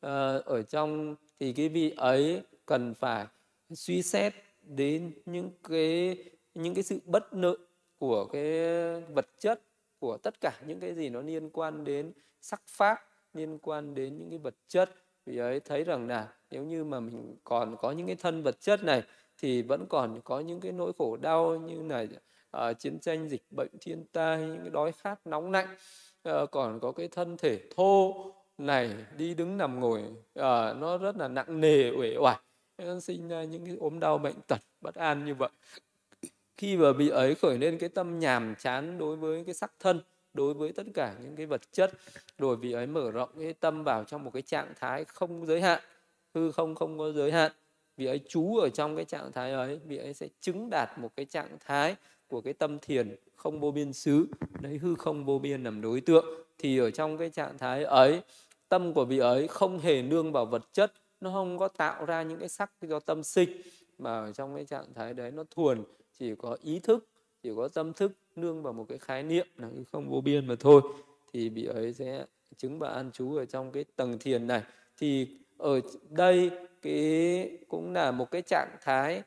À, 0.00 0.38
ở 0.44 0.62
trong 0.62 1.16
thì 1.40 1.52
cái 1.52 1.68
vị 1.68 1.94
ấy 1.96 2.42
cần 2.66 2.94
phải 2.94 3.26
suy 3.74 4.02
xét 4.02 4.34
đến 4.62 5.12
những 5.26 5.50
cái 5.68 6.16
những 6.54 6.74
cái 6.74 6.82
sự 6.82 7.00
bất 7.04 7.34
lợi 7.34 7.56
của 7.98 8.26
cái 8.26 8.60
vật 9.00 9.26
chất 9.38 9.62
của 10.00 10.16
tất 10.16 10.40
cả 10.40 10.52
những 10.66 10.80
cái 10.80 10.94
gì 10.94 11.08
nó 11.08 11.20
liên 11.20 11.50
quan 11.50 11.84
đến 11.84 12.12
sắc 12.40 12.62
pháp 12.66 12.98
liên 13.34 13.58
quan 13.58 13.94
đến 13.94 14.18
những 14.18 14.30
cái 14.30 14.38
vật 14.38 14.54
chất. 14.68 14.90
Vì 15.26 15.36
ấy 15.36 15.60
thấy 15.60 15.84
rằng 15.84 16.08
là 16.08 16.28
nếu 16.50 16.64
như 16.64 16.84
mà 16.84 17.00
mình 17.00 17.36
còn 17.44 17.76
có 17.76 17.92
những 17.92 18.06
cái 18.06 18.16
thân 18.16 18.42
vật 18.42 18.60
chất 18.60 18.84
này 18.84 19.02
thì 19.38 19.62
vẫn 19.62 19.86
còn 19.88 20.20
có 20.24 20.40
những 20.40 20.60
cái 20.60 20.72
nỗi 20.72 20.92
khổ 20.98 21.16
đau 21.16 21.56
như 21.56 21.82
là 21.82 22.06
uh, 22.70 22.78
chiến 22.78 22.98
tranh 23.00 23.28
dịch 23.28 23.42
bệnh 23.56 23.70
thiên 23.80 24.04
tai 24.12 24.38
những 24.38 24.60
cái 24.60 24.70
đói 24.70 24.92
khát 24.92 25.26
nóng 25.26 25.50
lạnh. 25.50 25.76
Uh, 26.28 26.50
còn 26.50 26.80
có 26.80 26.92
cái 26.92 27.08
thân 27.08 27.36
thể 27.36 27.60
thô 27.76 28.14
này 28.58 28.94
đi 29.16 29.34
đứng 29.34 29.56
nằm 29.56 29.80
ngồi 29.80 30.02
uh, 30.02 30.76
nó 30.76 30.98
rất 30.98 31.16
là 31.16 31.28
nặng 31.28 31.60
nề 31.60 31.90
uể 31.90 32.16
oải. 32.16 32.38
Sinh 33.00 33.28
ra 33.28 33.44
những 33.44 33.66
cái 33.66 33.76
ốm 33.80 34.00
đau 34.00 34.18
bệnh 34.18 34.40
tật 34.48 34.60
bất 34.80 34.94
an 34.94 35.24
như 35.24 35.34
vậy 35.34 35.50
khi 36.60 36.76
mà 36.76 36.92
bị 36.92 37.08
ấy 37.08 37.34
khởi 37.34 37.58
lên 37.58 37.78
cái 37.78 37.88
tâm 37.88 38.18
nhàm 38.18 38.54
chán 38.58 38.98
đối 38.98 39.16
với 39.16 39.44
cái 39.44 39.54
sắc 39.54 39.72
thân, 39.78 40.00
đối 40.34 40.54
với 40.54 40.72
tất 40.72 40.82
cả 40.94 41.14
những 41.22 41.36
cái 41.36 41.46
vật 41.46 41.60
chất, 41.72 41.90
rồi 42.38 42.56
vị 42.56 42.72
ấy 42.72 42.86
mở 42.86 43.10
rộng 43.10 43.28
cái 43.38 43.52
tâm 43.52 43.84
vào 43.84 44.04
trong 44.04 44.24
một 44.24 44.30
cái 44.34 44.42
trạng 44.42 44.72
thái 44.80 45.04
không 45.04 45.46
giới 45.46 45.60
hạn, 45.60 45.80
hư 46.34 46.52
không 46.52 46.74
không 46.74 46.98
có 46.98 47.12
giới 47.12 47.32
hạn 47.32 47.52
vị 47.96 48.06
ấy 48.06 48.20
chú 48.28 48.56
ở 48.56 48.68
trong 48.68 48.96
cái 48.96 49.04
trạng 49.04 49.32
thái 49.32 49.52
ấy 49.52 49.80
vị 49.86 49.96
ấy 49.96 50.14
sẽ 50.14 50.28
chứng 50.40 50.70
đạt 50.70 50.98
một 50.98 51.08
cái 51.16 51.26
trạng 51.26 51.56
thái 51.66 51.96
của 52.28 52.40
cái 52.40 52.52
tâm 52.52 52.78
thiền 52.78 53.16
không 53.36 53.60
vô 53.60 53.70
biên 53.70 53.92
xứ, 53.92 54.26
đấy 54.60 54.78
hư 54.78 54.94
không 54.94 55.24
vô 55.24 55.38
biên 55.38 55.64
làm 55.64 55.80
đối 55.80 56.00
tượng, 56.00 56.26
thì 56.58 56.78
ở 56.78 56.90
trong 56.90 57.18
cái 57.18 57.30
trạng 57.30 57.58
thái 57.58 57.84
ấy, 57.84 58.22
tâm 58.68 58.94
của 58.94 59.04
vị 59.04 59.18
ấy 59.18 59.48
không 59.48 59.78
hề 59.78 60.02
nương 60.02 60.32
vào 60.32 60.46
vật 60.46 60.62
chất, 60.72 60.92
nó 61.20 61.30
không 61.30 61.58
có 61.58 61.68
tạo 61.68 62.04
ra 62.04 62.22
những 62.22 62.38
cái 62.38 62.48
sắc 62.48 62.72
do 62.82 63.00
tâm 63.00 63.22
sinh, 63.22 63.62
mà 63.98 64.20
ở 64.20 64.32
trong 64.32 64.54
cái 64.54 64.64
trạng 64.64 64.94
thái 64.94 65.14
đấy 65.14 65.30
nó 65.30 65.44
thuần 65.50 65.84
chỉ 66.20 66.34
có 66.34 66.56
ý 66.62 66.78
thức, 66.78 67.08
chỉ 67.42 67.50
có 67.56 67.68
tâm 67.68 67.92
thức 67.92 68.12
nương 68.36 68.62
vào 68.62 68.72
một 68.72 68.86
cái 68.88 68.98
khái 68.98 69.22
niệm 69.22 69.46
là 69.56 69.68
hư 69.68 69.84
không 69.92 70.08
vô 70.08 70.20
biên 70.20 70.46
mà 70.46 70.54
thôi, 70.60 70.82
thì 71.32 71.48
vị 71.48 71.64
ấy 71.64 71.92
sẽ 71.92 72.24
chứng 72.56 72.78
và 72.78 72.88
an 72.88 73.10
trú 73.12 73.36
ở 73.36 73.44
trong 73.44 73.72
cái 73.72 73.84
tầng 73.96 74.18
thiền 74.18 74.46
này. 74.46 74.62
Thì 74.96 75.38
ở 75.58 75.80
đây 76.08 76.50
cái 76.82 77.58
cũng 77.68 77.92
là 77.92 78.10
một 78.10 78.30
cái 78.30 78.42
trạng 78.42 78.76
thái 78.80 79.22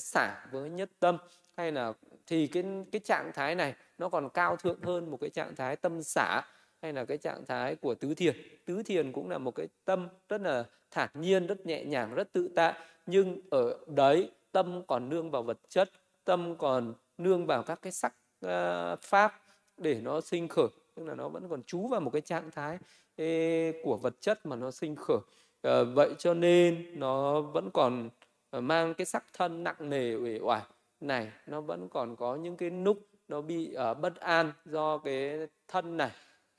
xả 0.00 0.46
với 0.52 0.70
nhất 0.70 0.90
tâm, 1.00 1.16
hay 1.56 1.72
là 1.72 1.92
thì 2.26 2.46
cái 2.46 2.64
cái 2.92 3.00
trạng 3.00 3.30
thái 3.34 3.54
này 3.54 3.74
nó 3.98 4.08
còn 4.08 4.28
cao 4.34 4.56
thượng 4.56 4.82
hơn 4.82 5.10
một 5.10 5.20
cái 5.20 5.30
trạng 5.30 5.56
thái 5.56 5.76
tâm 5.76 6.02
xả, 6.02 6.42
hay 6.82 6.92
là 6.92 7.04
cái 7.04 7.18
trạng 7.18 7.46
thái 7.46 7.76
của 7.76 7.94
tứ 7.94 8.14
thiền. 8.14 8.36
Tứ 8.64 8.82
thiền 8.82 9.12
cũng 9.12 9.30
là 9.30 9.38
một 9.38 9.54
cái 9.54 9.68
tâm 9.84 10.08
rất 10.28 10.40
là 10.40 10.64
thản 10.90 11.08
nhiên, 11.14 11.46
rất 11.46 11.66
nhẹ 11.66 11.84
nhàng, 11.84 12.14
rất 12.14 12.32
tự 12.32 12.48
tại, 12.54 12.74
nhưng 13.06 13.40
ở 13.50 13.78
đấy 13.86 14.30
tâm 14.52 14.82
còn 14.86 15.08
nương 15.08 15.30
vào 15.30 15.42
vật 15.42 15.58
chất 15.68 15.90
tâm 16.28 16.54
còn 16.58 16.94
nương 17.18 17.46
vào 17.46 17.62
các 17.62 17.82
cái 17.82 17.92
sắc 17.92 18.14
uh, 18.46 19.02
pháp 19.02 19.42
để 19.76 20.00
nó 20.00 20.20
sinh 20.20 20.48
khởi 20.48 20.68
tức 20.94 21.04
là 21.04 21.14
nó 21.14 21.28
vẫn 21.28 21.48
còn 21.48 21.62
trú 21.62 21.88
vào 21.88 22.00
một 22.00 22.10
cái 22.10 22.20
trạng 22.20 22.50
thái 22.50 22.78
ê, 23.16 23.72
của 23.84 23.96
vật 23.96 24.14
chất 24.20 24.46
mà 24.46 24.56
nó 24.56 24.70
sinh 24.70 24.96
khởi. 24.96 25.18
À, 25.62 25.82
vậy 25.82 26.14
cho 26.18 26.34
nên 26.34 27.00
nó 27.00 27.40
vẫn 27.40 27.70
còn 27.70 28.10
ờ, 28.50 28.60
mang 28.60 28.94
cái 28.94 29.04
sắc 29.04 29.24
thân 29.32 29.64
nặng 29.64 29.90
nề 29.90 30.14
uể 30.14 30.38
oải. 30.38 30.62
Này 31.00 31.32
nó 31.46 31.60
vẫn 31.60 31.88
còn 31.88 32.16
có 32.16 32.36
những 32.36 32.56
cái 32.56 32.70
núc 32.70 32.98
nó 33.28 33.40
bị 33.40 33.76
uh, 33.90 33.98
bất 33.98 34.16
an 34.16 34.52
do 34.64 34.98
cái 34.98 35.38
thân 35.68 35.96
này. 35.96 36.10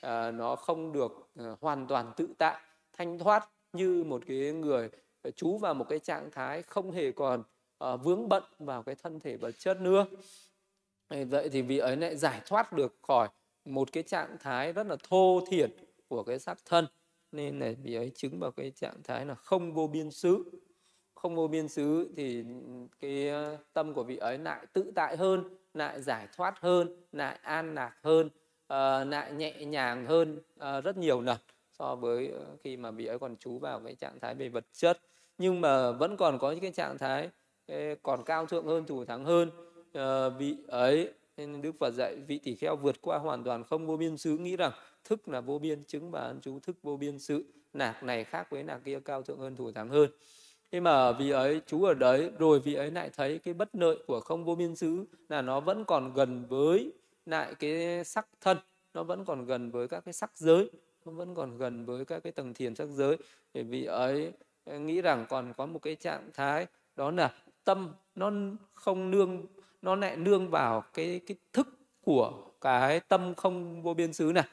Uh, 0.05 0.33
nó 0.33 0.55
không 0.55 0.91
được 0.91 1.11
uh, 1.11 1.59
hoàn 1.61 1.87
toàn 1.87 2.11
tự 2.17 2.27
tại 2.37 2.61
thanh 2.97 3.19
thoát 3.19 3.49
như 3.73 4.03
một 4.03 4.21
cái 4.27 4.37
người 4.37 4.89
trú 5.35 5.57
vào 5.57 5.73
một 5.73 5.85
cái 5.89 5.99
trạng 5.99 6.31
thái 6.31 6.61
không 6.61 6.91
hề 6.91 7.11
còn 7.11 7.43
uh, 7.83 7.99
vướng 8.03 8.29
bận 8.29 8.43
vào 8.59 8.83
cái 8.83 8.95
thân 8.95 9.19
thể 9.19 9.37
vật 9.37 9.51
chất 9.59 9.81
nữa. 9.81 10.05
Vậy 11.09 11.49
thì 11.49 11.61
vị 11.61 11.77
ấy 11.77 11.97
lại 11.97 12.15
giải 12.15 12.41
thoát 12.45 12.73
được 12.73 12.95
khỏi 13.01 13.29
một 13.65 13.91
cái 13.91 14.03
trạng 14.03 14.37
thái 14.39 14.73
rất 14.73 14.87
là 14.87 14.95
thô 15.09 15.41
thiển 15.47 15.71
của 16.07 16.23
cái 16.23 16.39
sắc 16.39 16.57
thân. 16.65 16.87
Nên 17.31 17.59
là 17.59 17.71
vị 17.83 17.95
ấy 17.95 18.11
chứng 18.15 18.39
vào 18.39 18.51
cái 18.51 18.71
trạng 18.71 19.03
thái 19.03 19.25
là 19.25 19.35
không 19.35 19.73
vô 19.73 19.87
biên 19.87 20.11
xứ. 20.11 20.43
Không 21.15 21.35
vô 21.35 21.47
biên 21.47 21.67
xứ 21.67 22.13
thì 22.17 22.43
cái 22.99 23.29
ờ, 23.29 23.57
tâm 23.73 23.93
của 23.93 24.03
vị 24.03 24.17
ấy 24.17 24.37
lại 24.37 24.65
tự 24.73 24.91
tại 24.95 25.17
hơn 25.17 25.57
lại 25.73 26.01
giải 26.01 26.27
thoát 26.35 26.59
hơn 26.59 27.03
lại 27.11 27.39
an 27.41 27.75
lạc 27.75 27.95
hơn 28.03 28.27
uh, 28.27 29.07
lại 29.07 29.31
nhẹ 29.31 29.65
nhàng 29.65 30.05
hơn 30.05 30.41
uh, 30.55 30.83
rất 30.83 30.97
nhiều 30.97 31.21
lần 31.21 31.37
so 31.79 31.95
với 31.95 32.31
khi 32.63 32.77
mà 32.77 32.91
vị 32.91 33.05
ấy 33.05 33.19
còn 33.19 33.35
trú 33.37 33.59
vào 33.59 33.79
cái 33.85 33.95
trạng 33.95 34.19
thái 34.19 34.35
về 34.35 34.49
vật 34.49 34.65
chất. 34.73 34.99
Nhưng 35.37 35.61
mà 35.61 35.91
vẫn 35.91 36.17
còn 36.17 36.39
có 36.39 36.51
những 36.51 36.59
cái 36.59 36.71
trạng 36.71 36.97
thái 36.97 37.29
còn 38.03 38.23
cao 38.23 38.45
thượng 38.45 38.65
hơn, 38.65 38.85
thủ 38.85 39.05
thắng 39.05 39.25
hơn. 39.25 39.51
Ờ, 39.93 40.29
vị 40.29 40.57
ấy, 40.67 41.13
nên 41.37 41.61
đức 41.61 41.71
phật 41.79 41.91
dạy, 41.91 42.15
vị 42.27 42.39
tỷ 42.43 42.55
kheo 42.55 42.75
vượt 42.75 43.01
qua 43.01 43.17
hoàn 43.17 43.43
toàn 43.43 43.63
không 43.63 43.87
vô 43.87 43.97
biên 43.97 44.17
xứ. 44.17 44.37
Nghĩ 44.37 44.55
rằng 44.55 44.71
thức 45.03 45.27
là 45.27 45.41
vô 45.41 45.59
biên, 45.59 45.83
chứng 45.83 46.11
và 46.11 46.21
an 46.21 46.39
chú 46.41 46.59
thức 46.59 46.75
vô 46.83 46.97
biên 46.97 47.19
sự. 47.19 47.45
Nạc 47.73 48.03
này 48.03 48.23
khác 48.23 48.47
với 48.49 48.63
nạc 48.63 48.81
kia, 48.85 48.99
cao 49.05 49.21
thượng 49.21 49.39
hơn, 49.39 49.55
thủ 49.55 49.71
thắng 49.71 49.89
hơn. 49.89 50.09
Thế 50.71 50.79
mà 50.79 51.11
vị 51.11 51.29
ấy, 51.29 51.61
chú 51.67 51.83
ở 51.83 51.93
đấy, 51.93 52.31
rồi 52.39 52.59
vị 52.59 52.73
ấy 52.73 52.91
lại 52.91 53.09
thấy 53.15 53.39
cái 53.39 53.53
bất 53.53 53.75
lợi 53.75 53.97
của 54.07 54.19
không 54.19 54.45
vô 54.45 54.55
biên 54.55 54.75
xứ 54.75 55.05
là 55.29 55.41
nó 55.41 55.59
vẫn 55.59 55.85
còn 55.85 56.13
gần 56.13 56.45
với 56.49 56.91
lại 57.25 57.55
cái 57.59 58.03
sắc 58.03 58.27
thân, 58.41 58.57
nó 58.93 59.03
vẫn 59.03 59.25
còn 59.25 59.45
gần 59.45 59.71
với 59.71 59.87
các 59.87 60.05
cái 60.05 60.13
sắc 60.13 60.37
giới, 60.37 60.69
nó 61.05 61.11
vẫn 61.11 61.35
còn 61.35 61.57
gần 61.57 61.85
với 61.85 62.05
các 62.05 62.23
cái 62.23 62.31
tầng 62.31 62.53
thiền 62.53 62.75
sắc 62.75 62.87
giới. 62.89 63.17
Thì 63.53 63.63
vị 63.63 63.85
ấy 63.85 64.31
nghĩ 64.65 65.01
rằng 65.01 65.25
còn 65.29 65.53
có 65.57 65.65
một 65.65 65.79
cái 65.79 65.95
trạng 65.95 66.29
thái, 66.33 66.67
đó 66.95 67.11
là 67.11 67.33
tâm 67.69 67.93
nó 68.15 68.31
không 68.73 69.11
nương 69.11 69.45
nó 69.81 69.95
lại 69.95 70.17
nương 70.17 70.49
vào 70.49 70.83
cái 70.93 71.21
cái 71.27 71.37
thức 71.53 71.67
của 72.01 72.51
cái 72.61 72.99
tâm 72.99 73.35
không 73.35 73.81
vô 73.81 73.93
biên 73.93 74.13
xứ 74.13 74.31
này. 74.35 74.43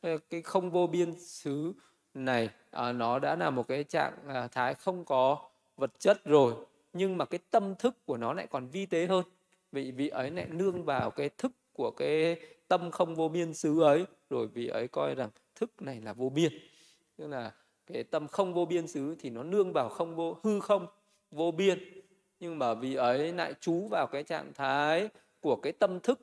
Ờ, 0.00 0.18
cái 0.30 0.42
không 0.42 0.70
vô 0.70 0.86
biên 0.86 1.20
xứ 1.20 1.72
này 2.14 2.50
à, 2.70 2.92
nó 2.92 3.18
đã 3.18 3.36
là 3.36 3.50
một 3.50 3.68
cái 3.68 3.84
trạng 3.84 4.12
à, 4.28 4.48
thái 4.48 4.74
không 4.74 5.04
có 5.04 5.38
vật 5.76 5.90
chất 5.98 6.24
rồi 6.24 6.54
nhưng 6.92 7.18
mà 7.18 7.24
cái 7.24 7.40
tâm 7.50 7.74
thức 7.74 8.06
của 8.06 8.16
nó 8.16 8.32
lại 8.32 8.46
còn 8.46 8.68
vi 8.68 8.86
tế 8.86 9.06
hơn. 9.06 9.24
Vì 9.72 9.90
vị 9.90 10.08
ấy 10.08 10.30
lại 10.30 10.46
nương 10.48 10.84
vào 10.84 11.10
cái 11.10 11.28
thức 11.28 11.52
của 11.72 11.90
cái 11.90 12.40
tâm 12.68 12.90
không 12.90 13.14
vô 13.14 13.28
biên 13.28 13.54
xứ 13.54 13.82
ấy 13.82 14.06
rồi 14.30 14.46
vị 14.46 14.66
ấy 14.66 14.88
coi 14.88 15.14
rằng 15.14 15.30
thức 15.54 15.82
này 15.82 16.00
là 16.00 16.12
vô 16.12 16.28
biên. 16.28 16.52
Tức 17.16 17.26
là 17.26 17.52
cái 17.86 18.04
tâm 18.04 18.28
không 18.28 18.54
vô 18.54 18.64
biên 18.64 18.86
xứ 18.86 19.16
thì 19.18 19.30
nó 19.30 19.42
nương 19.42 19.72
vào 19.72 19.88
không 19.88 20.16
vô 20.16 20.38
hư 20.42 20.60
không 20.60 20.86
vô 21.30 21.50
biên 21.50 21.97
nhưng 22.40 22.58
mà 22.58 22.74
vị 22.74 22.94
ấy 22.94 23.32
lại 23.32 23.54
trú 23.60 23.88
vào 23.90 24.06
cái 24.06 24.22
trạng 24.22 24.52
thái 24.54 25.08
của 25.40 25.56
cái 25.56 25.72
tâm 25.72 26.00
thức, 26.00 26.20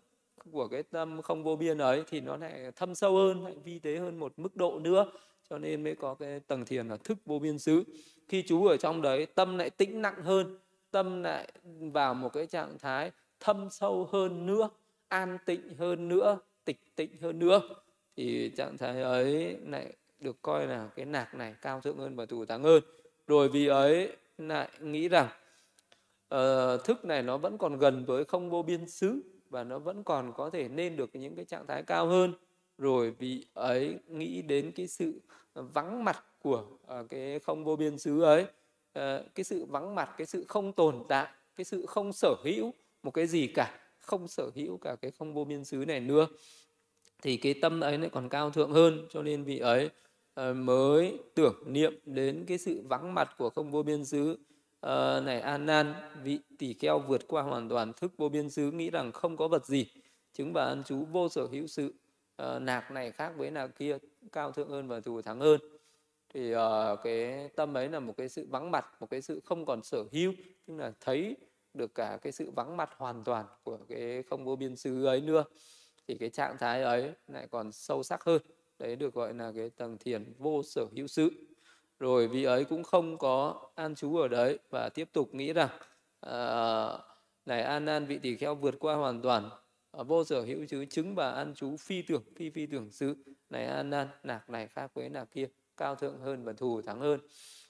của 0.52 0.68
cái 0.68 0.84
tâm 0.84 1.22
không 1.22 1.44
vô 1.44 1.56
biên 1.56 1.78
ấy, 1.78 2.04
thì 2.08 2.22
nó 2.22 2.38
lại 2.38 2.72
thâm 2.76 2.96
sâu 2.96 3.16
hơn, 3.16 3.44
lại 3.44 3.54
vi 3.64 3.80
tế 3.80 3.98
hơn 3.98 4.20
một 4.20 4.34
mức 4.38 4.56
độ 4.56 4.80
nữa. 4.80 5.12
Cho 5.50 5.58
nên 5.58 5.84
mới 5.84 5.96
có 5.96 6.14
cái 6.14 6.40
tầng 6.40 6.66
thiền 6.66 6.88
là 6.88 6.98
thức 6.98 7.18
vô 7.26 7.40
biên 7.40 7.60
xứ. 7.60 7.84
Khi 8.28 8.44
chú 8.48 8.66
ở 8.66 8.78
trong 8.78 9.02
đấy, 9.02 9.26
tâm 9.26 9.58
lại 9.58 9.70
tĩnh 9.70 10.02
nặng 10.02 10.22
hơn, 10.22 10.58
tâm 10.92 11.24
lại 11.24 11.52
vào 11.80 12.14
một 12.14 12.30
cái 12.34 12.48
trạng 12.48 12.78
thái 12.80 13.12
thâm 13.40 13.70
sâu 13.72 14.10
hơn 14.12 14.46
nữa, 14.46 14.70
an 15.08 15.38
tịnh 15.46 15.76
hơn 15.78 16.08
nữa, 16.08 16.40
tịch 16.66 16.96
tịnh 16.96 17.18
hơn 17.22 17.40
nữa. 17.40 17.62
Thì 18.16 18.52
trạng 18.58 18.78
thái 18.78 19.02
ấy 19.02 19.58
lại 19.68 19.94
được 20.20 20.42
coi 20.42 20.68
là 20.68 20.90
cái 20.96 21.06
nạc 21.06 21.36
này 21.36 21.56
cao 21.62 21.82
thượng 21.82 21.98
hơn 21.98 22.16
và 22.16 22.26
thủ 22.26 22.46
thắng 22.46 22.64
hơn. 22.64 22.84
Rồi 23.28 23.50
vì 23.50 23.68
ấy 23.68 24.16
lại 24.38 24.70
nghĩ 24.80 25.10
rằng 25.10 25.28
uh, 26.36 26.84
thức 26.84 27.06
này 27.06 27.24
nó 27.24 27.38
vẫn 27.38 27.58
còn 27.58 27.78
gần 27.78 28.06
với 28.06 28.26
không 28.26 28.50
vô 28.50 28.64
biên 28.64 28.90
xứ 28.90 29.22
và 29.50 29.64
nó 29.64 29.80
vẫn 29.80 30.04
còn 30.04 30.34
có 30.38 30.50
thể 30.50 30.68
nên 30.68 30.96
được 30.96 31.10
những 31.14 31.36
cái 31.36 31.46
trạng 31.46 31.68
thái 31.68 31.84
cao 31.84 32.08
hơn. 32.08 32.34
Rồi 32.78 33.12
vị 33.12 33.46
ấy 33.54 33.96
nghĩ 34.08 34.42
đến 34.42 34.72
cái 34.76 34.88
sự 34.88 35.22
vắng 35.54 36.04
mặt 36.04 36.24
của 36.42 36.64
uh, 36.84 37.10
cái 37.10 37.40
không 37.40 37.64
vô 37.64 37.76
biên 37.76 37.98
xứ 37.98 38.22
ấy. 38.22 38.44
Uh, 38.44 39.36
cái 39.36 39.44
sự 39.44 39.66
vắng 39.66 39.96
mặt 39.96 40.10
cái 40.18 40.28
sự 40.28 40.46
không 40.48 40.74
tồn 40.74 41.04
tại 41.10 41.28
cái 41.56 41.66
sự 41.66 41.86
không 41.86 42.14
sở 42.14 42.36
hữu 42.44 42.74
một 43.04 43.12
cái 43.12 43.28
gì 43.28 43.48
cả 43.48 43.80
không 44.00 44.28
sở 44.28 44.50
hữu 44.56 44.78
cả 44.78 44.96
cái 45.02 45.12
không 45.12 45.34
vô 45.34 45.44
biên 45.44 45.66
xứ 45.66 45.78
này 45.88 46.00
nữa 46.00 46.28
thì 47.22 47.38
cái 47.38 47.54
tâm 47.62 47.80
ấy 47.80 47.98
lại 47.98 48.10
còn 48.14 48.30
cao 48.30 48.52
thượng 48.52 48.72
hơn. 48.72 49.08
Cho 49.10 49.22
nên 49.22 49.44
vị 49.44 49.60
ấy 49.60 49.90
uh, 50.40 50.56
mới 50.56 51.20
tưởng 51.36 51.56
niệm 51.66 52.00
đến 52.06 52.46
cái 52.48 52.58
sự 52.58 52.82
vắng 52.88 53.14
mặt 53.14 53.36
của 53.38 53.50
không 53.50 53.72
vô 53.72 53.84
biên 53.84 54.06
xứ. 54.06 54.38
Ờ, 54.86 55.22
này 55.26 55.40
an 55.42 55.66
nan 55.66 55.94
vị 56.24 56.40
tỷ 56.58 56.74
kheo 56.74 57.00
vượt 57.00 57.28
qua 57.28 57.42
hoàn 57.42 57.70
toàn 57.70 57.94
thức 57.94 58.12
vô 58.18 58.30
biên 58.30 58.50
xứ 58.50 58.72
nghĩ 58.72 58.90
rằng 58.90 59.12
không 59.12 59.38
có 59.38 59.48
vật 59.48 59.66
gì. 59.66 59.86
Chứng 60.34 60.54
và 60.54 60.66
ân 60.66 60.84
chú 60.86 61.06
vô 61.12 61.30
sở 61.30 61.46
hữu 61.46 61.68
sự. 61.68 61.94
Uh, 62.42 62.62
nạc 62.62 62.92
này 62.92 63.12
khác 63.12 63.34
với 63.38 63.52
nạc 63.52 63.70
kia 63.80 63.98
cao 64.32 64.52
thượng 64.52 64.70
hơn 64.70 64.88
và 64.88 65.00
thù 65.00 65.22
thắng 65.22 65.40
hơn. 65.40 65.60
Thì 66.34 66.56
uh, 66.56 66.60
cái 67.04 67.50
tâm 67.56 67.78
ấy 67.78 67.90
là 67.90 68.00
một 68.00 68.14
cái 68.18 68.30
sự 68.30 68.48
vắng 68.50 68.72
mặt 68.72 68.86
một 69.00 69.10
cái 69.10 69.22
sự 69.22 69.42
không 69.46 69.66
còn 69.66 69.84
sở 69.84 70.04
hữu. 70.12 70.34
Tức 70.68 70.74
là 70.78 70.92
thấy 71.00 71.36
được 71.74 71.96
cả 71.96 72.18
cái 72.22 72.32
sự 72.32 72.52
vắng 72.52 72.78
mặt 72.78 72.90
hoàn 72.98 73.24
toàn 73.24 73.46
của 73.64 73.78
cái 73.88 74.24
không 74.30 74.46
vô 74.46 74.56
biên 74.56 74.76
xứ 74.76 75.06
ấy 75.06 75.22
nữa. 75.22 75.44
Thì 76.08 76.18
cái 76.18 76.30
trạng 76.30 76.58
thái 76.58 76.84
ấy 76.84 77.12
lại 77.28 77.48
còn 77.52 77.72
sâu 77.72 78.04
sắc 78.04 78.24
hơn. 78.24 78.42
Đấy 78.80 78.96
được 78.96 79.14
gọi 79.14 79.34
là 79.34 79.52
cái 79.56 79.70
tầng 79.70 79.98
thiền 79.98 80.34
vô 80.38 80.64
sở 80.64 80.86
hữu 80.96 81.08
sự 81.08 81.32
rồi 82.00 82.28
vị 82.28 82.44
ấy 82.44 82.66
cũng 82.66 82.84
không 82.84 83.18
có 83.18 83.62
an 83.76 83.96
trú 83.96 84.16
ở 84.18 84.28
đấy 84.28 84.60
và 84.70 84.90
tiếp 84.90 85.10
tục 85.14 85.36
nghĩ 85.36 85.54
rằng 85.54 85.70
uh, 86.26 87.00
này 87.46 87.62
an 87.62 87.86
an 87.86 88.06
vị 88.06 88.20
tỷ 88.20 88.36
kheo 88.36 88.56
vượt 88.56 88.76
qua 88.80 88.96
hoàn 88.96 89.22
toàn 89.22 89.50
à, 89.92 90.04
vô 90.04 90.24
sở 90.24 90.42
hữu 90.42 90.66
chứ 90.70 90.86
chứng 90.86 91.16
và 91.16 91.32
an 91.32 91.54
trú 91.56 91.78
phi 91.78 92.02
tưởng 92.02 92.24
phi 92.36 92.50
phi 92.50 92.66
tưởng 92.66 92.92
xứ 92.92 93.16
này 93.50 93.66
an 93.66 93.92
an 93.92 94.08
nạc 94.24 94.50
này 94.50 94.68
khác 94.68 94.92
với 94.94 95.10
nạc 95.10 95.32
kia 95.32 95.48
cao 95.78 95.96
thượng 95.96 96.20
hơn 96.20 96.44
và 96.44 96.54
thù 96.54 96.82
thắng 96.82 97.00
hơn. 97.00 97.20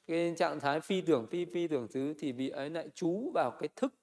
Cái 0.07 0.33
trạng 0.37 0.59
thái 0.59 0.81
phi 0.81 1.01
tưởng 1.01 1.27
phi 1.27 1.45
phi 1.45 1.67
tưởng 1.67 1.87
xứ 1.87 2.13
thì 2.19 2.31
vị 2.31 2.49
ấy 2.49 2.69
lại 2.69 2.89
trú 2.95 3.31
vào 3.33 3.51
cái 3.59 3.69
thức 3.75 3.93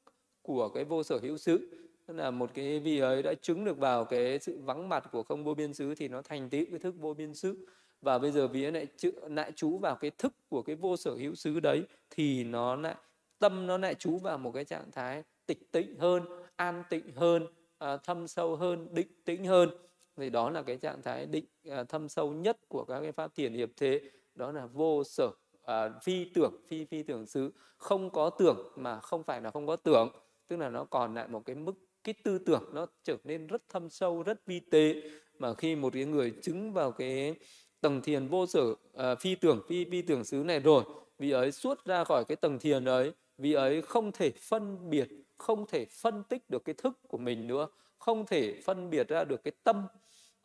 của 0.43 0.69
cái 0.69 0.85
vô 0.85 1.03
sở 1.03 1.19
hữu 1.23 1.37
xứ 1.37 1.71
tức 2.07 2.15
là 2.15 2.31
một 2.31 2.51
cái 2.55 2.81
vị 2.81 2.99
ấy 2.99 3.23
đã 3.23 3.35
chứng 3.43 3.65
được 3.65 3.79
vào 3.79 4.05
cái 4.05 4.39
sự 4.39 4.59
vắng 4.59 4.89
mặt 4.89 5.05
của 5.13 5.23
không 5.23 5.45
vô 5.45 5.55
biên 5.55 5.75
xứ 5.75 5.95
thì 5.95 6.09
nó 6.09 6.23
thành 6.23 6.51
tựu 6.51 6.65
cái 6.71 6.79
thức 6.79 6.95
vô 6.99 7.15
biên 7.15 7.35
xứ 7.35 7.67
và 8.03 8.19
bây 8.19 8.31
giờ 8.31 8.49
vì 8.49 8.71
lại 8.71 8.87
chữ 8.97 9.13
lại 9.31 9.53
chú 9.57 9.79
vào 9.79 9.97
cái 9.97 10.11
thức 10.19 10.33
của 10.49 10.63
cái 10.63 10.77
vô 10.77 10.97
sở 10.97 11.15
hữu 11.15 11.35
xứ 11.35 11.61
đấy 11.61 11.83
thì 12.11 12.45
nó 12.45 12.77
lại 12.77 12.95
tâm 13.39 13.67
nó 13.67 13.79
lại 13.79 13.95
chú 13.95 14.19
vào 14.19 14.39
một 14.39 14.53
cái 14.53 14.65
trạng 14.65 14.91
thái 14.93 15.23
tịch 15.47 15.73
tịnh 15.73 15.99
hơn 15.99 16.23
an 16.57 16.83
tịnh 16.91 17.15
hơn 17.15 17.47
à, 17.79 17.97
thâm 17.97 18.29
sâu 18.29 18.57
hơn 18.57 18.89
định 18.93 19.09
tĩnh 19.25 19.45
hơn. 19.45 19.71
Thì 20.17 20.31
đó 20.31 20.51
là 20.51 20.63
cái 20.63 20.77
trạng 20.77 21.03
thái 21.03 21.27
định 21.27 21.45
à, 21.71 21.85
thâm 21.85 22.09
sâu 22.09 22.33
nhất 22.33 22.59
của 22.69 22.85
các 22.85 23.01
cái 23.01 23.13
pháp 23.13 23.35
thiền 23.35 23.53
hiệp 23.55 23.71
thế. 23.77 24.01
Đó 24.35 24.53
là 24.53 24.67
vô 24.67 25.05
sở 25.05 25.31
à, 25.63 25.91
phi 26.03 26.25
tưởng 26.35 26.55
phi 26.69 26.85
phi 26.85 27.03
tưởng 27.03 27.27
xứ. 27.27 27.51
Không 27.77 28.11
có 28.11 28.31
tưởng 28.31 28.73
mà 28.77 29.01
không 29.01 29.23
phải 29.23 29.41
là 29.41 29.51
không 29.51 29.67
có 29.67 29.77
tưởng. 29.77 30.09
Tức 30.49 30.57
là 30.57 30.69
nó 30.69 30.85
còn 30.85 31.15
lại 31.15 31.29
một 31.29 31.43
cái 31.45 31.57
mức 31.57 31.75
cái 32.05 32.15
tư 32.25 32.39
tưởng 32.39 32.71
nó 32.73 32.87
trở 33.03 33.17
nên 33.25 33.47
rất 33.47 33.69
thâm 33.69 33.91
sâu 33.91 34.23
rất 34.23 34.47
vi 34.47 34.61
tế. 34.61 35.03
Mà 35.39 35.55
khi 35.55 35.77
một 35.77 35.93
cái 35.93 36.05
người 36.05 36.33
chứng 36.43 36.73
vào 36.73 36.93
cái 36.93 37.35
tầng 37.83 38.01
thiền 38.03 38.29
vô 38.29 38.47
sở 38.47 38.63
uh, 38.63 38.77
phi 39.21 39.35
tưởng 39.35 39.61
phi 39.69 39.85
phi 39.91 40.03
tưởng 40.03 40.25
xứ 40.25 40.37
này 40.37 40.61
rồi. 40.61 40.85
Vì 41.19 41.31
ấy 41.31 41.53
suốt 41.53 41.85
ra 41.85 42.05
khỏi 42.05 42.25
cái 42.25 42.37
tầng 42.37 42.59
thiền 42.59 42.85
ấy 42.85 43.13
vì 43.39 43.53
ấy 43.53 43.83
không 43.83 44.13
thể 44.13 44.31
phân 44.31 44.91
biệt 44.91 45.09
không 45.39 45.67
thể 45.67 45.85
phân 45.85 46.23
tích 46.29 46.51
được 46.51 46.65
cái 46.65 46.75
thức 46.75 46.93
của 47.09 47.19
mình 47.19 47.47
nữa 47.47 47.67
không 47.99 48.27
thể 48.27 48.61
phân 48.65 48.91
biệt 48.91 49.09
ra 49.09 49.25
được 49.25 49.45
cái 49.45 49.53
tâm 49.65 49.87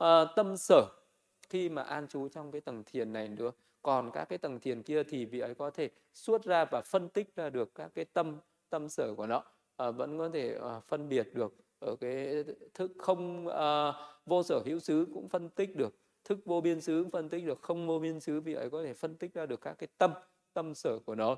uh, 0.04 0.08
tâm 0.36 0.58
sở 0.58 0.86
khi 1.50 1.70
mà 1.70 1.82
an 1.82 2.08
trú 2.08 2.28
trong 2.30 2.52
cái 2.52 2.62
tầng 2.62 2.84
thiền 2.86 3.14
này 3.14 3.28
nữa. 3.28 3.52
Còn 3.82 4.12
các 4.14 4.26
cái 4.26 4.38
tầng 4.38 4.60
thiền 4.60 4.84
kia 4.84 5.04
thì 5.04 5.26
vị 5.26 5.40
ấy 5.40 5.56
có 5.56 5.70
thể 5.70 5.90
suốt 6.14 6.44
ra 6.46 6.66
và 6.66 6.82
phân 6.82 7.10
tích 7.10 7.36
ra 7.36 7.50
được 7.50 7.76
các 7.76 7.92
cái 7.96 8.06
tâm 8.06 8.38
tâm 8.70 8.90
sở 8.90 9.14
của 9.18 9.28
nó 9.28 9.38
uh, 9.88 9.96
vẫn 9.96 10.18
có 10.18 10.30
thể 10.30 10.58
uh, 10.58 10.84
phân 10.88 11.10
biệt 11.10 11.28
được 11.34 11.56
ở 11.80 11.96
cái 12.00 12.44
thức 12.74 12.92
không 12.98 13.48
uh, 13.48 13.96
vô 14.26 14.44
sở 14.44 14.62
hữu 14.66 14.80
xứ 14.80 15.08
cũng 15.14 15.30
phân 15.30 15.50
tích 15.50 15.76
được 15.76 15.96
thức 16.28 16.46
vô 16.46 16.62
biên 16.62 16.82
xứ 16.82 17.08
phân 17.12 17.30
tích 17.30 17.46
được, 17.46 17.62
không 17.62 17.88
vô 17.88 18.00
biên 18.00 18.20
xứ 18.20 18.42
vì 18.42 18.54
ấy 18.54 18.70
có 18.70 18.84
thể 18.84 18.94
phân 18.94 19.16
tích 19.16 19.34
ra 19.34 19.46
được 19.46 19.62
các 19.62 19.74
cái 19.74 19.88
tâm 19.98 20.12
tâm 20.54 20.76
sở 20.76 21.00
của 21.06 21.16
nó. 21.16 21.38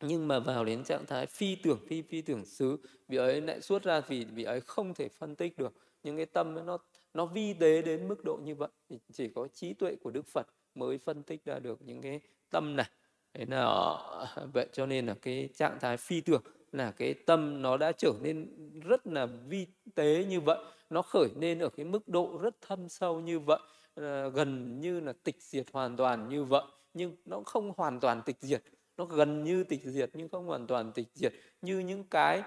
Nhưng 0.00 0.28
mà 0.28 0.38
vào 0.38 0.64
đến 0.64 0.84
trạng 0.84 1.06
thái 1.06 1.26
phi 1.26 1.56
tưởng, 1.56 1.78
phi 1.88 2.02
phi 2.02 2.22
tưởng 2.22 2.44
xứ, 2.44 2.76
vị 3.08 3.16
ấy 3.16 3.40
lại 3.40 3.60
xuất 3.60 3.82
ra 3.82 4.00
vì 4.00 4.24
vị 4.24 4.44
ấy 4.44 4.60
không 4.60 4.94
thể 4.94 5.08
phân 5.08 5.34
tích 5.34 5.58
được. 5.58 5.72
Những 6.02 6.16
cái 6.16 6.26
tâm 6.26 6.58
ấy 6.58 6.64
nó 6.64 6.78
nó 7.14 7.26
vi 7.26 7.54
tế 7.54 7.82
đến 7.82 8.08
mức 8.08 8.24
độ 8.24 8.38
như 8.44 8.54
vậy, 8.54 8.68
thì 8.88 8.98
chỉ 9.12 9.28
có 9.34 9.48
trí 9.48 9.72
tuệ 9.74 9.96
của 10.02 10.10
đức 10.10 10.26
phật 10.26 10.46
mới 10.74 10.98
phân 10.98 11.22
tích 11.22 11.44
ra 11.44 11.58
được 11.58 11.82
những 11.82 12.02
cái 12.02 12.20
tâm 12.50 12.76
này. 12.76 12.90
Thế 13.34 13.44
là, 13.48 13.96
vậy 14.52 14.66
cho 14.72 14.86
nên 14.86 15.06
là 15.06 15.14
cái 15.22 15.48
trạng 15.54 15.78
thái 15.80 15.96
phi 15.96 16.20
tưởng 16.20 16.42
là 16.72 16.90
cái 16.90 17.14
tâm 17.14 17.62
nó 17.62 17.76
đã 17.76 17.92
trở 17.92 18.12
nên 18.22 18.46
rất 18.80 19.06
là 19.06 19.26
vi 19.26 19.66
tế 19.94 20.24
như 20.24 20.40
vậy. 20.40 20.58
Nó 20.90 21.02
khởi 21.02 21.28
lên 21.40 21.58
ở 21.58 21.68
cái 21.68 21.86
mức 21.86 22.08
độ 22.08 22.38
rất 22.42 22.60
thâm 22.60 22.88
sâu 22.88 23.20
như 23.20 23.38
vậy. 23.38 23.58
Ờ, 23.94 24.30
gần 24.30 24.80
như 24.80 25.00
là 25.00 25.12
tịch 25.24 25.36
diệt 25.42 25.66
hoàn 25.72 25.96
toàn 25.96 26.28
như 26.28 26.44
vậy 26.44 26.62
nhưng 26.94 27.16
nó 27.24 27.42
không 27.46 27.72
hoàn 27.76 28.00
toàn 28.00 28.22
tịch 28.26 28.36
diệt. 28.40 28.62
Nó 28.96 29.04
gần 29.04 29.44
như 29.44 29.64
tịch 29.64 29.80
diệt 29.84 30.10
nhưng 30.14 30.28
không 30.28 30.46
hoàn 30.46 30.66
toàn 30.66 30.92
tịch 30.92 31.08
diệt 31.14 31.32
như 31.62 31.78
những 31.78 32.04
cái 32.04 32.42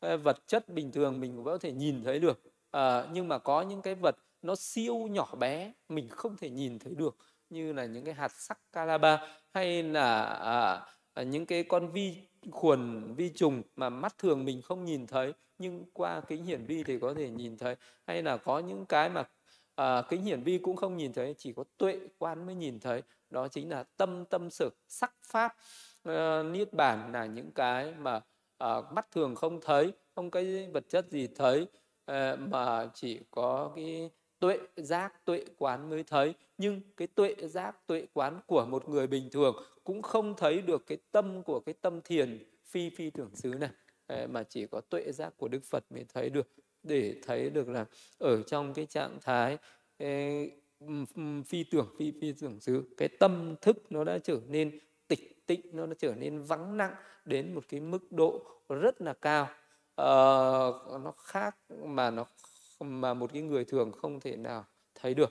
ờ, 0.00 0.16
vật 0.16 0.36
chất 0.46 0.68
bình 0.68 0.92
thường 0.92 1.20
mình 1.20 1.36
cũng 1.36 1.44
có 1.44 1.58
thể 1.58 1.72
nhìn 1.72 2.04
thấy 2.04 2.18
được. 2.18 2.42
À, 2.70 3.06
nhưng 3.12 3.28
mà 3.28 3.38
có 3.38 3.62
những 3.62 3.82
cái 3.82 3.94
vật 3.94 4.16
nó 4.42 4.54
siêu 4.56 4.96
nhỏ 4.96 5.34
bé 5.34 5.72
mình 5.88 6.08
không 6.08 6.36
thể 6.36 6.50
nhìn 6.50 6.78
thấy 6.78 6.94
được 6.94 7.16
như 7.50 7.72
là 7.72 7.84
những 7.84 8.04
cái 8.04 8.14
hạt 8.14 8.32
sắc 8.32 8.58
calaba 8.72 9.38
hay 9.54 9.82
là 9.82 10.24
à, 10.24 10.86
à, 11.14 11.22
những 11.22 11.46
cái 11.46 11.62
con 11.64 11.92
vi 11.92 12.16
khuẩn 12.50 13.14
vi 13.14 13.28
trùng 13.34 13.62
mà 13.76 13.90
mắt 13.90 14.18
thường 14.18 14.44
mình 14.44 14.62
không 14.62 14.84
nhìn 14.84 15.06
thấy 15.06 15.32
nhưng 15.58 15.84
qua 15.92 16.20
kính 16.20 16.44
hiển 16.44 16.64
vi 16.66 16.84
thì 16.84 16.98
có 16.98 17.14
thể 17.14 17.30
nhìn 17.30 17.56
thấy. 17.58 17.76
Hay 18.06 18.22
là 18.22 18.36
có 18.36 18.58
những 18.58 18.86
cái 18.86 19.08
mà 19.10 19.24
à, 19.74 20.02
kính 20.08 20.22
hiển 20.22 20.42
vi 20.42 20.58
cũng 20.58 20.76
không 20.76 20.96
nhìn 20.96 21.12
thấy 21.12 21.34
chỉ 21.38 21.52
có 21.52 21.64
tuệ 21.76 21.98
quan 22.18 22.46
mới 22.46 22.54
nhìn 22.54 22.80
thấy. 22.80 23.02
Đó 23.30 23.48
chính 23.48 23.70
là 23.70 23.82
tâm 23.96 24.24
tâm 24.24 24.50
sự 24.50 24.70
sắc 24.88 25.14
pháp. 25.22 25.56
Uh, 26.08 26.46
niết 26.52 26.72
bản 26.72 27.12
là 27.12 27.26
những 27.26 27.50
cái 27.52 27.94
mà 27.98 28.16
uh, 28.64 28.92
mắt 28.92 29.10
thường 29.10 29.34
không 29.34 29.60
thấy 29.60 29.92
không 30.14 30.30
cái 30.30 30.68
vật 30.72 30.84
chất 30.88 31.06
gì 31.10 31.26
thấy 31.26 31.62
uh, 32.10 32.38
mà 32.38 32.90
chỉ 32.94 33.20
có 33.30 33.72
cái 33.76 34.10
tuệ 34.38 34.58
giác 34.76 35.24
tuệ 35.24 35.44
quán 35.58 35.90
mới 35.90 36.02
thấy. 36.02 36.34
Nhưng 36.58 36.80
cái 36.96 37.08
tuệ 37.08 37.34
giác 37.38 37.86
tuệ 37.86 38.06
quán 38.12 38.40
của 38.46 38.66
một 38.66 38.88
người 38.88 39.06
bình 39.06 39.28
thường 39.32 39.56
cũng 39.84 40.02
không 40.02 40.34
thấy 40.36 40.62
được 40.62 40.86
cái 40.86 40.98
tâm 41.12 41.42
của 41.42 41.60
cái 41.60 41.74
tâm 41.80 42.00
thiền 42.04 42.44
phi 42.64 42.90
phi 42.90 43.10
tưởng 43.10 43.36
xứ 43.36 43.54
này. 43.60 43.70
Mà 44.26 44.42
chỉ 44.42 44.66
có 44.66 44.80
tuệ 44.80 45.12
giác 45.12 45.32
của 45.36 45.48
đức 45.48 45.64
phật 45.64 45.84
mới 45.90 46.04
thấy 46.14 46.30
được 46.30 46.48
để 46.82 47.16
thấy 47.26 47.50
được 47.50 47.68
là 47.68 47.86
ở 48.18 48.42
trong 48.42 48.74
cái 48.74 48.86
trạng 48.86 49.18
thái 49.22 49.58
phi 51.46 51.64
tưởng 51.70 51.94
phi 51.98 52.12
phi 52.20 52.32
tưởng 52.32 52.60
xứ 52.60 52.82
cái 52.96 53.08
tâm 53.08 53.54
thức 53.60 53.76
nó 53.90 54.04
đã 54.04 54.18
trở 54.18 54.40
nên 54.48 54.78
tịch 55.08 55.46
tịnh 55.46 55.60
nó 55.72 55.86
đã 55.86 55.94
trở 55.98 56.14
nên 56.14 56.42
vắng 56.42 56.76
nặng 56.76 56.94
đến 57.24 57.54
một 57.54 57.64
cái 57.68 57.80
mức 57.80 58.12
độ 58.12 58.42
rất 58.68 59.02
là 59.02 59.12
cao. 59.12 59.48
Ờ, 59.94 60.98
nó 61.04 61.12
khác 61.16 61.56
mà 61.84 62.10
nó 62.10 62.24
mà 62.80 63.14
một 63.14 63.32
cái 63.32 63.42
người 63.42 63.64
thường 63.64 63.92
không 63.92 64.20
thể 64.20 64.36
nào 64.36 64.64
thấy 64.94 65.14
được. 65.14 65.30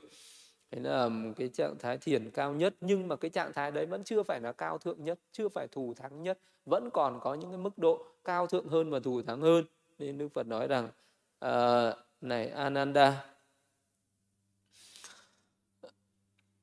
Đấy 0.72 0.82
là 0.82 1.10
cái 1.38 1.48
trạng 1.48 1.76
thái 1.80 1.98
thiền 1.98 2.32
cao 2.32 2.54
nhất 2.54 2.76
nhưng 2.82 3.08
mà 3.08 3.16
cái 3.16 3.32
trạng 3.32 3.54
thái 3.54 3.72
đấy 3.72 3.86
vẫn 3.86 4.04
chưa 4.04 4.24
phải 4.24 4.42
là 4.42 4.52
cao 4.52 4.78
thượng 4.78 5.04
nhất 5.04 5.20
chưa 5.32 5.50
phải 5.50 5.68
thù 5.68 5.94
thắng 5.94 6.24
nhất 6.24 6.40
vẫn 6.66 6.90
còn 6.94 7.20
có 7.22 7.34
những 7.34 7.50
cái 7.50 7.58
mức 7.58 7.78
độ 7.78 8.06
cao 8.24 8.48
thượng 8.48 8.68
hơn 8.68 8.90
và 8.90 9.00
thù 9.00 9.22
thắng 9.22 9.42
hơn. 9.42 9.66
Nên 10.00 10.18
đức 10.18 10.28
phật 10.34 10.48
nói 10.48 10.68
rằng 10.68 10.90
uh, 11.46 11.98
này 12.22 12.50
ananda. 12.50 13.24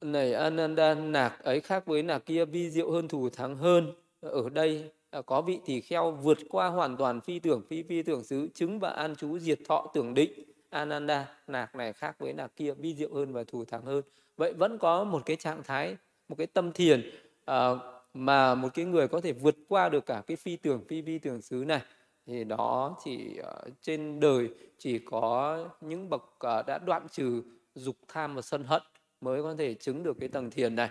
Này 0.00 0.34
Ananda 0.34 0.94
nạc 0.94 1.44
ấy 1.44 1.60
khác 1.60 1.86
với 1.86 2.02
nạc 2.02 2.26
kia 2.26 2.44
vi 2.44 2.70
diệu 2.70 2.90
hơn 2.90 3.08
thù 3.08 3.30
thắng 3.30 3.56
hơn. 3.56 3.92
Ở 4.20 4.48
đây 4.48 4.90
à, 5.10 5.22
có 5.22 5.42
vị 5.42 5.58
tỳ 5.66 5.80
kheo 5.80 6.10
vượt 6.10 6.38
qua 6.48 6.68
hoàn 6.68 6.96
toàn 6.96 7.20
phi 7.20 7.38
tưởng 7.38 7.62
phi 7.68 7.82
phi 7.82 8.02
tưởng 8.02 8.24
xứ 8.24 8.48
chứng 8.54 8.78
và 8.78 8.90
an 8.90 9.16
trú 9.16 9.38
diệt 9.38 9.58
thọ 9.68 9.90
tưởng 9.94 10.14
định. 10.14 10.32
Ananda 10.70 11.28
nạc 11.46 11.74
này 11.74 11.92
khác 11.92 12.16
với 12.18 12.32
nạc 12.32 12.56
kia 12.56 12.72
vi 12.72 12.94
diệu 12.94 13.14
hơn 13.14 13.32
và 13.32 13.44
thù 13.44 13.64
thắng 13.64 13.82
hơn. 13.82 14.02
Vậy 14.36 14.52
vẫn 14.52 14.78
có 14.78 15.04
một 15.04 15.22
cái 15.26 15.36
trạng 15.36 15.62
thái 15.62 15.96
một 16.28 16.34
cái 16.38 16.46
tâm 16.46 16.72
thiền 16.72 17.10
uh, 17.50 17.78
mà 18.14 18.54
một 18.54 18.68
cái 18.74 18.84
người 18.84 19.08
có 19.08 19.20
thể 19.20 19.32
vượt 19.32 19.56
qua 19.68 19.88
được 19.88 20.06
cả 20.06 20.22
cái 20.26 20.36
phi 20.36 20.56
tưởng 20.56 20.84
phi 20.88 21.02
phi 21.02 21.18
tưởng 21.18 21.42
xứ 21.42 21.64
này 21.66 21.80
thì 22.28 22.44
đó 22.44 22.96
chỉ 23.04 23.36
uh, 23.38 23.44
ờ, 23.44 23.60
trên 23.82 24.20
đời 24.20 24.48
chỉ 24.78 24.98
có 24.98 25.58
những 25.80 26.10
bậc 26.10 26.22
uh, 26.22 26.66
đã 26.66 26.78
đoạn 26.78 27.06
trừ 27.10 27.42
dục 27.74 27.96
tham 28.08 28.34
và 28.34 28.42
sân 28.42 28.64
hận 28.64 28.82
mới 29.20 29.42
có 29.42 29.54
thể 29.58 29.74
chứng 29.74 30.02
được 30.02 30.16
cái 30.20 30.28
tầng 30.28 30.50
thiền 30.50 30.76
này. 30.76 30.90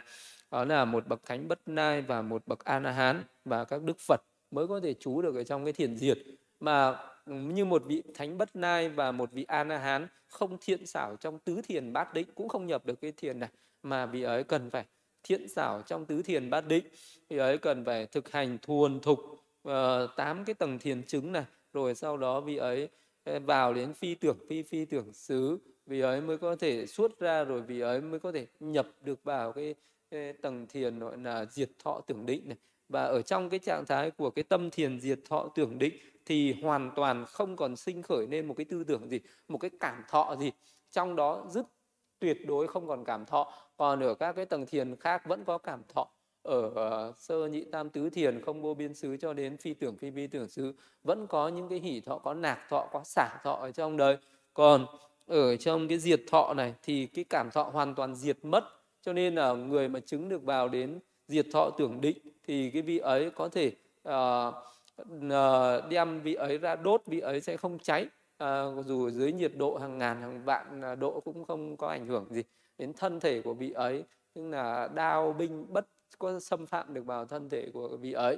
Đó 0.52 0.66
là 0.66 0.86
một 0.86 1.08
bậc 1.08 1.26
thánh 1.26 1.48
bất 1.48 1.60
nai 1.66 2.02
và 2.02 2.22
một 2.22 2.48
bậc 2.48 2.64
a 2.64 2.80
la 2.80 2.92
hán 2.92 3.24
và 3.46 3.64
các 3.64 3.84
đức 3.84 4.00
phật 4.00 4.22
mới 4.52 4.68
có 4.68 4.80
thể 4.80 4.94
trú 4.94 5.22
được 5.22 5.36
ở 5.36 5.44
trong 5.44 5.64
cái 5.64 5.74
thiền 5.74 5.98
diệt. 5.98 6.18
Mà 6.60 6.90
ừ, 7.26 7.34
như 7.34 7.66
một 7.66 7.84
vị 7.86 8.04
thánh 8.14 8.38
bất 8.38 8.56
nai 8.56 8.90
và 8.90 9.12
một 9.12 9.32
vị 9.32 9.46
a 9.48 9.64
la 9.64 9.78
hán 9.78 10.08
không 10.28 10.58
thiện 10.62 10.86
xảo 10.86 11.16
trong 11.16 11.40
tứ 11.40 11.62
thiền 11.62 11.94
bát 11.94 12.14
định 12.14 12.28
cũng 12.36 12.50
không 12.50 12.68
nhập 12.68 12.86
được 12.86 13.02
cái 13.02 13.12
thiền 13.12 13.40
này 13.40 13.50
mà 13.84 14.06
vị 14.06 14.24
ấy 14.24 14.44
cần 14.44 14.70
phải 14.70 14.86
thiện 15.24 15.48
xảo 15.48 15.82
trong 15.82 16.06
tứ 16.06 16.22
thiền 16.22 16.50
bát 16.50 16.68
định. 16.68 16.86
Vị 17.30 17.38
ấy 17.38 17.58
cần 17.58 17.86
phải 17.86 18.06
thực 18.06 18.32
hành 18.32 18.58
thuần 18.62 19.00
thục 19.00 19.20
Ờ, 19.68 20.08
tám 20.16 20.46
cái 20.46 20.54
tầng 20.54 20.80
thiền 20.80 21.04
chứng 21.04 21.32
này 21.32 21.46
rồi 21.74 21.96
sau 21.96 22.18
đó 22.18 22.42
vị 22.42 22.58
ấy 22.58 22.90
ờ, 23.24 23.40
vào 23.40 23.74
đến 23.74 23.94
phi 23.94 24.16
tưởng 24.16 24.38
phi 24.50 24.64
phi 24.64 24.86
tưởng 24.86 25.14
xứ. 25.14 25.58
Vì 25.86 26.02
ấy 26.02 26.22
mới 26.22 26.38
có 26.38 26.56
thể 26.56 26.88
xuất 26.88 27.20
ra 27.20 27.44
rồi 27.44 27.62
vì 27.62 27.80
ấy 27.80 28.02
mới 28.02 28.20
có 28.20 28.32
thể 28.32 28.48
nhập 28.60 28.88
được 29.02 29.24
vào 29.24 29.52
cái, 29.52 29.76
cái 30.12 30.34
tầng 30.34 30.68
thiền 30.70 31.00
gọi 31.00 31.18
là 31.18 31.46
diệt 31.46 31.70
thọ 31.84 32.02
tưởng 32.08 32.26
định 32.26 32.42
này. 32.46 32.58
Và 32.90 33.04
ở 33.04 33.22
trong 33.22 33.50
cái 33.50 33.60
trạng 33.60 33.86
thái 33.88 34.12
của 34.12 34.30
cái 34.30 34.44
tâm 34.44 34.70
thiền 34.70 35.00
diệt 35.00 35.20
thọ 35.30 35.50
tưởng 35.56 35.80
định 35.80 35.94
thì 36.26 36.54
hoàn 36.62 36.92
toàn 36.96 37.26
không 37.26 37.56
còn 37.56 37.76
sinh 37.76 38.02
khởi 38.02 38.28
nên 38.28 38.48
một 38.48 38.54
cái 38.58 38.66
tư 38.66 38.84
tưởng 38.84 39.10
gì 39.10 39.20
một 39.48 39.58
cái 39.58 39.72
cảm 39.80 40.04
thọ 40.10 40.36
gì. 40.40 40.52
Trong 40.92 41.16
đó 41.16 41.46
dứt 41.50 41.66
tuyệt 42.20 42.38
đối 42.48 42.68
không 42.68 42.88
còn 42.88 43.06
cảm 43.06 43.26
thọ. 43.26 43.54
Còn 43.78 44.00
ở 44.00 44.14
các 44.14 44.34
cái 44.34 44.46
tầng 44.46 44.66
thiền 44.66 44.96
khác 44.96 45.26
vẫn 45.26 45.44
có 45.46 45.58
cảm 45.58 45.82
thọ 45.94 46.08
ở 46.48 46.72
à, 46.76 47.12
sơ 47.18 47.48
nhị 47.48 47.64
tam 47.72 47.90
tứ 47.90 48.10
thiền 48.10 48.42
không 48.42 48.62
vô 48.62 48.74
biên 48.74 48.94
xứ 48.94 49.18
cho 49.18 49.34
đến 49.34 49.58
phi 49.58 49.74
tưởng 49.74 49.98
phi 49.98 50.10
vi 50.10 50.28
tưởng 50.28 50.48
xứ 50.48 50.74
vẫn 51.04 51.28
có 51.28 51.48
những 51.48 51.70
cái 51.70 51.80
hỷ 51.80 52.02
thọ 52.02 52.18
có 52.18 52.34
nạc 52.34 52.60
thọ 52.70 52.88
có 52.92 53.02
xả 53.04 53.30
thọ 53.44 53.54
ở 53.54 53.72
trong 53.72 53.98
đời. 53.98 54.18
Còn 54.54 54.86
ở 55.28 55.56
trong 55.56 55.88
cái 55.88 56.00
diệt 56.00 56.22
thọ 56.32 56.54
này 56.54 56.74
thì 56.84 57.06
cái 57.06 57.26
cảm 57.30 57.52
thọ 57.52 57.64
hoàn 57.64 57.96
toàn 57.96 58.16
diệt 58.16 58.38
mất 58.44 58.64
cho 59.02 59.14
nên 59.14 59.36
là 59.36 59.54
người 59.54 59.90
mà 59.90 60.00
chứng 60.00 60.30
được 60.30 60.44
vào 60.44 60.70
đến 60.70 61.00
diệt 61.28 61.46
thọ 61.54 61.70
tưởng 61.78 62.02
định 62.02 62.18
thì 62.48 62.70
cái 62.72 62.82
vị 62.82 62.98
ấy 62.98 63.30
có 63.30 63.50
thể 63.50 63.72
uh, 64.10 64.54
uh, 65.26 65.90
đem 65.90 66.22
vị 66.22 66.34
ấy 66.34 66.58
ra 66.58 66.76
đốt 66.76 67.02
vị 67.06 67.20
ấy 67.20 67.42
sẽ 67.42 67.58
không 67.58 67.80
cháy. 67.80 68.08
Uh, 68.44 68.86
dù 68.86 69.10
dưới 69.10 69.32
nhiệt 69.32 69.52
độ 69.58 69.78
hàng 69.78 69.98
ngàn 69.98 70.22
hàng 70.22 70.44
vạn 70.46 71.00
độ 71.00 71.20
cũng 71.20 71.46
không 71.46 71.78
có 71.78 71.88
ảnh 71.88 72.08
hưởng 72.08 72.26
gì 72.30 72.44
đến 72.78 72.94
thân 72.94 73.20
thể 73.20 73.42
của 73.42 73.54
vị 73.54 73.72
ấy. 73.72 74.04
Tức 74.34 74.50
là 74.50 74.90
đao 74.96 75.34
binh 75.34 75.66
bất 75.74 75.88
có 76.20 76.40
xâm 76.40 76.66
phạm 76.66 76.94
được 76.94 77.06
vào 77.06 77.26
thân 77.26 77.50
thể 77.50 77.70
của 77.74 77.98
vị 77.98 78.14
ấy. 78.14 78.38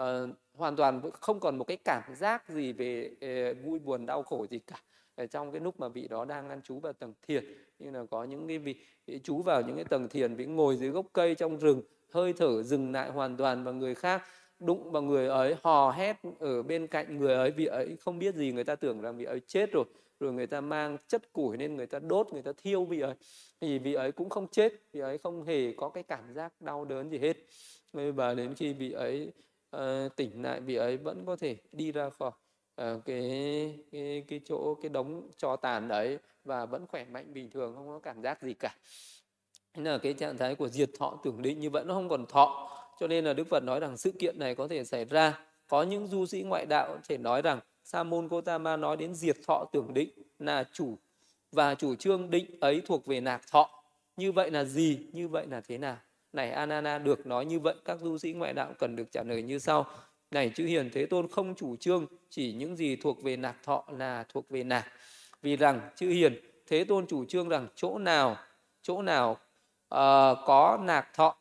Uh, 0.00 0.06
hoàn 0.54 0.76
toàn 0.76 1.00
không 1.12 1.40
còn 1.40 1.58
một 1.58 1.64
cái 1.64 1.76
cảm 1.84 2.02
giác 2.16 2.48
gì 2.48 2.72
về 2.72 3.10
uh, 3.52 3.64
vui 3.64 3.78
buồn 3.78 4.06
đau 4.06 4.22
khổ 4.22 4.46
gì 4.50 4.58
cả. 4.58 4.76
Ở 5.14 5.26
trong 5.26 5.52
cái 5.52 5.60
lúc 5.60 5.80
mà 5.80 5.88
vị 5.88 6.08
đó 6.08 6.24
đang 6.24 6.48
ăn 6.48 6.62
trú 6.62 6.80
vào 6.80 6.92
tầng 6.92 7.12
thiền 7.22 7.44
như 7.78 7.90
là 7.90 8.04
có 8.10 8.24
những 8.24 8.48
cái 8.48 8.58
vị, 8.58 8.74
vị 9.06 9.20
trú 9.24 9.42
vào 9.42 9.62
những 9.62 9.76
cái 9.76 9.84
tầng 9.84 10.08
thiền 10.08 10.34
vị 10.34 10.46
ngồi 10.46 10.76
dưới 10.76 10.90
gốc 10.90 11.06
cây 11.12 11.34
trong 11.34 11.56
rừng 11.56 11.82
hơi 12.12 12.32
thở 12.32 12.62
dừng 12.62 12.92
lại 12.92 13.10
hoàn 13.10 13.36
toàn 13.36 13.64
và 13.64 13.72
người 13.72 13.94
khác 13.94 14.22
đụng 14.58 14.90
vào 14.90 15.02
người 15.02 15.28
ấy 15.28 15.56
hò 15.62 15.90
hét 15.90 16.16
ở 16.38 16.62
bên 16.62 16.86
cạnh 16.86 17.16
người 17.18 17.34
ấy. 17.34 17.50
Vị 17.50 17.66
ấy 17.66 17.96
không 18.00 18.18
biết 18.18 18.34
gì 18.34 18.52
người 18.52 18.64
ta 18.64 18.76
tưởng 18.76 19.00
rằng 19.00 19.16
vị 19.16 19.24
ấy 19.24 19.40
chết 19.46 19.72
rồi 19.72 19.84
rồi 20.20 20.32
người 20.32 20.46
ta 20.46 20.60
mang 20.60 20.96
chất 21.08 21.32
củi 21.32 21.56
nên 21.56 21.76
người 21.76 21.86
ta 21.86 21.98
đốt 21.98 22.28
người 22.32 22.42
ta 22.42 22.52
thiêu 22.62 22.84
vị 22.84 23.00
ấy 23.00 23.14
thì 23.60 23.78
vị 23.78 23.94
ấy 23.94 24.12
cũng 24.12 24.28
không 24.28 24.48
chết 24.48 24.72
vị 24.92 25.00
ấy 25.00 25.18
không 25.18 25.44
hề 25.44 25.72
có 25.72 25.88
cái 25.88 26.02
cảm 26.02 26.34
giác 26.34 26.60
đau 26.60 26.84
đớn 26.84 27.10
gì 27.10 27.18
hết. 27.18 27.36
Và 27.92 28.34
đến 28.34 28.54
khi 28.54 28.72
vị 28.72 28.92
ấy 28.92 29.32
uh, 29.76 29.80
tỉnh 30.16 30.42
lại 30.42 30.60
vị 30.60 30.74
ấy 30.74 30.96
vẫn 30.96 31.24
có 31.26 31.36
thể 31.36 31.56
đi 31.72 31.92
ra 31.92 32.10
khỏi 32.10 32.30
uh, 32.82 33.04
cái 33.04 33.78
cái 33.92 34.24
cái 34.28 34.40
chỗ 34.44 34.74
cái 34.82 34.88
đống 34.88 35.30
cho 35.36 35.56
tàn 35.56 35.88
đấy 35.88 36.18
và 36.44 36.66
vẫn 36.66 36.86
khỏe 36.86 37.04
mạnh 37.04 37.34
bình 37.34 37.50
thường 37.50 37.74
không 37.76 37.88
có 37.88 37.98
cảm 37.98 38.22
giác 38.22 38.42
gì 38.42 38.54
cả. 38.54 38.74
Nên 39.74 39.84
là 39.84 39.98
cái 39.98 40.12
trạng 40.14 40.36
thái 40.36 40.54
của 40.54 40.68
diệt 40.68 40.90
thọ 40.98 41.20
tưởng 41.24 41.42
định 41.42 41.60
như 41.60 41.70
vậy 41.70 41.84
nó 41.86 41.94
không 41.94 42.08
còn 42.08 42.26
thọ. 42.26 42.70
Cho 43.00 43.06
nên 43.06 43.24
là 43.24 43.32
đức 43.32 43.46
phật 43.48 43.64
nói 43.64 43.80
rằng 43.80 43.96
sự 43.96 44.12
kiện 44.18 44.38
này 44.38 44.54
có 44.54 44.68
thể 44.68 44.84
xảy 44.84 45.04
ra. 45.04 45.44
Có 45.66 45.82
những 45.82 46.06
du 46.06 46.26
sĩ 46.26 46.42
ngoại 46.42 46.66
đạo 46.66 46.98
thể 47.08 47.18
nói 47.18 47.42
rằng 47.42 47.60
sa 47.84 48.02
môn 48.02 48.28
gotama 48.28 48.76
nói 48.76 48.96
đến 48.96 49.14
diệt 49.14 49.36
thọ 49.46 49.64
tưởng 49.72 49.94
định 49.94 50.10
là 50.38 50.64
chủ 50.72 50.98
và 51.52 51.74
chủ 51.74 51.94
trương 51.94 52.30
định 52.30 52.46
ấy 52.60 52.82
thuộc 52.86 53.06
về 53.06 53.20
nạc 53.20 53.42
thọ. 53.50 53.70
Như 54.16 54.32
vậy 54.32 54.50
là 54.50 54.64
gì? 54.64 55.06
Như 55.12 55.28
vậy 55.28 55.46
là 55.50 55.60
thế 55.60 55.78
nào? 55.78 55.96
Này 56.32 56.50
anana 56.50 56.98
được 56.98 57.26
nói 57.26 57.44
như 57.44 57.60
vậy 57.60 57.74
các 57.84 58.00
du 58.00 58.18
sĩ 58.18 58.32
ngoại 58.32 58.52
đạo 58.52 58.72
cần 58.78 58.96
được 58.96 59.12
trả 59.12 59.22
lời 59.22 59.42
như 59.42 59.58
sau. 59.58 59.86
Này 60.30 60.52
chữ 60.54 60.64
hiền 60.64 60.90
thế 60.92 61.06
tôn 61.06 61.28
không 61.28 61.54
chủ 61.54 61.76
trương 61.76 62.06
chỉ 62.30 62.52
những 62.52 62.76
gì 62.76 62.96
thuộc 62.96 63.22
về 63.22 63.36
nạc 63.36 63.62
thọ 63.62 63.84
là 63.98 64.24
thuộc 64.28 64.50
về 64.50 64.64
nạc. 64.64 64.86
Vì 65.42 65.56
rằng 65.56 65.80
chữ 65.96 66.08
hiền 66.08 66.40
thế 66.66 66.84
tôn 66.84 67.06
chủ 67.06 67.24
trương 67.24 67.48
rằng 67.48 67.68
chỗ 67.74 67.98
nào 67.98 68.36
chỗ 68.82 69.02
nào 69.02 69.30
uh, 69.94 70.38
có 70.46 70.78
nạc 70.82 71.14
thọ 71.14 71.36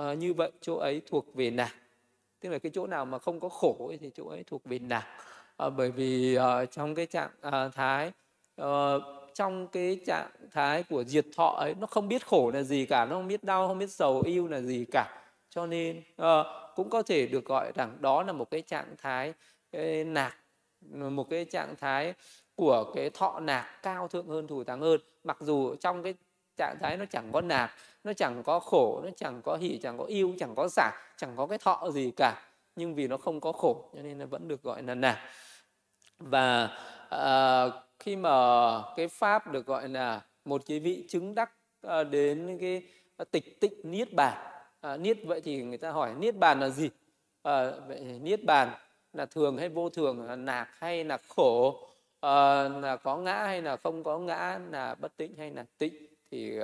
uh, 0.00 0.18
như 0.18 0.34
vậy 0.34 0.52
chỗ 0.60 0.76
ấy 0.76 1.02
thuộc 1.06 1.34
về 1.34 1.50
nạc. 1.50 1.74
Tức 2.40 2.48
là 2.48 2.58
cái 2.58 2.72
chỗ 2.74 2.86
nào 2.86 3.04
mà 3.04 3.18
không 3.18 3.40
có 3.40 3.48
khổ 3.48 3.86
ấy, 3.88 3.98
thì 3.98 4.10
chỗ 4.14 4.28
ấy 4.28 4.44
thuộc 4.44 4.64
về 4.64 4.78
nạc. 4.78 5.06
Uh, 5.66 5.72
bởi 5.76 5.90
vì 5.90 6.38
uh, 6.38 6.70
trong 6.70 6.94
cái 6.94 7.06
trạng 7.06 7.30
uh, 7.48 7.74
thái 7.74 8.12
uh, 8.62 8.66
trong 9.38 9.68
cái 9.68 10.00
trạng 10.06 10.30
thái 10.52 10.82
của 10.82 11.04
diệt 11.04 11.26
thọ 11.36 11.56
ấy 11.58 11.74
nó 11.80 11.86
không 11.86 12.08
biết 12.08 12.26
khổ 12.26 12.50
là 12.54 12.62
gì 12.62 12.86
cả 12.86 13.04
nó 13.04 13.16
không 13.16 13.28
biết 13.28 13.44
đau 13.44 13.68
không 13.68 13.78
biết 13.78 13.90
sầu 13.90 14.22
yêu 14.26 14.48
là 14.48 14.60
gì 14.60 14.84
cả. 14.92 15.20
Cho 15.50 15.66
nên 15.66 16.02
uh, 16.22 16.46
cũng 16.74 16.90
có 16.90 17.02
thể 17.02 17.26
được 17.26 17.44
gọi 17.44 17.72
rằng 17.74 17.96
đó 18.00 18.22
là 18.22 18.32
một 18.32 18.50
cái 18.50 18.62
trạng 18.62 18.94
thái 18.98 19.34
cái 19.72 20.04
nạc 20.04 20.36
một 20.90 21.30
cái 21.30 21.44
trạng 21.44 21.74
thái 21.76 22.14
của 22.54 22.92
cái 22.94 23.10
thọ 23.10 23.40
nạc 23.40 23.82
cao 23.82 24.08
thượng 24.08 24.28
hơn 24.28 24.46
thủ 24.46 24.64
thắng 24.64 24.80
hơn. 24.80 25.00
Mặc 25.24 25.36
dù 25.40 25.74
trong 25.74 26.02
cái 26.02 26.14
trạng 26.56 26.76
thái 26.80 26.96
nó 26.96 27.04
chẳng 27.10 27.32
có 27.32 27.40
nạc 27.40 27.70
nó 28.04 28.12
chẳng 28.12 28.42
có 28.42 28.60
khổ 28.60 29.00
nó 29.04 29.10
chẳng 29.16 29.42
có 29.42 29.56
hỉ 29.56 29.78
chẳng 29.82 29.98
có 29.98 30.04
yêu 30.04 30.34
chẳng 30.38 30.54
có 30.56 30.68
xả 30.68 30.90
chẳng 31.16 31.36
có 31.36 31.46
cái 31.46 31.58
thọ 31.58 31.90
gì 31.90 32.12
cả. 32.16 32.42
Nhưng 32.76 32.94
vì 32.94 33.08
nó 33.08 33.16
không 33.16 33.40
có 33.40 33.52
khổ 33.52 33.90
cho 33.94 34.02
nên 34.02 34.18
nó 34.18 34.26
vẫn 34.26 34.48
được 34.48 34.62
gọi 34.62 34.82
là 34.82 34.94
nạc. 34.94 35.18
Và 36.18 36.68
uh, 37.14 37.87
khi 38.08 38.16
mà 38.16 38.82
cái 38.96 39.08
pháp 39.08 39.52
được 39.52 39.66
gọi 39.66 39.88
là 39.88 40.22
một 40.44 40.62
cái 40.66 40.80
vị 40.80 41.04
chứng 41.08 41.34
đắc 41.34 41.50
ờ, 41.80 42.04
đến 42.04 42.58
cái 42.60 42.82
tịch 43.30 43.60
tịnh 43.60 43.72
niết 43.82 44.12
bàn. 44.12 44.36
À, 44.80 44.96
niết 44.96 45.18
vậy 45.26 45.40
thì 45.40 45.62
người 45.62 45.78
ta 45.78 45.90
hỏi 45.90 46.14
niết 46.18 46.36
bàn 46.36 46.60
là 46.60 46.68
gì? 46.68 46.90
À, 47.42 47.70
vậy 47.88 48.00
niết 48.00 48.44
bàn 48.44 48.68
là 49.12 49.26
thường 49.26 49.58
hay 49.58 49.68
vô 49.68 49.88
thường 49.88 50.26
là 50.26 50.36
nạc 50.36 50.68
hay 50.72 51.04
là 51.04 51.18
khổ 51.28 51.88
à, 52.20 52.68
là 52.68 52.96
có 52.96 53.16
ngã 53.16 53.34
hay 53.34 53.62
là 53.62 53.76
không 53.76 54.04
có 54.04 54.18
ngã 54.18 54.60
là 54.70 54.94
bất 54.94 55.16
tịnh 55.16 55.36
hay 55.36 55.50
là 55.50 55.64
tịnh. 55.78 55.94
Thì 56.30 56.58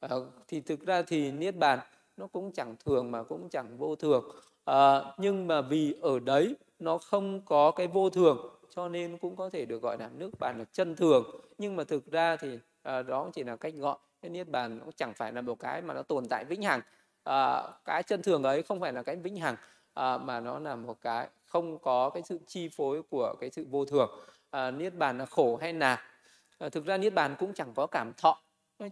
à, 0.00 0.16
thì 0.48 0.60
thực 0.60 0.86
ra 0.86 1.02
thì 1.02 1.30
niết 1.32 1.56
bàn 1.56 1.78
nó 2.16 2.26
cũng 2.26 2.52
chẳng 2.52 2.76
thường 2.86 3.10
mà 3.10 3.22
cũng 3.22 3.48
chẳng 3.48 3.78
vô 3.78 3.96
thường. 3.96 4.30
À, 4.64 5.00
nhưng 5.18 5.46
mà 5.46 5.60
vì 5.60 5.94
ở 6.02 6.18
đấy 6.18 6.56
nó 6.78 6.98
không 6.98 7.40
có 7.44 7.70
cái 7.70 7.86
vô 7.86 8.10
thường 8.10 8.57
cho 8.78 8.88
nên 8.88 9.18
cũng 9.18 9.36
có 9.36 9.50
thể 9.50 9.64
được 9.64 9.82
gọi 9.82 9.98
là 9.98 10.10
nước 10.16 10.30
bàn 10.38 10.58
là 10.58 10.64
chân 10.72 10.96
thường. 10.96 11.24
Nhưng 11.58 11.76
mà 11.76 11.84
thực 11.84 12.06
ra 12.06 12.36
thì 12.36 12.58
à, 12.82 13.02
đó 13.02 13.30
chỉ 13.34 13.44
là 13.44 13.56
cách 13.56 13.74
gọi. 13.76 13.96
Cái 14.22 14.30
niết 14.30 14.48
bàn 14.48 14.78
nó 14.78 14.84
chẳng 14.96 15.14
phải 15.14 15.32
là 15.32 15.40
một 15.40 15.58
cái 15.58 15.82
mà 15.82 15.94
nó 15.94 16.02
tồn 16.02 16.28
tại 16.28 16.44
vĩnh 16.44 16.62
hằng. 16.62 16.80
À, 17.24 17.62
cái 17.84 18.02
chân 18.02 18.22
thường 18.22 18.42
ấy 18.42 18.62
không 18.62 18.80
phải 18.80 18.92
là 18.92 19.02
cái 19.02 19.16
vĩnh 19.16 19.36
hằng 19.36 19.56
à, 19.94 20.18
mà 20.18 20.40
nó 20.40 20.58
là 20.58 20.76
một 20.76 21.00
cái 21.00 21.28
không 21.46 21.78
có 21.78 22.10
cái 22.10 22.22
sự 22.22 22.38
chi 22.46 22.68
phối 22.68 23.02
của 23.02 23.34
cái 23.40 23.50
sự 23.50 23.66
vô 23.70 23.84
thường. 23.84 24.10
À, 24.50 24.70
niết 24.70 24.94
bàn 24.94 25.18
là 25.18 25.26
khổ 25.26 25.56
hay 25.56 25.72
là 25.72 26.02
à, 26.58 26.68
thực 26.68 26.86
ra 26.86 26.96
niết 26.96 27.14
bàn 27.14 27.34
cũng 27.38 27.54
chẳng 27.54 27.74
có 27.74 27.86
cảm 27.86 28.12
thọ. 28.16 28.42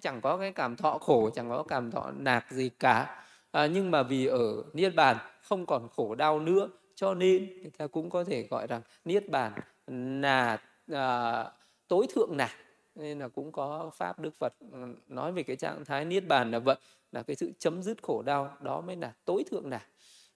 Chẳng 0.00 0.20
có 0.20 0.36
cái 0.36 0.52
cảm 0.52 0.76
thọ 0.76 0.98
khổ 0.98 1.30
chẳng 1.34 1.50
có 1.50 1.62
cảm 1.62 1.90
thọ 1.90 2.10
nạc 2.16 2.50
gì 2.50 2.68
cả. 2.68 3.24
À, 3.50 3.66
nhưng 3.66 3.90
mà 3.90 4.02
vì 4.02 4.26
ở 4.26 4.62
niết 4.72 4.94
bàn 4.94 5.16
không 5.42 5.66
còn 5.66 5.88
khổ 5.96 6.14
đau 6.14 6.40
nữa 6.40 6.68
cho 6.94 7.14
nên 7.14 7.62
người 7.62 7.70
ta 7.78 7.86
cũng 7.86 8.10
có 8.10 8.24
thể 8.24 8.46
gọi 8.50 8.66
rằng 8.66 8.82
niết 9.04 9.28
bàn 9.28 9.52
là 9.86 10.52
à, 10.52 10.60
ờ, 10.92 11.52
tối 11.88 12.06
thượng 12.14 12.36
nạc 12.36 12.50
nên 12.94 13.18
là 13.18 13.28
cũng 13.28 13.52
có 13.52 13.90
pháp 13.94 14.18
đức 14.18 14.34
phật 14.38 14.54
ừ, 14.72 14.78
nói 15.08 15.32
về 15.32 15.42
cái 15.42 15.56
trạng 15.56 15.84
thái 15.84 16.04
niết 16.04 16.26
bàn 16.28 16.50
là 16.50 16.58
vậy 16.58 16.76
là 17.12 17.22
cái 17.22 17.36
sự 17.36 17.52
chấm 17.58 17.82
dứt 17.82 18.02
khổ 18.02 18.22
đau 18.22 18.56
đó 18.60 18.80
mới 18.80 18.96
là 18.96 19.12
tối 19.24 19.44
thượng 19.50 19.70
nạc 19.70 19.86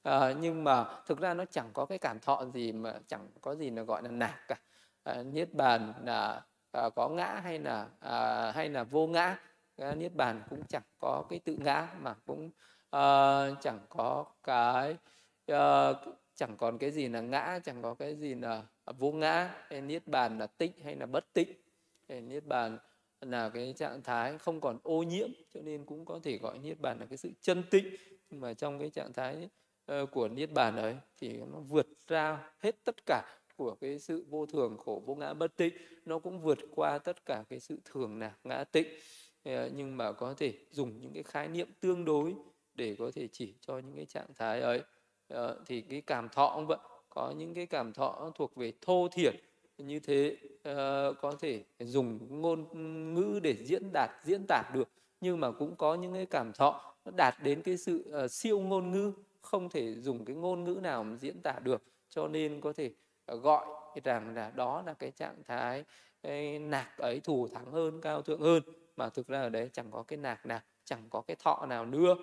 à, 0.03 0.19
ờ, 0.19 0.35
nhưng 0.41 0.65
mà 0.65 0.85
thực 1.07 1.21
ra 1.21 1.35
nó 1.35 1.45
chẳng 1.45 1.71
có 1.73 1.87
cái 1.87 1.99
cảm 1.99 2.19
thọ 2.19 2.45
gì 2.55 2.73
mà 2.73 2.95
chẳng 3.07 3.29
có 3.41 3.55
gì 3.55 3.71
là 3.71 3.83
gọi 3.83 4.03
là 4.03 4.11
nạc 4.11 4.49
cả. 4.49 4.57
À, 5.05 5.23
niết 5.23 5.55
bàn 5.55 5.93
là 6.05 6.43
à, 6.73 6.89
có 6.97 7.09
ngã 7.09 7.41
hay 7.45 7.59
là 7.59 7.87
à, 8.01 8.53
hay 8.53 8.69
là 8.69 8.85
vô 8.85 9.07
ngã 9.07 9.37
à, 9.77 9.95
niết 9.95 10.15
bàn 10.15 10.43
cũng 10.51 10.63
chẳng 10.69 10.83
có 10.99 11.25
cái 11.31 11.39
tự 11.39 11.57
ngã 11.59 11.89
mà 12.01 12.15
cũng 12.27 12.51
à, 12.91 13.01
chẳng 13.61 13.79
có 13.89 14.25
cái 14.43 14.97
à, 15.47 15.93
chẳng 16.35 16.57
còn 16.57 16.79
cái 16.79 16.91
gì 16.91 17.09
là 17.09 17.21
ngã 17.21 17.59
chẳng 17.65 17.83
có 17.83 17.95
cái 17.95 18.17
gì 18.17 18.35
là 18.35 18.63
À, 18.85 18.93
vô 18.99 19.13
ngã, 19.13 19.55
hay 19.71 19.81
niết 19.81 20.07
bàn 20.09 20.39
là 20.39 20.47
tích 20.47 20.73
hay 20.85 20.97
là 20.97 21.07
bất 21.07 21.33
tích 21.33 21.65
hay 22.09 22.21
niết 22.21 22.47
bàn 22.47 22.79
là 23.21 23.49
cái 23.49 23.75
trạng 23.77 24.03
thái 24.03 24.39
không 24.39 24.61
còn 24.61 24.79
ô 24.83 25.03
nhiễm, 25.03 25.29
cho 25.55 25.61
nên 25.61 25.85
cũng 25.85 26.05
có 26.05 26.21
thể 26.23 26.39
gọi 26.39 26.59
niết 26.59 26.81
bàn 26.81 26.99
là 27.01 27.07
cái 27.07 27.19
sự 27.19 27.31
chân 27.41 27.63
tịnh 27.71 27.95
nhưng 28.31 28.41
mà 28.41 28.55
trong 28.55 28.79
cái 28.79 28.91
trạng 28.91 29.13
thái 29.13 29.49
ờ, 29.87 30.07
của 30.07 30.29
niết 30.29 30.53
bàn 30.53 30.77
ấy 30.77 30.97
thì 31.19 31.33
nó 31.53 31.61
vượt 31.61 31.87
ra 32.09 32.51
hết 32.59 32.85
tất 32.85 33.07
cả 33.07 33.23
của 33.57 33.75
cái 33.81 33.99
sự 33.99 34.25
vô 34.31 34.47
thường, 34.47 34.77
khổ, 34.79 35.03
vô 35.07 35.15
ngã, 35.15 35.35
bất 35.35 35.57
tịnh 35.57 35.75
nó 36.05 36.19
cũng 36.19 36.41
vượt 36.41 36.59
qua 36.75 36.99
tất 36.99 37.27
cả 37.27 37.45
cái 37.49 37.61
sự 37.61 37.79
thường 37.85 38.19
là 38.19 38.35
ngã 38.45 38.65
tịnh 38.65 38.87
ờ, 39.45 39.71
nhưng 39.75 39.97
mà 39.97 40.13
có 40.13 40.35
thể 40.35 40.55
dùng 40.71 41.01
những 41.01 41.13
cái 41.15 41.23
khái 41.23 41.49
niệm 41.49 41.69
tương 41.81 42.05
đối 42.05 42.35
để 42.75 42.97
có 42.99 43.11
thể 43.15 43.29
chỉ 43.33 43.55
cho 43.61 43.79
những 43.79 43.97
cái 43.97 44.07
trạng 44.07 44.35
thái 44.35 44.61
ấy. 44.61 44.83
Ờ, 45.29 45.61
thì 45.67 45.81
cái 45.81 46.01
cảm 46.07 46.29
thọ 46.29 46.53
cũng 46.57 46.67
vậy 46.67 46.79
có 47.11 47.31
những 47.31 47.55
cái 47.55 47.67
cảm 47.67 47.93
thọ 47.93 48.31
thuộc 48.35 48.57
về 48.57 48.73
thô 48.81 49.09
thiển 49.13 49.37
như 49.79 50.01
thế 50.01 50.37
uh, 50.57 51.17
có 51.21 51.33
thể 51.41 51.65
dùng 51.79 52.41
ngôn 52.41 52.67
ngữ 53.15 53.41
để 53.43 53.57
diễn 53.65 53.93
đạt 53.93 54.11
diễn 54.25 54.45
tả 54.49 54.63
được 54.75 54.89
nhưng 55.21 55.41
mà 55.41 55.51
cũng 55.51 55.77
có 55.77 55.95
những 55.95 56.15
cái 56.15 56.27
cảm 56.27 56.53
thọ 56.53 56.95
nó 57.05 57.13
đạt 57.17 57.35
đến 57.43 57.63
cái 57.63 57.77
sự 57.77 58.13
uh, 58.25 58.31
siêu 58.31 58.61
ngôn 58.61 58.91
ngữ 58.91 59.13
không 59.43 59.69
thể 59.69 59.95
dùng 59.95 60.25
cái 60.25 60.37
ngôn 60.37 60.65
ngữ 60.65 60.79
nào 60.83 61.05
mà 61.05 61.17
diễn 61.17 61.41
tả 61.43 61.59
được. 61.63 61.83
Cho 62.11 62.29
nên 62.29 62.61
có 62.61 62.73
thể 62.73 62.91
uh, 63.33 63.43
gọi 63.43 63.67
rằng 64.05 64.35
là 64.35 64.51
đó 64.51 64.83
là 64.87 64.95
cái 64.95 65.11
trạng 65.11 65.43
thái 65.47 65.85
cái 66.23 66.59
nạc 66.59 66.99
ấy 66.99 67.21
thù 67.21 67.49
thắng 67.55 67.73
hơn 67.73 68.01
cao 68.01 68.23
thượng 68.23 68.41
hơn. 68.41 68.63
Mà 68.97 69.09
thực 69.09 69.29
ra 69.29 69.41
ở 69.41 69.49
đấy 69.49 69.71
chẳng 69.73 69.91
có 69.91 70.03
cái 70.03 70.17
nạc 70.17 70.47
nào 70.47 70.61
chẳng 70.85 71.03
có 71.11 71.21
cái 71.21 71.37
thọ 71.43 71.67
nào 71.67 71.87
nữa 71.87 72.15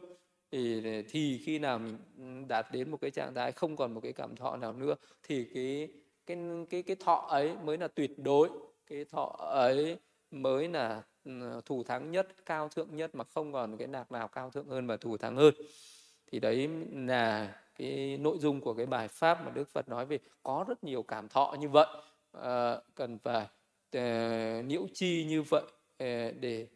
thì 0.52 0.82
thì 1.10 1.42
khi 1.46 1.60
nào 1.60 1.80
mình 1.80 2.48
đạt 2.48 2.66
đến 2.72 2.92
một 2.92 2.98
cái 3.02 3.12
trạng 3.12 3.34
thái 3.34 3.52
không 3.52 3.76
còn 3.76 3.94
một 3.94 4.00
cái 4.04 4.14
cảm 4.14 4.36
thọ 4.36 4.58
nào 4.58 4.74
nữa 4.74 4.96
thì 5.24 5.46
cái 5.54 5.90
cái 6.26 6.38
cái 6.70 6.84
cái 6.84 6.96
thọ 6.96 7.28
ấy 7.30 7.56
mới 7.64 7.78
là 7.78 7.88
tuyệt 7.88 8.12
đối. 8.20 8.50
Cái 8.88 9.06
thọ 9.06 9.36
ấy 9.40 9.98
mới 10.32 10.68
là 10.68 11.02
ừ, 11.24 11.62
thủ 11.66 11.84
thắng 11.84 12.12
nhất 12.12 12.28
cao 12.46 12.70
thượng 12.70 12.96
nhất 12.96 13.16
mà 13.16 13.24
không 13.24 13.54
còn 13.54 13.78
cái 13.78 13.88
nạc 13.88 14.12
nào 14.12 14.28
cao 14.28 14.50
thượng 14.50 14.68
hơn 14.68 14.88
và 14.88 14.98
thủ 14.98 15.18
thắng 15.18 15.36
hơn. 15.36 15.54
Thì 16.32 16.40
đấy 16.40 16.70
là 16.92 17.56
cái 17.76 18.18
nội 18.18 18.38
dung 18.40 18.62
của 18.62 18.74
cái 18.74 18.86
bài 18.86 19.08
pháp 19.08 19.46
mà 19.46 19.52
đức 19.52 19.70
phật 19.70 19.90
nói 19.90 20.06
về 20.06 20.20
có 20.44 20.66
rất 20.68 20.84
nhiều 20.84 21.04
cảm 21.04 21.28
thọ 21.30 21.56
như 21.60 21.70
vậy. 21.70 21.88
À, 22.32 22.78
cần 22.96 23.18
phải 23.20 23.48
uh, 23.98 24.66
nhiễu 24.66 24.88
chi 24.94 25.26
như 25.26 25.42
vậy 25.42 25.64
uh, 25.64 26.36
để 26.40 26.68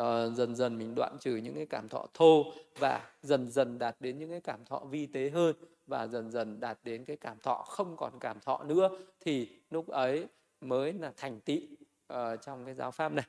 uh, 0.00 0.36
dần 0.36 0.56
dần 0.56 0.78
mình 0.78 0.94
đoạn 0.94 1.16
trừ 1.20 1.36
những 1.36 1.54
cái 1.54 1.66
cảm 1.66 1.88
thọ 1.88 2.06
thô 2.14 2.52
và 2.78 3.10
dần 3.22 3.50
dần 3.50 3.78
đạt 3.78 3.96
đến 4.00 4.18
những 4.18 4.30
cái 4.30 4.40
cảm 4.40 4.64
thọ 4.64 4.78
vi 4.78 5.06
tế 5.06 5.30
hơn 5.30 5.56
và 5.86 6.06
dần 6.06 6.30
dần 6.30 6.60
đạt 6.60 6.78
đến 6.84 7.04
cái 7.04 7.16
cảm 7.16 7.38
thọ 7.38 7.64
không 7.68 7.96
còn 7.96 8.18
cảm 8.20 8.40
thọ 8.40 8.62
nữa 8.62 8.88
thì 9.20 9.48
lúc 9.70 9.88
ấy 9.88 10.26
mới 10.60 10.92
là 10.92 11.12
thành 11.16 11.40
tị 11.40 11.68
uh, 12.12 12.18
trong 12.42 12.64
cái 12.64 12.74
giáo 12.74 12.90
pháp 12.90 13.12
này. 13.12 13.26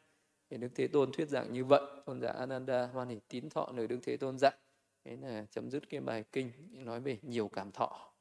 Thì 0.50 0.58
đức 0.58 0.70
thế 0.76 0.88
tôn 0.88 1.12
thuyết 1.12 1.30
giảng 1.30 1.54
như 1.54 1.66
vậy 1.66 1.82
tôn 2.06 2.22
giả 2.22 2.30
ananda 2.30 2.86
hoan 2.86 3.10
hỷ 3.10 3.20
tín 3.28 3.50
thọ 3.50 3.70
lời 3.76 3.88
đức 3.88 4.00
thế 4.04 4.18
tôn 4.18 4.38
dạy. 4.40 4.54
Thế 5.06 5.18
là 5.22 5.46
chấm 5.52 5.70
dứt 5.70 5.90
cái 5.90 6.02
bài 6.02 6.24
kinh 6.32 6.52
nói 6.72 7.00
về 7.00 7.18
nhiều 7.22 7.48
cảm 7.48 7.72
thọ. 7.72 8.14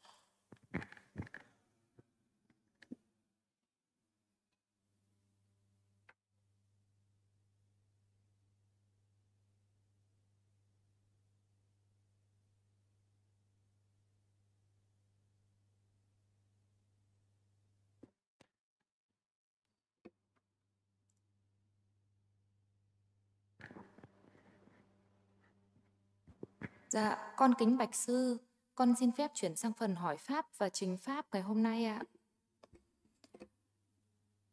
Dạ, 26.96 27.32
con 27.36 27.54
kính 27.54 27.76
bạch 27.78 27.94
sư, 27.94 28.38
con 28.74 28.94
xin 28.96 29.12
phép 29.12 29.30
chuyển 29.34 29.56
sang 29.56 29.72
phần 29.72 29.96
hỏi 29.96 30.16
pháp 30.16 30.46
và 30.58 30.68
trình 30.68 30.96
pháp 30.96 31.26
ngày 31.32 31.42
hôm 31.42 31.62
nay 31.62 31.84
ạ. 31.84 32.02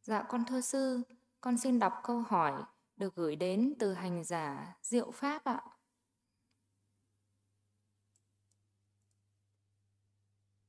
Dạ, 0.01 0.23
con 0.29 0.45
thưa 0.45 0.61
sư, 0.61 1.01
con 1.41 1.57
xin 1.57 1.79
đọc 1.79 1.93
câu 2.03 2.19
hỏi 2.21 2.63
được 2.95 3.15
gửi 3.15 3.35
đến 3.35 3.73
từ 3.79 3.93
hành 3.93 4.23
giả 4.23 4.75
Diệu 4.81 5.11
Pháp 5.11 5.43
ạ. 5.43 5.61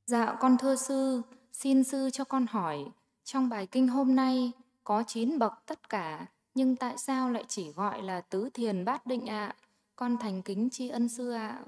Dạ, 0.06 0.36
con 0.40 0.58
thưa 0.58 0.76
sư, 0.76 1.22
xin 1.52 1.84
sư 1.84 2.10
cho 2.10 2.24
con 2.24 2.46
hỏi, 2.46 2.84
trong 3.24 3.48
bài 3.48 3.66
kinh 3.66 3.88
hôm 3.88 4.16
nay 4.16 4.52
có 4.84 5.04
9 5.06 5.38
bậc 5.38 5.52
tất 5.66 5.88
cả, 5.88 6.26
nhưng 6.54 6.76
tại 6.76 6.98
sao 6.98 7.30
lại 7.30 7.44
chỉ 7.48 7.72
gọi 7.72 8.02
là 8.02 8.20
tứ 8.20 8.50
thiền 8.54 8.84
bát 8.84 9.06
định 9.06 9.26
ạ? 9.26 9.56
Con 9.96 10.16
thành 10.20 10.42
kính 10.42 10.68
tri 10.72 10.88
ân 10.88 11.08
sư 11.08 11.30
ạ. 11.30 11.64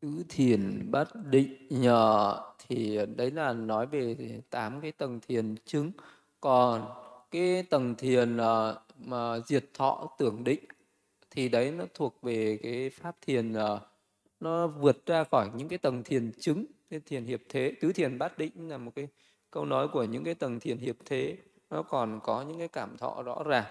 Tứ 0.00 0.24
thiền 0.28 0.90
bất 0.90 1.08
định 1.30 1.66
nhờ 1.70 2.36
thì 2.58 2.98
đấy 3.16 3.30
là 3.30 3.52
nói 3.52 3.86
về 3.86 4.16
tám 4.50 4.80
cái 4.80 4.92
tầng 4.92 5.20
thiền 5.20 5.54
chứng. 5.64 5.92
Còn 6.40 6.88
cái 7.30 7.62
tầng 7.62 7.94
thiền 7.94 8.36
uh, 8.36 8.42
mà 8.98 9.40
diệt 9.46 9.64
thọ 9.74 10.16
tưởng 10.18 10.44
định 10.44 10.64
thì 11.30 11.48
đấy 11.48 11.70
nó 11.70 11.84
thuộc 11.94 12.22
về 12.22 12.58
cái 12.62 12.90
pháp 12.90 13.16
thiền 13.20 13.52
uh, 13.52 13.80
nó 14.40 14.66
vượt 14.66 15.06
ra 15.06 15.24
khỏi 15.24 15.50
những 15.56 15.68
cái 15.68 15.78
tầng 15.78 16.02
thiền 16.04 16.32
chứng 16.40 16.64
cái 16.90 17.00
thiền 17.06 17.24
hiệp 17.24 17.40
thế 17.48 17.72
tứ 17.80 17.92
thiền 17.92 18.18
bát 18.18 18.38
định 18.38 18.68
là 18.68 18.78
một 18.78 18.92
cái 18.94 19.08
câu 19.50 19.64
nói 19.64 19.88
của 19.88 20.04
những 20.04 20.24
cái 20.24 20.34
tầng 20.34 20.60
thiền 20.60 20.78
hiệp 20.78 20.96
thế 21.04 21.36
nó 21.70 21.82
còn 21.82 22.20
có 22.22 22.42
những 22.42 22.58
cái 22.58 22.68
cảm 22.68 22.96
thọ 22.96 23.22
rõ 23.22 23.42
ràng 23.46 23.64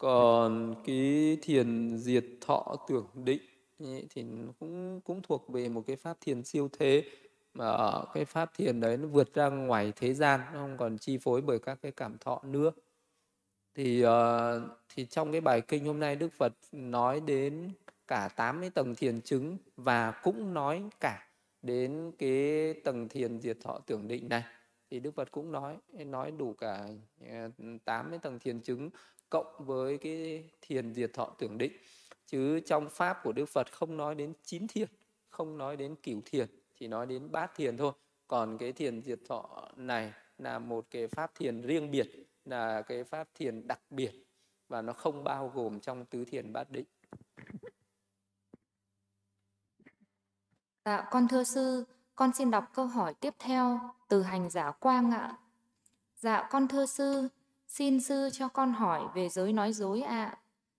còn 0.00 0.74
cái 0.84 1.38
thiền 1.42 1.98
diệt 1.98 2.24
thọ 2.40 2.76
tưởng 2.88 3.06
định 3.14 3.40
thì 4.10 4.24
cũng 4.58 5.00
cũng 5.04 5.22
thuộc 5.22 5.48
về 5.48 5.68
một 5.68 5.82
cái 5.86 5.96
pháp 5.96 6.16
thiền 6.20 6.44
siêu 6.44 6.68
thế. 6.78 7.04
Mà 7.54 7.66
ở 7.66 8.06
cái 8.14 8.24
pháp 8.24 8.50
thiền 8.54 8.80
đấy 8.80 8.96
nó 8.96 9.06
vượt 9.08 9.34
ra 9.34 9.48
ngoài 9.48 9.92
thế 9.96 10.14
gian 10.14 10.40
nó 10.52 10.60
không 10.60 10.76
còn 10.78 10.98
chi 10.98 11.18
phối 11.18 11.40
bởi 11.40 11.58
các 11.58 11.78
cái 11.82 11.92
cảm 11.92 12.18
thọ 12.18 12.40
nữa. 12.44 12.70
Thì 13.74 14.04
uh, 14.04 14.10
thì 14.94 15.06
trong 15.06 15.32
cái 15.32 15.40
bài 15.40 15.60
kinh 15.60 15.84
hôm 15.84 16.00
nay 16.00 16.16
Đức 16.16 16.32
Phật 16.32 16.52
nói 16.72 17.20
đến 17.20 17.70
cả 18.08 18.28
tám 18.36 18.60
cái 18.60 18.70
tầng 18.70 18.94
thiền 18.94 19.20
chứng 19.20 19.56
và 19.76 20.10
cũng 20.10 20.54
nói 20.54 20.82
cả 21.00 21.28
đến 21.62 22.12
cái 22.18 22.74
tầng 22.84 23.08
thiền 23.08 23.40
diệt 23.40 23.56
thọ 23.62 23.78
tưởng 23.86 24.08
định 24.08 24.28
này. 24.28 24.44
Thì 24.90 25.00
Đức 25.00 25.14
Phật 25.14 25.30
cũng 25.30 25.52
nói 25.52 25.76
nói 25.92 26.30
đủ 26.30 26.52
cả 26.52 26.88
ờ, 27.30 27.50
tám 27.84 28.10
cái 28.10 28.18
tầng 28.18 28.38
thiền 28.38 28.60
chứng 28.60 28.90
cộng 29.30 29.54
với 29.58 29.98
cái 29.98 30.44
thiền 30.60 30.94
diệt 30.94 31.12
thọ 31.14 31.34
tưởng 31.38 31.58
định. 31.58 31.72
Chứ 32.26 32.60
trong 32.60 32.88
pháp 32.90 33.20
của 33.22 33.32
Đức 33.32 33.46
Phật 33.46 33.72
không 33.72 33.96
nói 33.96 34.14
đến 34.14 34.32
chín 34.42 34.66
thiền 34.66 34.88
không 35.28 35.58
nói 35.58 35.76
đến 35.76 35.96
cửu 35.96 36.20
thiền 36.24 36.48
chỉ 36.80 36.88
nói 36.88 37.06
đến 37.06 37.32
bát 37.32 37.54
thiền 37.54 37.76
thôi. 37.76 37.92
Còn 38.28 38.58
cái 38.58 38.72
thiền 38.72 39.02
diệt 39.02 39.20
thọ 39.28 39.68
này 39.76 40.12
là 40.38 40.58
một 40.58 40.86
cái 40.90 41.08
pháp 41.08 41.34
thiền 41.34 41.62
riêng 41.62 41.90
biệt 41.90 42.10
là 42.44 42.82
cái 42.82 43.04
pháp 43.04 43.28
thiền 43.34 43.66
đặc 43.66 43.80
biệt 43.90 44.12
và 44.68 44.82
nó 44.82 44.92
không 44.92 45.24
bao 45.24 45.52
gồm 45.54 45.80
trong 45.80 46.04
tứ 46.04 46.24
thiền 46.24 46.52
bát 46.52 46.70
định. 46.70 46.86
Dạ, 50.84 51.08
con 51.10 51.28
thưa 51.28 51.44
sư, 51.44 51.84
con 52.14 52.32
xin 52.32 52.50
đọc 52.50 52.64
câu 52.74 52.86
hỏi 52.86 53.14
tiếp 53.14 53.34
theo 53.38 53.80
từ 54.08 54.22
hành 54.22 54.50
giả 54.50 54.70
Quang 54.70 55.10
ạ. 55.10 55.38
Dạ, 56.16 56.48
con 56.50 56.68
thưa 56.68 56.86
sư, 56.86 57.28
xin 57.70 58.00
sư 58.00 58.28
cho 58.32 58.48
con 58.48 58.72
hỏi 58.72 59.02
về 59.14 59.28
giới 59.28 59.52
nói 59.52 59.72
dối 59.72 60.02
ạ. 60.02 60.38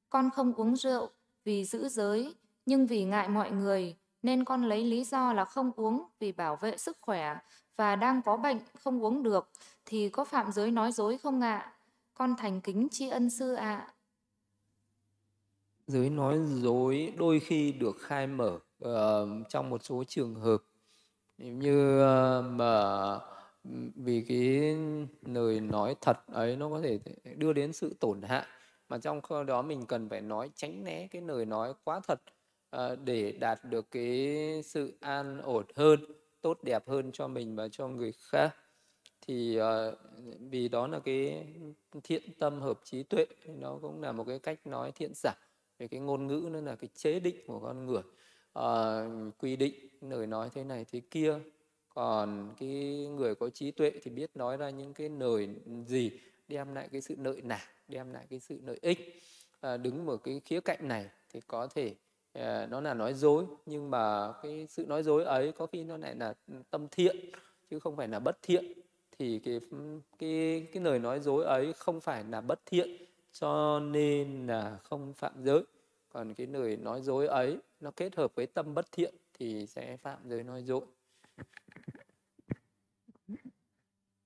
Con 0.10 0.30
không 0.36 0.54
uống 0.54 0.76
rượu 0.76 1.10
vì 1.44 1.66
giữ 1.66 1.90
giới, 1.90 2.36
nhưng 2.66 2.88
vì 2.88 3.04
ngại 3.04 3.30
mọi 3.30 3.52
người 3.52 3.96
nên 4.24 4.46
con 4.46 4.64
lấy 4.64 4.84
lý 4.84 5.04
do 5.04 5.34
là 5.34 5.46
không 5.46 5.72
uống 5.76 6.04
vì 6.20 6.32
bảo 6.32 6.56
vệ 6.56 6.78
sức 6.78 6.98
khỏe 7.02 7.36
và 7.76 7.96
đang 7.96 8.22
có 8.22 8.38
bệnh 8.38 8.58
không 8.84 9.04
uống 9.04 9.24
được 9.24 9.50
thì 9.86 10.10
có 10.10 10.26
phạm 10.26 10.52
giới 10.52 10.72
nói 10.72 10.92
dối 10.92 11.18
không 11.18 11.42
ạ? 11.42 11.74
Con 12.14 12.36
thành 12.38 12.62
kính 12.62 12.88
tri 12.92 13.10
ân 13.10 13.30
sư 13.30 13.54
ạ. 13.54 13.94
Giới 15.88 16.10
nói 16.10 16.40
dối 16.62 17.14
đôi 17.18 17.40
khi 17.40 17.72
được 17.72 17.98
khai 18.00 18.28
mở 18.28 18.60
uh, 18.86 18.90
trong 19.50 19.70
một 19.70 19.84
số 19.84 20.04
trường 20.08 20.36
hợp 20.36 20.58
như 21.38 22.02
uh, 22.02 22.46
mà 22.46 23.20
vì 23.96 24.26
cái 24.28 24.76
lời 25.22 25.60
nói 25.60 25.96
thật 26.02 26.18
ấy 26.28 26.56
nó 26.56 26.70
có 26.70 26.82
thể 26.82 27.00
đưa 27.36 27.54
đến 27.54 27.74
sự 27.74 27.96
tổn 28.00 28.22
hại 28.22 28.46
mà 28.90 28.98
trong 28.98 29.22
đó 29.48 29.62
mình 29.62 29.86
cần 29.86 30.10
phải 30.10 30.22
nói 30.22 30.50
tránh 30.56 30.84
né 30.84 31.08
cái 31.08 31.22
lời 31.22 31.46
nói 31.46 31.74
quá 31.84 32.02
thật 32.08 32.22
uh, 32.76 33.00
để 33.04 33.32
đạt 33.32 33.66
được 33.66 33.92
cái 33.92 34.62
sự 34.64 34.98
an 35.00 35.42
ổn 35.42 35.66
hơn 35.76 36.00
tốt 36.42 36.64
đẹp 36.64 36.88
hơn 36.88 37.12
cho 37.14 37.28
mình 37.28 37.56
và 37.56 37.68
cho 37.68 37.88
người 37.88 38.12
khác. 38.12 38.56
Thì 39.28 39.60
uh, 39.60 39.98
vì 40.40 40.68
đó 40.68 40.88
là 40.88 41.00
cái 41.00 41.46
thiện 42.04 42.24
tâm 42.40 42.62
hợp 42.62 42.80
trí 42.84 43.04
tuệ 43.04 43.26
nó 43.48 43.80
cũng 43.82 44.02
là 44.02 44.12
một 44.12 44.24
cái 44.28 44.40
cách 44.40 44.68
nói 44.68 44.92
thiện 44.92 45.12
giả. 45.16 45.34
Về 45.80 45.88
cái 45.88 46.00
ngôn 46.00 46.28
ngữ 46.28 46.50
nó 46.52 46.62
là 46.62 46.76
cái 46.76 46.90
chế 46.94 47.20
định 47.20 47.36
của 47.48 47.60
con 47.60 47.86
người. 47.86 48.02
Uh, 48.60 49.34
quy 49.38 49.56
định 49.56 49.74
lời 50.02 50.28
nói 50.28 50.50
thế 50.54 50.64
này 50.64 50.86
thế 50.92 51.02
kia 51.12 51.40
còn 51.94 52.54
cái 52.60 53.08
người 53.16 53.36
có 53.36 53.50
trí 53.50 53.72
tuệ 53.72 53.92
thì 54.04 54.12
biết 54.12 54.30
nói 54.36 54.58
ra 54.58 54.70
những 54.70 54.94
cái 54.94 55.10
lời 55.10 55.50
gì 55.86 56.12
đem 56.48 56.76
lại 56.76 56.90
cái 56.92 57.02
sự 57.02 57.16
lợi 57.20 57.42
nạp 57.42 57.62
đem 57.88 58.14
lại 58.14 58.26
cái 58.30 58.40
sự 58.40 58.60
lợi 58.66 58.80
ích. 58.82 59.22
À, 59.62 59.78
đứng 59.78 60.08
ở 60.08 60.18
cái 60.18 60.42
khía 60.46 60.62
cạnh 60.62 60.88
này 60.88 61.10
thì 61.34 61.40
có 61.48 61.68
thể 61.68 61.96
à, 62.34 62.68
nó 62.70 62.82
là 62.82 62.94
nói 62.94 63.14
dối 63.14 63.46
nhưng 63.66 63.92
mà 63.92 64.34
cái 64.44 64.68
sự 64.70 64.86
nói 64.86 65.04
dối 65.04 65.24
ấy 65.24 65.52
có 65.52 65.66
khi 65.66 65.84
nó 65.84 65.98
lại 65.98 66.16
là 66.16 66.34
tâm 66.70 66.88
thiện 66.92 67.18
chứ 67.70 67.80
không 67.80 67.96
phải 67.96 68.08
là 68.08 68.20
bất 68.20 68.38
thiện. 68.42 68.66
Thì 69.20 69.40
cái 69.40 69.60
cái 70.20 70.68
cái 70.74 70.84
lời 70.84 71.00
nói 71.00 71.20
dối 71.20 71.46
ấy 71.46 71.74
không 71.74 72.02
phải 72.02 72.24
là 72.24 72.42
bất 72.42 72.60
thiện 72.66 72.90
cho 73.34 73.80
nên 73.80 74.48
là 74.48 74.78
không 74.84 75.14
phạm 75.14 75.34
giới. 75.44 75.64
Còn 76.14 76.34
cái 76.34 76.48
lời 76.48 76.78
nói 76.78 77.02
dối 77.02 77.28
ấy 77.28 77.58
nó 77.80 77.92
kết 77.92 78.16
hợp 78.16 78.36
với 78.36 78.48
tâm 78.48 78.74
bất 78.74 78.92
thiện 78.92 79.16
thì 79.34 79.66
sẽ 79.68 79.98
phạm 79.98 80.18
giới 80.26 80.44
nói 80.44 80.64
dối. 80.64 80.82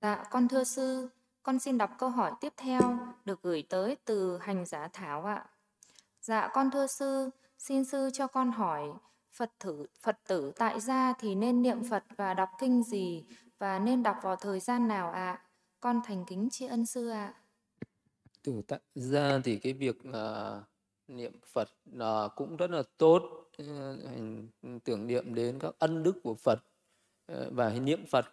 Dạ, 0.00 0.24
con 0.30 0.48
thưa 0.48 0.64
sư, 0.64 1.08
con 1.42 1.58
xin 1.58 1.78
đọc 1.78 1.90
câu 1.98 2.08
hỏi 2.10 2.32
tiếp 2.40 2.52
theo 2.56 2.98
được 3.24 3.42
gửi 3.42 3.62
tới 3.68 3.96
từ 4.04 4.38
hành 4.38 4.66
giả 4.66 4.88
Thảo 4.92 5.24
ạ. 5.24 5.46
Dạ, 6.20 6.50
con 6.54 6.70
thưa 6.70 6.86
sư, 6.86 7.30
xin 7.58 7.84
sư 7.84 8.10
cho 8.12 8.26
con 8.26 8.52
hỏi, 8.52 8.82
Phật 9.32 9.52
thử 9.60 9.86
Phật 10.00 10.18
tử 10.28 10.52
tại 10.56 10.80
gia 10.80 11.12
thì 11.18 11.34
nên 11.34 11.62
niệm 11.62 11.82
Phật 11.90 12.04
và 12.16 12.34
đọc 12.34 12.48
kinh 12.58 12.82
gì 12.82 13.24
và 13.58 13.78
nên 13.78 14.02
đọc 14.02 14.16
vào 14.22 14.36
thời 14.36 14.60
gian 14.60 14.88
nào 14.88 15.10
ạ? 15.10 15.42
Con 15.80 16.00
thành 16.04 16.24
kính 16.28 16.48
tri 16.50 16.66
ân 16.66 16.86
sư 16.86 17.08
ạ. 17.08 17.34
Tử 18.42 18.62
tại 18.68 18.80
gia 18.94 19.40
thì 19.44 19.58
cái 19.58 19.72
việc 19.72 19.96
uh, 20.08 20.62
niệm 21.08 21.40
Phật 21.52 21.68
uh, 21.96 22.32
cũng 22.36 22.56
rất 22.56 22.70
là 22.70 22.82
tốt, 22.96 23.22
uh, 23.62 23.68
tưởng 24.84 25.06
niệm 25.06 25.34
đến 25.34 25.58
các 25.58 25.74
ân 25.78 26.02
đức 26.02 26.20
của 26.22 26.34
Phật 26.34 26.58
Ờ, 27.26 27.50
và 27.52 27.70
niệm 27.70 28.06
Phật 28.06 28.26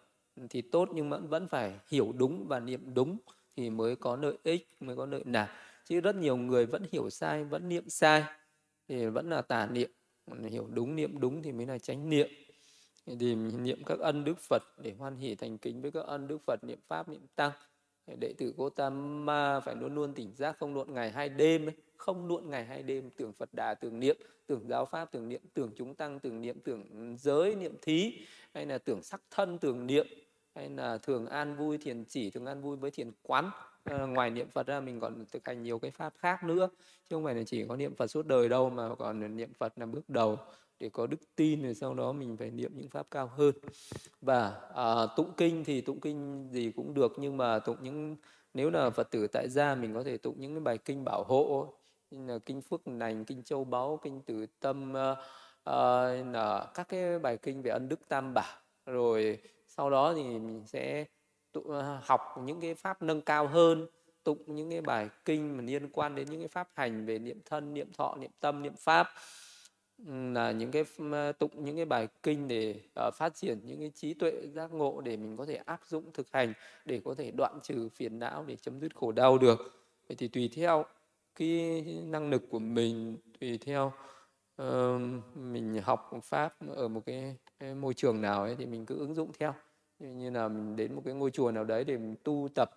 thì 0.50 0.62
tốt 0.62 0.88
nhưng 0.94 1.10
vẫn 1.10 1.28
vẫn 1.28 1.48
phải 1.48 1.72
hiểu 1.88 2.12
đúng 2.12 2.46
và 2.48 2.60
niệm 2.60 2.94
đúng 2.94 3.18
thì 3.56 3.70
mới 3.70 3.96
có 3.96 4.16
lợi 4.16 4.38
ích, 4.42 4.68
mới 4.80 4.96
có 4.96 5.06
lợi 5.06 5.22
nạp. 5.24 5.50
Chứ 5.84 6.00
rất 6.00 6.16
nhiều 6.16 6.36
người 6.36 6.66
vẫn 6.66 6.82
hiểu 6.92 7.10
sai, 7.10 7.44
vẫn 7.44 7.68
niệm 7.68 7.88
sai 7.88 8.24
thì 8.88 9.06
vẫn 9.06 9.30
là 9.30 9.42
tà 9.42 9.66
niệm. 9.66 9.90
Hiểu 10.50 10.66
đúng, 10.70 10.96
niệm 10.96 11.20
đúng 11.20 11.42
thì 11.42 11.52
mới 11.52 11.66
là 11.66 11.78
tránh 11.78 12.10
niệm. 12.10 12.28
Thì 13.06 13.34
niệm 13.34 13.84
các 13.86 13.98
ân 13.98 14.24
đức 14.24 14.38
Phật 14.38 14.62
để 14.82 14.92
hoan 14.98 15.16
hỷ 15.16 15.34
thành 15.34 15.58
kính 15.58 15.82
với 15.82 15.90
các 15.90 16.04
ân 16.06 16.26
đức 16.28 16.38
Phật, 16.46 16.64
niệm 16.64 16.78
pháp, 16.88 17.08
niệm 17.08 17.26
tăng. 17.36 17.52
Đệ 18.20 18.34
tử 18.38 18.54
Gotama 18.56 18.76
tam 18.76 19.26
ma 19.26 19.60
phải 19.60 19.74
luôn 19.74 19.94
luôn 19.94 20.14
tỉnh 20.14 20.34
giác 20.34 20.58
không 20.58 20.74
luận 20.74 20.94
ngày 20.94 21.10
hai 21.10 21.28
đêm 21.28 21.70
không 21.96 22.26
luận 22.26 22.50
ngày 22.50 22.64
hay 22.64 22.82
đêm 22.82 23.10
tưởng 23.10 23.32
Phật 23.32 23.54
đà 23.54 23.74
tưởng 23.74 24.00
niệm 24.00 24.16
tưởng 24.46 24.68
giáo 24.68 24.84
pháp 24.84 25.12
tưởng 25.12 25.28
niệm 25.28 25.40
tưởng 25.54 25.70
chúng 25.76 25.94
tăng 25.94 26.20
tưởng 26.20 26.40
niệm 26.40 26.60
tưởng 26.60 27.16
giới 27.18 27.54
niệm 27.54 27.74
thí 27.82 28.18
hay 28.54 28.66
là 28.66 28.78
tưởng 28.78 29.02
sắc 29.02 29.20
thân 29.30 29.58
tưởng 29.58 29.86
niệm 29.86 30.06
hay 30.54 30.70
là 30.70 30.98
thường 30.98 31.26
an 31.26 31.56
vui 31.56 31.78
thiền 31.78 32.04
chỉ 32.04 32.30
thường 32.30 32.46
an 32.46 32.62
vui 32.62 32.76
với 32.76 32.90
thiền 32.90 33.10
quán. 33.22 33.50
À, 33.84 33.98
ngoài 33.98 34.30
niệm 34.30 34.48
phật 34.50 34.66
ra 34.66 34.80
mình 34.80 35.00
còn 35.00 35.24
thực 35.32 35.48
hành 35.48 35.62
nhiều 35.62 35.78
cái 35.78 35.90
pháp 35.90 36.14
khác 36.18 36.44
nữa. 36.44 36.68
Chứ 37.10 37.16
không 37.16 37.24
phải 37.24 37.34
là 37.34 37.42
chỉ 37.46 37.64
có 37.68 37.76
niệm 37.76 37.94
phật 37.94 38.06
suốt 38.06 38.26
đời 38.26 38.48
đâu 38.48 38.70
mà 38.70 38.94
còn 38.94 39.36
niệm 39.36 39.52
phật 39.58 39.72
là 39.78 39.86
bước 39.86 40.10
đầu. 40.10 40.38
Để 40.80 40.88
có 40.88 41.06
đức 41.06 41.20
tin 41.36 41.62
rồi 41.62 41.74
sau 41.74 41.94
đó 41.94 42.12
mình 42.12 42.36
phải 42.36 42.50
niệm 42.50 42.72
những 42.74 42.88
pháp 42.88 43.06
cao 43.10 43.26
hơn. 43.26 43.54
Và 44.20 44.60
à, 44.74 45.06
tụng 45.16 45.32
kinh 45.36 45.64
thì 45.64 45.80
tụng 45.80 46.00
kinh 46.00 46.48
gì 46.52 46.72
cũng 46.76 46.94
được 46.94 47.12
nhưng 47.18 47.36
mà 47.36 47.58
tụng 47.58 47.76
những 47.82 48.16
nếu 48.54 48.70
là 48.70 48.90
phật 48.90 49.10
tử 49.10 49.26
tại 49.26 49.48
gia 49.48 49.74
mình 49.74 49.94
có 49.94 50.02
thể 50.02 50.16
tụng 50.16 50.40
những 50.40 50.54
cái 50.54 50.60
bài 50.60 50.78
kinh 50.78 51.04
bảo 51.04 51.24
hộ 51.24 51.74
là 52.14 52.34
ờ, 52.34 52.38
kinh 52.38 52.62
phước 52.62 52.88
lành 52.88 53.24
kinh 53.24 53.42
châu 53.42 53.64
báu 53.64 54.00
kinh 54.02 54.22
tử 54.22 54.46
tâm 54.60 54.92
uh, 54.92 55.18
uh, 55.70 56.34
là 56.34 56.70
các 56.74 56.88
cái 56.88 57.18
bài 57.18 57.36
kinh 57.36 57.62
về 57.62 57.70
ân 57.70 57.88
đức 57.88 58.08
tam 58.08 58.34
bảo. 58.34 58.56
Rồi 58.86 59.38
sau 59.68 59.90
đó 59.90 60.14
thì 60.14 60.22
mình 60.22 60.62
sẽ 60.66 61.04
tụ, 61.52 61.60
uh, 61.60 61.84
học 62.02 62.20
những 62.44 62.60
cái 62.60 62.74
pháp 62.74 63.02
nâng 63.02 63.20
cao 63.20 63.46
hơn 63.46 63.86
tụng 64.24 64.38
những 64.46 64.70
cái 64.70 64.80
bài 64.80 65.08
kinh 65.24 65.56
mà 65.56 65.62
liên 65.62 65.88
quan 65.92 66.14
đến 66.14 66.30
những 66.30 66.40
cái 66.40 66.48
pháp 66.48 66.68
hành 66.74 67.06
về 67.06 67.18
niệm 67.18 67.40
thân 67.44 67.74
niệm 67.74 67.92
thọ 67.92 68.16
niệm 68.20 68.30
tâm 68.40 68.62
niệm 68.62 68.74
pháp. 68.76 69.08
Là 70.08 70.50
những 70.50 70.70
cái 70.70 70.84
ờ, 71.12 71.32
tụng 71.32 71.64
những 71.64 71.76
cái 71.76 71.84
bài 71.84 72.08
kinh 72.22 72.48
để 72.48 72.80
uh, 73.08 73.14
phát 73.14 73.34
triển 73.34 73.60
những 73.64 73.80
cái 73.80 73.90
trí 73.94 74.14
tuệ 74.14 74.32
giác 74.54 74.72
ngộ 74.72 75.00
để 75.00 75.16
mình 75.16 75.36
có 75.36 75.46
thể 75.46 75.54
áp 75.54 75.80
dụng 75.88 76.12
thực 76.12 76.26
hành 76.32 76.52
để 76.84 77.00
có 77.04 77.14
thể 77.14 77.30
đoạn 77.30 77.58
trừ 77.62 77.88
phiền 77.88 78.18
não 78.18 78.44
để 78.46 78.56
chấm 78.56 78.80
dứt 78.80 78.96
khổ 78.96 79.12
đau 79.12 79.38
được. 79.38 79.58
Vậy 80.08 80.16
thì 80.16 80.28
tùy 80.28 80.50
theo 80.54 80.84
cái 81.34 81.82
năng 82.06 82.30
lực 82.30 82.42
của 82.50 82.58
mình 82.58 83.18
tùy 83.40 83.58
theo 83.58 83.92
uh, 84.62 85.00
mình 85.34 85.80
học 85.82 86.10
pháp 86.22 86.54
ở 86.68 86.88
một 86.88 87.00
cái, 87.06 87.36
cái 87.58 87.74
môi 87.74 87.94
trường 87.94 88.20
nào 88.20 88.42
ấy 88.42 88.56
thì 88.58 88.66
mình 88.66 88.86
cứ 88.86 88.98
ứng 88.98 89.14
dụng 89.14 89.30
theo. 89.38 89.54
Như 89.98 90.30
là 90.30 90.48
mình 90.48 90.76
đến 90.76 90.94
một 90.94 91.02
cái 91.04 91.14
ngôi 91.14 91.30
chùa 91.30 91.50
nào 91.50 91.64
đấy 91.64 91.84
để 91.84 91.96
mình 91.96 92.16
tu 92.24 92.48
tập 92.54 92.70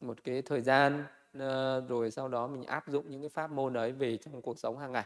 một 0.00 0.24
cái 0.24 0.42
thời 0.42 0.60
gian 0.60 1.04
uh, 1.36 1.88
rồi 1.88 2.10
sau 2.10 2.28
đó 2.28 2.46
mình 2.46 2.64
áp 2.64 2.84
dụng 2.88 3.10
những 3.10 3.20
cái 3.20 3.28
pháp 3.28 3.50
môn 3.50 3.74
ấy 3.74 3.92
về 3.92 4.16
trong 4.16 4.42
cuộc 4.42 4.58
sống 4.58 4.78
hàng 4.78 4.92
ngày. 4.92 5.04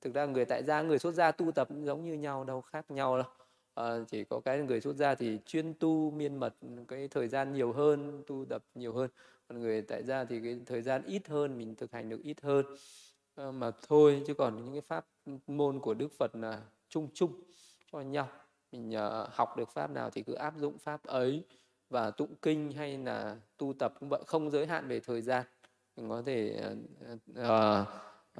Thực 0.00 0.14
ra 0.14 0.26
người 0.26 0.44
tại 0.44 0.62
gia 0.64 0.82
người 0.82 0.98
xuất 0.98 1.14
gia 1.14 1.32
tu 1.32 1.52
tập 1.52 1.68
giống 1.84 2.04
như 2.04 2.14
nhau 2.14 2.44
đâu 2.44 2.60
khác 2.60 2.90
nhau 2.90 3.16
đâu. 3.16 3.26
À, 3.74 3.98
chỉ 4.08 4.24
có 4.24 4.40
cái 4.40 4.62
người 4.62 4.80
xuất 4.80 4.96
gia 4.96 5.14
thì 5.14 5.38
chuyên 5.46 5.74
tu 5.74 6.10
miên 6.10 6.36
mật 6.36 6.54
cái 6.88 7.08
thời 7.08 7.28
gian 7.28 7.52
nhiều 7.52 7.72
hơn 7.72 8.22
tu 8.26 8.44
tập 8.48 8.64
nhiều 8.74 8.92
hơn 8.92 9.10
còn 9.48 9.60
người 9.60 9.82
tại 9.82 10.02
gia 10.04 10.24
thì 10.24 10.40
cái 10.40 10.60
thời 10.66 10.82
gian 10.82 11.02
ít 11.06 11.28
hơn 11.28 11.58
mình 11.58 11.74
thực 11.74 11.92
hành 11.92 12.08
được 12.08 12.22
ít 12.22 12.40
hơn. 12.42 12.66
À, 13.34 13.50
mà 13.50 13.70
thôi 13.88 14.22
chứ 14.26 14.34
còn 14.34 14.64
những 14.64 14.72
cái 14.72 14.80
pháp 14.80 15.06
môn 15.46 15.80
của 15.80 15.94
đức 15.94 16.08
phật 16.18 16.36
là 16.36 16.62
chung 16.88 17.08
chung 17.14 17.42
cho 17.92 18.00
nhau. 18.00 18.28
Mình 18.72 18.90
uh, 18.90 19.28
học 19.30 19.56
được 19.56 19.70
pháp 19.70 19.90
nào 19.90 20.10
thì 20.10 20.22
cứ 20.22 20.34
áp 20.34 20.54
dụng 20.58 20.78
pháp 20.78 21.04
ấy 21.04 21.44
và 21.90 22.10
tụng 22.10 22.34
kinh 22.42 22.72
hay 22.72 22.98
là 22.98 23.36
tu 23.56 23.72
tập 23.78 23.94
cũng 24.00 24.08
vậy 24.08 24.22
không 24.26 24.50
giới 24.50 24.66
hạn 24.66 24.88
về 24.88 25.00
thời 25.00 25.22
gian. 25.22 25.44
Mình 25.96 26.08
có 26.08 26.22
thể 26.26 26.60
uh, 27.12 27.46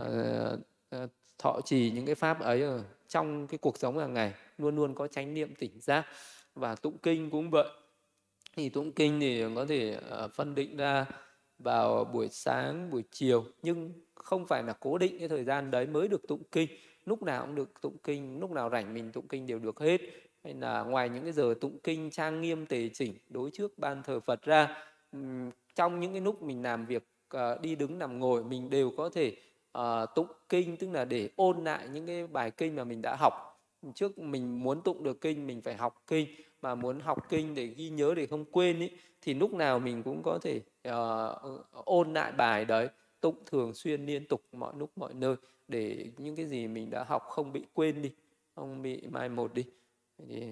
uh, 0.01 0.59
uh, 1.03 1.11
thọ 1.39 1.61
trì 1.65 1.91
những 1.91 2.07
cái 2.07 2.15
pháp 2.15 2.41
ấy 2.41 2.63
ở 2.63 2.85
trong 3.09 3.47
cái 3.47 3.59
cuộc 3.59 3.79
sống 3.79 3.99
hàng 3.99 4.15
ngày 4.15 4.35
luôn 4.59 4.77
luôn 4.77 4.95
có 4.95 5.07
chánh 5.07 5.35
niệm 5.35 5.55
tỉnh 5.55 5.81
giác 5.81 6.07
và 6.55 6.75
tụng 6.75 6.99
kinh 6.99 7.31
cũng 7.31 7.51
vậy 7.51 7.69
thì 8.57 8.69
tụng 8.69 8.93
kinh 8.93 9.21
thì 9.21 9.45
có 9.55 9.67
thể 9.67 9.99
ờ, 10.11 10.29
phân 10.29 10.55
định 10.55 10.77
ra 10.77 11.07
vào 11.59 12.05
buổi 12.05 12.29
sáng 12.29 12.91
buổi 12.91 13.05
chiều. 13.11 13.45
Nhưng 13.63 13.93
không 14.15 14.47
phải 14.47 14.63
là 14.63 14.73
cố 14.81 14.99
định 14.99 15.19
cái 15.19 15.29
thời 15.29 15.45
gian 15.45 15.71
đấy 15.71 15.87
mới 15.87 16.09
được 16.09 16.29
tụng 16.29 16.43
kinh. 16.53 16.69
Lúc 17.05 17.23
nào 17.23 17.47
cũng 17.47 17.55
được 17.55 17.81
tụng 17.81 17.97
kinh 18.03 18.41
lúc 18.41 18.51
nào 18.51 18.71
rảnh 18.71 18.95
mình 18.95 19.13
tụng 19.13 19.29
kinh 19.29 19.47
đều 19.47 19.59
được 19.59 19.81
hết. 19.81 20.01
Hay 20.45 20.55
là 20.55 20.83
ngoài 20.83 21.09
những 21.09 21.23
cái 21.23 21.33
giờ 21.33 21.55
tụng 21.61 21.79
kinh 21.83 22.11
trang 22.11 22.41
nghiêm 22.41 22.67
tề 22.67 22.89
chỉnh 22.89 23.15
đối 23.29 23.51
trước 23.51 23.79
ban 23.79 24.03
thờ 24.03 24.21
Phật 24.21 24.43
ra 24.43 24.85
trong 25.75 26.01
những 26.01 26.13
cái 26.13 26.21
lúc 26.21 26.43
mình 26.43 26.63
làm 26.63 26.87
việc 26.87 27.09
ờ, 27.29 27.59
đi 27.63 27.75
đứng 27.75 27.99
nằm 27.99 28.19
ngồi 28.19 28.45
mình 28.45 28.71
đều 28.71 28.91
có 28.97 29.09
thể 29.09 29.37
uh, 29.79 30.09
tụng 30.15 30.29
kinh. 30.49 30.77
Tức 30.77 30.91
là 30.93 31.05
để 31.05 31.31
ôn 31.37 31.65
lại 31.65 31.89
những 31.93 32.07
cái 32.07 32.27
bài 32.27 32.51
kinh 32.51 32.77
mà 32.77 32.85
mình 32.85 33.03
đã 33.03 33.17
học. 33.17 33.63
Trước 33.95 34.19
mình 34.19 34.63
muốn 34.63 34.83
tụng 34.83 35.03
được 35.03 35.21
kinh 35.21 35.47
mình 35.47 35.63
phải 35.63 35.75
học 35.75 36.03
kinh 36.07 36.29
mà 36.67 36.75
muốn 36.75 37.01
học 37.01 37.29
kinh 37.29 37.55
để 37.55 37.67
ghi 37.67 37.91
nhớ 37.91 38.15
để 38.17 38.27
không 38.27 38.45
quên 38.45 38.81
ý, 38.81 38.91
thì 39.23 39.35
lúc 39.35 39.55
nào 39.55 39.79
mình 39.79 40.03
cũng 40.03 40.23
có 40.23 40.39
thể 40.43 40.61
uh, 40.89 41.71
ôn 41.73 42.15
lại 42.15 42.33
bài 42.33 42.65
đấy 42.65 42.89
tụng 43.21 43.37
thường 43.47 43.75
xuyên 43.75 44.07
liên 44.07 44.27
tục 44.27 44.43
mọi 44.53 44.73
lúc 44.77 44.91
mọi 44.97 45.15
nơi 45.15 45.37
để 45.69 46.11
những 46.19 46.37
cái 46.37 46.47
gì 46.47 46.69
mình 46.69 46.91
đã 46.91 47.05
học 47.05 47.23
không 47.23 47.53
bị 47.53 47.65
quên 47.73 48.03
đi 48.03 48.11
không 48.55 48.83
bị 48.83 49.07
mai 49.11 49.29
một 49.29 49.55
đi. 49.55 49.65
Thì 50.29 50.43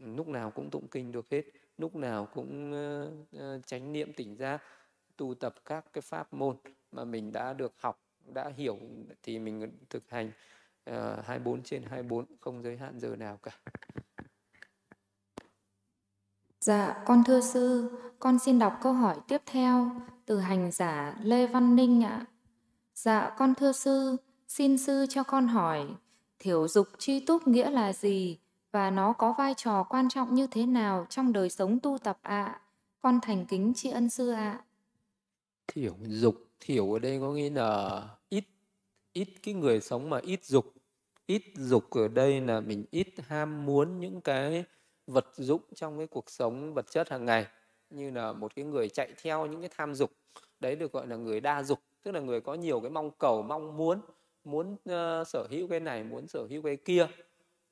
lúc 0.00 0.28
nào 0.28 0.50
cũng 0.50 0.70
tụng 0.70 0.88
kinh 0.88 1.12
được 1.12 1.30
hết 1.30 1.42
lúc 1.78 1.96
nào 1.96 2.28
cũng 2.34 2.72
uh, 2.72 3.36
uh, 3.36 3.66
tránh 3.66 3.92
niệm 3.92 4.12
tỉnh 4.12 4.36
giác 4.36 4.62
tu 5.16 5.34
tập 5.34 5.54
các 5.64 5.84
cái 5.92 6.02
pháp 6.02 6.34
môn 6.34 6.56
mà 6.92 7.04
mình 7.04 7.32
đã 7.32 7.52
được 7.52 7.72
học 7.76 8.02
đã 8.34 8.52
hiểu 8.56 8.78
thì 9.22 9.38
mình 9.38 9.78
thực 9.90 10.10
hành 10.10 10.30
ờ, 10.84 11.16
uh, 11.18 11.26
24 11.26 11.62
trên 11.62 11.82
24 11.82 12.24
không 12.40 12.62
giới 12.62 12.76
hạn 12.76 13.00
giờ 13.00 13.16
nào 13.16 13.38
cả. 13.42 13.52
Dạ, 16.66 17.02
con 17.06 17.24
thưa 17.24 17.40
sư, 17.40 17.90
con 18.18 18.38
xin 18.38 18.58
đọc 18.58 18.78
câu 18.82 18.92
hỏi 18.92 19.16
tiếp 19.28 19.42
theo 19.46 19.90
từ 20.24 20.38
hành 20.38 20.72
giả 20.72 21.16
Lê 21.22 21.46
Văn 21.46 21.76
Ninh 21.76 22.04
ạ. 22.04 22.26
Dạ, 22.94 23.34
con 23.38 23.54
thưa 23.54 23.72
sư, 23.72 24.16
xin 24.48 24.78
sư 24.78 25.06
cho 25.08 25.22
con 25.22 25.48
hỏi, 25.48 25.86
thiểu 26.38 26.68
dục 26.68 26.88
chi 26.98 27.20
túc 27.26 27.48
nghĩa 27.48 27.70
là 27.70 27.92
gì 27.92 28.38
và 28.72 28.90
nó 28.90 29.12
có 29.12 29.34
vai 29.38 29.54
trò 29.54 29.82
quan 29.82 30.08
trọng 30.08 30.34
như 30.34 30.46
thế 30.46 30.66
nào 30.66 31.06
trong 31.10 31.32
đời 31.32 31.50
sống 31.50 31.80
tu 31.80 31.98
tập 31.98 32.18
ạ? 32.22 32.60
Con 33.00 33.20
thành 33.22 33.46
kính 33.46 33.72
tri 33.74 33.90
ân 33.90 34.10
sư 34.10 34.30
ạ. 34.30 34.60
Thiểu 35.66 35.94
dục, 36.06 36.34
thiểu 36.60 36.92
ở 36.92 36.98
đây 36.98 37.20
có 37.20 37.32
nghĩa 37.32 37.50
là 37.50 38.02
ít 38.28 38.44
ít 39.12 39.28
cái 39.42 39.54
người 39.54 39.80
sống 39.80 40.10
mà 40.10 40.18
ít 40.22 40.44
dục. 40.44 40.74
Ít 41.26 41.42
dục 41.54 41.90
ở 41.90 42.08
đây 42.08 42.40
là 42.40 42.60
mình 42.60 42.84
ít 42.90 43.08
ham 43.28 43.66
muốn 43.66 44.00
những 44.00 44.20
cái 44.20 44.64
vật 45.06 45.26
dụng 45.36 45.62
trong 45.74 45.98
cái 45.98 46.06
cuộc 46.06 46.30
sống 46.30 46.74
vật 46.74 46.90
chất 46.90 47.10
hàng 47.10 47.24
ngày 47.24 47.46
như 47.90 48.10
là 48.10 48.32
một 48.32 48.54
cái 48.54 48.64
người 48.64 48.88
chạy 48.88 49.12
theo 49.22 49.46
những 49.46 49.60
cái 49.60 49.70
tham 49.76 49.94
dục 49.94 50.10
đấy 50.60 50.76
được 50.76 50.92
gọi 50.92 51.06
là 51.06 51.16
người 51.16 51.40
đa 51.40 51.62
dục 51.62 51.78
tức 52.02 52.12
là 52.12 52.20
người 52.20 52.40
có 52.40 52.54
nhiều 52.54 52.80
cái 52.80 52.90
mong 52.90 53.10
cầu 53.10 53.42
mong 53.42 53.76
muốn 53.76 54.00
muốn 54.46 54.72
uh, 54.72 55.28
sở 55.28 55.46
hữu 55.50 55.68
cái 55.68 55.80
này 55.80 56.04
muốn 56.04 56.26
sở 56.26 56.46
hữu 56.50 56.62
cái 56.62 56.76
kia. 56.76 57.06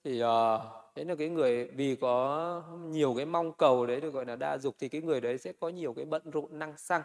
Thì 0.04 0.22
uh, 0.22 0.60
đấy 0.96 1.04
là 1.04 1.14
cái 1.14 1.28
người 1.28 1.64
vì 1.64 1.96
có 1.96 2.62
nhiều 2.88 3.14
cái 3.16 3.26
mong 3.26 3.52
cầu 3.52 3.86
đấy 3.86 4.00
được 4.00 4.10
gọi 4.10 4.26
là 4.26 4.36
đa 4.36 4.58
dục 4.58 4.74
thì 4.78 4.88
cái 4.88 5.00
người 5.00 5.20
đấy 5.20 5.38
sẽ 5.38 5.52
có 5.60 5.68
nhiều 5.68 5.94
cái 5.94 6.04
bận 6.04 6.22
rộn 6.30 6.58
năng 6.58 6.76
xăng 6.76 7.02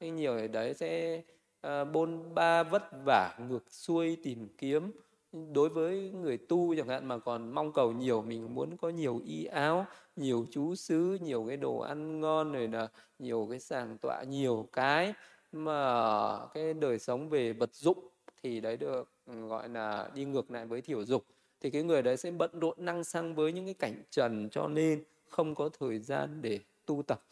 nhiều 0.00 0.34
người 0.34 0.48
đấy 0.48 0.74
sẽ 0.74 1.22
uh, 1.66 1.70
bôn 1.92 2.34
ba 2.34 2.62
vất 2.62 2.82
vả 3.04 3.38
ngược 3.48 3.72
xuôi 3.72 4.16
tìm 4.22 4.48
kiếm 4.58 4.92
đối 5.32 5.68
với 5.68 6.10
người 6.10 6.36
tu 6.36 6.74
chẳng 6.76 6.88
hạn 6.88 7.08
mà 7.08 7.18
còn 7.18 7.54
mong 7.54 7.72
cầu 7.72 7.92
nhiều 7.92 8.22
mình 8.22 8.54
muốn 8.54 8.76
có 8.76 8.88
nhiều 8.88 9.20
y 9.26 9.44
áo 9.44 9.86
nhiều 10.16 10.46
chú 10.50 10.74
xứ 10.74 11.18
nhiều 11.20 11.44
cái 11.48 11.56
đồ 11.56 11.78
ăn 11.78 12.20
ngon 12.20 12.52
rồi 12.52 12.68
là 12.68 12.88
nhiều 13.18 13.46
cái 13.50 13.60
sàng 13.60 13.98
tọa 13.98 14.22
nhiều 14.22 14.68
cái 14.72 15.14
mà 15.52 16.38
cái 16.54 16.74
đời 16.74 16.98
sống 16.98 17.28
về 17.28 17.52
vật 17.52 17.74
dụng 17.74 18.08
thì 18.42 18.60
đấy 18.60 18.76
được 18.76 19.10
gọi 19.26 19.68
là 19.68 20.10
đi 20.14 20.24
ngược 20.24 20.50
lại 20.50 20.66
với 20.66 20.80
thiểu 20.80 21.04
dục. 21.04 21.24
Thì 21.60 21.70
cái 21.70 21.82
người 21.82 22.02
đấy 22.02 22.16
sẽ 22.16 22.30
bận 22.30 22.60
rộn 22.60 22.76
năng 22.78 23.04
sang 23.04 23.34
với 23.34 23.52
những 23.52 23.64
cái 23.64 23.74
cảnh 23.74 24.02
trần 24.10 24.48
cho 24.50 24.68
nên 24.68 25.04
không 25.28 25.54
có 25.54 25.68
thời 25.78 25.98
gian 25.98 26.42
để 26.42 26.60
tu 26.86 27.02
tập. 27.02 27.22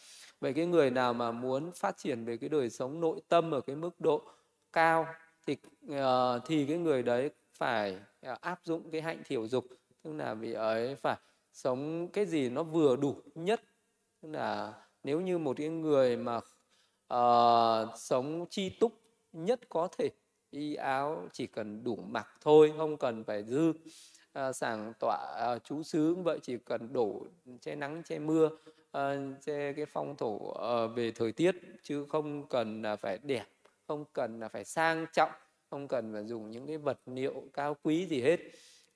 Vậy 0.41 0.53
cái 0.53 0.67
người 0.67 0.91
nào 0.91 1.15
mà 1.15 1.33
muốn 1.33 1.73
phát 1.73 1.97
triển 1.97 2.25
về 2.25 2.37
cái 2.37 2.49
đời 2.49 2.71
sống 2.71 3.01
nội 3.01 3.21
tâm 3.29 3.51
ở 3.51 3.61
cái 3.61 3.77
mức 3.77 4.01
độ 4.01 4.23
cao 4.73 5.07
thì 5.47 5.57
uh, 5.93 5.97
thì 6.47 6.67
cái 6.67 6.79
người 6.79 7.03
đấy 7.03 7.31
phải 7.55 7.97
à, 8.21 8.37
áp 8.41 8.61
dụng 8.65 8.91
cái 8.91 9.01
hạnh 9.01 9.23
thiểu 9.25 9.49
dục. 9.49 9.67
Tức 10.03 10.13
là 10.13 10.35
vị 10.35 10.53
ấy 10.53 10.95
phải 10.97 11.17
sống 11.53 12.09
cái 12.13 12.27
gì 12.27 12.49
nó 12.49 12.63
vừa 12.63 12.97
đủ 12.97 13.17
nhất. 13.35 13.63
Tức 14.23 14.29
là 14.33 14.75
nếu 15.03 15.21
như 15.21 15.39
một 15.39 15.57
cái 15.57 15.69
người 15.69 16.17
mà 16.17 16.41
uh, 17.15 17.99
sống 17.99 18.47
chi 18.51 18.71
túc 18.81 18.93
nhất 19.33 19.61
có 19.69 19.89
thể 19.99 20.09
y 20.51 20.75
áo 20.75 21.29
chỉ 21.33 21.47
cần 21.47 21.85
đủ 21.85 21.97
mặc 21.97 22.29
thôi 22.41 22.73
không 22.77 22.97
cần 22.97 23.25
phải 23.25 23.45
dư 23.45 23.73
à, 24.33 24.49
uh, 24.49 24.57
sàng 24.57 24.93
tọa 25.01 25.19
uh, 25.57 25.65
chú 25.65 25.83
xứ 25.83 26.13
cũng 26.15 26.25
vậy 26.25 26.39
chỉ 26.43 26.59
cần 26.59 26.93
đổ 26.93 27.27
che 27.61 27.75
nắng 27.75 28.03
che 28.03 28.19
mưa 28.19 28.47
uh, 28.47 29.43
che 29.43 29.73
cái 29.73 29.87
phong 29.87 30.17
thổ 30.17 30.35
uh, 30.35 30.97
về 30.97 31.13
thời 31.13 31.33
tiết 31.33 31.57
chứ 31.83 32.07
không 32.09 32.49
cần 32.49 32.83
là 32.83 32.97
phải 32.97 33.19
đẹp 33.23 33.47
không 33.89 34.05
cần 34.13 34.41
là 34.41 34.49
phải 34.49 34.65
sang 34.65 35.07
trọng 35.13 35.31
không 35.75 35.89
cần 35.89 36.13
phải 36.13 36.25
dùng 36.25 36.51
những 36.51 36.67
cái 36.67 36.79
vật 36.79 36.99
liệu 37.07 37.43
cao 37.53 37.77
quý 37.83 38.07
gì 38.07 38.21
hết. 38.21 38.41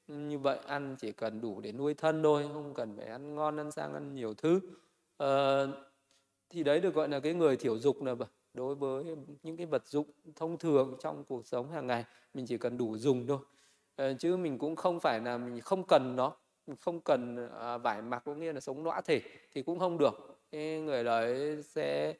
Như 0.08 0.38
vậy 0.38 0.58
ăn 0.66 0.96
chỉ 1.00 1.12
cần 1.12 1.40
đủ 1.40 1.60
để 1.60 1.72
nuôi 1.72 1.94
thân 1.94 2.22
thôi 2.22 2.46
không 2.52 2.74
cần 2.74 2.96
phải 2.96 3.06
ăn 3.06 3.34
ngon 3.34 3.56
ăn 3.56 3.70
sang 3.70 3.94
ăn 3.94 4.14
nhiều 4.14 4.34
thứ. 4.34 4.60
À, 5.18 5.64
thì 6.50 6.62
đấy 6.62 6.80
được 6.80 6.94
gọi 6.94 7.08
là 7.08 7.20
cái 7.20 7.34
người 7.34 7.56
thiểu 7.56 7.78
dục 7.78 8.02
là 8.02 8.14
đối 8.54 8.74
với 8.74 9.04
những 9.42 9.56
cái 9.56 9.66
vật 9.66 9.86
dụng 9.86 10.06
thông 10.36 10.58
thường 10.58 10.96
trong 11.00 11.24
cuộc 11.24 11.46
sống 11.46 11.70
hàng 11.70 11.86
ngày 11.86 12.04
mình 12.34 12.46
chỉ 12.46 12.58
cần 12.58 12.78
đủ 12.78 12.98
dùng 12.98 13.26
thôi. 13.26 13.38
À, 13.96 14.12
chứ 14.18 14.36
mình 14.36 14.58
cũng 14.58 14.76
không 14.76 15.00
phải 15.00 15.20
là 15.20 15.38
mình 15.38 15.60
không 15.60 15.82
cần 15.88 16.16
nó. 16.16 16.36
Mình 16.66 16.76
không 16.80 17.00
cần 17.00 17.48
à, 17.60 17.78
vải 17.78 18.02
mặc 18.02 18.22
có 18.24 18.34
nghĩa 18.34 18.52
là 18.52 18.60
sống 18.60 18.84
lõa 18.84 19.00
thể 19.00 19.20
thì 19.52 19.62
cũng 19.62 19.78
không 19.78 19.98
được. 19.98 20.40
Cái 20.50 20.80
người 20.80 21.04
đấy 21.04 21.62
sẽ 21.62 22.14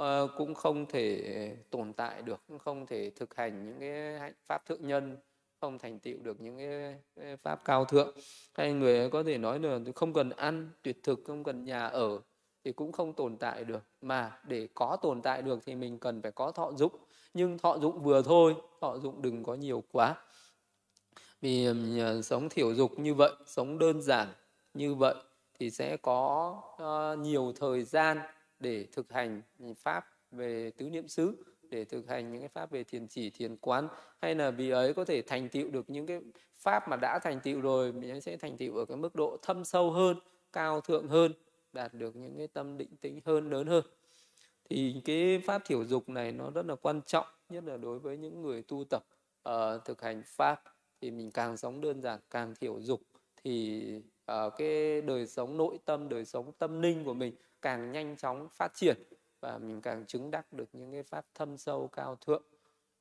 uh, 0.00 0.30
cũng 0.36 0.54
không 0.54 0.86
thể 0.86 1.56
tồn 1.70 1.92
tại 1.92 2.22
được 2.22 2.40
cũng 2.48 2.58
không 2.58 2.86
thể 2.86 3.10
thực 3.16 3.34
hành 3.34 3.64
những 3.64 3.80
cái 3.80 4.18
hạnh 4.18 4.34
pháp 4.46 4.66
thượng 4.66 4.86
nhân 4.86 5.16
không 5.60 5.78
thành 5.78 5.98
tựu 5.98 6.18
được 6.22 6.40
những 6.40 6.58
cái 6.58 7.36
pháp 7.36 7.64
cao 7.64 7.84
thượng. 7.84 8.16
Hay 8.54 8.72
người 8.72 9.10
có 9.10 9.22
thể 9.22 9.38
nói 9.38 9.58
là 9.58 9.78
không 9.94 10.12
cần 10.12 10.30
ăn 10.30 10.70
tuyệt 10.82 11.02
thực 11.02 11.20
không 11.26 11.44
cần 11.44 11.64
nhà 11.64 11.86
ở 11.86 12.20
thì 12.64 12.72
cũng 12.72 12.92
không 12.92 13.12
tồn 13.12 13.36
tại 13.36 13.64
được. 13.64 13.82
Mà 14.00 14.38
để 14.48 14.68
có 14.74 14.96
tồn 15.02 15.22
tại 15.22 15.42
được 15.42 15.60
thì 15.66 15.74
mình 15.74 15.98
cần 15.98 16.22
phải 16.22 16.32
có 16.32 16.50
thọ 16.50 16.72
dụng. 16.72 16.92
Nhưng 17.34 17.58
thọ 17.58 17.78
dụng 17.78 18.02
vừa 18.02 18.22
thôi 18.22 18.54
thọ 18.80 18.98
dụng 18.98 19.22
đừng 19.22 19.42
có 19.42 19.54
nhiều 19.54 19.82
quá. 19.92 20.16
Vì 21.40 21.68
sống 22.24 22.48
thiểu 22.48 22.74
dục 22.74 22.98
như 22.98 23.14
vậy 23.14 23.32
sống 23.46 23.78
đơn 23.78 24.02
giản 24.02 24.28
như 24.74 24.94
vậy 24.94 25.14
thì 25.58 25.70
sẽ 25.70 25.96
có 25.96 26.54
uh, 26.82 27.18
nhiều 27.18 27.52
thời 27.56 27.84
gian 27.84 28.18
để 28.64 28.86
thực 28.92 29.12
hành 29.12 29.42
pháp 29.76 30.06
về 30.30 30.70
tứ 30.70 30.90
niệm 30.90 31.08
xứ 31.08 31.44
để 31.70 31.84
thực 31.84 32.08
hành 32.08 32.32
những 32.32 32.40
cái 32.40 32.48
pháp 32.48 32.70
về 32.70 32.84
thiền 32.84 33.08
chỉ 33.08 33.30
thiền 33.30 33.56
quán 33.56 33.88
hay 34.22 34.34
là 34.34 34.50
vì 34.50 34.70
ấy 34.70 34.94
có 34.94 35.04
thể 35.04 35.22
thành 35.22 35.48
tựu 35.48 35.70
được 35.70 35.90
những 35.90 36.06
cái 36.06 36.20
pháp 36.54 36.88
mà 36.88 36.96
đã 36.96 37.18
thành 37.18 37.40
tựu 37.40 37.60
rồi 37.60 37.92
mình 37.92 38.20
sẽ 38.20 38.36
thành 38.36 38.56
tựu 38.56 38.76
ở 38.76 38.84
cái 38.84 38.96
mức 38.96 39.14
độ 39.14 39.36
thâm 39.42 39.64
sâu 39.64 39.90
hơn 39.90 40.16
cao 40.52 40.80
thượng 40.80 41.08
hơn 41.08 41.32
đạt 41.72 41.94
được 41.94 42.16
những 42.16 42.38
cái 42.38 42.46
tâm 42.46 42.78
định 42.78 42.96
tĩnh 43.00 43.20
hơn 43.24 43.50
lớn 43.50 43.66
hơn. 43.66 43.84
Thì 44.70 45.00
cái 45.04 45.42
pháp 45.46 45.62
thiểu 45.64 45.84
dục 45.84 46.08
này 46.08 46.32
nó 46.32 46.50
rất 46.50 46.66
là 46.66 46.74
quan 46.74 47.00
trọng 47.06 47.26
nhất 47.48 47.64
là 47.64 47.76
đối 47.76 47.98
với 47.98 48.16
những 48.16 48.42
người 48.42 48.62
tu 48.62 48.84
tập 48.90 49.02
uh, 49.48 49.84
thực 49.84 50.02
hành 50.02 50.22
pháp 50.26 50.62
thì 51.00 51.10
mình 51.10 51.30
càng 51.30 51.56
sống 51.56 51.80
đơn 51.80 52.00
giản 52.00 52.20
càng 52.30 52.54
thiểu 52.60 52.80
dục 52.80 53.00
thì 53.44 53.82
uh, 54.32 54.52
cái 54.56 55.02
đời 55.02 55.26
sống 55.26 55.56
nội 55.56 55.78
tâm 55.84 56.08
đời 56.08 56.24
sống 56.24 56.52
tâm 56.58 56.82
linh 56.82 57.04
của 57.04 57.14
mình 57.14 57.34
càng 57.64 57.92
nhanh 57.92 58.16
chóng 58.16 58.48
phát 58.48 58.74
triển 58.74 58.96
và 59.40 59.58
mình 59.58 59.80
càng 59.80 60.06
chứng 60.06 60.30
đắc 60.30 60.52
được 60.52 60.68
những 60.72 60.92
cái 60.92 61.02
pháp 61.02 61.26
thâm 61.34 61.56
sâu 61.56 61.88
cao 61.88 62.16
thượng. 62.16 62.42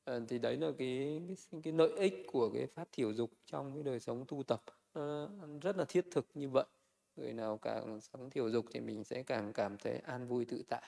À, 0.06 0.19
thì 0.30 0.40
đấy 0.40 0.57
là 0.57 0.68
cái, 0.77 1.22
cái 1.27 1.61
cái 1.64 1.73
lợi 1.73 1.91
ích 1.98 2.26
của 2.31 2.49
cái 2.53 2.68
pháp 2.68 2.88
thiểu 2.91 3.14
dục 3.14 3.31
trong 3.45 3.73
cái 3.73 3.84
đời 3.84 3.99
sống 3.99 4.26
tu 4.27 4.44
tập. 4.44 4.61
Nó 4.94 5.27
rất 5.61 5.77
là 5.77 5.85
thiết 5.88 6.06
thực 6.11 6.27
như 6.34 6.49
vậy. 6.49 6.65
Người 7.15 7.34
nào 7.34 7.57
càng 7.57 8.02
sống 8.02 8.30
thiểu 8.30 8.49
dục 8.49 8.65
thì 8.72 8.80
mình 8.80 9.03
sẽ 9.03 9.23
càng 9.23 9.53
cảm 9.53 9.77
thấy 9.77 9.98
an 9.98 10.27
vui 10.27 10.45
tự 10.45 10.64
tại. 10.69 10.84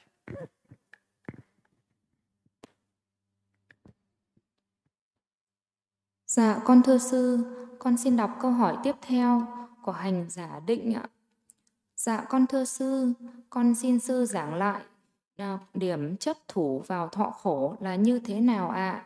Dạ, 6.26 6.61
con 6.65 6.81
thưa 6.85 6.97
sư, 6.97 7.39
con 7.80 7.97
xin 7.97 8.18
đọc 8.18 8.31
câu 8.41 8.52
hỏi 8.52 8.77
tiếp 8.84 8.95
theo 9.02 9.41
của 9.84 9.91
hành 9.91 10.30
giả 10.30 10.60
định 10.68 10.93
ạ. 10.93 11.10
Dạ 12.06 12.26
con 12.30 12.48
thưa 12.48 12.65
sư, 12.65 13.14
con 13.49 13.76
xin 13.76 13.99
sư 13.99 14.26
giảng 14.26 14.53
lại 14.53 14.82
à, 15.38 15.60
điểm 15.73 16.18
chấp 16.18 16.38
thủ 16.48 16.84
vào 16.88 17.07
thọ 17.07 17.30
khổ 17.30 17.76
là 17.80 17.95
như 17.95 18.19
thế 18.19 18.41
nào 18.41 18.69
ạ? 18.69 18.91
À? 18.91 19.06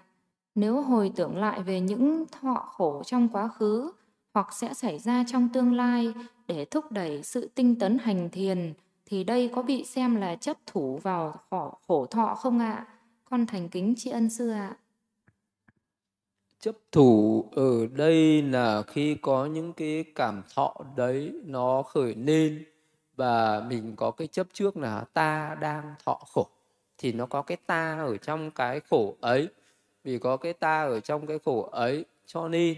Nếu 0.56 0.82
hồi 0.82 1.12
tưởng 1.16 1.38
lại 1.38 1.64
về 1.64 1.80
những 1.80 2.26
thọ 2.32 2.54
khổ 2.54 3.04
trong 3.06 3.30
quá 3.30 3.48
khứ 3.48 3.92
hoặc 4.34 4.54
sẽ 4.54 4.74
xảy 4.74 5.00
ra 5.00 5.24
trong 5.28 5.50
tương 5.54 5.74
lai 5.74 6.14
để 6.48 6.66
thúc 6.66 6.92
đẩy 6.92 7.24
sự 7.24 7.50
tinh 7.56 7.80
tấn 7.80 7.98
hành 7.98 8.30
thiền 8.30 8.74
thì 9.06 9.24
đây 9.24 9.52
có 9.56 9.62
bị 9.62 9.84
xem 9.84 10.16
là 10.16 10.36
chấp 10.36 10.58
thủ 10.66 11.00
vào 11.04 11.36
khổ, 11.50 11.78
khổ 11.88 12.06
thọ 12.06 12.36
không 12.36 12.60
ạ? 12.60 12.74
À? 12.74 12.86
Con 13.26 13.46
thành 13.46 13.70
kính 13.70 13.94
tri 13.98 14.10
ân 14.10 14.30
sư 14.30 14.50
ạ. 14.50 14.76
À. 14.76 14.78
Chấp 16.60 16.76
thủ 16.92 17.46
ở 17.52 17.88
đây 17.88 18.42
là 18.42 18.84
khi 18.88 19.16
có 19.22 19.46
những 19.46 19.74
cái 19.74 20.06
cảm 20.16 20.42
thọ 20.56 20.76
đấy 20.96 21.34
nó 21.46 21.84
khởi 21.84 22.16
lên 22.16 22.66
và 23.20 23.64
mình 23.68 23.96
có 23.96 24.12
cái 24.12 24.28
chấp 24.28 24.48
trước 24.54 24.78
là 24.78 25.06
ta 25.14 25.58
đang 25.62 25.96
thọ 26.06 26.20
khổ. 26.34 26.48
Thì 26.98 27.12
nó 27.12 27.26
có 27.26 27.42
cái 27.42 27.58
ta 27.66 27.98
ở 27.98 28.18
trong 28.18 28.52
cái 28.52 28.80
khổ 28.90 29.16
ấy. 29.22 29.48
Vì 30.04 30.20
có 30.20 30.38
cái 30.38 30.54
ta 30.54 30.84
ở 30.84 31.00
trong 31.00 31.28
cái 31.28 31.40
khổ 31.46 31.70
ấy 31.72 32.06
cho 32.26 32.48
nên 32.48 32.76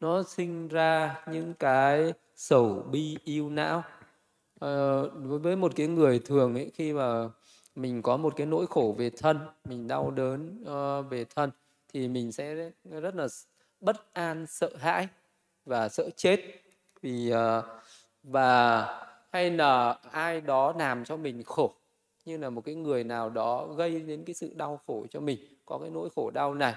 nó 0.00 0.22
sinh 0.22 0.68
ra 0.68 1.22
những 1.26 1.54
cái 1.54 2.12
sầu 2.36 2.86
bi 2.90 3.16
yêu 3.24 3.50
não. 3.50 3.82
Ờ, 4.58 5.08
với 5.38 5.56
một 5.56 5.72
cái 5.76 5.86
người 5.86 6.18
thường 6.18 6.54
ấy 6.54 6.70
khi 6.74 6.92
mà 6.92 7.28
mình 7.74 8.02
có 8.02 8.16
một 8.16 8.36
cái 8.36 8.46
nỗi 8.46 8.66
khổ 8.66 8.94
về 8.98 9.10
thân 9.10 9.38
mình 9.64 9.88
đau 9.88 10.10
đớn 10.10 10.64
uh, 10.64 11.10
về 11.10 11.24
thân 11.34 11.50
thì 11.92 12.08
mình 12.08 12.32
sẽ 12.32 12.70
rất 12.84 13.14
là 13.14 13.28
bất 13.80 14.14
an 14.14 14.46
sợ 14.46 14.70
hãi 14.78 15.08
và 15.64 15.88
sợ 15.88 16.10
chết. 16.16 16.40
Vì 17.02 17.32
uh, 17.32 17.64
và 18.22 18.86
hay 19.32 19.50
là 19.50 19.98
ai 20.10 20.40
đó 20.40 20.74
làm 20.78 21.04
cho 21.04 21.16
mình 21.16 21.42
khổ 21.42 21.74
như 22.24 22.36
là 22.36 22.50
một 22.50 22.60
cái 22.64 22.74
người 22.74 23.04
nào 23.04 23.30
đó 23.30 23.66
gây 23.66 24.00
đến 24.00 24.24
cái 24.24 24.34
sự 24.34 24.52
đau 24.54 24.80
khổ 24.86 25.06
cho 25.10 25.20
mình 25.20 25.38
có 25.66 25.78
cái 25.78 25.90
nỗi 25.90 26.08
khổ 26.16 26.30
đau 26.34 26.54
này 26.54 26.74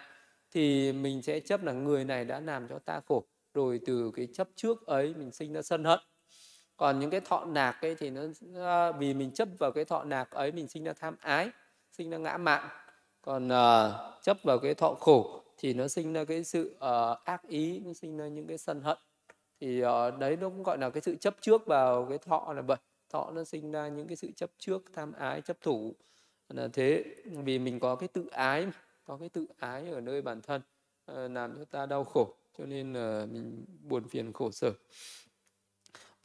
thì 0.52 0.94
mình 0.94 1.22
sẽ 1.22 1.40
chấp 1.40 1.64
là 1.64 1.72
người 1.72 2.03
này 2.03 2.26
đã 2.26 2.40
làm 2.40 2.68
cho 2.68 2.80
ta 2.80 3.02
khổ. 3.07 3.23
Rồi 3.53 3.80
từ 3.86 4.11
cái 4.15 4.27
chấp 4.34 4.48
trước 4.56 4.86
ấy 4.86 5.14
mình 5.18 5.32
sinh 5.32 5.53
ra 5.53 5.61
sân 5.61 5.84
hận. 5.84 5.99
Còn 6.77 6.99
những 6.99 7.10
cái 7.10 7.19
thọ 7.19 7.45
nạc 7.45 7.82
ấy 7.82 7.95
thì 7.95 8.10
nó 8.10 8.22
vì 8.91 9.14
mình 9.14 9.32
chấp 9.32 9.48
vào 9.60 9.72
cái 9.72 9.86
thọ 9.86 10.03
nạc 10.03 10.32
ấy 10.32 10.52
mình 10.52 10.68
sinh 10.68 10.84
ra 10.84 10.94
tham 10.94 11.15
ái 11.19 11.49
sinh 11.91 12.10
ra 12.10 12.18
ngã 12.18 12.38
mạn. 12.38 12.69
Còn 13.22 13.48
uh, 13.48 14.23
chấp 14.23 14.38
vào 14.44 14.60
cái 14.60 14.73
thọ 14.73 14.94
khổ 14.94 15.41
thì 15.57 15.73
nó 15.73 15.88
sinh 15.88 16.14
ra 16.14 16.23
cái 16.26 16.44
sự 16.44 16.76
uh, 16.76 17.23
ác 17.26 17.48
ý 17.48 17.80
nó 17.86 17.94
sinh 17.94 18.18
ra 18.18 18.27
những 18.27 18.48
cái 18.48 18.57
sân 18.57 18.82
hận 18.82 18.98
thì 19.61 19.84
uh, 19.84 20.19
đấy 20.19 20.38
nó 20.41 20.49
cũng 20.49 20.64
gọi 20.64 20.77
là 20.77 20.90
cái 20.90 21.02
sự 21.02 21.15
chấp 21.15 21.36
trước 21.41 21.65
vào 21.65 22.06
cái 22.10 22.18
thọ 22.18 22.53
là 22.53 22.61
vậy 22.61 22.77
thọ 23.10 23.32
nó 23.32 23.44
sinh 23.44 23.72
ra 23.72 23.88
những 23.88 24.07
cái 24.07 24.15
sự 24.15 24.32
chấp 24.36 24.49
trước 24.57 24.84
tham 24.94 25.14
ái 25.14 25.41
chấp 25.41 25.57
thủ. 25.61 25.94
Là 26.49 26.68
thế 26.73 27.03
vì 27.26 27.60
mình 27.60 27.80
có 27.80 27.95
cái 27.95 28.07
tự 28.07 28.27
ái 28.27 28.68
có 29.06 29.18
cái 29.18 29.30
tự 29.30 29.45
ái 29.57 29.90
ở 29.90 30.02
nơi 30.02 30.22
bản 30.22 30.41
thân 30.41 30.61
uh, 31.11 31.32
làm 31.32 31.56
cho 31.57 31.65
ta 31.65 31.86
đau 31.86 32.03
khổ 32.03 32.34
cho 32.57 32.65
nên 32.65 32.94
là 32.94 33.26
mình 33.32 33.65
buồn 33.84 34.07
phiền 34.07 34.34
khổ 34.34 34.52
sở. 34.52 34.72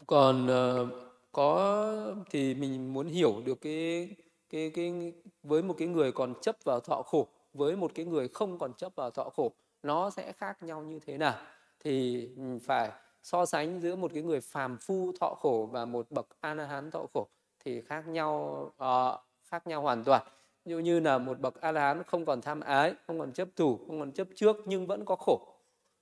Còn 0.07 0.47
uh, 0.47 0.89
có 1.33 2.15
thì 2.31 2.55
mình 2.55 2.93
muốn 2.93 3.07
hiểu 3.07 3.43
được 3.45 3.61
cái 3.61 4.17
cái 4.51 4.71
cái 4.75 5.13
với 5.43 5.63
một 5.63 5.75
cái 5.79 5.89
người 5.89 6.13
còn 6.13 6.35
chấp 6.43 6.57
vào 6.65 6.81
thọ 6.81 7.03
khổ 7.03 7.29
với 7.55 7.77
một 7.77 7.93
cái 7.95 8.05
người 8.05 8.29
không 8.29 8.59
còn 8.59 8.75
chấp 8.75 8.95
vào 8.95 9.11
thọ 9.11 9.31
khổ 9.37 9.53
nó 9.83 10.11
sẽ 10.11 10.33
khác 10.33 10.63
nhau 10.63 10.83
như 10.83 10.99
thế 10.99 11.19
nào? 11.19 11.35
Thì 11.81 12.29
ừ, 12.37 12.59
phải 12.65 12.91
so 13.23 13.47
sánh 13.47 13.81
giữa 13.81 13.97
một 13.97 14.11
cái 14.15 14.23
người 14.23 14.41
phàm 14.41 14.79
phu 14.79 15.13
thọ 15.21 15.35
khổ 15.41 15.69
và 15.73 15.85
một 15.85 16.07
bậc 16.11 16.27
a 16.41 16.55
la 16.55 16.67
hán 16.67 16.91
thọ 16.91 17.07
khổ 17.15 17.29
thì 17.65 17.81
khác 17.81 18.09
nhau 18.09 18.63
uh, 18.83 19.21
khác 19.45 19.67
nhau 19.67 19.83
hoàn 19.83 20.05
toàn. 20.05 20.23
Như 20.65 20.79
như 20.79 21.01
là 21.01 21.19
một 21.19 21.41
bậc 21.41 21.61
a 21.61 21.73
la 21.73 21.81
hán 21.81 22.03
không 22.03 22.25
còn 22.25 22.41
tham 22.41 22.61
ái 22.61 22.95
không 23.07 23.19
còn 23.19 23.33
chấp 23.33 23.49
thủ 23.57 23.79
không 23.87 24.01
còn 24.01 24.13
chấp 24.13 24.29
trước 24.35 24.57
nhưng 24.65 24.87
vẫn 24.87 25.05
có 25.05 25.17
khổ. 25.17 25.41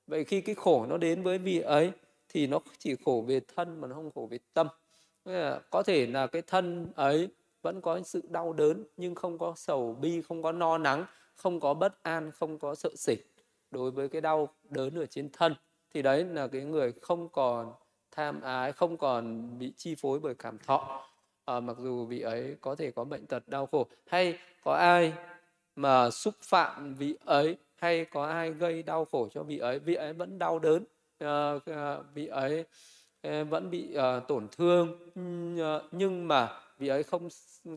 Vậy 0.07 0.24
khi 0.24 0.40
cái 0.40 0.55
khổ 0.55 0.86
nó 0.89 0.97
đến 0.97 1.23
với 1.23 1.39
vị 1.39 1.61
ấy 1.61 1.93
thì 2.28 2.47
nó 2.47 2.59
chỉ 2.78 2.97
khổ 3.05 3.24
về 3.27 3.40
thân 3.57 3.81
mà 3.81 3.89
nó 3.89 3.95
không 3.95 4.11
khổ 4.15 4.28
về 4.31 4.39
tâm. 4.55 4.69
Có 5.70 5.82
thể 5.86 6.07
là 6.07 6.27
cái 6.27 6.43
thân 6.43 6.93
ấy 6.95 7.28
vẫn 7.62 7.81
có 7.81 8.01
sự 8.03 8.23
đau 8.28 8.53
đớn 8.53 8.85
nhưng 8.97 9.15
không 9.15 9.39
có 9.39 9.53
sầu 9.57 9.97
bi 10.01 10.23
không 10.23 10.43
có 10.43 10.53
no 10.53 10.78
nắng 10.78 11.05
không 11.35 11.61
có 11.61 11.74
bất 11.74 12.03
an 12.03 12.31
không 12.31 12.59
có 12.59 12.74
sợ 12.74 12.90
sệt 12.97 13.19
đối 13.70 13.90
với 13.90 14.09
cái 14.09 14.20
đau 14.20 14.49
đớn 14.70 14.99
ở 14.99 15.07
trên 15.07 15.31
thân 15.32 15.55
thì 15.94 16.02
đấy 16.02 16.24
là 16.24 16.47
cái 16.47 16.65
người 16.65 16.93
không 17.02 17.28
còn 17.28 17.73
tham 18.10 18.40
ái 18.40 18.73
không 18.73 18.97
còn 18.97 19.48
bị 19.59 19.73
chi 19.77 19.94
phối 19.94 20.20
bởi 20.20 20.35
cảm 20.35 20.59
thọ. 20.59 21.05
À, 21.44 21.60
mặc 21.60 21.77
dù 21.78 22.05
vị 22.05 22.20
ấy 22.20 22.56
có 22.60 22.74
thể 22.74 22.90
có 22.90 23.05
bệnh 23.05 23.27
tật 23.27 23.48
đau 23.48 23.66
khổ 23.66 23.86
hay 24.06 24.39
có 24.65 24.74
ai 24.74 25.12
mà 25.77 26.10
xúc 26.10 26.35
phạm 26.43 26.94
vị 26.94 27.16
ấy 27.24 27.56
hay 27.74 28.05
có 28.05 28.27
ai 28.27 28.51
gây 28.51 28.82
đau 28.82 29.05
khổ 29.05 29.28
cho 29.28 29.43
vị 29.43 29.59
ấy 29.59 29.78
vị 29.78 29.94
ấy 29.94 30.12
vẫn 30.12 30.39
đau 30.39 30.59
đớn 30.59 30.85
à, 31.19 31.52
vị 32.15 32.27
ấy 32.27 32.65
vẫn 33.44 33.70
bị 33.70 33.97
uh, 33.97 34.28
tổn 34.28 34.48
thương. 34.48 34.98
Nhưng 35.93 36.28
mà 36.28 36.60
vị 36.78 36.89
ấy 36.89 37.02
không 37.02 37.28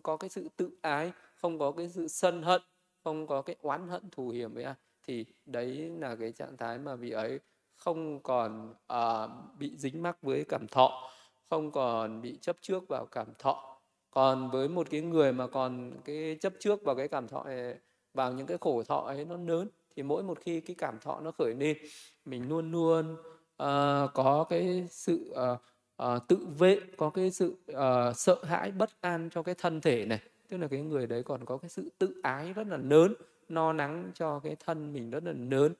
có 0.03 0.17
cái 0.17 0.29
sự 0.29 0.49
tự 0.55 0.69
ái 0.81 1.11
không 1.35 1.59
có 1.59 1.71
cái 1.71 1.89
sự 1.89 2.07
sân 2.07 2.43
hận 2.43 2.61
không 3.03 3.27
có 3.27 3.41
cái 3.41 3.55
oán 3.61 3.87
hận 3.87 4.09
thù 4.11 4.29
hiểm 4.29 4.53
với 4.53 4.63
ai 4.63 4.73
à, 4.73 4.79
thì 5.03 5.25
đấy 5.45 5.91
là 5.99 6.15
cái 6.15 6.31
trạng 6.31 6.57
thái 6.57 6.77
mà 6.77 6.95
vị 6.95 7.11
ấy 7.11 7.39
không 7.85 8.19
còn 8.23 8.73
uh, 8.93 9.29
bị 9.59 9.71
dính 9.77 10.03
mắc 10.03 10.17
với 10.21 10.45
cảm 10.49 10.67
thọ 10.67 11.11
không 11.49 11.71
còn 11.71 12.21
bị 12.21 12.37
chấp 12.41 12.55
trước 12.61 12.87
vào 12.87 13.05
cảm 13.05 13.27
thọ. 13.39 13.77
Còn 14.11 14.49
với 14.49 14.67
một 14.67 14.87
cái 14.89 15.01
người 15.01 15.33
mà 15.33 15.47
còn 15.47 15.91
cái 16.05 16.37
chấp 16.41 16.53
trước 16.59 16.83
vào 16.83 16.95
cái 16.95 17.07
cảm 17.07 17.27
thọ 17.27 17.39
ấy, 17.39 17.75
vào 18.13 18.33
những 18.33 18.47
cái 18.47 18.57
khổ 18.61 18.83
thọ 18.83 18.97
ấy 18.97 19.25
nó 19.25 19.37
lớn 19.37 19.69
thì 19.95 20.03
mỗi 20.03 20.23
một 20.23 20.39
khi 20.41 20.61
cái 20.61 20.75
cảm 20.79 20.99
thọ 20.99 21.19
nó 21.19 21.31
khởi 21.31 21.53
lên 21.55 21.77
mình 22.25 22.49
luôn 22.49 22.71
luôn 22.71 23.13
uh, 23.13 24.13
có 24.13 24.45
cái 24.49 24.87
sự 24.89 25.33
uh, 25.33 25.59
uh, 26.03 26.27
tự 26.27 26.47
vệ 26.59 26.79
có 26.97 27.09
cái 27.09 27.31
sự 27.31 27.55
uh, 27.71 28.15
sợ 28.15 28.43
hãi 28.43 28.71
bất 28.71 28.89
an 29.01 29.29
cho 29.31 29.43
cái 29.43 29.55
thân 29.55 29.81
thể 29.81 30.05
này. 30.05 30.19
Tức 30.49 30.57
là 30.57 30.67
cái 30.67 30.81
người 30.81 31.07
đấy 31.07 31.23
còn 31.23 31.45
có 31.45 31.57
cái 31.57 31.69
sự 31.69 31.89
tự 31.97 32.19
ái 32.23 32.53
rất 32.53 32.67
là 32.67 32.77
lớn 32.77 33.13
no 33.49 33.73
nắng 33.73 34.11
cho 34.13 34.39
cái 34.39 34.55
thân 34.65 34.93
mình 34.93 35.09
rất 35.09 35.23
là 35.23 35.33
lớn. 35.51 35.73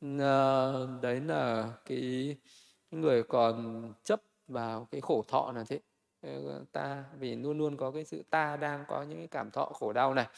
Ờ, 0.00 0.88
đấy 1.02 1.20
là 1.20 1.72
cái 1.84 2.36
người 2.90 3.22
còn 3.22 3.84
chấp 4.04 4.22
vào 4.48 4.88
cái 4.90 5.00
khổ 5.00 5.24
thọ 5.28 5.52
là 5.52 5.64
thế. 5.68 5.80
Ờ, 6.20 6.64
ta 6.72 7.04
vì 7.18 7.36
luôn 7.36 7.58
luôn 7.58 7.76
có 7.76 7.90
cái 7.90 8.04
sự 8.04 8.22
ta 8.30 8.56
đang 8.56 8.84
có 8.88 9.02
những 9.02 9.18
cái 9.18 9.28
cảm 9.28 9.50
thọ 9.50 9.64
khổ 9.64 9.92
đau 9.92 10.14
này. 10.14 10.28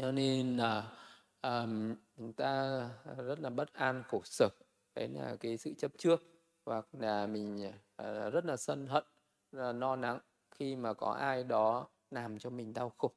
Cho 0.00 0.12
nên 0.12 0.56
là 0.56 0.92
um, 1.42 1.94
chúng 2.16 2.32
ta 2.32 2.88
rất 3.16 3.40
là 3.40 3.50
bất 3.50 3.72
an 3.72 4.02
khổ 4.08 4.20
sở. 4.24 4.48
Đấy 4.94 5.08
là 5.08 5.36
cái 5.40 5.58
sự 5.58 5.74
chấp 5.78 5.92
trước. 5.98 6.22
Hoặc 6.66 6.86
là 6.92 7.26
mình 7.26 7.70
uh, 8.02 8.32
rất 8.32 8.44
là 8.44 8.56
sân 8.56 8.86
hận 8.86 9.04
là 9.52 9.72
no 9.72 9.96
nắng 9.96 10.18
khi 10.50 10.76
mà 10.76 10.94
có 10.94 11.12
ai 11.12 11.44
đó 11.44 11.88
làm 12.10 12.38
cho 12.38 12.50
mình 12.50 12.72
đau 12.72 12.92
khổ. 12.98 13.14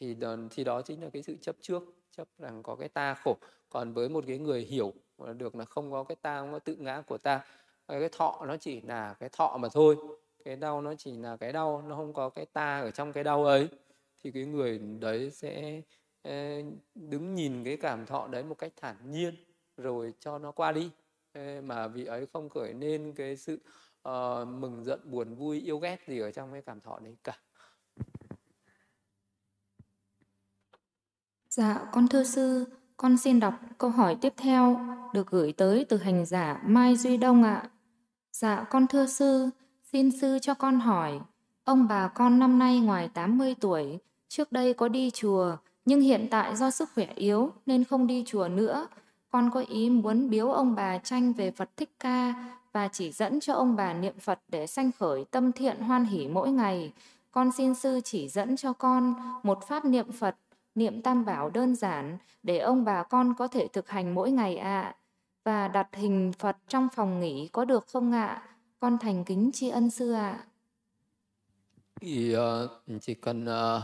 Thì 0.00 0.16
thì 0.50 0.64
đó 0.64 0.82
chính 0.82 1.02
là 1.02 1.10
cái 1.12 1.22
sự 1.22 1.36
chấp 1.40 1.56
trước 1.60 1.82
chấp 2.16 2.28
rằng 2.38 2.62
có 2.62 2.76
cái 2.76 2.88
ta 2.88 3.14
khổ. 3.14 3.36
Còn 3.70 3.92
với 3.92 4.08
một 4.08 4.24
cái 4.26 4.38
người 4.38 4.60
hiểu 4.60 4.92
được 5.36 5.54
là 5.54 5.64
không 5.64 5.92
có 5.92 6.04
cái 6.04 6.16
ta 6.16 6.40
không 6.40 6.52
có 6.52 6.58
tự 6.58 6.76
ngã 6.76 7.02
của 7.06 7.18
ta 7.18 7.44
cái 7.88 8.08
thọ 8.12 8.44
nó 8.46 8.56
chỉ 8.56 8.80
là 8.80 9.14
cái 9.20 9.28
thọ 9.28 9.56
mà 9.56 9.68
thôi. 9.68 9.96
Cái 10.44 10.56
đau 10.56 10.80
nó 10.80 10.94
chỉ 10.94 11.16
là 11.16 11.36
cái 11.36 11.52
đau 11.52 11.82
nó 11.88 11.96
không 11.96 12.12
có 12.12 12.28
cái 12.28 12.46
ta 12.46 12.80
ở 12.80 12.90
trong 12.90 13.12
cái 13.12 13.24
đau 13.24 13.44
ấy. 13.44 13.68
Thì 14.22 14.30
cái 14.30 14.44
người 14.44 14.78
đấy 14.78 15.30
sẽ 15.30 15.82
đứng 16.94 17.34
nhìn 17.34 17.64
cái 17.64 17.76
cảm 17.76 18.06
thọ 18.06 18.26
đấy 18.26 18.42
một 18.42 18.58
cách 18.58 18.72
thản 18.76 19.10
nhiên 19.10 19.34
rồi 19.76 20.14
cho 20.20 20.38
nó 20.38 20.52
qua 20.52 20.72
đi. 20.72 20.90
Mà 21.62 21.88
vị 21.88 22.04
ấy 22.04 22.26
không 22.32 22.48
khởi 22.48 22.74
nên 22.74 23.12
cái 23.12 23.36
sự 23.36 23.58
uh, 24.08 24.48
mừng 24.48 24.84
giận 24.84 25.00
buồn 25.04 25.34
vui 25.34 25.60
yêu 25.60 25.78
ghét 25.78 25.98
gì 26.06 26.18
ở 26.18 26.30
trong 26.30 26.52
cái 26.52 26.62
cảm 26.62 26.80
thọ 26.80 26.98
đấy 26.98 27.16
cả. 27.24 27.38
Dạ 31.56 31.80
con 31.92 32.08
thưa 32.08 32.24
sư 32.24 32.64
con 32.96 33.16
xin 33.16 33.40
đọc 33.40 33.54
câu 33.78 33.90
hỏi 33.90 34.16
tiếp 34.20 34.32
theo 34.36 34.80
được 35.12 35.30
gửi 35.30 35.52
tới 35.52 35.86
từ 35.88 35.96
hành 35.96 36.26
giả 36.26 36.60
Mai 36.66 36.96
Duy 36.96 37.16
Đông 37.16 37.42
ạ. 37.42 37.62
Dạ 38.32 38.64
con 38.70 38.86
thưa 38.86 39.06
sư, 39.06 39.50
xin 39.92 40.10
sư 40.20 40.38
cho 40.42 40.54
con 40.54 40.80
hỏi, 40.80 41.20
ông 41.64 41.88
bà 41.88 42.08
con 42.08 42.38
năm 42.38 42.58
nay 42.58 42.80
ngoài 42.80 43.08
80 43.14 43.54
tuổi, 43.60 43.98
trước 44.28 44.52
đây 44.52 44.74
có 44.74 44.88
đi 44.88 45.10
chùa, 45.10 45.56
nhưng 45.84 46.00
hiện 46.00 46.26
tại 46.30 46.56
do 46.56 46.70
sức 46.70 46.88
khỏe 46.94 47.06
yếu 47.14 47.52
nên 47.66 47.84
không 47.84 48.06
đi 48.06 48.24
chùa 48.26 48.48
nữa. 48.48 48.86
Con 49.30 49.50
có 49.50 49.64
ý 49.68 49.90
muốn 49.90 50.30
biếu 50.30 50.50
ông 50.50 50.74
bà 50.74 50.98
tranh 50.98 51.32
về 51.32 51.50
Phật 51.50 51.70
Thích 51.76 51.90
Ca 52.00 52.34
và 52.72 52.88
chỉ 52.88 53.12
dẫn 53.12 53.40
cho 53.40 53.54
ông 53.54 53.76
bà 53.76 53.92
niệm 53.92 54.14
Phật 54.20 54.40
để 54.48 54.66
sanh 54.66 54.90
khởi 54.98 55.24
tâm 55.30 55.52
thiện 55.52 55.80
hoan 55.80 56.04
hỷ 56.04 56.28
mỗi 56.28 56.50
ngày. 56.50 56.92
Con 57.30 57.52
xin 57.52 57.74
sư 57.74 58.00
chỉ 58.04 58.28
dẫn 58.28 58.56
cho 58.56 58.72
con 58.72 59.14
một 59.42 59.58
pháp 59.68 59.84
niệm 59.84 60.12
Phật, 60.12 60.36
niệm 60.74 61.02
tam 61.02 61.24
bảo 61.24 61.50
đơn 61.50 61.76
giản 61.76 62.18
để 62.42 62.58
ông 62.58 62.84
bà 62.84 63.02
con 63.02 63.34
có 63.38 63.48
thể 63.48 63.68
thực 63.68 63.88
hành 63.88 64.14
mỗi 64.14 64.30
ngày 64.30 64.56
ạ. 64.56 64.82
À. 64.82 64.96
Và 65.44 65.68
đặt 65.68 65.88
hình 65.92 66.32
Phật 66.38 66.56
trong 66.68 66.88
phòng 66.94 67.20
nghỉ 67.20 67.48
có 67.52 67.64
được 67.64 67.86
không 67.86 68.12
ạ? 68.12 68.26
À? 68.26 68.42
Con 68.80 68.98
thành 68.98 69.24
kính 69.24 69.50
tri 69.54 69.68
ân 69.68 69.90
sư 69.90 70.12
ạ. 70.12 70.30
À. 70.30 70.44
Thì 72.00 72.36
uh, 72.36 73.00
chỉ 73.00 73.14
cần 73.14 73.44
uh, 73.44 73.82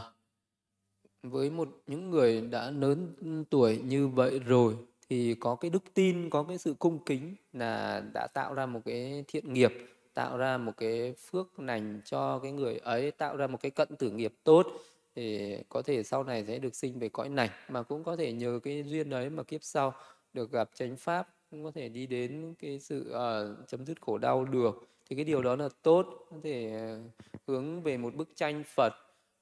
với 1.22 1.50
một 1.50 1.68
những 1.86 2.10
người 2.10 2.40
đã 2.40 2.70
lớn 2.70 3.14
tuổi 3.50 3.78
như 3.84 4.08
vậy 4.08 4.38
rồi 4.38 4.76
thì 5.08 5.34
có 5.34 5.54
cái 5.54 5.70
đức 5.70 5.82
tin 5.94 6.30
có 6.30 6.42
cái 6.42 6.58
sự 6.58 6.74
cung 6.78 7.04
kính 7.04 7.34
là 7.52 8.02
đã 8.14 8.26
tạo 8.34 8.54
ra 8.54 8.66
một 8.66 8.80
cái 8.84 9.24
thiện 9.28 9.52
nghiệp 9.52 9.72
tạo 10.14 10.38
ra 10.38 10.58
một 10.58 10.72
cái 10.76 11.12
phước 11.12 11.60
lành 11.60 12.00
cho 12.04 12.38
cái 12.38 12.52
người 12.52 12.78
ấy 12.78 13.10
tạo 13.10 13.36
ra 13.36 13.46
một 13.46 13.58
cái 13.60 13.70
cận 13.70 13.88
tử 13.98 14.10
nghiệp 14.10 14.34
tốt 14.44 14.66
thì 15.16 15.56
có 15.68 15.82
thể 15.82 16.02
sau 16.02 16.24
này 16.24 16.44
sẽ 16.46 16.58
được 16.58 16.74
sinh 16.74 16.98
về 16.98 17.08
cõi 17.08 17.28
này 17.28 17.50
mà 17.68 17.82
cũng 17.82 18.04
có 18.04 18.16
thể 18.16 18.32
nhờ 18.32 18.60
cái 18.62 18.82
duyên 18.86 19.10
đấy 19.10 19.30
mà 19.30 19.42
kiếp 19.42 19.62
sau 19.62 19.94
được 20.32 20.52
gặp 20.52 20.70
chánh 20.74 20.96
pháp 20.96 21.28
cũng 21.50 21.64
có 21.64 21.70
thể 21.70 21.88
đi 21.88 22.06
đến 22.06 22.54
cái 22.58 22.80
sự 22.80 23.14
uh, 23.14 23.68
chấm 23.68 23.86
dứt 23.86 24.00
khổ 24.00 24.18
đau 24.18 24.44
được 24.44 24.88
thì 25.06 25.16
cái 25.16 25.24
điều 25.24 25.42
đó 25.42 25.56
là 25.56 25.68
tốt 25.82 26.26
có 26.30 26.36
thể 26.44 26.72
ờ, 26.72 27.00
hướng 27.46 27.82
về 27.82 27.96
một 27.96 28.14
bức 28.14 28.28
tranh 28.36 28.62
Phật 28.66 28.92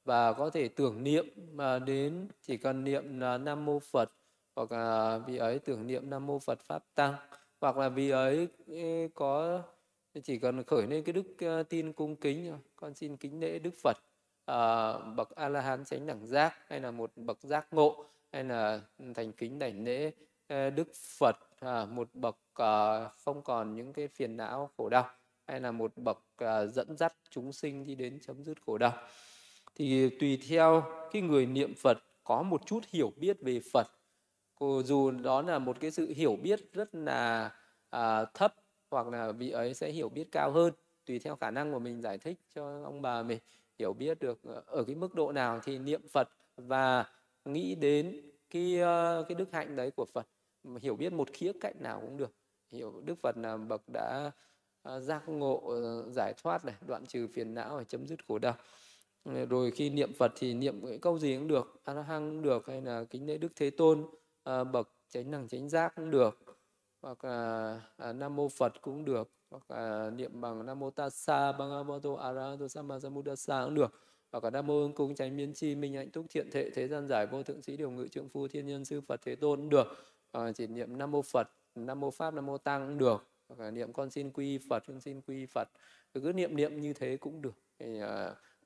và 0.08 0.32
có 0.32 0.50
thể 0.50 0.68
tưởng 0.68 1.04
niệm 1.04 1.26
mà 1.52 1.78
đến 1.78 2.28
chỉ 2.42 2.56
cần 2.56 2.84
niệm 2.84 3.20
là 3.20 3.38
nam 3.38 3.64
mô 3.64 3.78
phật 3.78 4.12
hoặc 4.56 4.72
là 4.72 5.18
vị 5.18 5.36
ấy 5.36 5.58
tưởng 5.58 5.86
niệm 5.86 6.10
nam 6.10 6.26
mô 6.26 6.38
phật 6.38 6.60
pháp 6.60 6.84
tăng. 6.94 7.14
Hoặc 7.60 7.76
là 7.76 7.88
vị 7.88 8.10
ấy 8.10 8.48
có 9.14 9.62
chỉ 10.22 10.38
cần 10.38 10.64
khởi 10.64 10.86
lên 10.86 11.04
cái 11.04 11.12
đức 11.12 11.24
ờ, 11.40 11.62
tin 11.62 11.92
cung 11.92 12.16
kính 12.16 12.58
con 12.76 12.94
xin 12.94 13.16
kính 13.16 13.40
lễ 13.40 13.58
đức 13.58 13.74
phật 13.82 13.96
uh, 14.48 15.16
bậc 15.16 15.30
a 15.30 15.48
la 15.48 15.60
hán 15.60 15.84
chánh 15.84 16.06
đẳng 16.06 16.26
giác 16.26 16.54
hay 16.68 16.80
là 16.80 16.90
một 16.90 17.12
bậc 17.16 17.38
giác 17.42 17.66
ngộ 17.70 18.04
hay 18.32 18.44
là 18.44 18.80
thành 19.14 19.32
kính 19.32 19.58
đảnh 19.58 19.84
lễ 19.84 20.10
ờ, 20.48 20.70
đức 20.70 20.88
phật 21.18 21.36
uh, 21.64 21.88
một 21.88 22.08
bậc 22.14 22.38
uh, 22.62 23.12
không 23.24 23.42
còn 23.42 23.74
những 23.74 23.92
cái 23.92 24.08
phiền 24.08 24.36
não 24.36 24.70
khổ 24.76 24.88
đau 24.88 25.10
hay 25.46 25.60
là 25.60 25.72
một 25.72 25.92
bậc 25.96 26.18
uh, 26.44 26.72
dẫn 26.72 26.96
dắt 26.96 27.14
chúng 27.30 27.52
sinh 27.52 27.86
đi 27.86 27.94
đến 27.94 28.18
chấm 28.26 28.44
dứt 28.44 28.62
khổ 28.66 28.78
đau. 28.78 28.92
Thì 29.74 30.10
tùy 30.20 30.42
theo 30.48 30.84
cái 31.12 31.22
người 31.22 31.46
niệm 31.46 31.74
phật 31.74 31.98
có 32.24 32.42
một 32.42 32.66
chút 32.66 32.80
hiểu 32.88 33.12
biết 33.16 33.36
về 33.40 33.60
phật. 33.72 33.86
Dù 34.84 35.10
đó 35.10 35.42
là 35.42 35.58
một 35.58 35.76
cái 35.80 35.90
sự 35.90 36.12
hiểu 36.16 36.36
biết 36.42 36.60
rất 36.72 36.94
là 36.94 37.50
à, 37.90 38.24
thấp 38.24 38.54
hoặc 38.90 39.08
là 39.08 39.32
vị 39.32 39.50
ấy 39.50 39.74
sẽ 39.74 39.90
hiểu 39.90 40.08
biết 40.08 40.28
cao 40.32 40.50
hơn 40.50 40.72
tùy 41.06 41.18
theo 41.18 41.36
khả 41.36 41.50
năng 41.50 41.72
của 41.72 41.78
mình 41.78 42.02
giải 42.02 42.18
thích 42.18 42.38
cho 42.54 42.82
ông 42.84 43.02
bà 43.02 43.22
mình 43.22 43.38
hiểu 43.78 43.92
biết 43.92 44.18
được 44.20 44.40
ờ, 44.42 44.62
ở 44.66 44.84
cái 44.84 44.94
mức 44.94 45.14
độ 45.14 45.32
nào 45.32 45.60
thì 45.64 45.78
niệm 45.78 46.08
Phật 46.12 46.28
và 46.56 47.04
nghĩ 47.44 47.74
đến 47.74 48.30
cái 48.50 48.80
ờ, 48.80 49.24
cái 49.28 49.34
đức 49.34 49.52
hạnh 49.52 49.76
đấy 49.76 49.90
của 49.90 50.06
Phật. 50.14 50.26
Hiểu 50.80 50.96
biết 50.96 51.12
một 51.12 51.28
khía 51.32 51.52
cạnh 51.60 51.74
nào 51.80 52.00
cũng 52.00 52.16
được. 52.16 52.32
Hiểu 52.70 53.02
Đức 53.04 53.14
Phật 53.22 53.36
là 53.36 53.56
bậc 53.56 53.82
đã 53.92 54.30
ờ, 54.82 55.00
giác 55.00 55.28
ngộ 55.28 55.74
giải 56.12 56.34
thoát 56.42 56.64
này, 56.64 56.74
đoạn 56.86 57.06
trừ 57.06 57.28
phiền 57.34 57.54
não 57.54 57.76
và 57.76 57.84
chấm 57.84 58.06
dứt 58.06 58.26
khổ 58.28 58.38
đau. 58.38 58.54
Rồi 59.24 59.70
khi 59.70 59.90
niệm 59.90 60.12
Phật 60.12 60.32
thì 60.36 60.54
niệm 60.54 60.86
cái 60.86 60.98
câu 60.98 61.18
gì 61.18 61.36
cũng 61.36 61.48
được 61.48 61.80
a 61.84 61.92
la 61.92 62.02
hăng 62.02 62.30
cũng 62.30 62.42
được, 62.42 62.66
hay 62.66 62.82
là 62.82 63.04
kính 63.04 63.26
lễ 63.26 63.38
Đức 63.38 63.52
Thế 63.56 63.70
Tôn 63.70 64.06
bậc 64.44 64.88
chánh 65.08 65.30
đẳng 65.30 65.48
chánh 65.48 65.68
giác 65.68 65.92
cũng 65.96 66.10
được, 66.10 66.38
hoặc 67.02 67.24
là 67.24 67.80
nam 68.14 68.36
mô 68.36 68.48
Phật 68.48 68.72
cũng 68.82 69.04
được 69.04 69.30
hoặc 69.50 69.70
là 69.70 70.10
niệm 70.10 70.40
bằng 70.40 70.66
nam 70.66 70.78
mô 70.78 70.90
tassa 70.90 71.52
bhagavato 71.52 72.14
arahato 72.14 72.68
sammasambuddhassa 72.68 73.64
cũng 73.64 73.74
được. 73.74 74.00
Hoặc 74.32 74.44
là 74.44 74.50
nam 74.50 74.66
mô 74.66 74.80
ứng 74.82 74.92
cung 74.92 75.14
tránh 75.14 75.36
miên 75.36 75.52
chi 75.54 75.74
minh 75.74 75.94
hạnh 75.94 76.10
túc 76.10 76.26
thiện 76.30 76.50
thệ 76.50 76.70
thế 76.70 76.88
gian 76.88 77.08
giải 77.08 77.26
vô 77.26 77.42
thượng 77.42 77.62
sĩ 77.62 77.76
điều 77.76 77.90
ngự 77.90 78.08
trượng 78.08 78.28
phu 78.28 78.48
thiên 78.48 78.66
nhân 78.66 78.84
sư 78.84 79.00
phật 79.00 79.20
thế 79.24 79.36
tôn 79.36 79.58
cũng 79.58 79.68
được. 79.68 79.86
Hoặc 80.32 80.44
là 80.44 80.52
chỉ 80.52 80.66
niệm 80.66 80.98
nam 80.98 81.10
mô 81.10 81.22
phật 81.22 81.48
nam 81.74 82.00
mô 82.00 82.10
pháp 82.10 82.34
nam 82.34 82.46
mô 82.46 82.58
tăng 82.58 82.88
cũng 82.88 82.98
được. 82.98 83.26
Hoặc 83.48 83.60
là 83.60 83.70
niệm 83.70 83.92
con 83.92 84.10
xin 84.10 84.30
quy 84.30 84.58
phật 84.58 84.82
con 84.86 85.00
xin 85.00 85.20
quy 85.20 85.46
phật. 85.46 85.68
Cứ 86.14 86.32
niệm 86.34 86.56
niệm 86.56 86.80
như 86.80 86.92
thế 86.92 87.16
cũng 87.16 87.42
được. 87.42 87.54
Thì, 87.78 88.02
uh, 88.02 88.08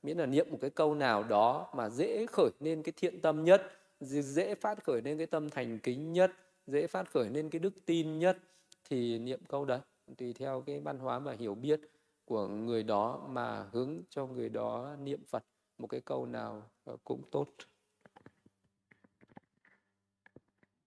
miễn 0.03 0.17
là 0.17 0.25
niệm 0.25 0.47
một 0.51 0.57
cái 0.61 0.69
câu 0.69 0.95
nào 0.95 1.23
đó 1.23 1.71
mà 1.75 1.89
dễ 1.89 2.25
khởi 2.25 2.49
lên 2.59 2.83
cái 2.83 2.93
thiện 2.97 3.21
tâm 3.21 3.43
nhất 3.43 3.71
dễ 3.99 4.55
phát 4.55 4.83
khởi 4.83 5.01
lên 5.01 5.17
cái 5.17 5.27
tâm 5.27 5.49
thành 5.49 5.79
kính 5.79 6.13
nhất 6.13 6.31
dễ 6.67 6.87
phát 6.87 7.11
khởi 7.11 7.29
lên 7.29 7.49
cái 7.49 7.59
đức 7.59 7.73
tin 7.85 8.19
nhất 8.19 8.37
thì 8.89 9.19
niệm 9.19 9.39
câu 9.47 9.65
đấy 9.65 9.79
tùy 10.17 10.33
theo 10.33 10.63
cái 10.65 10.79
văn 10.79 10.99
hóa 10.99 11.19
và 11.19 11.33
hiểu 11.33 11.55
biết 11.55 11.81
của 12.25 12.47
người 12.47 12.83
đó 12.83 13.27
mà 13.29 13.65
hướng 13.71 14.01
cho 14.09 14.25
người 14.25 14.49
đó 14.49 14.95
niệm 15.03 15.19
Phật 15.29 15.43
một 15.77 15.87
cái 15.87 16.01
câu 16.01 16.25
nào 16.25 16.63
ờ, 16.83 16.97
cũng 17.03 17.21
tốt. 17.31 17.47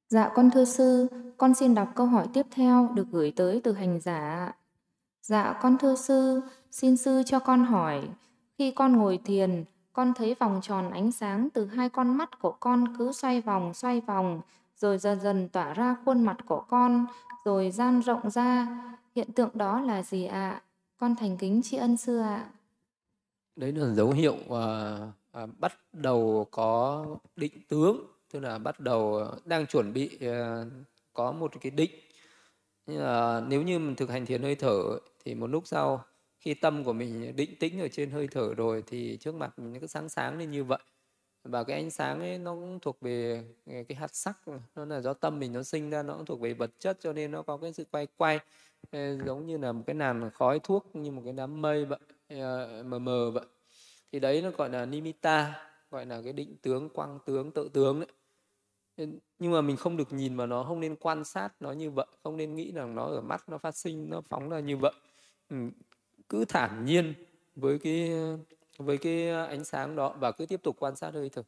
Dạ 0.09 0.32
con 0.34 0.51
thưa 0.51 0.64
sư, 0.64 1.09
con 1.36 1.55
xin 1.55 1.74
đọc 1.74 1.88
câu 1.94 2.06
hỏi 2.06 2.26
tiếp 2.34 2.47
theo 2.51 2.90
được 2.94 3.06
gửi 3.10 3.32
tới 3.36 3.60
từ 3.64 3.72
hành 3.72 4.01
giả. 4.01 4.52
Dạ 5.22 5.59
con 5.62 5.78
thưa 5.78 5.94
sư, 5.94 6.40
xin 6.70 6.97
sư 6.97 7.22
cho 7.26 7.38
con 7.38 7.64
hỏi, 7.64 8.09
khi 8.59 8.70
con 8.70 8.97
ngồi 8.97 9.18
thiền, 9.24 9.64
con 9.93 10.12
thấy 10.16 10.34
vòng 10.40 10.60
tròn 10.62 10.90
ánh 10.90 11.12
sáng 11.12 11.48
từ 11.55 11.66
hai 11.66 11.88
con 11.88 12.16
mắt 12.16 12.40
của 12.40 12.52
con 12.52 12.97
cứ 12.98 13.12
xoay 13.12 13.40
vòng 13.40 13.74
xoay 13.74 14.01
vòng, 14.01 14.40
rồi 14.76 14.98
dần 14.98 15.20
dần 15.20 15.48
tỏa 15.48 15.74
ra 15.74 15.97
khuôn 16.05 16.24
mặt 16.24 16.36
của 16.47 16.64
con, 16.68 17.06
rồi 17.44 17.70
gian 17.70 18.01
rộng 18.01 18.30
ra. 18.30 18.66
Hiện 19.16 19.32
tượng 19.32 19.51
đó 19.55 19.80
là 19.80 20.02
gì 20.02 20.24
ạ? 20.24 20.62
Con 20.97 21.16
thành 21.16 21.36
kính 21.36 21.60
tri 21.64 21.76
ân 21.76 21.97
sư 21.97 22.18
ạ. 22.18 22.51
Đấy 23.56 23.72
là 23.72 23.94
dấu 23.94 24.10
hiệu 24.10 24.36
à, 24.51 24.98
à, 25.32 25.47
bắt 25.59 25.72
đầu 25.93 26.47
có 26.51 27.06
định 27.36 27.52
tướng, 27.68 28.06
tức 28.32 28.40
là 28.40 28.59
bắt 28.59 28.80
đầu 28.80 29.24
đang 29.44 29.66
chuẩn 29.66 29.93
bị 29.93 30.18
à, 30.20 30.64
có 31.12 31.32
một 31.32 31.52
cái 31.60 31.70
định. 31.70 31.90
Nhưng 32.86 32.98
là 32.98 33.43
nếu 33.48 33.62
như 33.62 33.78
mình 33.78 33.97
thực 33.97 34.10
hành 34.10 34.26
thiền 34.26 34.43
hơi 34.43 34.55
thở 34.55 34.82
thì 35.24 35.34
một 35.34 35.47
lúc 35.47 35.66
sau 35.66 36.05
khi 36.40 36.55
tâm 36.55 36.84
của 36.84 36.93
mình 36.93 37.36
định 37.36 37.56
tĩnh 37.60 37.80
ở 37.80 37.88
trên 37.88 38.10
hơi 38.10 38.28
thở 38.30 38.55
rồi 38.55 38.84
thì 38.86 39.16
trước 39.20 39.34
mặt 39.34 39.59
mình 39.59 39.80
cứ 39.80 39.86
sáng 39.86 40.09
sáng 40.09 40.38
lên 40.38 40.51
như 40.51 40.64
vậy 40.64 40.80
và 41.44 41.64
cái 41.64 41.76
ánh 41.76 41.90
sáng 41.90 42.20
ấy 42.20 42.38
nó 42.38 42.55
cũng 42.55 42.78
thuộc 42.80 43.01
về 43.01 43.44
cái 43.66 43.97
hạt 43.97 44.14
sắc 44.14 44.38
nó 44.74 44.84
là 44.84 45.01
do 45.01 45.12
tâm 45.12 45.38
mình 45.38 45.52
nó 45.52 45.62
sinh 45.62 45.90
ra 45.90 46.02
nó 46.02 46.14
cũng 46.14 46.26
thuộc 46.26 46.40
về 46.40 46.55
vật 46.55 46.70
chất 46.78 46.98
cho 47.01 47.12
nên 47.12 47.30
nó 47.30 47.43
có 47.43 47.56
cái 47.56 47.72
sự 47.72 47.84
quay 47.90 48.06
quay 48.16 48.40
giống 48.93 49.47
như 49.47 49.59
là 49.59 49.73
một 49.73 49.83
cái 49.87 49.97
làn 49.97 50.31
khói 50.31 50.61
thuốc 50.63 50.97
như 50.97 51.11
một 51.11 51.23
cái 51.25 51.33
đám 51.33 51.63
mây 51.63 51.85
vậy 51.85 51.99
ờ, 52.29 52.83
mờ 52.87 52.99
mờ 52.99 53.31
vậy. 53.31 53.45
Thì 54.13 54.21
đấy 54.21 54.43
nó 54.43 54.51
gọi 54.51 54.71
là 54.71 54.87
nimitta 54.87 55.69
gọi 55.91 56.07
là 56.07 56.21
cái 56.25 56.33
định 56.33 56.57
tướng, 56.63 56.89
quang 56.89 57.19
tướng, 57.27 57.51
tự 57.51 57.69
tướng 57.73 58.01
đấy. 58.01 58.09
Nhưng 59.39 59.53
mà 59.53 59.61
mình 59.61 59.77
không 59.77 59.97
được 59.97 60.13
nhìn 60.13 60.37
vào 60.37 60.47
nó, 60.47 60.65
không 60.65 60.81
nên 60.81 60.97
quan 60.97 61.25
sát 61.25 61.49
nó 61.61 61.73
như 61.73 61.91
vậy, 61.91 62.07
không 62.23 62.37
nên 62.37 62.55
nghĩ 62.55 62.73
rằng 62.73 62.95
nó 62.95 63.07
ở 63.07 63.21
mắt 63.21 63.49
nó 63.49 63.59
phát 63.59 63.77
sinh, 63.77 64.11
nó 64.11 64.21
phóng 64.21 64.49
ra 64.49 64.61
như 64.61 64.77
vậy. 64.77 64.93
Ừ, 65.49 65.57
cứ 66.29 66.45
thản 66.45 66.85
nhiên 66.85 67.15
với 67.57 67.79
cái 67.79 68.11
với 68.79 68.99
cái 68.99 69.31
ánh 69.31 69.65
sáng 69.65 69.97
đó 69.97 70.15
và 70.21 70.33
cứ 70.33 70.47
tiếp 70.47 70.63
tục 70.63 70.77
quan 70.79 70.97
sát 70.97 71.15
hơi 71.15 71.31
thở. 71.33 71.43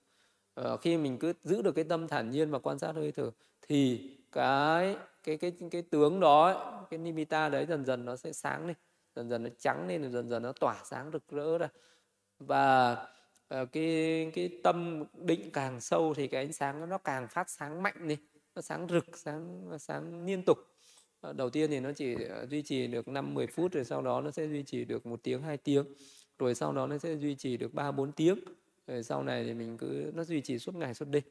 Ờ, 0.54 0.76
khi 0.76 0.96
mình 0.96 1.18
cứ 1.18 1.32
giữ 1.42 1.62
được 1.62 1.72
cái 1.72 1.84
tâm 1.84 2.08
thản 2.08 2.30
nhiên 2.30 2.50
và 2.50 2.58
quan 2.58 2.78
sát 2.78 2.92
hơi 2.92 3.12
thở, 3.12 3.30
thì 3.68 4.10
cái 4.32 4.96
cái 5.36 5.52
cái 5.52 5.70
cái 5.70 5.82
tướng 5.82 6.20
đó 6.20 6.86
cái 6.90 6.98
nimitta 6.98 7.48
đấy 7.48 7.66
dần 7.66 7.84
dần 7.84 8.04
nó 8.04 8.16
sẽ 8.16 8.32
sáng 8.32 8.66
lên 8.66 8.76
dần 9.16 9.28
dần 9.28 9.42
nó 9.42 9.50
trắng 9.58 9.88
lên 9.88 10.12
dần 10.12 10.28
dần 10.28 10.42
nó 10.42 10.52
tỏa 10.52 10.76
sáng 10.84 11.10
rực 11.12 11.28
rỡ 11.28 11.58
ra. 11.58 11.68
Và 12.38 12.92
uh, 13.54 13.72
cái 13.72 14.30
cái 14.34 14.60
tâm 14.62 15.04
định 15.14 15.50
càng 15.52 15.80
sâu 15.80 16.14
thì 16.14 16.26
cái 16.26 16.44
ánh 16.44 16.52
sáng 16.52 16.88
nó 16.88 16.98
càng 16.98 17.28
phát 17.28 17.50
sáng 17.50 17.82
mạnh 17.82 18.08
đi 18.08 18.16
nó 18.54 18.62
sáng 18.62 18.86
rực 18.88 19.04
sáng 19.14 19.68
sáng 19.78 20.26
liên 20.26 20.42
tục. 20.42 20.58
Ờ, 21.20 21.32
đầu 21.32 21.50
tiên 21.50 21.70
thì 21.70 21.80
nó 21.80 21.92
chỉ 21.92 22.14
ờ, 22.24 22.46
duy 22.46 22.62
trì 22.62 22.86
được 22.86 23.08
5 23.08 23.34
10 23.34 23.46
phút 23.46 23.72
rồi 23.72 23.84
sau 23.84 24.02
đó 24.02 24.20
nó 24.20 24.30
sẽ 24.30 24.46
duy 24.46 24.62
trì 24.62 24.84
được 24.84 25.06
một 25.06 25.20
tiếng 25.22 25.42
hai 25.42 25.56
tiếng 25.56 25.84
rồi 26.38 26.54
sau 26.54 26.72
đó 26.72 26.86
nó 26.86 26.98
sẽ 26.98 27.16
duy 27.16 27.34
trì 27.34 27.56
được 27.56 27.74
3 27.74 27.92
4 27.92 28.12
tiếng. 28.12 28.38
Rồi 28.86 29.02
sau 29.02 29.22
này 29.22 29.44
thì 29.44 29.54
mình 29.54 29.78
cứ 29.78 30.12
nó 30.14 30.24
duy 30.24 30.40
trì 30.40 30.58
suốt 30.58 30.74
ngày 30.74 30.94
suốt 30.94 31.08
đêm. 31.08 31.22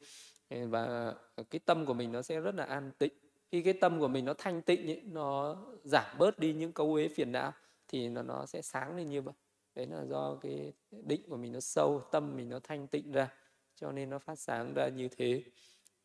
Và 0.69 1.13
cái 1.49 1.59
tâm 1.65 1.85
của 1.85 1.93
mình 1.93 2.11
nó 2.11 2.21
sẽ 2.21 2.39
rất 2.39 2.55
là 2.55 2.63
an 2.63 2.91
tịnh 2.97 3.13
khi 3.51 3.61
cái 3.61 3.73
tâm 3.73 3.99
của 3.99 4.07
mình 4.07 4.25
nó 4.25 4.33
thanh 4.37 4.61
tịnh 4.61 4.87
ấy, 4.87 5.01
nó 5.05 5.57
giảm 5.83 6.17
bớt 6.17 6.39
đi 6.39 6.53
những 6.53 6.73
cấu 6.73 6.93
uế 6.93 7.07
phiền 7.07 7.31
não 7.31 7.51
thì 7.87 8.09
nó 8.09 8.21
nó 8.21 8.45
sẽ 8.45 8.61
sáng 8.61 8.97
lên 8.97 9.09
như 9.09 9.21
vậy. 9.21 9.33
Đấy 9.75 9.87
là 9.87 10.05
do 10.05 10.35
cái 10.41 10.73
định 10.91 11.21
của 11.29 11.37
mình 11.37 11.51
nó 11.51 11.59
sâu 11.59 12.01
tâm 12.11 12.35
mình 12.35 12.49
nó 12.49 12.59
thanh 12.63 12.87
tịnh 12.87 13.11
ra 13.11 13.33
cho 13.75 13.91
nên 13.91 14.09
nó 14.09 14.19
phát 14.19 14.39
sáng 14.39 14.73
ra 14.73 14.87
như 14.87 15.07
thế. 15.17 15.43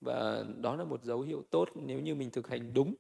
Và 0.00 0.44
đó 0.56 0.76
là 0.76 0.84
một 0.84 1.04
dấu 1.04 1.20
hiệu 1.20 1.44
tốt 1.50 1.68
nếu 1.74 2.00
như 2.00 2.14
mình 2.14 2.30
thực 2.30 2.48
hành 2.48 2.74
đúng 2.74 2.94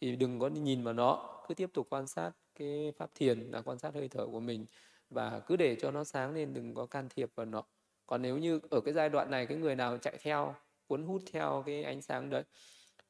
thì 0.00 0.16
đừng 0.16 0.38
có 0.38 0.48
nhìn 0.48 0.84
vào 0.84 0.94
nó 0.94 1.42
cứ 1.48 1.54
tiếp 1.54 1.70
tục 1.72 1.86
quan 1.90 2.06
sát 2.06 2.30
cái 2.54 2.92
pháp 2.96 3.10
thiền 3.14 3.40
là 3.40 3.62
quan 3.62 3.78
sát 3.78 3.94
hơi 3.94 4.08
thở 4.08 4.26
của 4.26 4.40
mình 4.40 4.66
và 5.10 5.40
cứ 5.40 5.56
để 5.56 5.76
cho 5.80 5.90
nó 5.90 6.04
sáng 6.04 6.34
lên 6.34 6.54
đừng 6.54 6.74
có 6.74 6.86
can 6.86 7.08
thiệp 7.08 7.30
vào 7.34 7.46
nó. 7.46 7.62
Còn 8.06 8.22
nếu 8.22 8.38
như 8.38 8.60
ở 8.70 8.80
cái 8.80 8.94
giai 8.94 9.08
đoạn 9.08 9.30
này 9.30 9.46
cái 9.46 9.58
người 9.58 9.74
nào 9.74 9.98
chạy 9.98 10.18
theo 10.22 10.54
cuốn 10.86 11.02
hút 11.02 11.22
theo 11.32 11.62
cái 11.66 11.82
ánh 11.82 12.02
sáng 12.02 12.30
đấy 12.30 12.42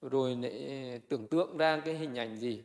rồi 0.02 0.36
lại 0.36 1.00
tưởng 1.08 1.26
tượng 1.26 1.56
ra 1.56 1.82
cái 1.84 1.94
hình 1.94 2.18
ảnh 2.18 2.36
gì 2.36 2.62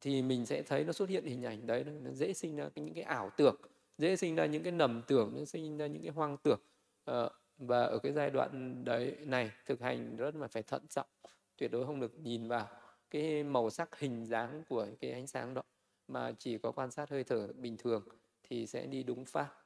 thì 0.00 0.22
mình 0.22 0.46
sẽ 0.46 0.62
thấy 0.62 0.84
nó 0.84 0.92
xuất 0.92 1.08
hiện 1.08 1.24
hình 1.24 1.44
ảnh 1.44 1.66
đấy 1.66 1.84
nó 1.84 2.10
dễ 2.10 2.32
sinh 2.32 2.56
ra 2.56 2.68
những 2.74 2.94
cái 2.94 3.04
ảo 3.04 3.30
tưởng 3.36 3.56
dễ 3.98 4.16
sinh 4.16 4.34
ra 4.34 4.46
những 4.46 4.62
cái 4.62 4.72
nầm 4.72 5.02
tưởng 5.06 5.32
nó 5.38 5.44
sinh 5.44 5.76
ra 5.76 5.86
những 5.86 6.02
cái 6.02 6.12
hoang 6.12 6.36
tưởng 6.36 6.60
ờ, 7.04 7.30
và 7.58 7.82
ở 7.82 7.98
cái 7.98 8.12
giai 8.12 8.30
đoạn 8.30 8.84
đấy 8.84 9.16
này 9.20 9.50
thực 9.66 9.80
hành 9.80 10.16
rất 10.16 10.36
là 10.36 10.48
phải 10.48 10.62
thận 10.62 10.86
trọng 10.88 11.06
tuyệt 11.56 11.70
đối 11.70 11.86
không 11.86 12.00
được 12.00 12.18
nhìn 12.18 12.48
vào 12.48 12.68
cái 13.10 13.44
màu 13.44 13.70
sắc 13.70 13.98
hình 13.98 14.26
dáng 14.26 14.62
của 14.68 14.86
cái 15.00 15.12
ánh 15.12 15.26
sáng 15.26 15.54
đó 15.54 15.62
mà 16.08 16.32
chỉ 16.38 16.58
có 16.58 16.72
quan 16.72 16.90
sát 16.90 17.10
hơi 17.10 17.24
thở 17.24 17.48
bình 17.52 17.76
thường 17.76 18.08
thì 18.42 18.66
sẽ 18.66 18.86
đi 18.86 19.02
đúng 19.02 19.24
pháp. 19.24 19.62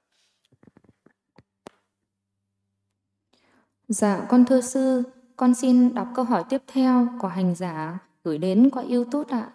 Dạ, 3.88 4.26
con 4.28 4.44
thưa 4.44 4.60
sư, 4.60 5.02
con 5.40 5.54
xin 5.54 5.94
đọc 5.94 6.08
câu 6.14 6.24
hỏi 6.24 6.44
tiếp 6.48 6.62
theo 6.66 7.08
của 7.18 7.28
hành 7.28 7.54
giả 7.54 7.98
gửi 8.24 8.38
đến 8.38 8.70
qua 8.72 8.82
YouTube 8.90 9.36
ạ. 9.38 9.50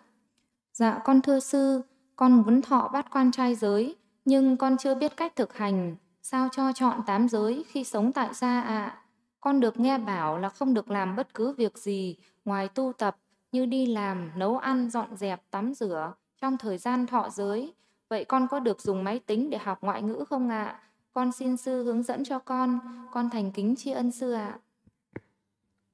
Dạ, 0.73 0.99
con 1.03 1.21
thưa 1.21 1.39
sư, 1.39 1.81
con 2.15 2.33
muốn 2.33 2.61
thọ 2.61 2.89
bát 2.93 3.05
quan 3.11 3.31
trai 3.31 3.55
giới, 3.55 3.95
nhưng 4.25 4.57
con 4.57 4.77
chưa 4.77 4.95
biết 4.95 5.17
cách 5.17 5.35
thực 5.35 5.53
hành, 5.57 5.95
sao 6.21 6.49
cho 6.51 6.71
chọn 6.73 7.01
tám 7.05 7.29
giới 7.29 7.65
khi 7.67 7.83
sống 7.83 8.11
tại 8.11 8.29
gia 8.33 8.61
ạ? 8.61 8.97
Con 9.41 9.59
được 9.59 9.79
nghe 9.79 9.97
bảo 9.97 10.37
là 10.37 10.49
không 10.49 10.73
được 10.73 10.91
làm 10.91 11.15
bất 11.15 11.33
cứ 11.33 11.53
việc 11.53 11.77
gì 11.77 12.15
ngoài 12.45 12.67
tu 12.67 12.93
tập 12.97 13.17
như 13.51 13.65
đi 13.65 13.85
làm, 13.85 14.31
nấu 14.35 14.57
ăn, 14.57 14.89
dọn 14.89 15.15
dẹp, 15.15 15.41
tắm 15.51 15.73
rửa 15.73 16.13
trong 16.41 16.57
thời 16.57 16.77
gian 16.77 17.07
thọ 17.07 17.29
giới 17.29 17.73
Vậy 18.09 18.25
con 18.25 18.47
có 18.47 18.59
được 18.59 18.81
dùng 18.81 19.03
máy 19.03 19.19
tính 19.19 19.49
để 19.49 19.57
học 19.57 19.77
ngoại 19.81 20.01
ngữ 20.01 20.23
không 20.29 20.49
ạ? 20.49 20.63
À? 20.63 20.79
Con 21.13 21.31
xin 21.31 21.57
sư 21.57 21.83
hướng 21.83 22.03
dẫn 22.03 22.23
cho 22.23 22.39
con, 22.39 22.79
con 23.11 23.29
thành 23.29 23.51
kính 23.51 23.75
tri 23.75 23.91
ân 23.91 24.11
sư 24.11 24.31
ạ 24.31 24.59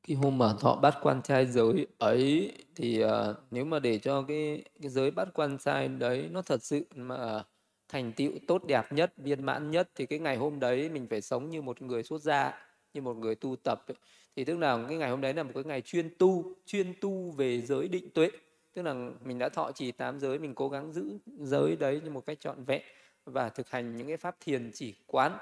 cái 0.07 0.17
hôm 0.17 0.37
mà 0.37 0.53
thọ 0.59 0.75
bát 0.75 0.97
quan 1.01 1.21
trai 1.21 1.45
giới 1.45 1.87
ấy 1.97 2.51
thì 2.75 3.03
uh, 3.03 3.09
nếu 3.51 3.65
mà 3.65 3.79
để 3.79 3.99
cho 3.99 4.21
cái 4.21 4.63
cái 4.81 4.89
giới 4.89 5.11
bát 5.11 5.27
quan 5.33 5.57
trai 5.57 5.87
đấy 5.87 6.29
nó 6.31 6.41
thật 6.41 6.63
sự 6.63 6.85
mà 6.95 7.15
ờ, 7.15 7.43
thành 7.89 8.11
tựu 8.11 8.31
tốt 8.47 8.63
đẹp 8.67 8.93
nhất 8.93 9.13
viên 9.17 9.45
mãn 9.45 9.71
nhất 9.71 9.89
thì 9.95 10.05
cái 10.05 10.19
ngày 10.19 10.37
hôm 10.37 10.59
đấy 10.59 10.89
mình 10.89 11.07
phải 11.09 11.21
sống 11.21 11.49
như 11.49 11.61
một 11.61 11.81
người 11.81 12.03
xuất 12.03 12.21
gia 12.21 12.53
như 12.93 13.01
một 13.01 13.17
người 13.17 13.35
tu 13.35 13.55
tập 13.55 13.83
ấy. 13.87 13.95
thì 14.35 14.45
tức 14.45 14.57
là 14.57 14.85
cái 14.87 14.97
ngày 14.97 15.09
hôm 15.09 15.21
đấy 15.21 15.33
là 15.33 15.43
một 15.43 15.51
cái 15.53 15.63
ngày 15.63 15.81
chuyên 15.81 16.09
tu 16.17 16.55
chuyên 16.65 16.93
tu 17.01 17.31
về 17.31 17.61
giới 17.61 17.87
định 17.87 18.09
tuệ 18.09 18.29
tức 18.73 18.81
là 18.81 18.93
mình 19.25 19.39
đã 19.39 19.49
thọ 19.49 19.71
trì 19.71 19.91
tám 19.91 20.19
giới 20.19 20.39
mình 20.39 20.55
cố 20.55 20.69
gắng 20.69 20.93
giữ 20.93 21.17
giới 21.39 21.75
đấy 21.75 22.01
như 22.03 22.11
một 22.11 22.25
cách 22.25 22.39
trọn 22.39 22.63
vẹn 22.63 22.81
và 23.25 23.49
thực 23.49 23.69
hành 23.69 23.97
những 23.97 24.07
cái 24.07 24.17
pháp 24.17 24.35
thiền 24.39 24.71
chỉ 24.73 24.95
quán 25.07 25.37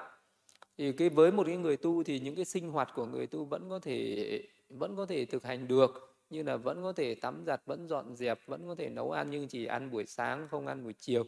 thì 0.80 0.92
cái 0.92 1.08
với 1.08 1.32
một 1.32 1.46
cái 1.46 1.56
người 1.56 1.76
tu 1.76 2.02
thì 2.02 2.20
những 2.20 2.36
cái 2.36 2.44
sinh 2.44 2.70
hoạt 2.70 2.88
của 2.94 3.06
người 3.06 3.26
tu 3.26 3.44
vẫn 3.44 3.68
có 3.70 3.78
thể 3.78 4.42
vẫn 4.68 4.96
có 4.96 5.06
thể 5.06 5.24
thực 5.24 5.44
hành 5.44 5.68
được 5.68 6.16
như 6.30 6.42
là 6.42 6.56
vẫn 6.56 6.82
có 6.82 6.92
thể 6.92 7.14
tắm 7.14 7.42
giặt 7.46 7.62
vẫn 7.66 7.88
dọn 7.88 8.16
dẹp 8.16 8.38
vẫn 8.46 8.66
có 8.66 8.74
thể 8.74 8.88
nấu 8.88 9.10
ăn 9.10 9.30
nhưng 9.30 9.48
chỉ 9.48 9.66
ăn 9.66 9.90
buổi 9.90 10.06
sáng 10.06 10.48
không 10.50 10.66
ăn 10.66 10.84
buổi 10.84 10.92
chiều. 10.98 11.24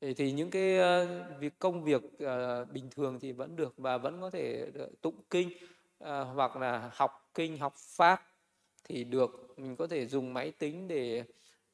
Thì, 0.00 0.14
thì 0.14 0.32
những 0.32 0.50
cái 0.50 0.78
ờ, 0.78 1.24
việc 1.40 1.58
công 1.58 1.84
việc 1.84 2.02
uh, 2.04 2.72
bình 2.72 2.90
thường 2.90 3.18
thì 3.20 3.32
vẫn 3.32 3.56
được 3.56 3.74
và 3.76 3.98
vẫn 3.98 4.20
có 4.20 4.30
thể 4.30 4.70
ờ, 4.74 4.90
tụng 5.02 5.20
kinh 5.30 5.48
uh, 5.48 6.08
hoặc 6.34 6.56
là 6.56 6.90
học 6.94 7.30
kinh 7.34 7.58
học 7.58 7.74
pháp 7.76 8.22
thì 8.84 9.04
được. 9.04 9.54
Mình 9.56 9.76
có 9.76 9.86
thể 9.86 10.06
dùng 10.06 10.34
máy 10.34 10.50
tính 10.50 10.88
để 10.88 11.24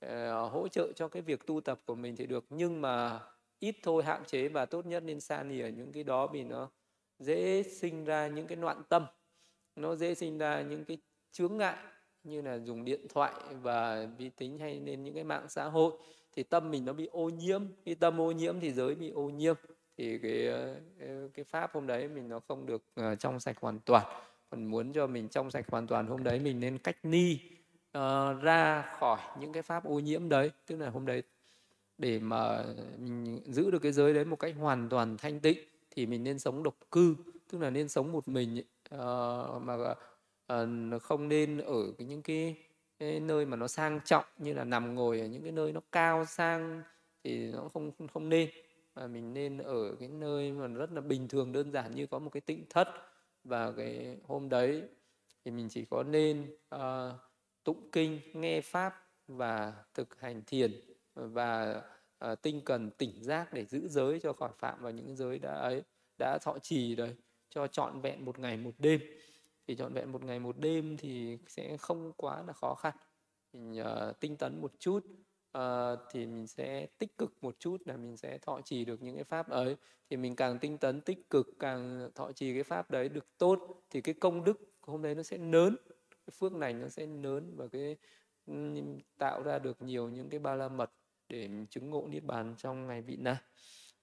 uh, 0.07 0.53
hỗ 0.53 0.69
trợ 0.69 0.93
cho 0.97 1.09
cái 1.09 1.23
việc 1.23 1.47
tu 1.47 1.61
tập 1.61 1.81
của 1.87 1.95
mình 1.95 2.17
thì 2.17 2.27
được. 2.27 2.45
Nhưng 2.51 2.81
mà 2.81 3.21
ít 3.59 3.77
thôi 3.83 4.03
hạn 4.03 4.23
chế 4.27 4.49
và 4.49 4.67
tốt 4.67 4.87
nhất 4.87 5.03
nên 5.03 5.21
xa 5.21 5.43
lìa 5.43 5.71
những 5.77 5.93
cái 5.93 6.05
đó 6.05 6.27
vì 6.27 6.45
nó 6.45 6.71
dễ 7.19 7.63
sinh 7.63 8.05
ra 8.05 8.27
những 8.27 8.47
cái 8.47 8.57
loạn 8.57 8.83
tâm 8.89 9.07
nó 9.77 9.95
dễ 9.95 10.15
sinh 10.15 10.39
ra 10.39 10.63
những 10.63 10.85
cái 10.85 10.99
chướng 11.33 11.57
ngại 11.57 11.77
như 12.25 12.43
là 12.43 12.59
dùng 12.59 12.85
điện 12.85 13.01
thoại 13.09 13.33
và 13.63 14.07
vi 14.19 14.29
tính 14.29 14.59
hay 14.59 14.81
lên 14.81 15.05
những 15.05 15.15
cái 15.15 15.25
mạng 15.25 15.47
xã 15.49 15.65
hội. 15.65 15.93
Thì 16.33 16.43
tâm 16.43 16.71
mình 16.71 16.85
nó 16.85 16.93
bị 16.93 17.07
ô 17.07 17.29
nhiễm 17.29 17.63
khi 17.85 17.95
tâm 17.95 18.21
ô 18.21 18.33
nhiễm 18.33 18.61
thì 18.61 18.73
giới 18.73 18.95
bị 18.95 19.11
ô 19.11 19.23
nhiễm. 19.23 19.55
Thì 19.97 20.19
cái 20.19 20.49
cái 21.35 21.45
pháp 21.45 21.71
hôm 21.75 21.87
đấy 21.87 22.09
mình 22.09 22.29
nó 22.29 22.41
không 22.49 22.67
được 22.67 22.83
ờ, 22.95 23.15
trong 23.15 23.41
sạch 23.41 23.57
hoàn 23.61 23.79
toàn. 23.81 24.05
Còn 24.51 24.65
muốn 24.65 24.93
cho 24.93 25.07
mình 25.07 25.29
trong 25.29 25.51
sạch 25.51 25.65
hoàn 25.71 25.87
toàn 25.87 26.07
hôm 26.07 26.25
đấy 26.25 26.39
mình 26.39 26.61
nên 26.61 26.79
cách 26.79 26.97
ni 27.03 27.39
uh, 27.99 28.43
ra 28.43 28.95
khỏi 28.99 29.21
những 29.41 29.53
cái 29.53 29.63
pháp 29.63 29.85
ô 29.85 29.99
nhiễm 29.99 30.29
đấy. 30.29 30.51
Tức 30.67 30.77
là 30.77 30.91
hôm 30.91 31.07
đấy 31.07 31.23
để 31.99 32.19
mà 32.19 32.65
mình 32.99 33.41
giữ 33.47 33.71
được 33.71 33.79
cái 33.79 33.93
giới 33.93 34.15
đấy 34.15 34.25
một 34.25 34.37
cách 34.37 34.55
hoàn 34.59 34.89
toàn 34.89 35.17
thanh 35.17 35.41
tịnh 35.41 35.59
thì 35.99 36.07
mình 36.07 36.25
nên 36.25 36.39
sống 36.39 36.63
độc 36.63 36.75
cư 36.91 37.17
tức 37.51 37.59
là 37.59 37.71
nên 37.71 37.89
sống 37.89 38.13
một 38.13 38.29
mình 38.29 38.63
uh, 38.95 39.63
mà 39.63 39.95
uh, 40.53 41.03
không 41.03 41.29
nên 41.29 41.59
ở 41.59 41.93
những 41.99 42.23
cái, 42.23 42.57
cái 42.99 43.21
nơi 43.21 43.47
mà 43.47 43.57
nó 43.57 43.69
sang 43.69 44.01
trọng 44.05 44.25
như 44.39 44.55
là 44.55 44.65
nằm 44.65 44.95
ngồi 44.95 45.21
ở 45.21 45.27
những 45.27 45.43
cái 45.43 45.53
nơi 45.53 45.73
nó 45.73 45.81
cao 45.93 46.25
sang 46.25 46.83
thì 47.25 47.53
nó 47.53 47.69
không 47.69 47.93
không 48.13 48.29
nên. 48.29 48.51
Mà 48.95 49.07
mình 49.07 49.35
nên 49.35 49.59
ở 49.59 49.97
cái 50.01 50.09
nơi 50.09 50.53
mà 50.53 50.67
rất 50.67 50.93
là 50.93 51.01
bình 51.01 51.29
thường 51.29 51.53
đơn 51.53 51.73
giản 51.73 51.95
như 51.95 52.07
có 52.07 52.19
một 52.19 52.31
cái 52.31 52.41
tịnh 52.41 52.65
thất. 52.71 52.89
Và 53.45 53.73
cái 53.73 54.17
hôm 54.27 54.49
đấy 54.49 54.83
thì 55.45 55.51
mình 55.51 55.69
chỉ 55.69 55.85
có 55.85 56.03
nên 56.03 56.57
uh, 56.75 56.81
tụng 57.65 57.89
kinh 57.93 58.21
nghe 58.33 58.61
pháp 58.61 59.07
và 59.29 59.73
thực 59.95 60.21
hành 60.21 60.43
thiền. 60.47 60.81
Và 61.15 61.83
uh, 62.25 62.43
tinh 62.43 62.61
cần 62.65 62.91
tỉnh 62.91 63.23
giác 63.23 63.53
để 63.53 63.65
giữ 63.65 63.89
giới 63.89 64.21
cho 64.21 64.33
khỏi 64.33 64.51
phạm 64.59 64.83
vào 64.83 64.93
những 64.93 65.17
giới 65.17 65.39
đã 65.39 65.55
ấy 65.55 65.83
đã 66.19 66.39
thọ 66.43 66.59
trì 66.59 66.95
rồi 66.95 67.17
cho 67.51 67.67
trọn 67.67 68.01
vẹn 68.01 68.25
một 68.25 68.39
ngày 68.39 68.57
một 68.57 68.75
đêm. 68.79 69.01
Thì 69.67 69.77
trọn 69.77 69.93
vẹn 69.93 70.13
một 70.13 70.25
ngày 70.25 70.39
một 70.39 70.59
đêm 70.59 70.97
thì 70.97 71.39
sẽ 71.47 71.77
không 71.77 72.13
quá 72.17 72.43
là 72.43 72.53
khó 72.53 72.75
khăn. 72.75 72.95
Mình 73.53 73.83
uh, 73.83 74.21
tinh 74.21 74.37
tấn 74.37 74.61
một 74.61 74.73
chút 74.79 75.07
uh, 75.59 75.99
thì 76.11 76.27
mình 76.27 76.47
sẽ 76.47 76.87
tích 76.99 77.19
cực 77.19 77.45
một 77.45 77.57
chút 77.59 77.77
là 77.85 77.97
mình 77.97 78.17
sẽ 78.17 78.39
thọ 78.39 78.61
trì 78.65 78.85
được 78.85 79.03
những 79.03 79.15
cái 79.15 79.25
pháp 79.25 79.49
ấy. 79.51 79.77
Thì 80.11 80.17
mình 80.17 80.37
càng 80.37 80.59
tinh 80.59 80.79
tấn 80.79 81.01
tích 81.01 81.31
cực 81.31 81.47
càng 81.59 82.11
thọ 82.15 82.33
trì 82.33 82.55
cái 82.55 82.63
pháp 82.63 82.91
đấy 82.91 83.09
được 83.09 83.27
tốt 83.39 83.83
thì 83.91 84.01
cái 84.01 84.15
công 84.15 84.45
đức 84.45 84.59
hôm 84.81 85.03
đấy 85.03 85.15
nó 85.15 85.23
sẽ 85.23 85.39
lớn 85.39 85.77
cái 86.27 86.35
phước 86.39 86.53
này 86.53 86.73
nó 86.73 86.89
sẽ 86.89 87.07
lớn 87.07 87.53
và 87.57 87.69
cái 87.69 87.97
tạo 89.19 89.43
ra 89.43 89.59
được 89.59 89.83
nhiều 89.83 90.09
những 90.09 90.29
cái 90.29 90.41
ba 90.41 90.55
la 90.55 90.69
mật 90.69 90.91
để 91.29 91.49
chứng 91.71 91.91
ngộ 91.91 92.07
niết 92.09 92.25
bàn 92.25 92.55
trong 92.59 92.87
ngày 92.87 93.03
vị 93.03 93.17
này. 93.17 93.37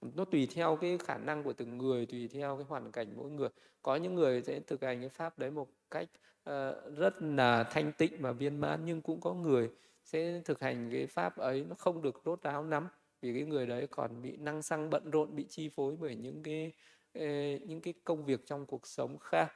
Nó 0.00 0.24
tùy 0.24 0.48
theo 0.54 0.76
cái 0.80 0.98
khả 0.98 1.18
năng 1.18 1.42
của 1.42 1.52
từng 1.52 1.78
người 1.78 2.06
tùy 2.06 2.28
theo 2.28 2.56
cái 2.56 2.64
hoàn 2.68 2.92
cảnh 2.92 3.12
mỗi 3.16 3.30
người. 3.30 3.48
Có 3.82 3.96
những 3.96 4.14
người 4.14 4.42
sẽ 4.42 4.60
thực 4.60 4.82
hành 4.82 5.00
cái 5.00 5.08
pháp 5.08 5.38
đấy 5.38 5.50
một 5.50 5.68
cách 5.90 6.08
uh, 6.50 6.96
rất 6.96 7.22
là 7.22 7.64
thanh 7.64 7.92
tịnh 7.92 8.12
và 8.20 8.32
viên 8.32 8.60
mãn 8.60 8.80
nhưng 8.84 9.02
cũng 9.02 9.20
có 9.20 9.34
người 9.34 9.70
sẽ 10.04 10.40
thực 10.44 10.60
hành 10.60 10.90
cái 10.92 11.06
pháp 11.06 11.36
ấy 11.36 11.64
nó 11.68 11.74
không 11.74 12.02
được 12.02 12.22
rốt 12.24 12.42
ráo 12.42 12.64
lắm 12.64 12.88
vì 13.20 13.34
cái 13.34 13.42
người 13.42 13.66
đấy 13.66 13.86
còn 13.90 14.22
bị 14.22 14.36
năng 14.36 14.62
xăng 14.62 14.90
bận 14.90 15.10
rộn 15.10 15.36
bị 15.36 15.44
chi 15.48 15.68
phối 15.68 15.96
bởi 15.96 16.14
những 16.14 16.42
cái 16.42 16.72
ờ, 17.12 17.26
những 17.66 17.80
cái 17.80 17.94
công 18.04 18.24
việc 18.24 18.46
trong 18.46 18.66
cuộc 18.66 18.86
sống 18.86 19.18
khác. 19.18 19.52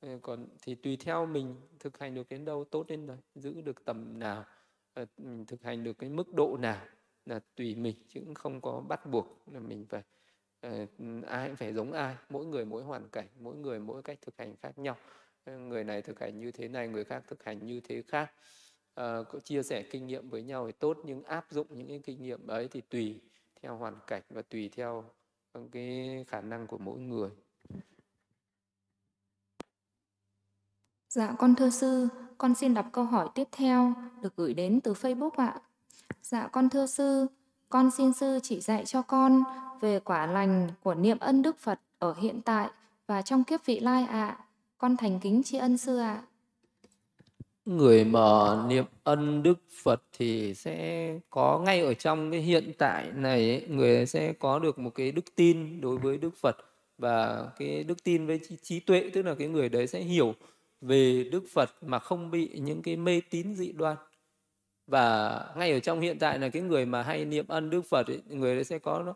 Ờ, 0.00 0.18
còn 0.22 0.46
thì 0.62 0.74
tùy 0.74 0.96
theo 0.96 1.26
mình 1.26 1.56
thực 1.78 1.98
hành 1.98 2.14
được 2.14 2.28
đến 2.28 2.44
đâu 2.44 2.64
tốt 2.64 2.86
đến 2.88 3.06
đấy 3.06 3.16
giữ 3.34 3.60
được 3.60 3.84
tầm 3.84 4.18
nào. 4.18 4.44
Ờ, 4.94 5.06
mình 5.18 5.46
thực 5.46 5.62
hành 5.62 5.84
được 5.84 5.98
cái 5.98 6.10
mức 6.10 6.34
độ 6.34 6.56
nào 6.56 6.86
là 7.26 7.40
tùy 7.56 7.74
mình 7.74 7.96
chứ 8.08 8.20
cũng 8.24 8.34
không 8.34 8.60
có 8.60 8.80
bắt 8.88 9.06
buộc 9.06 9.42
là 9.52 9.60
mình 9.60 9.86
phải 9.88 10.02
uh, 10.66 10.88
ai 11.26 11.54
phải 11.56 11.72
giống 11.72 11.92
ai 11.92 12.16
mỗi 12.28 12.46
người 12.46 12.64
mỗi 12.64 12.82
hoàn 12.82 13.08
cảnh 13.08 13.26
mỗi 13.40 13.56
người 13.56 13.80
mỗi 13.80 14.02
cách 14.02 14.18
thực 14.22 14.38
hành 14.38 14.56
khác 14.56 14.78
nhau. 14.78 14.96
Ờ, 15.44 15.58
người 15.58 15.84
này 15.84 16.02
thực 16.02 16.20
hành 16.20 16.38
như 16.38 16.52
thế 16.52 16.68
này 16.68 16.88
người 16.88 17.04
khác 17.04 17.24
thực 17.26 17.44
hành 17.44 17.66
như 17.66 17.80
thế 17.80 18.02
khác. 18.02 18.32
Uh, 19.00 19.26
có 19.28 19.40
chia 19.44 19.62
sẻ 19.62 19.82
kinh 19.90 20.06
nghiệm 20.06 20.30
với 20.30 20.42
nhau 20.42 20.66
thì 20.66 20.72
tốt 20.72 20.98
nhưng 21.04 21.22
áp 21.22 21.46
dụng 21.50 21.66
những 21.70 21.88
cái 21.88 22.00
kinh 22.04 22.22
nghiệm 22.22 22.46
ấy 22.46 22.68
thì 22.68 22.80
tùy 22.80 23.20
theo 23.62 23.76
hoàn 23.76 23.98
cảnh 24.06 24.22
và 24.28 24.42
tùy 24.42 24.68
theo 24.68 25.04
cái 25.72 26.24
khả 26.28 26.40
năng 26.40 26.66
của 26.66 26.78
mỗi 26.78 26.98
người. 26.98 27.30
Dạ 31.18 31.34
con 31.38 31.54
thưa 31.54 31.70
sư, 31.70 32.08
con 32.38 32.54
xin 32.54 32.74
đọc 32.74 32.86
câu 32.92 33.04
hỏi 33.04 33.28
tiếp 33.34 33.48
theo 33.52 33.94
được 34.22 34.36
gửi 34.36 34.54
đến 34.54 34.80
từ 34.80 34.92
Facebook 34.92 35.30
ạ. 35.36 35.54
Dạ 36.22 36.48
con 36.52 36.68
thưa 36.68 36.86
sư, 36.86 37.26
con 37.68 37.90
xin 37.90 38.12
sư 38.12 38.38
chỉ 38.42 38.60
dạy 38.60 38.84
cho 38.84 39.02
con 39.02 39.42
về 39.80 40.00
quả 40.00 40.26
lành 40.26 40.68
của 40.82 40.94
niệm 40.94 41.18
ân 41.18 41.42
Đức 41.42 41.58
Phật 41.58 41.80
ở 41.98 42.14
hiện 42.18 42.40
tại 42.42 42.68
và 43.06 43.22
trong 43.22 43.44
kiếp 43.44 43.66
vị 43.66 43.80
lai 43.80 44.04
ạ. 44.04 44.38
Con 44.78 44.96
thành 44.96 45.20
kính 45.20 45.42
tri 45.42 45.58
ân 45.58 45.78
sư 45.78 45.98
ạ. 45.98 46.22
Người 47.66 48.04
mà 48.04 48.56
niệm 48.68 48.84
ân 49.04 49.42
Đức 49.42 49.58
Phật 49.82 50.02
thì 50.18 50.54
sẽ 50.54 51.14
có 51.30 51.58
ngay 51.58 51.80
ở 51.80 51.94
trong 51.94 52.30
cái 52.30 52.40
hiện 52.40 52.72
tại 52.78 53.12
này 53.14 53.50
ấy, 53.50 53.64
người 53.68 54.06
sẽ 54.06 54.32
có 54.32 54.58
được 54.58 54.78
một 54.78 54.90
cái 54.94 55.12
đức 55.12 55.24
tin 55.34 55.80
đối 55.80 55.98
với 55.98 56.18
Đức 56.18 56.36
Phật 56.40 56.56
và 56.98 57.46
cái 57.58 57.84
đức 57.84 58.04
tin 58.04 58.26
với 58.26 58.40
trí 58.62 58.80
tuệ 58.80 59.10
tức 59.14 59.22
là 59.22 59.34
cái 59.34 59.48
người 59.48 59.68
đấy 59.68 59.86
sẽ 59.86 60.00
hiểu 60.00 60.34
về 60.80 61.28
Đức 61.32 61.44
Phật 61.52 61.70
mà 61.82 61.98
không 61.98 62.30
bị 62.30 62.58
những 62.58 62.82
cái 62.82 62.96
mê 62.96 63.20
tín 63.30 63.54
dị 63.54 63.72
đoan. 63.72 63.96
Và 64.86 65.40
ngay 65.56 65.72
ở 65.72 65.80
trong 65.80 66.00
hiện 66.00 66.18
tại 66.18 66.38
là 66.38 66.48
cái 66.48 66.62
người 66.62 66.86
mà 66.86 67.02
hay 67.02 67.24
niệm 67.24 67.48
ân 67.48 67.70
đức 67.70 67.82
phật 67.82 68.06
ấy, 68.06 68.22
người 68.26 68.54
đấy 68.54 68.64
sẽ 68.64 68.78
có 68.78 69.02
nó 69.02 69.14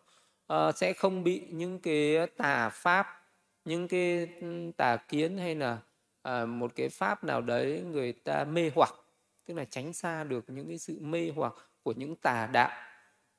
uh, 0.69 0.77
sẽ 0.77 0.93
không 0.93 1.25
bị 1.25 1.43
những 1.51 1.79
cái 1.79 2.27
tà 2.37 2.69
pháp 2.69 3.07
những 3.65 3.89
cái 3.89 4.29
tà 4.77 4.97
kiến 4.97 5.39
hay 5.39 5.55
là 5.55 5.79
uh, 6.29 6.49
một 6.49 6.73
cái 6.75 6.89
pháp 6.89 7.25
nào 7.25 7.41
đấy 7.41 7.83
người 7.91 8.13
ta 8.13 8.45
mê 8.45 8.71
hoặc. 8.75 8.95
Tức 9.47 9.55
là 9.55 9.65
tránh 9.65 9.93
xa 9.93 10.25
được 10.25 10.45
những 10.49 10.69
cái 10.69 10.79
sự 10.79 10.99
mê 11.01 11.33
hoặc 11.37 11.55
của 11.83 11.93
những 11.93 12.17
tà 12.17 12.47
đạo. 12.53 12.71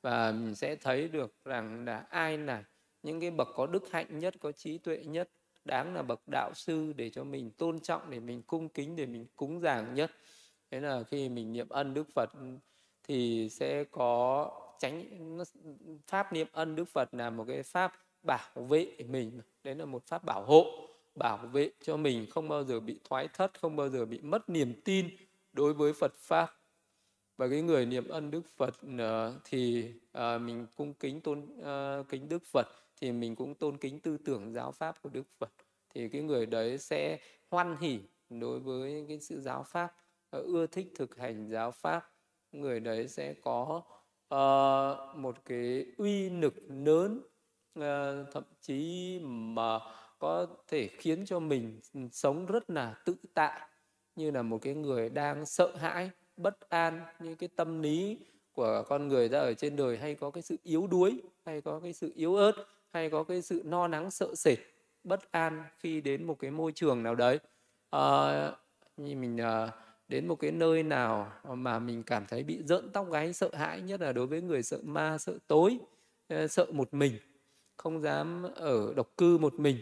Và 0.02 0.32
mình 0.32 0.56
sẽ 0.56 0.76
thấy 0.76 1.08
được 1.08 1.36
rằng 1.46 1.86
là 1.86 2.06
ai 2.10 2.38
là 2.38 2.64
những 3.04 3.22
cái 3.22 3.32
bậc 3.32 3.48
có 3.56 3.66
đức 3.66 3.92
hạnh 3.92 4.20
nhất 4.20 4.34
có 4.40 4.52
trí 4.52 4.78
tuệ 4.78 4.98
nhất 4.98 5.30
đáng 5.66 5.96
là 5.96 6.02
bậc 6.02 6.28
đạo 6.28 6.54
sư 6.54 6.94
để 6.94 7.10
cho 7.10 7.24
mình 7.24 7.52
tôn 7.52 7.80
trọng, 7.80 8.10
để 8.10 8.20
mình 8.20 8.42
cung 8.42 8.70
kính, 8.70 8.96
để 8.96 9.06
mình 9.06 9.26
cúng 9.36 9.62
dường 9.62 9.94
nhất. 9.94 10.12
Thế 10.72 10.80
là 10.80 11.04
khi 11.04 11.30
mình 11.30 11.54
niệm 11.54 11.70
ân 11.70 11.94
đức 11.94 12.08
phật 12.16 12.30
thì 13.04 13.50
sẽ 13.50 13.84
có 13.84 14.50
tránh 14.80 15.04
pháp 16.08 16.34
niệm 16.34 16.48
ân 16.52 16.76
đức 16.76 16.86
phật 16.86 17.14
là 17.14 17.30
một 17.30 17.46
cái 17.48 17.64
pháp 17.64 17.94
bảo 18.24 18.50
vệ 18.56 18.88
mình. 19.08 19.42
Đấy 19.64 19.76
là 19.76 19.86
một 19.86 20.06
pháp 20.08 20.24
bảo 20.24 20.44
hộ, 20.44 20.66
bảo 21.16 21.38
vệ 21.38 21.70
cho 21.82 21.98
mình 21.98 22.26
không 22.30 22.50
bao 22.50 22.64
giờ 22.64 22.80
bị 22.80 23.00
thoái 23.04 23.28
thất, 23.28 23.60
không 23.60 23.76
bao 23.76 23.90
giờ 23.90 24.06
bị 24.06 24.20
mất 24.22 24.50
niềm 24.50 24.82
tin 24.86 25.10
đối 25.54 25.74
với 25.74 25.94
phật 25.94 26.14
pháp. 26.16 26.54
Và 27.38 27.48
cái 27.48 27.62
người 27.62 27.86
niệm 27.86 28.08
ân 28.08 28.32
đức 28.32 28.42
phật 28.58 28.76
ờ, 28.98 29.34
thì 29.46 29.92
ờ, 30.12 30.40
mình 30.40 30.68
cung 30.76 30.94
kính 30.94 31.22
tôn 31.22 31.60
ờ, 31.62 32.04
kính 32.10 32.30
đức 32.30 32.44
phật 32.46 32.68
thì 33.02 33.12
mình 33.12 33.36
cũng 33.36 33.56
tôn 33.56 33.78
kính 33.78 34.00
tư 34.00 34.18
tưởng 34.18 34.54
giáo 34.54 34.72
pháp 34.72 35.02
của 35.02 35.10
đức 35.10 35.24
phật. 35.40 35.52
Thì 35.96 36.10
cái 36.10 36.22
người 36.22 36.46
đấy 36.46 36.78
sẽ 36.78 37.20
hoan 37.50 37.78
hỉ 37.82 38.00
đối 38.30 38.60
với 38.60 39.06
cái 39.08 39.20
sự 39.20 39.42
giáo 39.42 39.64
pháp 39.64 39.96
ờ, 40.30 40.40
ưa 40.40 40.68
thích 40.68 40.92
thực 40.96 41.18
hành 41.18 41.50
giáo 41.50 41.72
pháp. 41.72 42.12
Người 42.52 42.80
đấy 42.80 43.08
sẽ 43.08 43.34
có 43.34 43.82
uh, 44.34 45.18
một 45.18 45.46
cái 45.46 45.86
uy 45.98 46.30
lực 46.30 46.54
lớn 46.68 47.22
uh, 47.80 47.84
thậm 48.34 48.44
chí 48.62 49.20
mà 49.24 49.80
có 50.20 50.48
thể 50.68 50.88
khiến 50.88 51.26
cho 51.26 51.40
mình 51.40 51.80
sống 52.12 52.46
rất 52.46 52.70
là 52.70 52.96
tự 53.06 53.16
tại 53.34 53.62
như 54.16 54.32
là 54.32 54.42
một 54.42 54.58
cái 54.62 54.74
người 54.74 55.10
đang 55.10 55.46
sợ 55.46 55.76
hãi 55.76 56.10
bất 56.38 56.70
an 56.70 57.02
như 57.20 57.36
cái 57.36 57.50
tâm 57.56 57.82
lý 57.82 58.18
của 58.54 58.84
con 58.88 59.08
người 59.08 59.30
ra 59.30 59.40
ở 59.40 59.54
trên 59.54 59.76
đời 59.76 59.98
hay 59.98 60.16
có 60.16 60.32
cái 60.32 60.44
sự 60.44 60.58
yếu 60.64 60.88
đuối 60.88 61.22
hay 61.46 61.62
có 61.62 61.80
cái 61.80 61.94
sự 61.94 62.12
yếu 62.16 62.36
ớt 62.36 62.54
hay 62.94 63.10
có 63.10 63.24
cái 63.24 63.42
sự 63.42 63.62
no 63.66 63.88
nắng 63.88 64.12
sợ 64.12 64.36
sệt 64.36 64.58
bất 65.04 65.32
an 65.32 65.64
khi 65.80 66.02
đến 66.02 66.24
một 66.24 66.40
cái 66.40 66.52
môi 66.52 66.72
trường 66.72 67.04
nào 67.04 67.16
đấy? 67.16 67.40
À, 67.90 68.52
như 68.98 69.16
mình 69.16 69.38
à, 69.38 69.72
đến 70.08 70.28
một 70.28 70.36
cái 70.36 70.52
nơi 70.52 70.84
nào 70.84 71.32
mà 71.44 71.80
mình 71.80 72.04
cảm 72.04 72.26
thấy 72.26 72.44
bị 72.44 72.64
rợn 72.64 72.90
tóc 72.94 73.12
gáy 73.12 73.34
sợ 73.34 73.50
hãi 73.54 73.82
nhất 73.82 74.02
là 74.02 74.14
đối 74.14 74.28
với 74.28 74.42
người 74.42 74.64
sợ 74.64 74.80
ma 74.84 75.18
sợ 75.18 75.38
tối 75.48 75.78
ờ, 76.28 76.48
sợ 76.48 76.66
một 76.72 76.94
mình 76.94 77.14
không 77.78 78.02
dám 78.02 78.44
ở 78.56 78.94
độc 78.94 79.18
cư 79.18 79.38
một 79.38 79.54
mình 79.54 79.78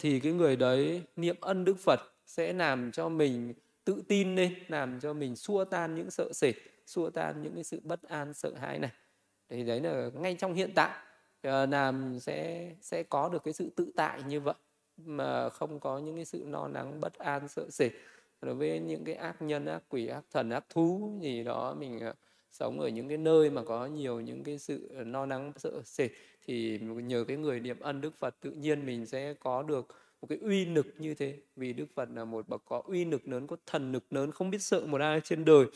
thì 0.00 0.20
cái 0.20 0.32
người 0.32 0.56
đấy 0.56 1.02
niệm 1.16 1.36
ân 1.40 1.64
đức 1.64 1.78
phật 1.78 2.00
sẽ 2.26 2.52
làm 2.52 2.92
cho 2.92 3.08
mình 3.08 3.54
tự 3.84 4.02
tin 4.08 4.36
lên 4.36 4.54
làm 4.68 5.00
cho 5.00 5.12
mình 5.12 5.36
xua 5.36 5.64
tan 5.64 5.94
những 5.94 6.10
sợ 6.10 6.32
sệt 6.32 6.54
xua 6.86 7.10
tan 7.10 7.42
những 7.42 7.54
cái 7.54 7.64
sự 7.64 7.80
bất 7.84 8.02
an 8.02 8.34
sợ 8.34 8.54
hãi 8.60 8.78
này. 8.78 8.90
Thì 9.48 9.64
đấy 9.64 9.80
là 9.80 10.10
ngay 10.14 10.36
trong 10.38 10.54
hiện 10.54 10.72
tại. 10.74 10.98
Ờ, 11.44 11.66
làm 11.66 12.18
sẽ 12.20 12.70
sẽ 12.80 13.02
có 13.02 13.28
được 13.28 13.44
cái 13.44 13.54
sự 13.54 13.70
tự 13.76 13.92
tại 13.96 14.22
như 14.28 14.40
vậy 14.40 14.54
mà 14.96 15.48
không 15.50 15.80
có 15.80 15.98
những 15.98 16.16
cái 16.16 16.24
sự 16.24 16.44
lo 16.48 16.68
lắng 16.68 17.00
bất 17.00 17.14
an 17.18 17.48
sợ 17.48 17.70
sệt. 17.70 17.92
Đối 18.42 18.54
với 18.54 18.80
những 18.80 19.04
cái 19.04 19.14
ác 19.14 19.42
nhân 19.42 19.66
ác 19.66 19.82
quỷ 19.88 20.06
ác 20.06 20.24
thần 20.32 20.50
ác 20.50 20.64
thú 20.68 21.18
gì 21.22 21.44
đó 21.44 21.74
mình 21.78 22.00
ờ, 22.00 22.14
sống 22.52 22.80
ở 22.80 22.88
những 22.88 23.08
cái 23.08 23.18
nơi 23.18 23.50
mà 23.50 23.62
có 23.64 23.86
nhiều 23.86 24.20
những 24.20 24.44
cái 24.44 24.58
sự 24.58 24.88
lo 25.06 25.26
lắng 25.26 25.52
sợ 25.56 25.82
sệt 25.84 26.10
thì 26.46 26.78
nhờ 26.78 27.24
cái 27.28 27.36
người 27.36 27.60
niệm 27.60 27.80
ân 27.80 28.00
đức 28.00 28.14
phật 28.18 28.34
tự 28.40 28.50
nhiên 28.50 28.86
mình 28.86 29.06
sẽ 29.06 29.34
có 29.34 29.62
được 29.62 29.86
một 30.20 30.26
cái 30.28 30.38
uy 30.38 30.64
lực 30.64 30.86
như 30.98 31.14
thế. 31.14 31.36
Vì 31.56 31.72
đức 31.72 31.86
phật 31.94 32.08
là 32.14 32.24
một 32.24 32.48
bậc 32.48 32.62
có 32.64 32.82
uy 32.86 33.04
lực 33.04 33.28
lớn 33.28 33.46
có 33.46 33.56
thần 33.66 33.92
lực 33.92 34.12
lớn 34.12 34.32
không 34.32 34.50
biết 34.50 34.62
sợ 34.62 34.86
một 34.86 35.00
ai 35.00 35.20
trên 35.24 35.44
đời. 35.44 35.66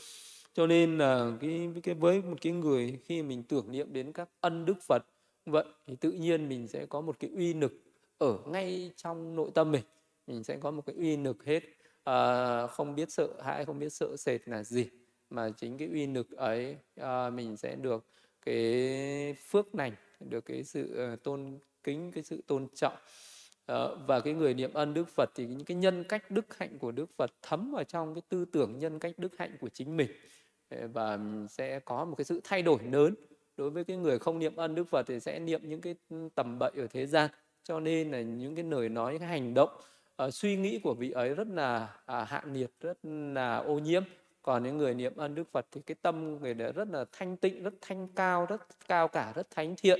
Cho 0.53 0.67
nên 0.67 0.97
là 0.97 1.31
cái, 1.41 1.69
cái 1.83 1.95
với 1.95 2.21
một 2.21 2.37
cái 2.41 2.53
người 2.53 2.99
khi 3.05 3.23
mình 3.23 3.43
tưởng 3.43 3.71
niệm 3.71 3.93
đến 3.93 4.11
các 4.13 4.29
ân 4.41 4.65
đức 4.65 4.77
phật 4.87 5.05
vậy 5.51 5.65
thì 5.87 5.95
tự 5.95 6.11
nhiên 6.11 6.49
mình 6.49 6.67
sẽ 6.67 6.85
có 6.85 7.01
một 7.01 7.19
cái 7.19 7.29
uy 7.35 7.53
lực 7.53 7.73
ở 8.17 8.37
ngay 8.45 8.91
trong 8.95 9.35
nội 9.35 9.51
tâm 9.53 9.71
mình. 9.71 9.83
Mình 10.27 10.43
sẽ 10.43 10.57
có 10.57 10.71
một 10.71 10.85
cái 10.85 10.95
uy 10.95 11.17
lực 11.17 11.45
hết. 11.45 11.63
À, 12.03 12.67
không 12.67 12.95
biết 12.95 13.11
sợ 13.11 13.27
hãi 13.43 13.65
không 13.65 13.79
biết 13.79 13.89
sợ 13.89 14.17
sệt 14.17 14.47
là 14.47 14.63
gì 14.63 14.89
mà 15.29 15.49
chính 15.57 15.77
cái 15.77 15.87
uy 15.87 16.07
lực 16.07 16.31
ấy 16.31 16.77
à, 16.95 17.29
mình 17.29 17.57
sẽ 17.57 17.75
được 17.75 18.05
cái 18.45 19.33
phước 19.33 19.75
lành 19.75 19.95
được 20.19 20.45
cái 20.45 20.63
sự 20.63 20.95
ờ, 20.95 21.15
tôn 21.15 21.59
kính 21.83 22.11
cái 22.11 22.23
sự 22.23 22.41
tôn 22.47 22.67
trọng. 22.75 22.97
À, 23.65 23.75
và 24.07 24.19
cái 24.19 24.33
người 24.33 24.53
niệm 24.53 24.73
ân 24.73 24.93
đức 24.93 25.09
phật 25.09 25.29
thì 25.35 25.45
những 25.45 25.65
cái 25.65 25.77
nhân 25.77 26.03
cách 26.03 26.31
đức 26.31 26.57
hạnh 26.57 26.77
của 26.79 26.91
đức 26.91 27.09
phật 27.17 27.31
thấm 27.41 27.71
vào 27.71 27.83
trong 27.83 28.13
cái 28.13 28.21
tư 28.29 28.45
tưởng 28.45 28.79
nhân 28.79 28.99
cách 28.99 29.13
đức 29.17 29.37
hạnh 29.37 29.57
của 29.61 29.69
chính 29.69 29.97
mình. 29.97 30.11
Ờ, 30.69 30.87
và 30.87 31.19
sẽ 31.49 31.79
có 31.79 32.05
một 32.05 32.15
cái 32.15 32.25
sự 32.25 32.41
thay 32.43 32.61
đổi 32.61 32.79
lớn 32.91 33.15
đối 33.59 33.69
với 33.69 33.83
cái 33.83 33.97
người 33.97 34.19
không 34.19 34.39
niệm 34.39 34.55
ân 34.55 34.75
đức 34.75 34.89
phật 34.89 35.07
thì 35.07 35.19
sẽ 35.19 35.39
niệm 35.39 35.61
những 35.63 35.81
cái 35.81 35.95
tầm 36.35 36.59
bậy 36.59 36.71
ở 36.77 36.87
thế 36.87 37.05
gian. 37.05 37.29
Cho 37.63 37.79
nên 37.79 38.11
là 38.11 38.21
những 38.21 38.55
cái 38.55 38.63
lời 38.63 38.89
nói 38.89 39.17
cái 39.19 39.27
hành 39.27 39.53
động 39.53 39.69
uh, 40.23 40.33
suy 40.33 40.57
nghĩ 40.57 40.79
của 40.83 40.93
vị 40.93 41.11
ấy 41.11 41.33
rất 41.33 41.47
là 41.47 41.83
uh, 41.83 42.27
hạ 42.27 42.43
nhiệt 42.51 42.71
rất 42.81 42.97
là 43.33 43.57
ô 43.57 43.79
nhiễm. 43.79 44.03
Còn 44.41 44.63
những 44.63 44.77
người 44.77 44.93
niệm 44.93 45.13
ân 45.15 45.35
đức 45.35 45.51
phật 45.51 45.65
thì 45.71 45.81
cái 45.81 45.95
tâm 46.01 46.37
người 46.41 46.53
đấy 46.53 46.71
rất 46.71 46.87
là 46.91 47.05
thanh 47.11 47.37
tịnh 47.37 47.63
rất 47.63 47.73
thanh 47.81 48.07
cao 48.15 48.45
rất 48.49 48.61
cao 48.87 49.07
cả 49.07 49.33
rất 49.35 49.49
thánh 49.49 49.75
thiện. 49.75 49.99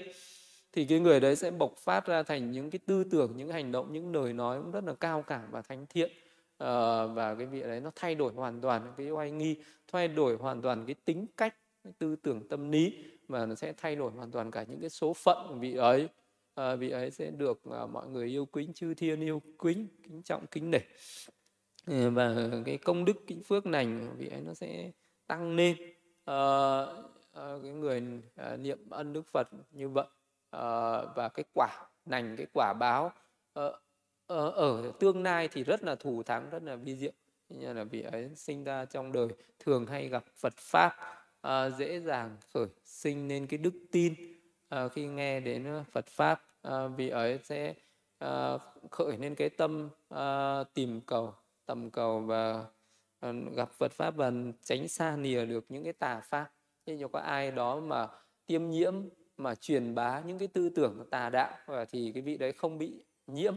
Thì 0.72 0.86
cái 0.86 1.00
người 1.00 1.20
đấy 1.20 1.36
sẽ 1.36 1.52
bộc 1.52 1.78
phát 1.78 2.08
ra 2.08 2.24
thành 2.24 2.52
những 2.52 2.70
cái 2.70 2.80
tư 2.86 3.04
tưởng 3.04 3.34
những 3.36 3.50
hành 3.50 3.72
động 3.72 3.94
những 3.94 4.16
lời 4.16 4.34
nói 4.34 4.62
cũng 4.62 4.72
rất 4.72 4.84
là 4.84 4.94
cao 4.94 5.22
cả 5.22 5.42
và 5.52 5.62
thánh 5.62 5.86
thiện. 5.90 6.12
Uh, 6.64 6.66
và 7.14 7.36
cái 7.38 7.46
vị 7.46 7.62
đấy 7.62 7.80
nó 7.80 7.92
thay 7.96 8.16
đổi 8.16 8.34
hoàn 8.34 8.62
toàn 8.62 8.94
cái 8.98 9.10
oai 9.10 9.32
nghi 9.32 9.56
thay 9.92 10.08
đổi 10.08 10.36
hoàn 10.36 10.62
toàn 10.62 10.86
cái 10.86 10.96
tính 11.06 11.26
cách 11.38 11.56
cái 11.84 11.94
tư 11.98 12.16
tưởng 12.16 12.48
tâm 12.48 12.72
lý 12.72 12.94
và 13.30 13.46
nó 13.46 13.56
sẽ 13.56 13.74
thay 13.78 13.96
đổi 13.96 14.12
hoàn 14.12 14.32
toàn 14.32 14.52
cả 14.52 14.66
những 14.68 14.80
cái 14.80 14.90
số 14.90 15.14
phận 15.14 15.38
của 15.50 15.56
vị 15.56 15.76
ấy. 15.76 16.10
À, 16.56 16.76
vị 16.76 16.90
ấy 16.90 17.12
sẽ 17.12 17.32
được 17.32 17.62
à, 17.72 17.86
mọi 17.86 18.08
người 18.08 18.28
yêu 18.28 18.46
quý, 18.46 18.68
chư 18.76 18.94
thiên 18.94 19.22
yêu 19.22 19.42
quý, 19.58 19.76
kính 20.04 20.22
trọng 20.24 20.48
kính 20.48 20.72
nể. 20.72 20.80
Ừ, 21.86 22.10
và 22.10 22.36
cái 22.66 22.78
công 22.78 23.06
đức 23.06 23.18
kính 23.28 23.44
phước 23.44 23.66
lành 23.66 24.16
vị 24.18 24.28
ấy 24.28 24.42
nó 24.42 24.54
sẽ 24.54 24.92
tăng 25.28 25.56
lên. 25.56 25.78
À, 26.26 26.82
à, 27.34 27.56
cái 27.64 27.72
người 27.72 28.04
à, 28.36 28.58
niệm 28.58 28.90
ân 28.90 29.14
đức 29.14 29.28
phật 29.28 29.48
như 29.72 29.90
vậy 29.90 30.06
à, 30.50 30.62
và 31.16 31.30
cái 31.30 31.46
quả 31.54 31.90
lành 32.06 32.36
cái 32.38 32.48
quả 32.54 32.74
báo 32.74 33.12
à, 33.54 33.64
ở, 34.28 34.50
ở 34.50 34.92
tương 35.00 35.24
lai 35.24 35.48
thì 35.48 35.64
rất 35.64 35.84
là 35.84 35.96
thù 35.96 36.24
thắng 36.24 36.50
rất 36.50 36.64
là 36.64 36.76
vi 36.76 36.96
diệu. 36.96 37.12
Như 37.50 37.74
là 37.74 37.84
vị 37.84 38.02
ấy 38.02 38.30
sinh 38.36 38.64
ra 38.64 38.86
trong 38.86 39.12
đời 39.12 39.28
thường 39.60 39.86
hay 39.86 40.08
gặp 40.08 40.24
phật 40.36 40.54
pháp 40.58 40.96
à, 41.42 41.70
dễ 41.70 42.00
dàng. 42.00 42.38
Khởi 42.54 42.68
sinh 42.84 43.28
nên 43.28 43.48
cái 43.48 43.58
đức 43.58 43.74
tin. 43.92 44.14
À, 44.70 44.88
khi 44.88 45.08
nghe 45.08 45.40
đến 45.40 45.84
phật 45.92 46.08
pháp 46.08 46.46
à, 46.62 46.88
vị 46.88 47.10
ấy 47.10 47.40
sẽ 47.44 47.74
à, 48.18 48.58
khởi 48.92 49.18
nên 49.18 49.36
cái 49.36 49.50
tâm 49.50 49.90
à, 50.10 50.64
tìm 50.74 51.02
cầu 51.02 51.34
tầm 51.66 51.90
cầu 51.92 52.20
và 52.20 52.66
à, 53.20 53.32
gặp 53.56 53.72
Phật 53.72 53.92
pháp 53.92 54.16
và 54.16 54.32
tránh 54.62 54.88
xa 54.88 55.16
nìa 55.16 55.46
được 55.46 55.66
những 55.70 55.84
cái 55.84 55.94
tà 55.94 56.20
pháp. 56.20 56.52
Thế 56.86 56.96
nếu 56.96 57.08
có 57.08 57.20
ai 57.20 57.52
đó 57.52 57.80
mà 57.80 58.08
tiêm 58.46 58.70
nhiễm 58.70 58.94
mà 59.38 59.56
truyền 59.56 59.96
bá 59.96 60.22
những 60.26 60.40
cái 60.40 60.48
tư 60.48 60.70
tưởng 60.70 61.08
tà 61.12 61.30
đạo 61.30 61.58
và 61.66 61.86
thì 61.86 62.12
cái 62.14 62.24
vị 62.24 62.38
đấy 62.38 62.52
không 62.52 62.78
bị 62.78 63.04
nhiễm 63.28 63.56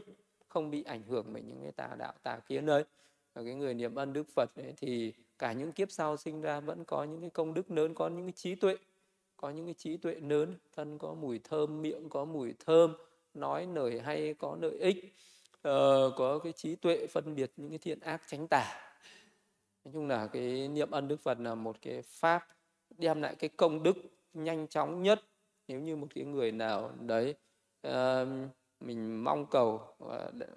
không 0.49 0.71
bị 0.71 0.83
ảnh 0.83 1.03
hưởng 1.03 1.33
bởi 1.33 1.43
những 1.43 1.63
cái 1.63 1.73
tà 1.73 1.95
đạo 1.99 2.13
tà 2.23 2.39
kiến 2.39 2.67
đấy 2.67 2.85
và 3.35 3.43
cái 3.45 3.55
người 3.55 3.75
niệm 3.75 3.95
ân 3.95 4.13
đức 4.13 4.27
Phật 4.35 4.51
ấy, 4.57 4.75
thì 4.77 5.13
cả 5.43 5.53
những 5.53 5.73
kiếp 5.73 5.91
sau 5.91 6.17
sinh 6.17 6.41
ra 6.41 6.61
vẫn 6.61 6.85
có 6.85 7.05
những 7.05 7.21
cái 7.21 7.31
công 7.31 7.55
đức 7.55 7.71
lớn 7.71 7.95
có 7.95 8.09
những 8.09 8.27
cái 8.27 8.33
trí 8.33 8.55
tuệ 8.55 8.77
có 9.37 9.51
những 9.51 9.65
cái 9.65 9.75
trí 9.75 9.97
tuệ 9.97 10.15
lớn. 10.15 10.55
Thân 10.77 10.99
có 10.99 11.15
mùi 11.15 11.39
thơm 11.39 11.83
miệng 11.83 12.09
có 12.09 12.25
mùi 12.25 12.55
thơm 12.67 12.95
nói 13.35 13.67
lời 13.75 14.01
hay 14.01 14.35
có 14.39 14.57
lợi 14.61 14.79
ích 14.79 15.15
uh, 15.69 16.13
có 16.17 16.41
cái 16.45 16.53
trí 16.53 16.77
tuệ 16.77 17.07
phân 17.07 17.35
biệt 17.35 17.53
những 17.57 17.69
cái 17.69 17.79
thiện 17.79 18.01
ác 18.01 18.23
tránh 18.27 18.47
tà. 18.49 18.95
Nói 19.85 19.93
chung 19.93 20.09
là 20.09 20.27
cái 20.27 20.69
niệm 20.69 20.91
ân 20.91 21.09
đức 21.09 21.21
phật 21.21 21.41
là 21.41 21.55
một 21.55 21.77
cái 21.83 22.03
pháp 22.03 22.49
đem 22.99 23.23
lại 23.23 23.35
cái 23.35 23.51
công 23.57 23.83
đức 23.83 23.97
nhanh 24.35 24.69
chóng 24.69 25.03
nhất. 25.03 25.21
Nếu 25.69 25.81
như 25.81 25.97
một 25.97 26.09
cái 26.15 26.25
người 26.25 26.53
nào 26.53 26.93
đấy 27.01 27.35
uh, 27.89 27.93
mình 28.81 29.25
mong 29.25 29.47
cầu 29.47 29.81
uh, 30.05 30.13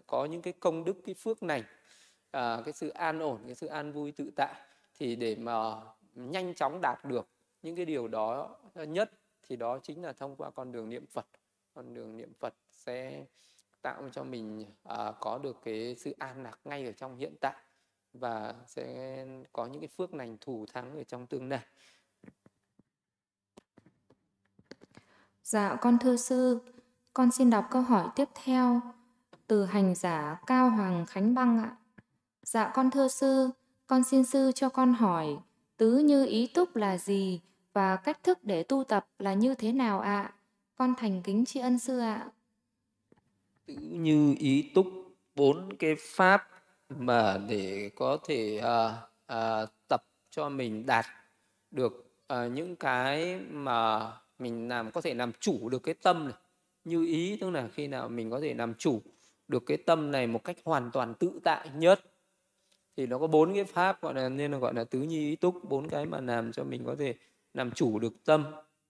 có 0.07 0.26
những 0.26 0.41
cái 0.41 0.53
công 0.60 0.84
đức 0.84 0.98
cái 1.06 1.16
phước 1.16 1.44
này 1.44 1.60
uh, 1.60 1.66
à, 2.32 2.62
cái 2.66 2.74
sự 2.74 2.90
an 2.90 3.20
ổn 3.20 3.40
cái 3.45 3.56
sự 3.56 3.68
an 3.68 3.91
vui 3.91 4.12
tự 4.12 4.32
tại 4.36 4.56
thì 4.99 5.15
để 5.15 5.35
mà 5.35 5.76
nhanh 6.15 6.55
chóng 6.55 6.81
đạt 6.81 7.05
được 7.05 7.27
những 7.61 7.76
cái 7.76 7.85
điều 7.85 8.07
đó 8.07 8.55
nhất 8.76 9.11
thì 9.47 9.55
đó 9.55 9.80
chính 9.80 10.03
là 10.03 10.13
thông 10.13 10.35
qua 10.35 10.49
con 10.51 10.72
đường 10.72 10.89
niệm 10.89 11.05
Phật 11.05 11.26
con 11.73 11.93
đường 11.93 12.17
niệm 12.17 12.34
Phật 12.39 12.53
sẽ 12.72 13.26
tạo 13.81 14.09
cho 14.11 14.23
mình 14.23 14.65
à, 14.84 15.11
có 15.19 15.38
được 15.38 15.57
cái 15.63 15.95
sự 15.99 16.15
an 16.19 16.43
lạc 16.43 16.59
ngay 16.65 16.85
ở 16.85 16.91
trong 16.91 17.17
hiện 17.17 17.35
tại 17.41 17.55
và 18.13 18.55
sẽ 18.67 19.26
có 19.53 19.65
những 19.65 19.81
cái 19.81 19.88
phước 19.88 20.13
lành 20.13 20.38
thủ 20.41 20.65
thắng 20.73 20.97
ở 20.97 21.03
trong 21.03 21.27
tương 21.27 21.49
lai. 21.49 21.65
Dạ 25.43 25.77
con 25.81 25.97
thưa 25.99 26.15
sư, 26.15 26.59
con 27.13 27.31
xin 27.31 27.49
đọc 27.49 27.65
câu 27.72 27.81
hỏi 27.81 28.09
tiếp 28.15 28.30
theo 28.43 28.81
từ 29.47 29.65
hành 29.65 29.95
giả 29.95 30.41
Cao 30.47 30.69
Hoàng 30.69 31.05
Khánh 31.05 31.35
Băng 31.35 31.57
ạ. 31.57 31.77
Dạ 32.43 32.72
con 32.76 32.91
thưa 32.91 33.07
sư, 33.07 33.49
con 33.88 34.03
xin 34.03 34.24
sư 34.24 34.52
cho 34.56 34.70
con 34.70 34.94
hỏi 34.94 35.38
tứ 35.78 35.98
như 35.98 36.26
ý 36.26 36.48
túc 36.48 36.76
là 36.76 36.98
gì 36.98 37.41
và 37.74 37.95
cách 37.95 38.24
thức 38.24 38.40
để 38.44 38.64
tu 38.64 38.84
tập 38.84 39.07
là 39.20 39.34
như 39.34 39.56
thế 39.56 39.72
nào 39.72 39.99
ạ? 39.99 40.34
Con 40.76 40.94
thành 40.98 41.22
kính 41.24 41.45
tri 41.45 41.60
ân 41.60 41.80
sư 41.80 41.99
ạ. 41.99 42.30
Tứ 43.66 43.76
như 43.82 44.36
ý 44.40 44.72
túc 44.76 44.88
bốn 45.36 45.78
cái 45.78 45.95
pháp 45.99 46.48
mà 46.90 47.38
để 47.49 47.91
có 47.95 48.18
thể 48.28 48.57
à, 48.57 48.94
à, 49.26 49.66
tập 49.88 50.03
cho 50.30 50.49
mình 50.49 50.86
đạt 50.86 51.06
được 51.72 52.16
à, 52.28 52.48
những 52.48 52.76
cái 52.76 53.40
mà 53.49 54.12
mình 54.40 54.68
làm 54.68 54.91
có 54.91 55.02
thể 55.02 55.14
làm 55.14 55.32
chủ 55.40 55.70
được 55.70 55.84
cái 55.84 55.95
tâm 55.95 56.26
này 56.26 56.38
như 56.84 57.06
ý 57.06 57.38
tức 57.41 57.49
là 57.49 57.68
khi 57.74 57.88
nào 57.88 58.10
mình 58.10 58.30
có 58.30 58.40
thể 58.41 58.53
làm 58.53 58.74
chủ 58.74 59.02
được 59.48 59.64
cái 59.66 59.78
tâm 59.78 60.12
này 60.12 60.28
một 60.28 60.44
cách 60.44 60.57
hoàn 60.64 60.91
toàn 60.94 61.14
tự 61.14 61.40
tại 61.44 61.70
nhất 61.76 61.99
thì 62.97 63.07
nó 63.07 63.17
có 63.17 63.27
bốn 63.27 63.53
cái 63.53 63.63
pháp 63.63 64.01
gọi 64.01 64.13
là 64.13 64.30
nên 64.30 64.51
là 64.51 64.57
gọi 64.57 64.73
là 64.73 64.84
tứ 64.84 65.01
như 65.01 65.17
ý 65.17 65.35
túc 65.35 65.69
bốn 65.69 65.89
cái 65.89 66.05
mà 66.05 66.22
làm 66.22 66.51
cho 66.51 66.63
mình 66.63 66.84
có 66.85 66.95
thể 66.99 67.15
làm 67.53 67.72
chủ 67.72 67.99
được 67.99 68.13
tâm 68.26 68.45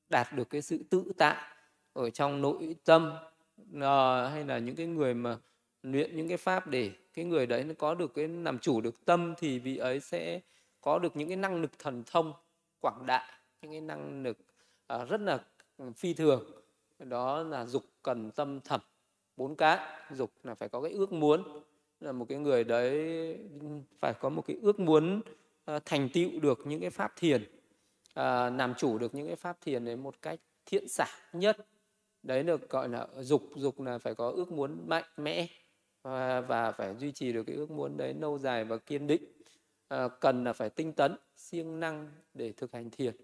đạt 0.09 0.27
được 0.35 0.49
cái 0.49 0.61
sự 0.61 0.79
tự 0.89 1.03
tại 1.17 1.35
ở 1.93 2.09
trong 2.09 2.41
nội 2.41 2.75
tâm 2.85 3.13
à, 3.81 4.27
hay 4.29 4.45
là 4.45 4.57
những 4.57 4.75
cái 4.75 4.87
người 4.87 5.13
mà 5.13 5.37
luyện 5.81 6.17
những 6.17 6.27
cái 6.27 6.37
pháp 6.37 6.67
để 6.67 6.91
cái 7.13 7.25
người 7.25 7.45
đấy 7.45 7.63
nó 7.63 7.73
có 7.77 7.95
được 7.95 8.13
cái 8.13 8.27
làm 8.27 8.59
chủ 8.59 8.81
được 8.81 9.05
tâm 9.05 9.33
thì 9.37 9.59
vị 9.59 9.77
ấy 9.77 9.99
sẽ 9.99 10.39
có 10.81 10.99
được 10.99 11.17
những 11.17 11.27
cái 11.27 11.37
năng 11.37 11.61
lực 11.61 11.71
thần 11.79 12.03
thông 12.05 12.33
quảng 12.79 13.05
đại 13.05 13.31
những 13.61 13.71
cái 13.71 13.81
năng 13.81 14.23
lực 14.23 14.37
à, 14.87 15.05
rất 15.05 15.21
là 15.21 15.39
ừ, 15.77 15.85
phi 15.97 16.13
thường. 16.13 16.51
Đó 16.99 17.43
là 17.43 17.65
dục 17.65 17.83
cần 18.03 18.31
tâm 18.31 18.59
thầm 18.61 18.81
bốn 19.37 19.55
cái. 19.55 19.79
Dục 20.11 20.31
là 20.43 20.55
phải 20.55 20.69
có 20.69 20.81
cái 20.81 20.91
ước 20.91 21.13
muốn 21.13 21.63
là 21.99 22.11
một 22.11 22.25
cái 22.29 22.37
người 22.37 22.63
đấy 22.63 23.37
phải 23.99 24.13
có 24.13 24.29
một 24.29 24.41
cái 24.47 24.57
ước 24.61 24.79
muốn 24.79 25.21
ờ, 25.65 25.79
thành 25.85 26.09
tựu 26.13 26.39
được 26.39 26.59
những 26.65 26.81
cái 26.81 26.89
pháp 26.89 27.13
thiền 27.15 27.43
ờ, 28.13 28.49
làm 28.49 28.73
chủ 28.77 28.97
được 28.97 29.15
những 29.15 29.27
cái 29.27 29.35
pháp 29.35 29.57
thiền 29.61 29.85
đấy 29.85 29.95
một 29.95 30.21
cách 30.21 30.39
thiện 30.65 30.87
xả 30.87 31.07
nhất. 31.33 31.57
Đấy 32.23 32.43
được 32.43 32.69
gọi 32.69 32.89
là 32.89 33.07
dục 33.19 33.43
dục 33.55 33.81
là 33.81 33.97
phải 33.97 34.15
có 34.15 34.29
ước 34.29 34.51
muốn 34.51 34.89
mạnh 34.89 35.03
mẽ 35.17 35.47
và, 36.03 36.41
và 36.41 36.71
phải 36.71 36.95
duy 36.95 37.11
trì 37.11 37.33
được 37.33 37.43
cái 37.43 37.55
ước 37.55 37.71
muốn 37.71 37.97
đấy 37.97 38.13
lâu 38.13 38.37
dài 38.37 38.65
và 38.65 38.77
kiên 38.77 39.07
định. 39.07 39.23
À, 39.87 40.07
cần 40.07 40.43
là 40.43 40.53
phải 40.53 40.69
tinh 40.69 40.93
tấn 40.93 41.15
siêng 41.35 41.79
năng 41.79 42.11
để 42.33 42.51
thực 42.51 42.73
hành 42.73 42.89
thiền. 42.89 43.15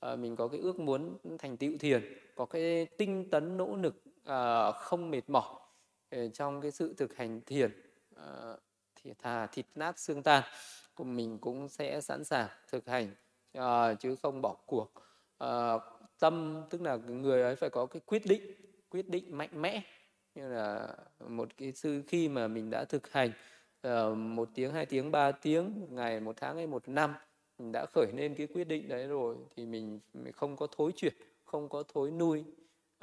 À, 0.00 0.16
mình 0.16 0.36
có 0.36 0.48
cái 0.48 0.60
ước 0.60 0.80
muốn 0.80 1.16
thành 1.38 1.56
tựu 1.56 1.78
thiền 1.78 2.18
có 2.34 2.46
cái 2.46 2.86
tinh 2.86 3.30
tấn 3.30 3.56
nỗ 3.56 3.76
lực 3.76 4.02
à, 4.24 4.72
không 4.72 5.10
mệt 5.10 5.22
mỏi 5.28 5.60
trong 6.32 6.60
cái 6.60 6.70
sự 6.70 6.94
thực 6.96 7.16
hành 7.16 7.40
thiền 7.46 7.83
à, 8.16 8.56
thì 8.94 9.12
thà 9.18 9.46
thịt 9.46 9.66
nát 9.74 9.98
xương 9.98 10.22
tan 10.22 10.42
của 10.94 11.04
mình 11.04 11.38
cũng 11.38 11.68
sẽ 11.68 12.00
sẵn 12.00 12.24
sàng 12.24 12.48
thực 12.68 12.86
hành 12.86 13.10
uh, 13.58 14.00
chứ 14.00 14.16
không 14.22 14.42
bỏ 14.42 14.56
cuộc. 14.66 14.92
Uh, 15.44 15.82
tâm 16.18 16.62
tức 16.70 16.82
là 16.82 16.96
người 16.96 17.42
ấy 17.42 17.56
phải 17.56 17.70
có 17.70 17.86
cái 17.86 18.02
quyết 18.06 18.26
định 18.26 18.42
quyết 18.90 19.08
định 19.08 19.38
mạnh 19.38 19.62
mẽ. 19.62 19.82
Như 20.34 20.48
là 20.48 20.96
một 21.28 21.48
cái 21.56 21.72
sư 21.72 22.02
khi 22.08 22.28
mà 22.28 22.48
mình 22.48 22.70
đã 22.70 22.84
thực 22.84 23.12
hành 23.12 23.30
uh, 23.86 24.16
một 24.16 24.48
tiếng 24.54 24.72
hai 24.72 24.86
tiếng 24.86 25.10
ba 25.10 25.32
tiếng 25.32 25.80
một 25.80 25.86
ngày 25.90 26.20
một 26.20 26.36
tháng 26.36 26.56
hay 26.56 26.66
một 26.66 26.88
năm 26.88 27.14
mình 27.58 27.72
đã 27.72 27.86
khởi 27.86 28.06
lên 28.16 28.34
cái 28.34 28.46
quyết 28.46 28.64
định 28.64 28.88
đấy 28.88 29.06
rồi 29.06 29.36
thì 29.56 29.66
mình, 29.66 30.00
mình 30.14 30.32
không 30.32 30.56
có 30.56 30.66
thối 30.76 30.92
chuyển 30.96 31.14
không 31.44 31.68
có 31.68 31.82
thối 31.94 32.10
nuôi 32.10 32.44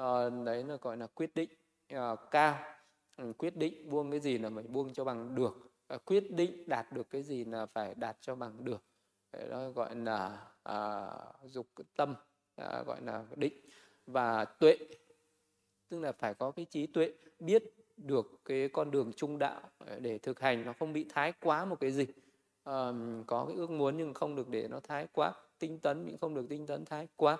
uh, 0.02 0.46
đấy 0.46 0.64
là 0.64 0.76
gọi 0.82 0.98
là 0.98 1.08
quyết 1.08 1.36
định 1.36 1.50
uh, 1.96 2.20
cao. 2.32 2.81
Ừ, 3.22 3.34
quyết 3.38 3.58
định 3.58 3.90
buông 3.90 4.12
cái 4.12 4.20
gì 4.20 4.38
là 4.38 4.50
phải 4.56 4.64
buông 4.64 4.94
cho 4.94 5.04
bằng 5.04 5.36
được. 5.36 5.72
Ờ, 5.88 5.98
quyết 5.98 6.32
định 6.32 6.64
đạt 6.68 6.92
được 6.92 7.10
cái 7.10 7.24
gì 7.24 7.46
là 7.46 7.66
phải 7.66 7.96
đạt 7.96 8.18
cho 8.22 8.36
bằng 8.36 8.66
được. 8.66 8.84
Ờ, 9.32 9.48
đó 9.48 9.70
gọi 9.70 9.96
là 9.96 10.48
à, 10.64 11.10
dục 11.44 11.68
tâm 11.96 12.16
à, 12.56 12.84
gọi 12.88 13.02
là 13.02 13.26
định 13.36 13.54
và 14.08 14.46
tuệ. 14.46 14.78
Tức 15.90 16.00
là 16.00 16.12
phải 16.12 16.34
có 16.34 16.52
cái 16.52 16.66
trí 16.66 16.88
tuệ 16.88 17.14
biết 17.40 17.64
được 17.98 18.42
cái 18.46 18.70
con 18.74 18.92
đường 18.92 19.12
trung 19.16 19.40
đạo 19.40 19.62
ờ, 19.78 20.00
để 20.00 20.18
thực 20.18 20.40
hành 20.40 20.66
nó 20.66 20.74
không 20.80 20.94
bị 20.94 21.06
thái 21.10 21.34
quá 21.42 21.66
một 21.66 21.80
cái 21.80 21.92
gì. 21.92 22.06
À, 22.64 22.92
có 23.28 23.46
cái 23.46 23.56
ước 23.58 23.70
muốn 23.70 23.98
nhưng 23.98 24.14
không 24.14 24.36
được 24.36 24.50
để 24.50 24.68
nó 24.68 24.80
thái 24.80 25.08
quá 25.14 25.34
tinh 25.60 25.80
tấn 25.80 26.06
nhưng 26.06 26.18
không 26.18 26.36
được 26.36 26.46
tinh 26.50 26.68
tấn 26.68 26.86
thái 26.86 27.08
quá. 27.16 27.38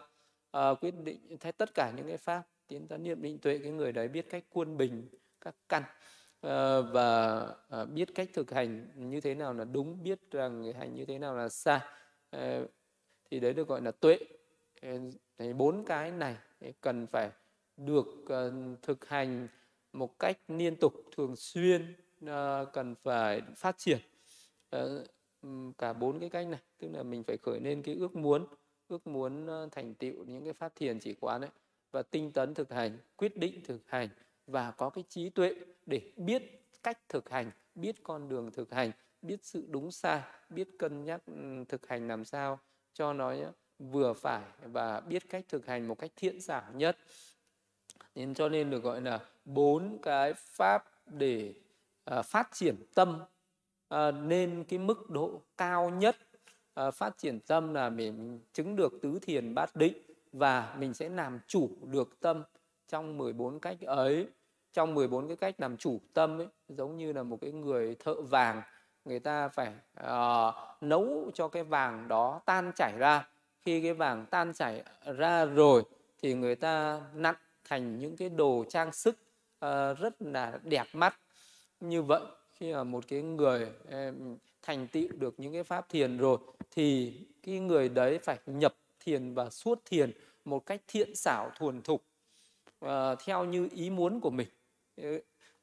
À, 0.52 0.74
quyết 0.74 0.94
định 1.04 1.38
thay 1.40 1.52
tất 1.52 1.74
cả 1.74 1.94
những 1.98 2.08
cái 2.08 2.18
pháp 2.18 2.44
tiến 2.68 2.88
tấn 2.88 3.04
niệm 3.04 3.22
định 3.22 3.40
tuệ 3.40 3.58
cái 3.58 3.72
người 3.72 3.92
đấy 3.92 4.08
biết 4.08 4.26
cách 4.30 4.44
quân 4.50 4.78
bình 4.78 5.08
các 5.42 5.56
căn. 5.70 5.84
Ờ, 6.42 6.82
và 6.82 7.40
ờ, 7.70 7.86
biết 7.86 8.16
cách 8.16 8.30
thực 8.34 8.52
hành 8.52 8.88
như 8.96 9.22
thế 9.22 9.36
nào 9.36 9.54
là 9.54 9.66
đúng, 9.66 10.04
biết 10.04 10.20
rằng 10.32 10.74
hành 10.74 10.96
như 10.96 11.06
thế 11.06 11.20
nào 11.20 11.36
là 11.36 11.50
sai. 11.50 11.80
Ờ, 12.30 12.68
thì 13.32 13.40
đấy 13.40 13.54
được 13.54 13.68
gọi 13.68 13.82
là 13.82 13.92
tuệ. 13.92 14.18
Thì 15.38 15.54
bốn 15.54 15.86
cái 15.86 16.12
này 16.12 16.38
cần 16.82 17.08
phải 17.08 17.32
được 17.78 18.06
thực 18.82 19.06
hành 19.08 19.48
một 19.94 20.20
cách 20.20 20.38
liên 20.48 20.76
tục, 20.76 20.94
thường 21.16 21.36
xuyên 21.36 21.96
cần 22.74 22.96
phải 23.04 23.42
phát 23.56 23.78
triển. 23.78 24.00
Cả 25.78 25.94
bốn 25.94 26.20
cái 26.20 26.30
cách 26.30 26.48
này, 26.48 26.60
tức 26.78 26.88
là 26.94 27.04
mình 27.04 27.24
phải 27.24 27.38
khởi 27.38 27.60
lên 27.60 27.82
cái 27.84 27.96
ước 27.96 28.16
muốn 28.16 28.48
ước 28.88 29.08
muốn 29.08 29.48
thành 29.72 29.96
tựu 29.96 30.26
những 30.26 30.44
cái 30.44 30.54
pháp 30.54 30.76
thiền 30.76 31.00
chỉ 31.00 31.14
quán 31.20 31.42
ấy, 31.42 31.50
và 31.92 32.04
tinh 32.04 32.32
tấn 32.32 32.54
thực 32.54 32.72
hành, 32.72 32.98
quyết 33.16 33.38
định 33.38 33.62
thực 33.64 33.82
hành 33.88 34.10
và 34.48 34.72
có 34.72 34.90
cái 34.90 35.04
trí 35.10 35.30
tuệ 35.30 35.56
để 35.86 36.12
biết 36.18 36.68
cách 36.84 37.10
thực 37.10 37.30
hành 37.30 37.52
biết 37.76 37.96
con 38.04 38.30
đường 38.30 38.52
thực 38.52 38.72
hành 38.72 38.92
biết 39.22 39.46
sự 39.46 39.66
đúng 39.70 39.92
sai 39.92 40.22
biết 40.50 40.70
cân 40.80 41.06
nhắc 41.06 41.22
ừ, 41.26 41.64
thực 41.70 41.88
hành 41.88 42.08
làm 42.08 42.26
sao 42.26 42.60
cho 42.94 43.14
nó 43.14 43.34
vừa 43.80 44.14
phải 44.14 44.42
và 44.64 45.00
biết 45.00 45.30
cách 45.30 45.46
thực 45.50 45.66
hành 45.66 45.88
một 45.88 46.00
cách 46.00 46.12
thiện 46.16 46.42
xảo 46.42 46.64
nhất. 46.74 46.98
Nên 48.16 48.34
cho 48.34 48.50
nên 48.50 48.70
được 48.70 48.84
gọi 48.84 49.02
là 49.02 49.20
bốn 49.46 49.98
cái 50.02 50.34
pháp 50.34 50.86
để 51.06 51.54
uh, 52.20 52.26
phát 52.26 52.50
triển 52.54 52.76
tâm 52.96 53.20
uh, 53.94 54.00
nên 54.24 54.64
cái 54.64 54.80
mức 54.80 55.10
độ 55.10 55.42
cao 55.58 55.90
nhất 55.90 56.18
uh, 56.88 56.94
phát 56.94 57.18
triển 57.18 57.40
tâm 57.40 57.74
là 57.74 57.90
mình 57.90 58.40
chứng 58.54 58.76
được 58.76 58.94
tứ 59.02 59.20
thiền 59.22 59.54
bát 59.54 59.76
định 59.76 59.94
và 60.32 60.76
mình 60.80 60.94
sẽ 60.94 61.10
làm 61.10 61.40
chủ 61.48 61.70
được 61.82 62.20
tâm 62.20 62.44
trong 62.92 63.18
14 63.18 63.60
cách 63.60 63.82
ấy 63.82 64.28
trong 64.74 64.94
14 64.94 65.28
cái 65.28 65.38
cách 65.38 65.56
làm 65.58 65.78
chủ 65.78 66.00
tâm 66.14 66.42
ấy 66.42 66.48
giống 66.70 66.98
như 66.98 67.14
là 67.14 67.24
một 67.24 67.38
cái 67.42 67.52
người 67.52 67.96
thợ 68.00 68.22
vàng 68.22 68.62
người 69.06 69.20
ta 69.20 69.48
phải 69.48 69.74
uh, 70.00 70.54
nấu 70.82 71.32
cho 71.34 71.48
cái 71.48 71.64
vàng 71.64 72.08
đó 72.08 72.42
tan 72.46 72.72
chảy 72.76 72.94
ra. 72.98 73.28
Khi 73.62 73.82
cái 73.82 73.94
vàng 73.94 74.26
tan 74.26 74.54
chảy 74.54 74.84
ra 75.18 75.46
rồi 75.46 75.84
thì 76.22 76.34
người 76.34 76.56
ta 76.56 77.02
nặn 77.14 77.36
thành 77.64 78.00
những 78.00 78.18
cái 78.18 78.30
đồ 78.30 78.66
trang 78.70 78.92
sức 78.92 79.18
uh, 79.66 79.98
rất 80.00 80.22
là 80.22 80.60
đẹp 80.64 80.88
mắt. 80.94 81.18
Như 81.80 82.02
vậy 82.02 82.22
khi 82.52 82.74
mà 82.74 82.84
một 82.84 83.04
cái 83.08 83.22
người 83.22 83.68
um, 83.92 84.38
thành 84.62 84.88
tựu 84.88 85.08
được 85.12 85.34
những 85.38 85.54
cái 85.54 85.64
pháp 85.64 85.90
thiền 85.90 86.18
rồi 86.18 86.38
thì 86.72 87.14
cái 87.44 87.60
người 87.60 87.90
đấy 87.90 88.20
phải 88.24 88.38
nhập 88.46 88.76
thiền 89.00 89.34
và 89.34 89.50
suốt 89.50 89.82
thiền 89.86 90.12
một 90.46 90.66
cách 90.66 90.82
thiện 90.88 91.16
xảo 91.16 91.52
thuần 91.58 91.82
thục 91.82 92.04
uh, 92.86 92.90
theo 93.26 93.46
như 93.46 93.70
ý 93.72 93.90
muốn 93.90 94.20
của 94.20 94.30
mình. 94.30 94.48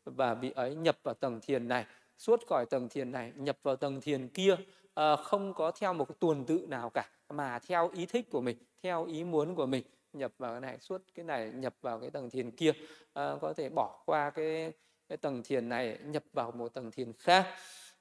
Và 0.05 0.35
vị 0.35 0.51
ấy 0.51 0.74
nhập 0.74 0.99
vào 1.03 1.15
tầng 1.15 1.40
thiền 1.40 1.69
này 1.69 1.86
suốt 2.19 2.47
khỏi 2.47 2.66
tầng 2.66 2.89
thiền 2.89 3.12
này 3.12 3.32
nhập 3.36 3.59
vào 3.62 3.77
tầng 3.77 4.01
thiền 4.01 4.28
kia 4.28 4.53
uh, 4.53 5.20
không 5.23 5.55
có 5.55 5.70
theo 5.70 5.95
một 5.95 6.05
cái 6.09 6.16
tuần 6.20 6.45
tự 6.45 6.66
nào 6.69 6.90
cả 6.90 7.09
mà 7.28 7.59
theo 7.59 7.90
ý 7.95 8.07
thích 8.07 8.31
của 8.31 8.40
mình 8.40 8.57
theo 8.82 9.05
ý 9.05 9.24
muốn 9.24 9.55
của 9.55 9.66
mình 9.66 9.85
nhập 10.12 10.32
vào 10.39 10.53
cái 10.53 10.61
này 10.61 10.78
suốt 10.81 11.03
cái 11.15 11.24
này 11.24 11.51
nhập 11.55 11.74
vào 11.82 12.01
cái 12.01 12.11
tầng 12.11 12.31
thiền 12.31 12.51
kia. 12.51 12.73
À, 13.12 13.35
có 13.40 13.53
thể 13.53 13.69
bỏ 13.69 14.03
qua 14.07 14.31
cái 14.31 14.73
cái 15.09 15.19
tầng 15.19 15.43
thiền 15.43 15.69
này 15.69 15.99
nhập 16.05 16.24
vào 16.32 16.53
một 16.53 16.74
tầng 16.74 16.90
thiền 16.90 17.12
khác. 17.12 17.47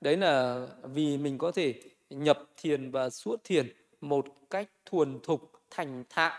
Đấy 0.01 0.17
là 0.17 0.67
vì 0.83 1.17
mình 1.17 1.37
có 1.37 1.51
thể 1.51 1.81
nhập 2.09 2.39
thiền 2.57 2.91
và 2.91 3.09
suốt 3.09 3.43
thiền 3.43 3.73
một 4.01 4.25
cách 4.49 4.69
thuần 4.85 5.19
thục 5.23 5.51
thành 5.69 6.03
thạo 6.09 6.37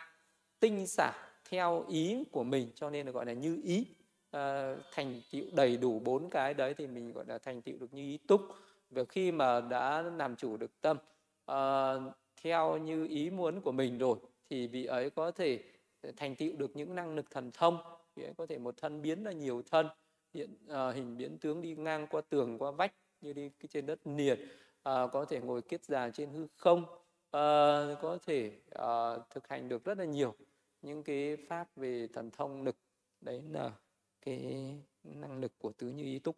tinh 0.61 0.87
xảo 0.87 1.13
theo 1.51 1.85
ý 1.89 2.25
của 2.33 2.45
mình 2.45 2.71
cho 2.75 2.91
nên 2.91 3.07
là 3.07 3.13
gọi 3.13 3.27
là 3.27 3.33
như 3.33 3.61
ý. 3.65 3.87
À, 4.31 4.77
thành 4.93 5.21
tựu 5.33 5.45
đầy 5.53 5.77
đủ 5.77 5.99
bốn 5.99 6.31
cái 6.31 6.55
đấy 6.55 6.75
thì 6.75 6.87
mình 6.87 7.13
gọi 7.13 7.25
là 7.29 7.39
thành 7.39 7.63
tựu 7.63 7.79
được 7.79 7.95
như 7.95 8.03
ý 8.03 8.19
túc. 8.19 8.41
Và 8.91 9.05
khi 9.05 9.33
mà 9.33 9.61
đã 9.61 10.03
làm 10.03 10.37
chủ 10.37 10.57
được 10.57 10.81
tâm 10.81 10.97
à, 11.47 11.95
theo 12.43 12.77
như 12.77 13.07
ý 13.07 13.31
muốn 13.31 13.61
của 13.61 13.73
mình 13.73 13.99
rồi 13.99 14.19
thì 14.51 14.67
vị 14.67 14.85
ấy 14.85 15.11
có 15.11 15.31
thể 15.31 15.63
thành 16.17 16.37
tựu 16.37 16.57
được 16.57 16.77
những 16.77 16.95
năng 16.95 17.15
lực 17.15 17.31
thần 17.31 17.51
thông. 17.55 17.79
Vị 18.17 18.25
ấy 18.25 18.35
có 18.37 18.47
thể 18.47 18.59
một 18.59 18.77
thân 18.77 19.03
biến 19.03 19.25
ra 19.25 19.33
nhiều 19.33 19.63
thân 19.71 19.87
hiện 20.35 20.57
à, 20.69 20.91
hình 20.91 21.17
biến 21.17 21.39
tướng 21.39 21.63
đi 21.63 21.75
ngang 21.75 22.07
qua 22.11 22.21
tường 22.29 22.59
qua 22.59 22.71
vách 22.71 22.95
như 23.21 23.33
đi 23.33 23.51
trên 23.69 23.87
đất 23.87 23.99
liền. 24.05 24.49
À, 24.83 25.07
có 25.13 25.25
thể 25.25 25.41
ngồi 25.41 25.63
kiết 25.63 25.85
già 25.85 26.11
trên 26.11 26.31
hư 26.31 26.47
không. 26.57 26.85
À, 27.31 27.85
có 28.03 28.19
thể 28.27 28.53
à, 28.71 29.17
thực 29.31 29.49
hành 29.49 29.69
được 29.69 29.85
rất 29.85 29.99
là 29.99 30.05
nhiều 30.05 30.35
những 30.83 31.05
cái 31.05 31.37
pháp 31.49 31.69
về 31.77 32.09
thần 32.13 32.31
thông 32.31 32.63
lực 32.63 32.77
đấy 33.21 33.43
là 33.51 33.73
cái 34.21 34.75
năng 35.05 35.41
lực 35.41 35.53
của 35.59 35.73
tứ 35.73 35.89
như 35.89 36.05
ý 36.05 36.19
túc 36.19 36.37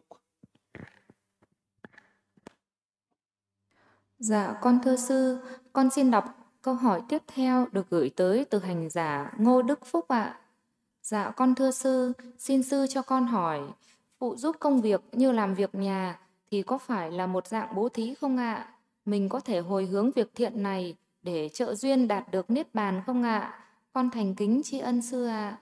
Dạ, 4.19 4.59
con 4.61 4.79
thưa 4.83 4.95
sư, 4.95 5.37
con 5.73 5.89
xin 5.89 6.11
đọc 6.11 6.25
câu 6.61 6.73
hỏi 6.73 7.01
tiếp 7.09 7.21
theo 7.27 7.67
được 7.71 7.89
gửi 7.89 8.11
tới 8.15 8.45
từ 8.45 8.59
hành 8.59 8.89
giả 8.89 9.33
Ngô 9.37 9.61
Đức 9.61 9.85
Phúc 9.85 10.07
ạ. 10.07 10.39
Dạ, 11.01 11.31
con 11.35 11.55
thưa 11.55 11.71
sư, 11.71 12.13
xin 12.37 12.63
sư 12.63 12.85
cho 12.89 13.01
con 13.01 13.27
hỏi, 13.27 13.61
phụ 14.19 14.35
giúp 14.35 14.55
công 14.59 14.81
việc 14.81 15.01
như 15.11 15.31
làm 15.31 15.55
việc 15.55 15.75
nhà 15.75 16.19
thì 16.51 16.61
có 16.61 16.77
phải 16.77 17.11
là 17.11 17.27
một 17.27 17.47
dạng 17.47 17.75
bố 17.75 17.89
thí 17.89 18.15
không 18.15 18.37
ạ? 18.37 18.73
Mình 19.05 19.29
có 19.29 19.39
thể 19.39 19.59
hồi 19.59 19.85
hướng 19.85 20.11
việc 20.11 20.31
thiện 20.35 20.63
này 20.63 20.95
để 21.21 21.49
trợ 21.49 21.75
duyên 21.75 22.07
đạt 22.07 22.31
được 22.31 22.49
niết 22.49 22.75
bàn 22.75 23.01
không 23.05 23.23
ạ? 23.23 23.60
Con 23.93 24.09
thành 24.13 24.35
kính 24.35 24.61
tri 24.63 24.79
ân 24.79 25.01
sư 25.01 25.25
ạ. 25.25 25.61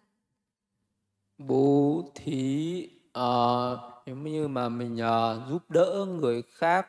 Bố 1.38 2.04
thí 2.16 2.90
uh, 3.20 3.80
nếu 4.06 4.16
như 4.16 4.48
mà 4.48 4.70
mình 4.70 4.94
uh, 4.94 5.50
giúp 5.50 5.72
đỡ 5.72 6.06
người 6.20 6.42
khác 6.42 6.88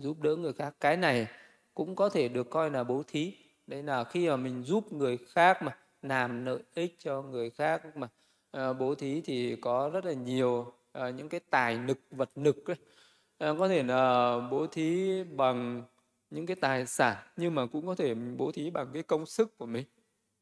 giúp 0.00 0.20
đỡ 0.20 0.36
người 0.36 0.52
khác 0.52 0.74
cái 0.80 0.96
này 0.96 1.26
cũng 1.74 1.96
có 1.96 2.08
thể 2.08 2.28
được 2.28 2.50
coi 2.50 2.70
là 2.70 2.84
bố 2.84 3.02
thí 3.08 3.34
đấy 3.66 3.82
là 3.82 4.04
khi 4.04 4.28
mà 4.28 4.36
mình 4.36 4.62
giúp 4.62 4.92
người 4.92 5.18
khác 5.28 5.62
mà 5.62 5.76
làm 6.02 6.44
lợi 6.44 6.62
ích 6.74 6.96
cho 6.98 7.22
người 7.22 7.50
khác 7.50 7.96
mà 7.96 8.08
à, 8.50 8.72
bố 8.72 8.94
thí 8.94 9.20
thì 9.20 9.56
có 9.56 9.90
rất 9.92 10.04
là 10.04 10.12
nhiều 10.12 10.72
à, 10.92 11.10
những 11.10 11.28
cái 11.28 11.40
tài 11.50 11.78
lực 11.78 11.98
vật 12.10 12.30
lực. 12.34 12.56
À, 13.38 13.52
có 13.58 13.68
thể 13.68 13.82
là 13.82 14.36
bố 14.50 14.66
thí 14.66 15.22
bằng 15.24 15.82
những 16.30 16.46
cái 16.46 16.56
tài 16.56 16.86
sản 16.86 17.16
nhưng 17.36 17.54
mà 17.54 17.66
cũng 17.66 17.86
có 17.86 17.94
thể 17.94 18.14
mình 18.14 18.36
bố 18.36 18.52
thí 18.52 18.70
bằng 18.70 18.90
cái 18.94 19.02
công 19.02 19.26
sức 19.26 19.58
của 19.58 19.66
mình 19.66 19.84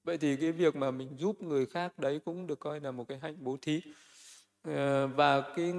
vậy 0.09 0.19
thì 0.19 0.37
cái 0.37 0.53
việc 0.53 0.77
mà 0.77 0.91
mình 0.91 1.09
giúp 1.19 1.43
người 1.43 1.67
khác 1.67 1.99
đấy 1.99 2.21
cũng 2.25 2.47
được 2.47 2.61
coi 2.61 2.81
là 2.81 2.91
một 2.91 3.09
cái 3.09 3.19
hạnh 3.19 3.37
bố 3.39 3.57
thí. 3.63 3.81
Ờ, 4.63 5.07
và 5.07 5.41
cái 5.57 5.73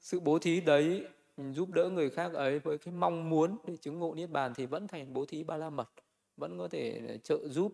sự 0.00 0.20
bố 0.20 0.38
thí 0.38 0.60
đấy 0.60 1.04
mình 1.36 1.54
giúp 1.54 1.70
đỡ 1.70 1.90
người 1.90 2.10
khác 2.10 2.32
ấy 2.32 2.58
với 2.58 2.78
cái 2.78 2.94
mong 2.94 3.30
muốn 3.30 3.56
để 3.66 3.76
chứng 3.76 3.98
ngộ 3.98 4.14
niết 4.14 4.30
bàn 4.30 4.52
thì 4.54 4.66
vẫn 4.66 4.88
thành 4.88 5.12
bố 5.12 5.24
thí 5.24 5.44
ba 5.44 5.56
la 5.56 5.70
mật 5.70 5.88
vẫn 6.36 6.58
có 6.58 6.68
thể 6.68 7.18
trợ 7.24 7.48
giúp 7.48 7.72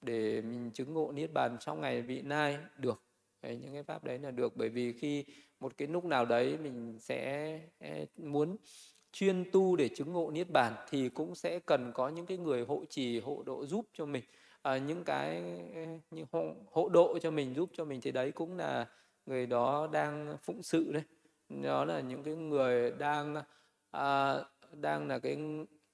để 0.00 0.40
mình 0.42 0.70
chứng 0.74 0.94
ngộ 0.94 1.12
niết 1.12 1.32
bàn 1.32 1.56
trong 1.60 1.80
ngày 1.80 2.02
vị 2.02 2.22
nay 2.22 2.58
được. 2.78 3.02
Đấy, 3.42 3.58
những 3.62 3.72
cái 3.72 3.82
pháp 3.82 4.04
đấy 4.04 4.18
là 4.18 4.30
được. 4.30 4.56
Bởi 4.56 4.68
vì 4.68 4.92
khi 4.92 5.24
một 5.60 5.72
cái 5.76 5.88
lúc 5.88 6.04
nào 6.04 6.24
đấy 6.24 6.58
mình 6.62 6.98
sẽ 7.00 7.60
muốn 8.16 8.56
chuyên 9.12 9.50
tu 9.52 9.76
để 9.76 9.88
chứng 9.88 10.12
ngộ 10.12 10.30
niết 10.30 10.50
bàn 10.50 10.72
thì 10.90 11.08
cũng 11.08 11.34
sẽ 11.34 11.58
cần 11.58 11.92
có 11.94 12.08
những 12.08 12.26
cái 12.26 12.38
người 12.38 12.64
hộ 12.64 12.84
trì 12.90 13.20
hộ 13.20 13.42
độ 13.46 13.66
giúp 13.66 13.86
cho 13.92 14.06
mình 14.06 14.24
à, 14.64 14.78
những 14.78 15.04
cái 15.04 15.42
những 16.10 16.26
hộ, 16.32 16.54
hộ 16.72 16.88
độ 16.88 17.18
cho 17.22 17.30
mình 17.30 17.54
giúp 17.54 17.70
cho 17.72 17.84
mình 17.84 18.00
thì 18.00 18.12
đấy 18.12 18.32
cũng 18.32 18.56
là 18.56 18.88
người 19.26 19.46
đó 19.46 19.88
đang 19.92 20.36
phụng 20.42 20.62
sự 20.62 20.92
đấy. 20.92 21.02
Đó 21.62 21.84
là 21.84 22.00
những 22.00 22.22
cái 22.22 22.34
người 22.34 22.90
đang 22.90 23.36
à, 23.90 24.34
đang 24.72 25.08
là 25.08 25.18
cái 25.18 25.38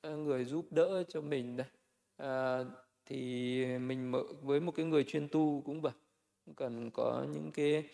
ờ, 0.01 0.17
người 0.17 0.45
giúp 0.45 0.67
đỡ 0.71 1.03
cho 1.09 1.21
mình 1.21 1.57
đấy. 1.57 1.67
À, 2.17 2.65
thì 3.07 3.65
mình 3.79 4.13
với 4.43 4.61
một 4.61 4.73
cái 4.77 4.87
người 4.87 5.05
chuyên 5.05 5.29
tu 5.29 5.63
cũng 5.67 5.81
vậy. 5.81 5.93
Cần 6.57 6.91
có 6.91 7.27
những 7.33 7.53
cái, 7.53 7.85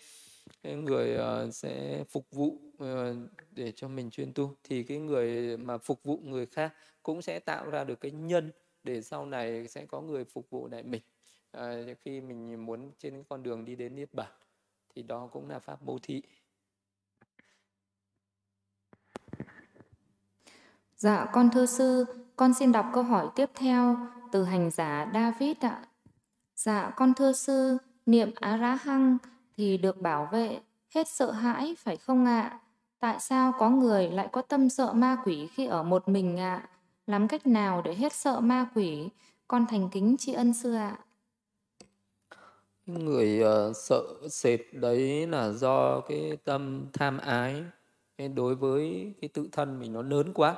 cái 0.62 0.74
người 0.74 1.18
uh, 1.46 1.54
sẽ 1.54 2.04
phục 2.08 2.26
vụ 2.30 2.58
uh, 2.82 3.16
để 3.50 3.72
cho 3.76 3.88
mình 3.88 4.10
chuyên 4.10 4.32
tu. 4.32 4.54
Thì 4.64 4.82
cái 4.82 4.98
người 4.98 5.56
mà 5.56 5.78
phục 5.78 6.02
vụ 6.02 6.20
người 6.24 6.46
khác 6.46 6.74
cũng 7.02 7.22
sẽ 7.22 7.38
tạo 7.38 7.70
ra 7.70 7.84
được 7.84 8.00
cái 8.00 8.10
nhân 8.10 8.52
để 8.86 9.02
sau 9.02 9.26
này 9.26 9.68
sẽ 9.68 9.86
có 9.86 10.00
người 10.00 10.24
phục 10.24 10.50
vụ 10.50 10.68
lại 10.68 10.82
mình 10.82 11.02
à, 11.50 11.74
khi 12.00 12.20
mình 12.20 12.66
muốn 12.66 12.92
trên 12.98 13.24
con 13.28 13.42
đường 13.42 13.64
đi 13.64 13.76
đến 13.76 13.94
niết 13.94 14.14
bàn 14.14 14.32
thì 14.94 15.02
đó 15.02 15.28
cũng 15.32 15.50
là 15.50 15.58
pháp 15.58 15.82
bố 15.82 15.98
thí 16.02 16.22
Dạ, 20.96 21.26
con 21.32 21.50
thưa 21.50 21.66
sư, 21.66 22.04
con 22.36 22.54
xin 22.54 22.72
đọc 22.72 22.86
câu 22.92 23.02
hỏi 23.02 23.28
tiếp 23.34 23.50
theo 23.54 23.96
từ 24.32 24.44
hành 24.44 24.70
giả 24.70 25.10
David 25.14 25.56
ạ. 25.60 25.82
Dạ, 26.54 26.90
con 26.96 27.14
thưa 27.14 27.32
sư, 27.32 27.78
niệm 28.06 28.30
Á 28.40 28.56
Rá 28.56 28.74
Hăng 28.74 29.18
thì 29.56 29.78
được 29.78 30.00
bảo 30.00 30.28
vệ, 30.32 30.60
hết 30.94 31.08
sợ 31.08 31.30
hãi 31.30 31.74
phải 31.78 31.96
không 31.96 32.26
ạ? 32.26 32.60
Tại 33.00 33.20
sao 33.20 33.52
có 33.58 33.70
người 33.70 34.10
lại 34.10 34.28
có 34.32 34.42
tâm 34.42 34.68
sợ 34.68 34.92
ma 34.92 35.16
quỷ 35.24 35.48
khi 35.54 35.66
ở 35.66 35.82
một 35.82 36.08
mình 36.08 36.36
ạ? 36.36 36.68
Làm 37.06 37.28
cách 37.28 37.46
nào 37.46 37.82
để 37.82 37.94
hết 37.94 38.12
sợ 38.12 38.40
ma 38.40 38.66
quỷ? 38.74 39.08
Con 39.48 39.66
thành 39.70 39.88
kính 39.92 40.16
tri 40.18 40.32
ân 40.32 40.54
sư 40.54 40.74
ạ. 40.74 40.98
Người 42.86 43.42
uh, 43.42 43.76
sợ 43.76 44.02
sệt 44.30 44.60
đấy 44.72 45.26
là 45.26 45.50
do 45.50 46.00
cái 46.00 46.36
tâm 46.44 46.86
tham 46.92 47.18
ái. 47.18 47.64
Đối 48.34 48.54
với 48.54 49.14
cái 49.20 49.28
tự 49.28 49.48
thân 49.52 49.80
mình 49.80 49.92
nó 49.92 50.02
lớn 50.02 50.32
quá. 50.34 50.56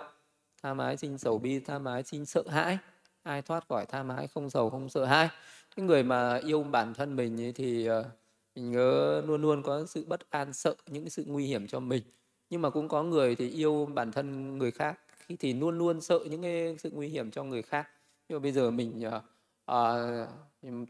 Tham 0.63 0.79
ái 0.79 0.97
sinh 0.97 1.19
sầu 1.19 1.39
bi 1.39 1.61
tham 1.61 1.85
ái 1.85 2.03
sinh 2.03 2.27
sợ 2.27 2.43
hãi. 2.49 2.79
Ai 3.23 3.43
thoát 3.43 3.69
khỏi 3.69 3.87
tham 3.87 4.09
ái 4.09 4.29
không 4.29 4.51
sầu 4.51 4.71
không 4.71 4.89
sợ 4.89 5.05
hãi. 5.05 5.29
Cái 5.77 5.87
người 5.87 6.03
mà 6.03 6.37
yêu 6.37 6.63
bản 6.63 6.95
thân 6.95 7.17
mình 7.17 7.41
ấy 7.41 7.53
thì 7.53 7.91
uh, 7.91 8.07
mình 8.55 8.71
nhớ 8.71 9.23
luôn 9.27 9.43
luôn 9.43 9.63
có 9.63 9.87
sự 9.87 10.05
bất 10.09 10.31
an 10.31 10.53
sợ 10.53 10.75
những 10.87 11.11
sự 11.11 11.25
nguy 11.27 11.47
hiểm 11.47 11.67
cho 11.67 11.81
mình. 11.81 12.03
Nhưng 12.51 12.63
mà 12.63 12.71
cũng 12.71 12.89
có 12.89 13.03
người 13.03 13.37
thì 13.37 13.51
yêu 13.51 13.89
bản 13.95 14.13
thân 14.13 14.59
người 14.59 14.71
khác 14.71 15.01
thì 15.37 15.53
luôn 15.53 15.79
luôn 15.79 16.01
sợ 16.01 16.19
những 16.31 16.43
cái 16.43 16.77
sự 16.79 16.91
nguy 16.93 17.09
hiểm 17.09 17.31
cho 17.31 17.45
người 17.45 17.63
khác. 17.63 17.89
Nhưng 18.29 18.39
mà 18.39 18.43
bây 18.43 18.53
giờ 18.53 18.71
mình 18.71 19.03
à, 19.67 19.77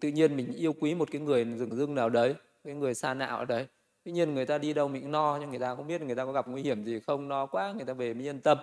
tự 0.01 0.09
nhiên 0.09 0.36
mình 0.36 0.52
yêu 0.52 0.73
quý 0.73 0.94
một 0.94 1.09
cái 1.10 1.20
người 1.20 1.44
rừng 1.44 1.77
rưng 1.77 1.94
nào 1.94 2.09
đấy 2.09 2.35
cái 2.65 2.74
người 2.74 2.94
xa 2.94 3.15
nạo 3.15 3.44
đấy. 3.44 3.66
Tuy 4.05 4.12
nhiên 4.12 4.35
người 4.35 4.47
ta 4.47 4.59
đi 4.59 4.73
đâu 4.73 4.89
mình 4.89 5.10
no 5.10 5.39
nhưng 5.40 5.51
người 5.51 5.59
ta 5.59 5.74
không 5.74 5.86
biết 5.86 6.02
người 6.02 6.15
ta 6.15 6.24
có 6.24 6.32
gặp 6.32 6.48
nguy 6.48 6.62
hiểm 6.62 6.85
gì 6.85 7.01
không 7.01 7.28
no 7.28 7.47
quá 7.47 7.73
người 7.77 7.85
ta 7.85 7.93
về 7.93 8.15
mới 8.15 8.28
yên 8.28 8.40
tâm. 8.40 8.59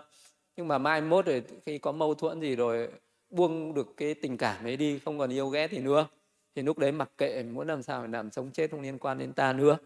Nhưng 0.57 0.67
mà 0.67 0.77
mai 0.77 1.01
mốt 1.01 1.25
rồi 1.25 1.43
khi 1.65 1.77
có 1.77 1.91
mâu 1.91 2.13
thuẫn 2.13 2.41
gì 2.41 2.55
rồi 2.55 2.89
buông 3.29 3.73
được 3.73 3.87
cái 3.97 4.13
tình 4.13 4.37
cảm 4.37 4.65
ấy 4.65 4.77
đi 4.77 4.99
không 4.99 5.19
còn 5.19 5.29
yêu 5.29 5.49
ghét 5.49 5.67
thì 5.67 5.79
nữa. 5.79 6.07
Thì 6.55 6.61
lúc 6.61 6.77
đấy 6.77 6.91
mặc 6.91 7.11
kệ 7.17 7.43
muốn 7.43 7.67
làm 7.67 7.83
sao 7.83 8.01
phải 8.01 8.09
làm 8.09 8.31
sống 8.31 8.51
chết 8.51 8.71
không 8.71 8.81
liên 8.81 8.99
quan 8.99 9.17
đến 9.17 9.33
ta 9.33 9.53
nữa. 9.53 9.77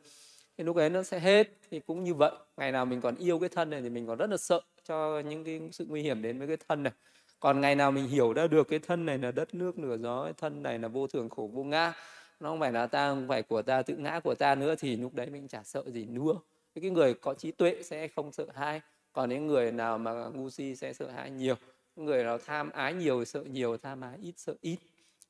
Thì 0.58 0.64
lúc 0.64 0.76
ấy 0.76 0.90
nó 0.90 1.04
sẽ 1.04 1.20
hết. 1.20 1.48
Thì 1.72 1.80
cũng 1.80 2.04
như 2.04 2.14
vậy 2.14 2.32
ngày 2.58 2.72
nào 2.72 2.86
mình 2.86 3.02
còn 3.02 3.16
yêu 3.16 3.40
cái 3.40 3.50
thân 3.50 3.70
này 3.70 3.82
thì 3.82 3.90
mình 3.90 4.08
còn 4.08 4.18
rất 4.18 4.30
là 4.30 4.38
sợ 4.38 4.62
cho 4.90 5.20
những 5.20 5.44
cái 5.44 5.62
sự 5.72 5.86
nguy 5.90 6.02
hiểm 6.02 6.22
đến 6.22 6.40
với 6.40 6.48
cái 6.48 6.58
thân 6.68 6.84
này. 6.84 6.94
Còn 7.40 7.62
ngày 7.62 7.76
nào 7.76 7.92
mình 7.92 8.08
hiểu 8.08 8.34
ra 8.34 8.48
được 8.48 8.68
cái 8.68 8.80
thân 8.80 9.06
này 9.06 9.18
là 9.18 9.32
đất 9.32 9.54
nước 9.54 9.78
nửa 9.78 9.98
gió 9.98 10.24
cái 10.24 10.34
thân 10.38 10.64
này 10.64 10.80
là 10.80 10.88
vô 10.88 11.08
thường 11.08 11.30
khổ 11.30 11.50
vô 11.54 11.64
ngã 11.64 11.94
nó 12.40 12.50
không 12.50 12.60
phải 12.60 12.72
là 12.72 12.88
ta 12.88 13.10
không 13.10 13.28
phải 13.28 13.44
của 13.44 13.62
ta 13.62 13.82
tự 13.82 13.96
ngã 13.98 14.20
của 14.24 14.36
ta 14.36 14.56
nữa 14.56 14.76
thì 14.76 14.96
lúc 14.96 15.14
đấy 15.14 15.30
mình 15.30 15.48
chả 15.48 15.64
sợ 15.64 15.84
gì 15.88 16.06
nữa. 16.06 16.34
Cái 16.82 16.92
người 16.92 17.14
có 17.14 17.34
trí 17.34 17.52
tuệ 17.52 17.84
sẽ 17.84 18.08
không 18.08 18.32
sợ 18.32 18.46
hãi 18.56 18.82
còn 19.14 19.30
những 19.30 19.48
người 19.48 19.72
nào 19.72 19.98
mà 19.98 20.12
ngu 20.34 20.50
si 20.50 20.76
sẽ 20.76 20.94
sợ 20.94 21.10
hãi 21.10 21.32
nhiều. 21.32 21.56
Người 21.96 22.24
nào 22.24 22.38
tham 22.38 22.70
ái 22.70 22.94
nhiều 22.94 23.26
sợ 23.26 23.44
nhiều 23.44 23.78
tham 23.78 24.02
ái 24.02 24.18
ít 24.22 24.34
sợ 24.38 24.54
ít. 24.62 24.78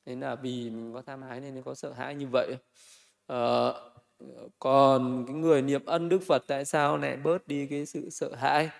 Thế 0.06 0.16
là 0.16 0.34
vì 0.34 0.70
mình 0.70 0.92
có 0.94 1.02
tham 1.02 1.20
ái 1.20 1.40
nên 1.40 1.62
có 1.62 1.74
sợ 1.74 1.92
hãi 1.92 2.14
như 2.14 2.26
vậy. 2.26 2.56
Ờ, 3.26 3.74
còn 4.58 5.24
cái 5.26 5.36
người 5.36 5.62
niệm 5.62 5.84
ân 5.86 6.08
đức 6.08 6.22
phật 6.26 6.44
tại 6.46 6.64
sao 6.64 6.96
lại 6.96 7.16
bớt 7.16 7.48
đi 7.48 7.66
cái 7.66 7.86
sự 7.86 8.10
sợ 8.10 8.34
hãi? 8.34 8.70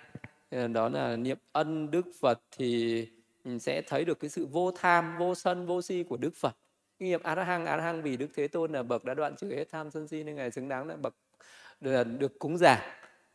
Ờ, 0.50 0.68
đó 0.68 0.88
là 0.88 1.16
niệm 1.16 1.38
ân 1.52 1.90
đức 1.90 2.06
phật 2.20 2.40
thì 2.56 3.06
mình 3.44 3.60
sẽ 3.60 3.82
thấy 3.82 4.04
được 4.04 4.20
cái 4.20 4.30
sự 4.30 4.46
vô 4.46 4.70
tham 4.70 5.18
vô 5.18 5.34
sân 5.34 5.66
vô 5.66 5.82
si 5.82 6.02
của 6.02 6.16
đức 6.16 6.34
phật. 6.36 6.56
Niệm 6.98 7.20
a 7.22 7.44
hăng 7.44 7.66
a 7.66 7.76
hăng 7.80 8.02
vì 8.02 8.16
đức 8.16 8.28
thế 8.34 8.48
tôn 8.48 8.72
là 8.72 8.82
bậc 8.82 9.04
đã 9.04 9.14
đoạn 9.14 9.36
trừ 9.36 9.50
hết 9.50 9.64
tham 9.70 9.90
sân 9.90 10.08
si 10.08 10.22
nên 10.24 10.36
ngài 10.36 10.50
xứng 10.50 10.68
đáng 10.68 10.86
là 10.86 10.96
bậc 10.96 11.14
được, 11.80 12.04
được 12.18 12.38
cúng 12.38 12.58
giảng 12.58 12.80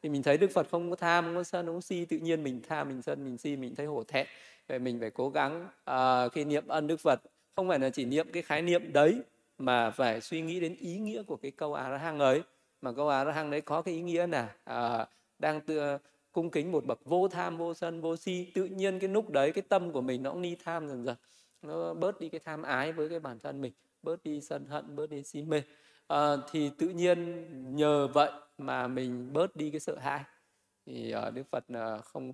thì 0.03 0.09
mình 0.09 0.23
thấy 0.23 0.37
đức 0.37 0.51
phật 0.51 0.67
không 0.71 0.89
có 0.89 0.95
tham 0.95 1.25
không 1.25 1.35
có 1.35 1.43
sân 1.43 1.65
không 1.65 1.75
có 1.75 1.81
si 1.81 2.05
tự 2.05 2.17
nhiên 2.17 2.43
mình 2.43 2.61
tham 2.69 2.89
mình 2.89 3.01
sân 3.01 3.25
mình 3.25 3.37
si 3.37 3.55
mình 3.55 3.75
thấy 3.75 3.85
hổ 3.85 4.03
thẹn. 4.03 4.27
Vậy 4.67 4.79
mình 4.79 4.99
phải 4.99 5.11
cố 5.11 5.29
gắng 5.29 5.67
uh, 5.91 6.33
khi 6.33 6.45
niệm 6.45 6.67
ân 6.67 6.87
đức 6.87 6.99
phật 6.99 7.21
không 7.55 7.67
phải 7.69 7.79
là 7.79 7.89
chỉ 7.89 8.05
niệm 8.05 8.27
cái 8.33 8.43
khái 8.43 8.61
niệm 8.61 8.93
đấy 8.93 9.21
mà 9.57 9.91
phải 9.91 10.21
suy 10.21 10.41
nghĩ 10.41 10.59
đến 10.59 10.75
ý 10.79 10.97
nghĩa 10.97 11.23
của 11.23 11.35
cái 11.35 11.51
câu 11.51 11.73
a 11.73 11.97
hăng 11.97 12.19
ấy. 12.19 12.43
Mà 12.81 12.91
câu 12.93 13.09
a 13.09 13.31
hăng 13.31 13.51
đấy 13.51 13.61
có 13.61 13.81
cái 13.81 13.93
ý 13.93 14.01
nghĩa 14.01 14.27
là 14.27 14.55
uh, 14.69 15.07
đang 15.39 15.61
tự, 15.61 15.97
cung 16.35 16.51
kính 16.51 16.71
một 16.71 16.85
bậc 16.85 17.05
vô 17.05 17.27
tham 17.27 17.57
vô 17.57 17.73
sân 17.73 18.01
vô 18.01 18.15
si. 18.15 18.51
Tự 18.53 18.65
nhiên 18.65 18.99
cái 18.99 19.09
lúc 19.09 19.29
đấy 19.29 19.51
cái 19.51 19.61
tâm 19.61 19.91
của 19.91 20.01
mình 20.01 20.23
nó 20.23 20.31
cũng 20.31 20.41
đi 20.41 20.55
tham 20.63 20.87
dần 20.87 21.03
dần. 21.05 21.15
Nó 21.61 21.93
bớt 21.93 22.19
đi 22.19 22.29
cái 22.29 22.41
tham 22.43 22.63
ái 22.63 22.91
với 22.91 23.09
cái 23.09 23.19
bản 23.19 23.39
thân 23.39 23.61
mình 23.61 23.73
bớt 24.03 24.23
đi 24.23 24.41
sân 24.41 24.65
hận 24.65 24.95
bớt 24.95 25.09
đi 25.09 25.23
si 25.23 25.41
mê. 25.41 25.61
À, 26.07 26.35
thì 26.51 26.71
tự 26.77 26.89
nhiên 26.89 27.45
nhờ 27.75 28.07
vậy 28.07 28.31
mà 28.57 28.87
mình 28.87 29.33
bớt 29.33 29.55
đi 29.55 29.71
cái 29.71 29.79
sợ 29.79 29.95
hãi. 29.95 30.23
Thì 30.85 31.13
uh, 31.27 31.33
đức 31.33 31.43
phật 31.51 31.63
uh, 31.73 32.05
không 32.05 32.33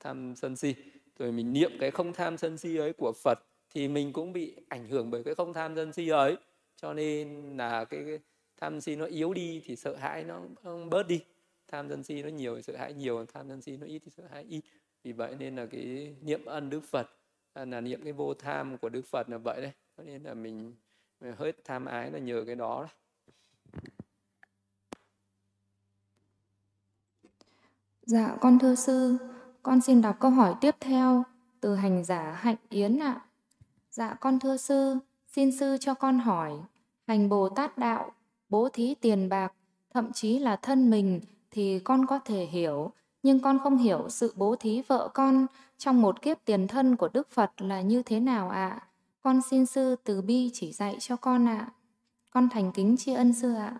tham 0.00 0.34
sân 0.36 0.56
si. 0.56 0.74
Rồi 1.18 1.32
mình 1.32 1.52
niệm 1.52 1.72
cái 1.80 1.90
không 1.90 2.12
tham 2.12 2.36
sân 2.36 2.58
si 2.58 2.76
ấy 2.76 2.92
của 2.92 3.12
phật 3.24 3.38
thì 3.70 3.88
mình 3.88 4.12
cũng 4.12 4.32
bị 4.32 4.56
ảnh 4.68 4.88
hưởng 4.88 5.10
bởi 5.10 5.24
cái 5.24 5.34
không 5.34 5.52
tham 5.52 5.76
sân 5.76 5.92
si 5.92 6.08
ấy. 6.08 6.36
Cho 6.76 6.94
nên 6.94 7.56
là 7.56 7.84
cái, 7.84 8.00
cái 8.06 8.18
tham 8.60 8.80
si 8.80 8.96
nó 8.96 9.04
yếu 9.04 9.34
đi 9.34 9.62
thì 9.64 9.76
sợ 9.76 9.96
hãi 9.96 10.24
nó, 10.24 10.42
nó 10.64 10.78
bớt 10.90 11.08
đi 11.08 11.20
tham 11.68 11.88
sân 11.88 12.02
si 12.02 12.22
nó 12.22 12.28
nhiều 12.28 12.56
thì 12.56 12.62
sợ 12.62 12.76
hãi 12.76 12.94
nhiều 12.94 13.26
tham 13.26 13.48
sân 13.48 13.62
si 13.62 13.76
nó 13.76 13.86
ít 13.86 14.02
thì 14.04 14.10
sợ 14.10 14.22
hãi 14.30 14.44
ít 14.48 14.60
vì 15.04 15.12
vậy 15.12 15.36
nên 15.38 15.56
là 15.56 15.66
cái 15.66 16.16
niệm 16.20 16.44
ân 16.44 16.70
đức 16.70 16.80
phật 16.84 17.06
à, 17.52 17.64
là 17.64 17.80
niệm 17.80 18.00
cái 18.04 18.12
vô 18.12 18.34
tham 18.34 18.78
của 18.78 18.88
đức 18.88 19.06
phật 19.06 19.30
là 19.30 19.38
vậy 19.38 19.60
đấy 19.60 19.72
cho 19.96 20.02
nên 20.02 20.22
là 20.22 20.34
mình, 20.34 20.74
mình 21.20 21.34
hết 21.38 21.64
tham 21.64 21.84
ái 21.84 22.10
là 22.10 22.18
nhờ 22.18 22.44
cái 22.46 22.54
đó 22.54 22.82
đấy. 22.82 22.94
Dạ, 28.02 28.36
con 28.40 28.58
thưa 28.58 28.74
sư, 28.74 29.16
con 29.62 29.80
xin 29.80 30.02
đọc 30.02 30.16
câu 30.20 30.30
hỏi 30.30 30.54
tiếp 30.60 30.74
theo 30.80 31.24
từ 31.60 31.74
hành 31.74 32.04
giả 32.04 32.32
Hạnh 32.32 32.56
Yến 32.68 32.98
ạ. 32.98 33.20
Dạ, 33.90 34.14
con 34.20 34.40
thưa 34.40 34.56
sư, 34.56 34.98
xin 35.26 35.58
sư 35.58 35.76
cho 35.80 35.94
con 35.94 36.18
hỏi, 36.18 36.52
hành 37.06 37.28
Bồ 37.28 37.48
Tát 37.48 37.78
Đạo, 37.78 38.12
bố 38.48 38.68
thí 38.68 38.94
tiền 38.94 39.28
bạc, 39.28 39.52
thậm 39.94 40.12
chí 40.12 40.38
là 40.38 40.56
thân 40.56 40.90
mình 40.90 41.20
thì 41.50 41.78
con 41.78 42.06
có 42.06 42.18
thể 42.18 42.44
hiểu, 42.44 42.92
nhưng 43.22 43.40
con 43.40 43.58
không 43.62 43.78
hiểu 43.78 44.06
sự 44.08 44.32
bố 44.36 44.56
thí 44.56 44.82
vợ 44.82 45.08
con 45.14 45.46
trong 45.78 46.02
một 46.02 46.22
kiếp 46.22 46.36
tiền 46.44 46.66
thân 46.66 46.96
của 46.96 47.08
Đức 47.08 47.30
Phật 47.30 47.50
là 47.58 47.80
như 47.80 48.02
thế 48.02 48.20
nào 48.20 48.48
ạ. 48.48 48.80
Con 49.20 49.40
xin 49.50 49.66
sư 49.66 49.96
từ 50.04 50.22
bi 50.22 50.50
chỉ 50.52 50.72
dạy 50.72 50.96
cho 51.00 51.16
con 51.16 51.48
ạ. 51.48 51.72
Con 52.30 52.48
thành 52.48 52.72
kính 52.72 52.96
tri 52.96 53.12
ân 53.14 53.32
sư 53.32 53.54
ạ. 53.54 53.78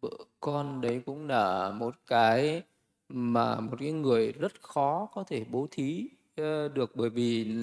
Vợ 0.00 0.10
con 0.40 0.80
đấy 0.80 1.02
cũng 1.06 1.28
là 1.28 1.70
một 1.70 1.94
cái 2.06 2.62
mà 3.08 3.60
một 3.60 3.76
cái 3.80 3.92
người 3.92 4.32
rất 4.32 4.62
khó 4.62 5.08
có 5.14 5.24
thể 5.24 5.44
bố 5.50 5.66
thí 5.70 6.08
ờ, 6.36 6.68
được 6.68 6.96
bởi 6.96 7.10
vì 7.10 7.54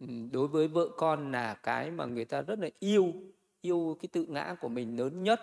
ừ, 0.00 0.06
đối 0.32 0.48
với 0.48 0.68
vợ 0.68 0.88
con 0.96 1.32
là 1.32 1.54
cái 1.54 1.90
mà 1.90 2.04
người 2.04 2.24
ta 2.24 2.42
rất 2.42 2.58
là 2.58 2.68
yêu 2.78 3.12
yêu 3.60 3.96
cái 4.00 4.08
tự 4.12 4.26
ngã 4.28 4.56
của 4.60 4.68
mình 4.68 4.98
lớn 4.98 5.22
nhất 5.22 5.40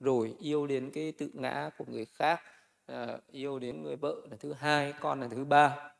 rồi 0.00 0.34
yêu 0.40 0.66
đến 0.66 0.90
cái 0.90 1.12
tự 1.12 1.30
ngã 1.34 1.70
của 1.78 1.84
người 1.88 2.04
khác 2.04 2.40
à, 2.88 3.18
yêu 3.30 3.58
đến 3.58 3.82
người 3.82 3.96
vợ 3.96 4.16
là 4.30 4.36
thứ 4.36 4.52
hai 4.52 4.94
con 5.00 5.20
là 5.20 5.28
thứ 5.28 5.44
ba. 5.44 5.92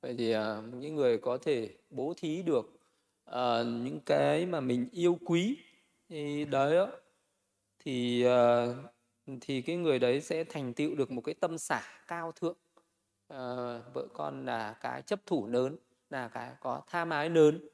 Vậy 0.00 0.14
thì 0.18 0.32
à, 0.32 0.62
những 0.72 0.94
người 0.94 1.18
có 1.18 1.38
thể 1.38 1.76
bố 1.90 2.14
thí 2.16 2.42
được 2.42 2.80
à, 3.24 3.62
những 3.62 4.00
cái 4.06 4.46
mà 4.46 4.60
mình 4.60 4.88
yêu 4.92 5.18
quý 5.26 5.58
thì 6.08 6.44
đấy 6.44 6.86
thì 7.78 8.24
à, 8.24 8.66
thì 9.40 9.62
cái 9.62 9.76
người 9.76 9.98
đấy 9.98 10.20
sẽ 10.20 10.44
thành 10.44 10.74
tựu 10.74 10.94
được 10.94 11.10
một 11.10 11.20
cái 11.20 11.34
tâm 11.34 11.58
xả 11.58 11.82
cao 12.06 12.32
thượng. 12.32 12.56
Vợ 13.94 14.06
con 14.14 14.46
là 14.46 14.72
cái 14.80 15.02
chấp 15.02 15.26
thủ 15.26 15.46
lớn 15.46 15.76
là 16.10 16.28
cái 16.28 16.54
có 16.60 16.82
tha 16.86 17.04
mái 17.04 17.30
lớn 17.30 17.68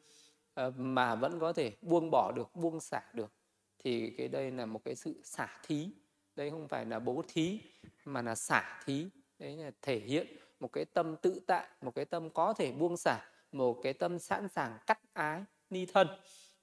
mà 0.77 1.15
vẫn 1.15 1.41
có 1.41 1.53
thể 1.53 1.73
buông 1.83 2.11
bỏ 2.11 2.33
được 2.37 2.55
buông 2.55 2.81
xả 2.81 3.03
được. 3.13 3.33
Thì 3.79 4.11
cái 4.11 4.29
đây 4.29 4.51
là 4.51 4.67
một 4.67 4.85
cái 4.85 4.95
sự 4.95 5.21
xả 5.25 5.61
thí. 5.67 5.89
Đây 6.37 6.51
không 6.51 6.69
phải 6.69 6.87
là 6.87 6.99
bố 6.99 7.25
thí 7.29 7.61
mà 8.05 8.23
là 8.23 8.35
xả 8.35 8.83
thí. 8.85 9.07
Đấy 9.39 9.57
là 9.57 9.71
thể 9.83 9.99
hiện 9.99 10.27
một 10.61 10.73
cái 10.73 10.85
tâm 10.85 11.17
tự 11.17 11.41
tại 11.47 11.67
một 11.81 11.95
cái 11.95 12.05
tâm 12.05 12.31
có 12.31 12.55
thể 12.55 12.73
buông 12.73 12.97
xả 12.97 13.21
một 13.53 13.81
cái 13.83 13.93
tâm 13.93 14.19
sẵn 14.19 14.49
sàng 14.49 14.79
cắt 14.87 15.01
ái 15.13 15.45
ni 15.71 15.87
thân 15.87 16.09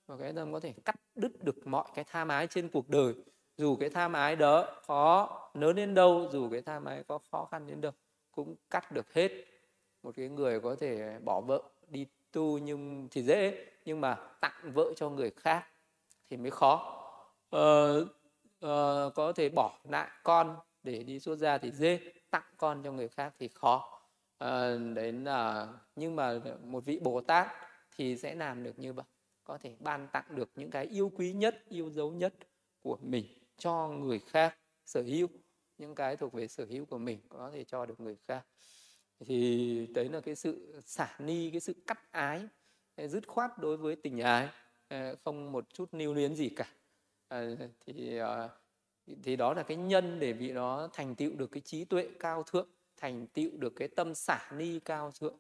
một 0.08 0.18
cái 0.20 0.34
tâm 0.34 0.54
có 0.54 0.60
thể 0.60 0.74
cắt 0.86 0.96
đứt 1.16 1.44
được 1.44 1.68
mọi 1.68 1.86
cái 1.96 2.06
tham 2.08 2.28
ái 2.28 2.48
trên 2.48 2.70
cuộc 2.70 2.90
đời. 2.90 3.14
Dù 3.58 3.76
cái 3.76 3.90
tham 3.90 4.14
ái 4.14 4.36
đó 4.36 4.82
có 4.88 5.30
lớn 5.54 5.76
đến 5.76 5.94
đâu 5.94 6.30
dù 6.32 6.50
cái 6.50 6.62
tham 6.62 6.86
ái 6.86 7.04
có 7.08 7.20
khó 7.32 7.48
khăn 7.52 7.68
đến 7.68 7.82
đâu 7.82 7.92
cũng 8.32 8.56
cắt 8.70 8.92
được 8.92 9.14
hết. 9.14 9.32
Một 10.04 10.12
cái 10.16 10.30
người 10.30 10.60
có 10.60 10.76
thể 10.76 11.20
bỏ 11.20 11.42
vợ 11.42 11.62
đi 11.88 12.08
tu 12.32 12.58
nhưng 12.58 13.08
thì 13.12 13.24
dễ 13.24 13.66
nhưng 13.86 14.02
mà 14.02 14.16
tặng 14.42 14.72
vợ 14.74 14.94
cho 14.96 15.10
người 15.10 15.32
khác 15.32 15.68
thì 16.30 16.38
mới 16.38 16.52
khó. 16.52 16.98
Ờ, 17.50 18.06
ờ, 18.60 19.12
có 19.16 19.34
thể 19.34 19.50
bỏ 19.50 19.80
lại 19.90 20.10
con 20.24 20.56
để 20.84 21.04
đi 21.04 21.20
xuất 21.20 21.36
gia 21.36 21.58
thì 21.58 21.72
dễ 21.72 22.00
tặng 22.30 22.54
con 22.58 22.82
cho 22.84 22.92
người 22.92 23.08
khác 23.10 23.34
thì 23.40 23.48
khó. 23.48 24.02
À, 24.38 24.78
đấy 24.96 25.12
là 25.12 25.68
nhưng 25.96 26.16
mà 26.16 26.40
một 26.64 26.86
vị 26.86 27.00
bồ 27.04 27.22
tát 27.22 27.48
thì 27.96 28.18
sẽ 28.18 28.36
làm 28.36 28.64
được 28.64 28.80
như 28.80 28.94
vậy. 28.94 29.06
Có 29.44 29.58
thể 29.58 29.76
ban 29.80 30.08
tặng 30.08 30.26
được 30.36 30.52
những 30.56 30.72
cái 30.72 30.86
yêu 30.86 31.12
quý 31.16 31.34
nhất 31.34 31.64
yêu 31.70 31.90
dấu 31.90 32.12
nhất 32.12 32.34
của 32.80 32.98
mình 33.02 33.26
cho 33.58 33.88
người 33.88 34.20
khác 34.20 34.58
sở 34.86 35.02
hữu. 35.02 35.28
Những 35.78 35.96
cái 35.96 36.18
thuộc 36.18 36.34
về 36.34 36.48
sở 36.48 36.66
hữu 36.66 36.86
của 36.86 36.98
mình 36.98 37.20
có 37.30 37.52
thể 37.54 37.64
cho 37.64 37.86
được 37.86 38.00
người 38.00 38.18
khác. 38.28 38.46
Thì 39.26 39.88
đấy 39.94 40.10
là 40.10 40.22
cái 40.22 40.36
sự 40.36 40.82
xả 40.86 41.16
ni 41.20 41.52
cái 41.52 41.60
sự 41.60 41.74
cắt 41.88 42.12
ái 42.12 42.48
dứt 42.98 43.28
khoát 43.28 43.52
đối 43.58 43.78
với 43.78 43.96
tình 43.96 44.20
ái. 44.20 44.50
Ờ, 44.88 45.16
không 45.24 45.52
một 45.52 45.74
chút 45.74 45.94
lưu 45.94 46.14
luyến 46.14 46.36
gì 46.36 46.50
cả. 46.50 46.68
À, 47.28 47.46
thì 47.86 48.18
ờ, 48.18 48.50
thì 49.24 49.36
đó 49.36 49.54
là 49.54 49.64
cái 49.64 49.78
nhân 49.78 50.20
để 50.20 50.34
vị 50.34 50.54
đó 50.54 50.90
thành 50.94 51.16
tựu 51.16 51.36
được 51.36 51.52
cái 51.52 51.62
trí 51.62 51.86
tuệ 51.86 52.10
cao 52.20 52.44
thượng 52.44 52.68
thành 52.98 53.28
tựu 53.28 53.52
được 53.58 53.74
cái 53.76 53.88
tâm 53.88 54.16
xả 54.16 54.52
ni 54.54 54.80
cao 54.80 55.12
thượng. 55.20 55.38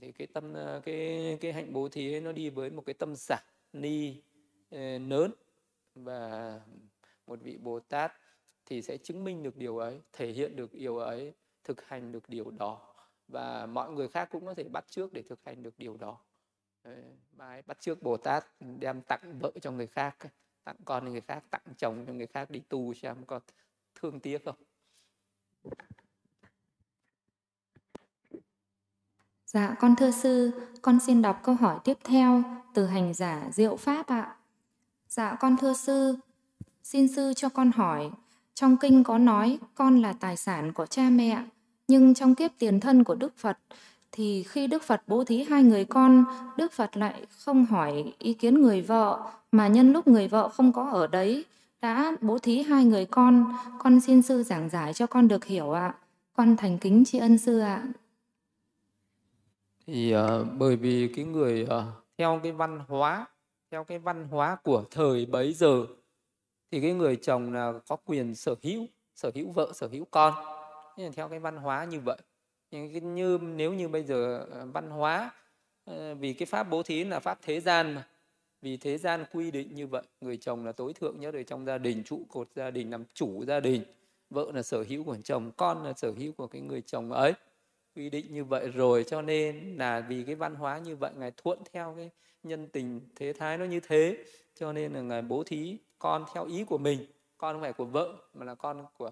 Thì 0.00 0.12
cái 0.12 0.26
tâm 0.26 0.52
ờ, 0.54 0.80
cái 0.84 1.38
cái 1.40 1.52
hạnh 1.52 1.72
bố 1.72 1.88
thí 1.88 2.14
ấy 2.14 2.20
nó 2.20 2.32
đi 2.32 2.50
với 2.50 2.70
một 2.70 2.82
cái 2.86 2.94
tâm 2.94 3.16
xả 3.16 3.38
ni 3.72 4.22
ờ, 4.70 4.98
lớn 4.98 5.32
và 5.94 6.60
một 7.26 7.40
vị 7.42 7.56
bồ 7.56 7.80
tát 7.80 8.12
thì 8.66 8.82
sẽ 8.82 8.96
chứng 8.96 9.24
minh 9.24 9.42
được 9.42 9.56
điều 9.56 9.78
ấy 9.78 10.00
thể 10.12 10.32
hiện 10.32 10.56
được 10.56 10.74
điều 10.74 10.98
ấy 10.98 11.32
thực 11.64 11.84
hành 11.84 12.12
được 12.12 12.28
điều 12.28 12.50
đó. 12.50 12.94
Và 13.28 13.66
mọi 13.66 13.90
người 13.90 14.08
khác 14.08 14.28
cũng 14.32 14.46
có 14.46 14.54
thể 14.54 14.64
bắt 14.64 14.84
trước 14.88 15.12
để 15.12 15.22
thực 15.22 15.44
hành 15.44 15.62
được 15.62 15.78
điều 15.78 15.96
đó. 15.96 16.18
Đấy, 16.84 17.62
bắt 17.66 17.80
trước 17.80 18.02
bồ 18.02 18.16
tát 18.16 18.44
đem 18.60 19.02
tặng 19.02 19.38
vợ 19.40 19.52
cho 19.60 19.70
người 19.70 19.86
khác 19.86 20.16
tặng 20.64 20.76
con 20.84 21.04
cho 21.04 21.10
người 21.10 21.20
khác 21.20 21.44
tặng 21.50 21.62
chồng 21.78 22.04
cho 22.06 22.12
người 22.12 22.26
khác 22.26 22.50
đi 22.50 22.60
tu 22.68 22.94
xem 22.94 23.24
có 23.26 23.40
thương 23.94 24.20
tiếc 24.20 24.44
không 24.44 24.56
Dạ 29.46 29.76
con 29.80 29.96
thưa 29.96 30.10
sư, 30.10 30.50
con 30.82 31.00
xin 31.00 31.22
đọc 31.22 31.40
câu 31.44 31.54
hỏi 31.54 31.78
tiếp 31.84 31.98
theo 32.04 32.42
từ 32.74 32.86
hành 32.86 33.14
giả 33.14 33.48
Diệu 33.52 33.76
Pháp 33.76 34.06
ạ. 34.06 34.36
Dạ 35.08 35.36
con 35.40 35.56
thưa 35.56 35.74
sư, 35.74 36.16
xin 36.82 37.08
sư 37.08 37.32
cho 37.36 37.48
con 37.48 37.70
hỏi, 37.72 38.10
trong 38.54 38.76
kinh 38.76 39.04
có 39.04 39.18
nói 39.18 39.58
con 39.74 40.02
là 40.02 40.12
tài 40.12 40.36
sản 40.36 40.72
của 40.72 40.86
cha 40.86 41.10
mẹ, 41.10 41.44
nhưng 41.88 42.14
trong 42.14 42.34
kiếp 42.34 42.50
tiền 42.58 42.80
thân 42.80 43.04
của 43.04 43.14
Đức 43.14 43.36
Phật 43.36 43.58
thì 44.12 44.42
khi 44.42 44.66
Đức 44.66 44.82
Phật 44.82 45.02
bố 45.06 45.24
thí 45.24 45.42
hai 45.42 45.62
người 45.62 45.84
con, 45.84 46.24
Đức 46.56 46.72
Phật 46.72 46.96
lại 46.96 47.26
không 47.38 47.66
hỏi 47.66 48.12
ý 48.18 48.34
kiến 48.34 48.62
người 48.62 48.82
vợ 48.82 49.30
mà 49.52 49.68
nhân 49.68 49.92
lúc 49.92 50.08
người 50.08 50.28
vợ 50.28 50.48
không 50.48 50.72
có 50.72 50.90
ở 50.90 51.06
đấy 51.06 51.44
đã 51.80 52.16
bố 52.20 52.38
thí 52.38 52.62
hai 52.62 52.84
người 52.84 53.06
con, 53.06 53.52
con 53.78 54.00
xin 54.00 54.22
sư 54.22 54.42
giảng 54.42 54.68
giải 54.68 54.94
cho 54.94 55.06
con 55.06 55.28
được 55.28 55.44
hiểu 55.44 55.72
ạ. 55.72 55.94
Con 56.32 56.56
thành 56.56 56.78
kính 56.78 57.04
tri 57.04 57.18
ân 57.18 57.38
sư 57.38 57.58
ạ. 57.58 57.82
Thì 59.86 60.14
uh, 60.16 60.46
bởi 60.58 60.76
vì 60.76 61.12
cái 61.16 61.24
người 61.24 61.62
uh, 61.62 61.70
theo 62.18 62.40
cái 62.42 62.52
văn 62.52 62.80
hóa, 62.88 63.26
theo 63.70 63.84
cái 63.84 63.98
văn 63.98 64.28
hóa 64.30 64.56
của 64.62 64.84
thời 64.90 65.26
bấy 65.26 65.52
giờ 65.52 65.86
thì 66.70 66.80
cái 66.80 66.92
người 66.92 67.16
chồng 67.16 67.52
là 67.52 67.72
có 67.88 67.96
quyền 67.96 68.34
sở 68.34 68.54
hữu, 68.62 68.86
sở 69.14 69.30
hữu 69.34 69.52
vợ, 69.52 69.72
sở 69.74 69.88
hữu 69.92 70.04
con. 70.10 70.34
Theo 71.14 71.28
cái 71.28 71.38
văn 71.38 71.56
hóa 71.56 71.84
như 71.84 72.00
vậy 72.00 72.18
nhưng 72.72 73.14
như, 73.14 73.38
nếu 73.42 73.72
như 73.72 73.88
bây 73.88 74.02
giờ 74.02 74.46
ờ, 74.50 74.66
văn 74.66 74.90
hóa 74.90 75.30
ờ, 75.84 76.14
vì 76.14 76.32
cái 76.32 76.46
pháp 76.46 76.62
bố 76.62 76.82
thí 76.82 77.04
là 77.04 77.20
pháp 77.20 77.38
thế 77.42 77.60
gian 77.60 77.94
mà, 77.94 78.08
vì 78.62 78.76
thế 78.76 78.98
gian 78.98 79.24
quy 79.32 79.50
định 79.50 79.74
như 79.74 79.86
vậy, 79.86 80.02
người 80.20 80.36
chồng 80.36 80.66
là 80.66 80.72
tối 80.72 80.92
thượng 80.92 81.20
nhất 81.20 81.34
ở 81.34 81.42
trong 81.42 81.66
gia 81.66 81.78
đình, 81.78 82.04
trụ 82.04 82.20
cột 82.28 82.48
gia 82.54 82.70
đình, 82.70 82.90
làm 82.90 83.04
chủ 83.14 83.44
gia 83.44 83.60
đình, 83.60 83.82
vợ 84.30 84.50
là 84.54 84.62
sở 84.62 84.84
hữu 84.88 85.04
của 85.04 85.16
chồng, 85.24 85.50
con 85.56 85.84
là 85.84 85.92
sở 85.92 86.12
hữu 86.18 86.32
của 86.32 86.46
cái 86.46 86.62
người 86.62 86.82
chồng 86.82 87.12
ấy. 87.12 87.32
Quy 87.96 88.10
định 88.10 88.26
như 88.30 88.44
vậy 88.44 88.68
rồi, 88.68 89.04
cho 89.04 89.22
nên 89.22 89.76
là 89.78 90.00
vì 90.00 90.24
cái 90.24 90.34
văn 90.34 90.54
hóa 90.54 90.78
như 90.78 90.96
vậy, 90.96 91.10
ngài 91.16 91.30
thuận 91.30 91.58
theo 91.72 91.94
cái 91.96 92.10
nhân 92.42 92.68
tình, 92.68 93.00
thế 93.16 93.32
thái 93.32 93.58
nó 93.58 93.64
như 93.64 93.80
thế, 93.80 94.24
cho 94.54 94.72
nên 94.72 94.92
là 94.92 95.00
ngài 95.00 95.22
bố 95.22 95.44
thí 95.44 95.78
con 95.98 96.24
theo 96.34 96.46
ý 96.46 96.64
của 96.64 96.78
mình, 96.78 97.06
con 97.38 97.54
không 97.54 97.62
phải 97.62 97.72
của 97.72 97.84
vợ, 97.84 98.16
mà 98.34 98.44
là 98.44 98.54
con 98.54 98.86
của 98.98 99.10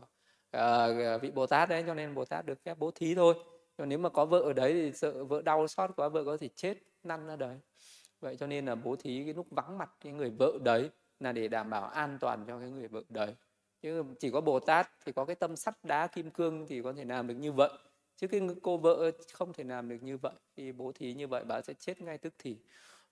uh, 0.56 1.22
vị 1.22 1.30
bồ 1.30 1.46
tát 1.46 1.68
đấy 1.68 1.84
cho 1.86 1.94
nên 1.94 2.14
bồ 2.14 2.24
tát 2.24 2.46
được 2.46 2.64
phép 2.64 2.78
bố 2.78 2.90
thí 2.90 3.14
thôi. 3.14 3.34
Còn 3.76 3.88
nếu 3.88 3.98
mà 3.98 4.08
có 4.08 4.24
vợ 4.24 4.38
ở 4.38 4.52
đấy 4.52 4.72
thì 4.72 4.92
sợ 4.92 5.24
vợ 5.24 5.42
đau 5.42 5.68
xót 5.68 5.90
quá 5.96 6.08
vợ 6.08 6.24
có 6.24 6.36
thể 6.36 6.48
chết 6.56 6.74
năn 7.02 7.26
ra 7.26 7.36
đấy. 7.36 7.56
Vậy 8.20 8.36
cho 8.36 8.46
nên 8.46 8.66
là 8.66 8.74
bố 8.74 8.96
thí 8.96 9.24
cái 9.24 9.34
lúc 9.34 9.46
vắng 9.50 9.78
mặt 9.78 9.90
cái 10.00 10.12
người 10.12 10.30
vợ 10.38 10.58
đấy 10.64 10.90
là 11.20 11.32
để 11.32 11.48
đảm 11.48 11.70
bảo 11.70 11.88
an 11.88 12.18
toàn 12.20 12.44
cho 12.46 12.58
cái 12.58 12.70
người 12.70 12.88
vợ 12.88 13.02
đấy. 13.08 13.34
Chứ 13.82 14.02
chỉ 14.18 14.30
có 14.30 14.40
bồ 14.40 14.60
tát 14.60 14.90
thì 15.04 15.12
có 15.12 15.24
cái 15.24 15.36
tâm 15.36 15.56
sắt 15.56 15.84
đá 15.84 16.06
kim 16.06 16.30
cương 16.30 16.66
thì 16.66 16.82
có 16.82 16.92
thể 16.92 17.04
làm 17.04 17.26
được 17.26 17.34
như 17.34 17.52
vậy. 17.52 17.70
Chứ 18.16 18.28
cái 18.28 18.40
cô 18.62 18.76
vợ 18.76 19.10
không 19.32 19.52
thể 19.52 19.64
làm 19.64 19.88
được 19.88 19.98
như 20.00 20.16
vậy. 20.16 20.32
Thì 20.56 20.72
bố 20.72 20.92
thí 20.92 21.14
như 21.14 21.28
vậy 21.28 21.44
bà 21.44 21.62
sẽ 21.62 21.74
chết 21.74 22.00
ngay 22.00 22.18
tức 22.18 22.34
thì. 22.38 22.56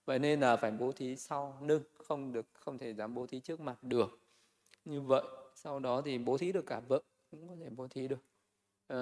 Vậy 0.04 0.18
nên 0.18 0.40
là 0.40 0.56
phải 0.56 0.70
bố 0.70 0.92
thí 0.92 1.16
sau 1.16 1.58
lưng 1.62 1.82
không 1.98 2.32
được 2.32 2.46
không 2.52 2.78
thể 2.78 2.94
dám 2.94 3.14
bố 3.14 3.26
thí 3.26 3.40
trước 3.40 3.60
mặt 3.60 3.82
được. 3.82 4.20
Như 4.84 5.00
vậy 5.00 5.22
sau 5.54 5.78
đó 5.78 6.02
thì 6.04 6.18
bố 6.18 6.38
thí 6.38 6.52
được 6.52 6.66
cả 6.66 6.80
vợ 6.88 7.00
cũng 7.30 7.48
có 7.48 7.54
thể 7.60 7.70
bố 7.70 7.88
thí 7.88 8.08
được 8.08 8.24
à, 8.88 8.98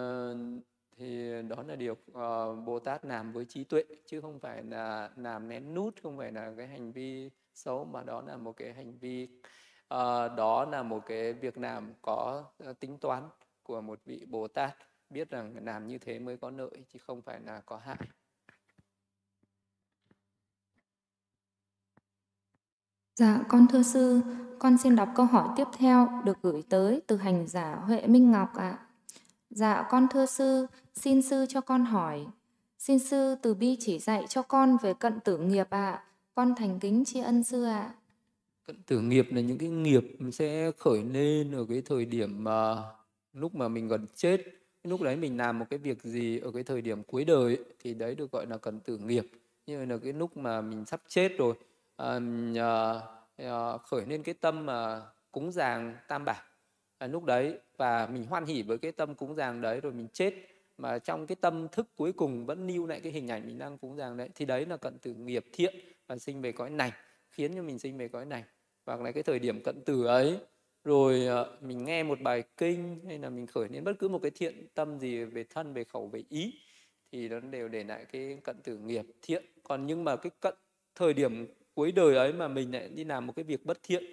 thì 0.96 1.30
đó 1.48 1.62
là 1.66 1.76
điều 1.76 1.92
uh, 1.92 2.64
Bồ 2.64 2.78
Tát 2.84 3.04
làm 3.04 3.32
với 3.32 3.44
trí 3.44 3.64
tuệ 3.64 3.84
chứ 4.06 4.20
không 4.20 4.40
phải 4.40 4.62
là 4.62 5.10
làm 5.16 5.48
nén 5.48 5.74
nút 5.74 5.94
không 6.02 6.18
phải 6.18 6.32
là 6.32 6.54
cái 6.56 6.66
hành 6.66 6.92
vi 6.92 7.30
xấu 7.54 7.84
mà 7.84 8.02
đó 8.02 8.22
là 8.22 8.36
một 8.36 8.52
cái 8.56 8.72
hành 8.72 8.98
vi 8.98 9.28
uh, 9.94 10.36
đó 10.36 10.68
là 10.72 10.82
một 10.82 11.02
cái 11.06 11.32
việc 11.32 11.58
làm 11.58 11.94
có 12.02 12.44
tính 12.80 12.98
toán 12.98 13.22
của 13.62 13.80
một 13.80 14.00
vị 14.04 14.26
Bồ 14.28 14.48
Tát 14.48 14.76
biết 15.10 15.30
rằng 15.30 15.64
làm 15.64 15.86
như 15.86 15.98
thế 15.98 16.18
mới 16.18 16.36
có 16.36 16.50
lợi 16.50 16.84
chứ 16.88 16.98
không 16.98 17.22
phải 17.22 17.40
là 17.40 17.62
có 17.66 17.76
hại. 17.76 17.98
Dạ, 23.16 23.40
con 23.48 23.66
thưa 23.72 23.82
sư, 23.82 24.20
con 24.58 24.78
xin 24.78 24.96
đọc 24.96 25.08
câu 25.16 25.26
hỏi 25.26 25.48
tiếp 25.56 25.64
theo 25.78 26.08
được 26.24 26.38
gửi 26.42 26.62
tới 26.68 27.00
từ 27.06 27.16
hành 27.16 27.46
giả 27.46 27.74
Huệ 27.74 28.06
Minh 28.06 28.30
Ngọc 28.30 28.54
ạ. 28.54 28.78
Dạ, 29.50 29.86
con 29.90 30.06
thưa 30.10 30.26
sư, 30.26 30.66
xin 30.94 31.22
sư 31.22 31.46
cho 31.48 31.60
con 31.60 31.84
hỏi. 31.84 32.26
Xin 32.78 32.98
sư 32.98 33.34
từ 33.42 33.54
bi 33.54 33.76
chỉ 33.80 33.98
dạy 33.98 34.24
cho 34.28 34.42
con 34.42 34.76
về 34.82 34.94
cận 34.94 35.20
tử 35.20 35.38
nghiệp 35.38 35.66
ạ. 35.70 36.02
Con 36.34 36.54
thành 36.54 36.78
kính 36.80 37.04
tri 37.04 37.20
ân 37.20 37.44
sư 37.44 37.64
ạ. 37.64 37.94
Cận 38.66 38.76
tử 38.86 39.00
nghiệp 39.00 39.26
là 39.30 39.40
những 39.40 39.58
cái 39.58 39.68
nghiệp 39.68 40.04
sẽ 40.32 40.70
khởi 40.78 41.02
lên 41.02 41.52
ở 41.52 41.66
cái 41.68 41.82
thời 41.84 42.04
điểm 42.04 42.44
mà 42.44 42.76
lúc 43.32 43.54
mà 43.54 43.68
mình 43.68 43.88
gần 43.88 44.06
chết. 44.14 44.40
Lúc 44.84 45.02
đấy 45.02 45.16
mình 45.16 45.36
làm 45.36 45.58
một 45.58 45.66
cái 45.70 45.78
việc 45.78 46.02
gì 46.02 46.38
ở 46.38 46.50
cái 46.50 46.62
thời 46.62 46.82
điểm 46.82 47.02
cuối 47.02 47.24
đời 47.24 47.64
thì 47.82 47.94
đấy 47.94 48.14
được 48.14 48.32
gọi 48.32 48.46
là 48.46 48.56
cận 48.56 48.80
tử 48.80 48.98
nghiệp. 48.98 49.26
Như 49.66 49.84
là 49.84 49.96
cái 50.02 50.12
lúc 50.12 50.36
mà 50.36 50.60
mình 50.60 50.84
sắp 50.84 51.02
chết 51.08 51.38
rồi 51.38 51.54
à, 51.96 52.20
à, 53.36 53.78
khởi 53.78 54.06
lên 54.06 54.22
cái 54.22 54.34
tâm 54.34 54.66
mà 54.66 55.02
cúng 55.32 55.52
dường 55.52 55.94
tam 56.08 56.24
bảo 56.24 56.36
à, 56.36 56.44
ờ, 56.98 57.06
lúc 57.06 57.24
đấy 57.24 57.58
và 57.76 58.06
mình 58.06 58.24
hoan 58.24 58.44
hỉ 58.46 58.62
với 58.62 58.78
cái 58.78 58.92
tâm 58.92 59.14
cúng 59.14 59.34
dường 59.34 59.60
đấy 59.60 59.80
rồi 59.80 59.92
mình 59.92 60.08
chết. 60.12 60.34
Mà 60.78 60.98
trong 60.98 61.26
cái 61.26 61.36
tâm 61.40 61.68
thức 61.72 61.86
cuối 61.96 62.12
cùng 62.12 62.46
vẫn 62.46 62.66
lưu 62.66 62.86
lại 62.86 63.00
cái 63.00 63.12
hình 63.12 63.28
ảnh 63.28 63.46
mình 63.46 63.58
đang 63.58 63.78
cúng 63.78 63.96
dường 63.96 64.16
đấy 64.16 64.28
thì 64.34 64.44
đấy 64.44 64.66
là 64.66 64.76
cận 64.76 64.98
tử 64.98 65.14
nghiệp 65.14 65.44
thiện 65.52 65.74
và 66.06 66.18
sinh 66.18 66.42
về 66.42 66.52
cõi 66.52 66.70
này 66.70 66.92
khiến 67.30 67.52
cho 67.56 67.62
mình 67.62 67.78
sinh 67.78 67.98
về 67.98 68.08
cõi 68.08 68.24
này. 68.24 68.44
Hoặc 68.86 69.00
là 69.00 69.12
cái 69.12 69.22
thời 69.22 69.38
điểm 69.38 69.62
cận 69.62 69.84
tử 69.84 70.06
ấy 70.06 70.38
rồi 70.84 71.28
uh, 71.40 71.62
mình 71.62 71.84
nghe 71.84 72.02
một 72.02 72.20
bài 72.20 72.42
kinh 72.56 73.00
hay 73.06 73.18
là 73.18 73.30
mình 73.30 73.46
khởi 73.46 73.68
lên 73.68 73.84
bất 73.84 73.92
cứ 73.98 74.08
một 74.08 74.18
cái 74.22 74.30
thiện 74.30 74.66
tâm 74.74 74.98
gì 74.98 75.24
về 75.24 75.44
thân 75.44 75.74
về 75.74 75.84
khẩu 75.84 76.06
về 76.08 76.24
ý 76.28 76.54
thì 77.12 77.28
nó 77.28 77.40
đều 77.40 77.68
để 77.68 77.84
lại 77.84 78.04
cái 78.04 78.38
cận 78.44 78.56
tử 78.62 78.78
nghiệp 78.78 79.04
thiện. 79.22 79.44
Còn 79.62 79.86
nhưng 79.86 80.04
mà 80.04 80.16
cái 80.16 80.30
cận 80.40 80.54
thời 80.94 81.14
điểm 81.14 81.46
cuối 81.76 81.92
đời 81.92 82.16
ấy 82.16 82.32
mà 82.32 82.48
mình 82.48 82.72
lại 82.72 82.88
đi 82.88 83.04
làm 83.04 83.26
một 83.26 83.32
cái 83.36 83.44
việc 83.44 83.66
bất 83.66 83.78
thiện 83.82 84.04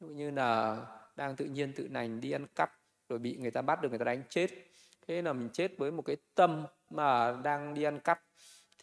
ví 0.00 0.06
dụ 0.06 0.06
như 0.06 0.30
là 0.30 0.80
đang 1.16 1.36
tự 1.36 1.44
nhiên 1.44 1.72
tự 1.72 1.88
nành 1.88 2.20
đi 2.20 2.30
ăn 2.30 2.46
cắp 2.54 2.70
rồi 3.08 3.18
bị 3.18 3.36
người 3.36 3.50
ta 3.50 3.62
bắt 3.62 3.82
được 3.82 3.88
người 3.88 3.98
ta 3.98 4.04
đánh 4.04 4.22
chết. 4.28 4.50
Thế 5.06 5.22
là 5.22 5.32
mình 5.32 5.48
chết 5.52 5.78
với 5.78 5.90
một 5.90 6.02
cái 6.02 6.16
tâm 6.34 6.66
mà 6.90 7.32
đang 7.44 7.74
đi 7.74 7.82
ăn 7.82 8.00
cắp 8.00 8.22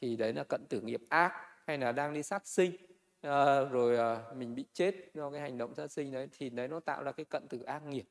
thì 0.02 0.16
đấy 0.16 0.34
là 0.34 0.44
cận 0.44 0.66
tử 0.70 0.82
nghiệp 0.82 1.02
ác 1.10 1.32
hay 1.68 1.78
là 1.78 1.92
đang 1.92 2.14
đi 2.14 2.24
sát 2.24 2.48
sinh 2.48 2.72
à, 3.22 3.64
rồi 3.64 3.98
à, 3.98 4.22
mình 4.36 4.56
bị 4.56 4.66
chết 4.74 4.96
do 5.14 5.32
cái 5.32 5.42
hành 5.42 5.58
động 5.58 5.76
sát 5.76 5.92
sinh 5.92 6.12
đấy 6.12 6.28
thì 6.32 6.50
đấy 6.50 6.68
nó 6.68 6.80
tạo 6.80 7.04
ra 7.04 7.12
cái 7.12 7.26
cận 7.26 7.48
tử 7.48 7.62
ác 7.62 7.84
nghiệp. 7.84 8.06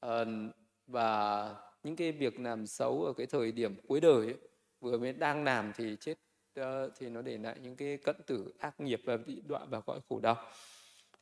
À, 0.00 0.24
và 0.86 1.54
những 1.82 1.96
cái 1.96 2.12
việc 2.12 2.40
làm 2.40 2.66
xấu 2.66 3.04
ở 3.04 3.12
cái 3.12 3.26
thời 3.26 3.52
điểm 3.52 3.76
cuối 3.88 4.00
đời 4.00 4.26
ấy, 4.26 4.36
vừa 4.80 4.98
mới 4.98 5.12
đang 5.12 5.44
làm 5.44 5.72
thì 5.76 5.96
chết 6.00 6.14
Ờ, 6.54 6.90
thì 6.98 7.08
nó 7.08 7.22
để 7.22 7.38
lại 7.38 7.56
những 7.62 7.76
cái 7.76 7.96
cận 7.96 8.16
tử 8.26 8.52
ác 8.58 8.80
nghiệp 8.80 9.00
và 9.04 9.16
bị 9.16 9.42
đọa 9.46 9.64
vào 9.64 9.82
cõi 9.82 10.00
khổ 10.08 10.20
đau. 10.20 10.36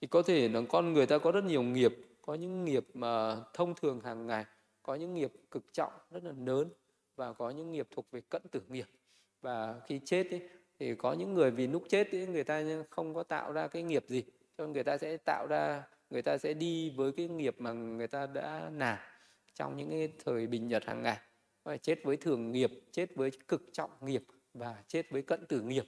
Thì 0.00 0.06
có 0.06 0.22
thể 0.22 0.48
là 0.48 0.60
con 0.68 0.92
người 0.92 1.06
ta 1.06 1.18
có 1.18 1.32
rất 1.32 1.44
nhiều 1.44 1.62
nghiệp 1.62 1.96
có 2.22 2.34
những 2.34 2.64
nghiệp 2.64 2.86
mà 2.94 3.36
thông 3.54 3.74
thường 3.74 4.00
hàng 4.00 4.26
ngày 4.26 4.44
có 4.82 4.94
những 4.94 5.14
nghiệp 5.14 5.32
cực 5.50 5.72
trọng 5.72 5.92
rất 6.10 6.24
là 6.24 6.32
lớn 6.46 6.68
và 7.16 7.32
có 7.32 7.50
những 7.50 7.72
nghiệp 7.72 7.88
thuộc 7.90 8.10
về 8.10 8.20
cận 8.20 8.42
tử 8.50 8.62
nghiệp. 8.68 8.86
Và 9.40 9.80
khi 9.86 10.00
chết 10.04 10.30
ấy, 10.30 10.48
thì 10.78 10.94
có 10.94 11.12
những 11.12 11.34
người 11.34 11.50
vì 11.50 11.66
lúc 11.66 11.82
chết 11.88 12.12
ấy, 12.12 12.26
người 12.26 12.44
ta 12.44 12.62
không 12.90 13.14
có 13.14 13.22
tạo 13.22 13.52
ra 13.52 13.68
cái 13.68 13.82
nghiệp 13.82 14.04
gì 14.08 14.24
cho 14.58 14.66
người 14.66 14.84
ta 14.84 14.98
sẽ 14.98 15.16
tạo 15.16 15.46
ra 15.46 15.82
người 16.10 16.22
ta 16.22 16.38
sẽ 16.38 16.54
đi 16.54 16.90
với 16.90 17.12
cái 17.12 17.28
nghiệp 17.28 17.54
mà 17.58 17.72
người 17.72 18.06
ta 18.06 18.26
đã 18.26 18.70
làm 18.74 18.98
trong 19.54 19.76
những 19.76 19.90
cái 19.90 20.12
thời 20.24 20.46
bình 20.46 20.68
nhật 20.68 20.84
hàng 20.84 21.02
ngày. 21.02 21.18
Và 21.64 21.76
chết 21.76 21.98
với 22.04 22.16
thường 22.16 22.52
nghiệp 22.52 22.70
chết 22.92 23.14
với 23.14 23.30
cực 23.48 23.62
trọng 23.72 23.90
nghiệp 24.00 24.22
và 24.58 24.82
chết 24.88 25.10
với 25.10 25.22
cận 25.22 25.46
tử 25.46 25.60
nghiệp. 25.60 25.84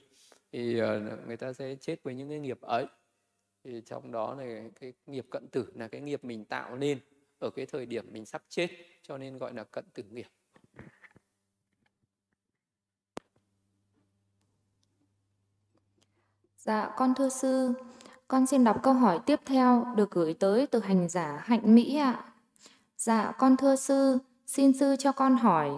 Thì 0.51 0.79
ờ, 0.79 0.99
người 1.27 1.37
ta 1.37 1.53
sẽ 1.53 1.75
chết 1.75 2.03
với 2.03 2.15
những 2.15 2.29
cái 2.29 2.39
nghiệp 2.39 2.61
ấy. 2.61 2.85
Thì 3.63 3.81
trong 3.85 4.11
đó 4.11 4.35
này 4.37 4.71
cái 4.79 4.93
nghiệp 5.05 5.25
cận 5.29 5.47
tử 5.47 5.71
là 5.75 5.87
cái 5.87 6.01
nghiệp 6.01 6.23
mình 6.23 6.45
tạo 6.45 6.75
nên 6.75 6.99
ở 7.39 7.49
cái 7.49 7.65
thời 7.65 7.85
điểm 7.85 8.05
mình 8.11 8.25
sắp 8.25 8.43
chết 8.49 8.67
cho 9.01 9.17
nên 9.17 9.37
gọi 9.37 9.53
là 9.53 9.63
cận 9.63 9.85
tử 9.93 10.03
nghiệp. 10.03 10.27
Dạ, 16.57 16.93
con 16.97 17.13
thưa 17.15 17.29
sư, 17.29 17.73
con 18.27 18.47
xin 18.47 18.63
đọc 18.63 18.79
câu 18.83 18.93
hỏi 18.93 19.19
tiếp 19.25 19.39
theo 19.45 19.93
được 19.97 20.11
gửi 20.11 20.33
tới 20.33 20.67
từ 20.67 20.79
hành 20.79 21.09
giả 21.09 21.43
Hạnh 21.45 21.75
Mỹ 21.75 21.97
ạ. 21.97 22.33
Dạ, 22.97 23.33
con 23.39 23.57
thưa 23.57 23.75
sư, 23.75 24.17
xin 24.45 24.73
sư 24.73 24.95
cho 24.99 25.11
con 25.11 25.35
hỏi, 25.37 25.69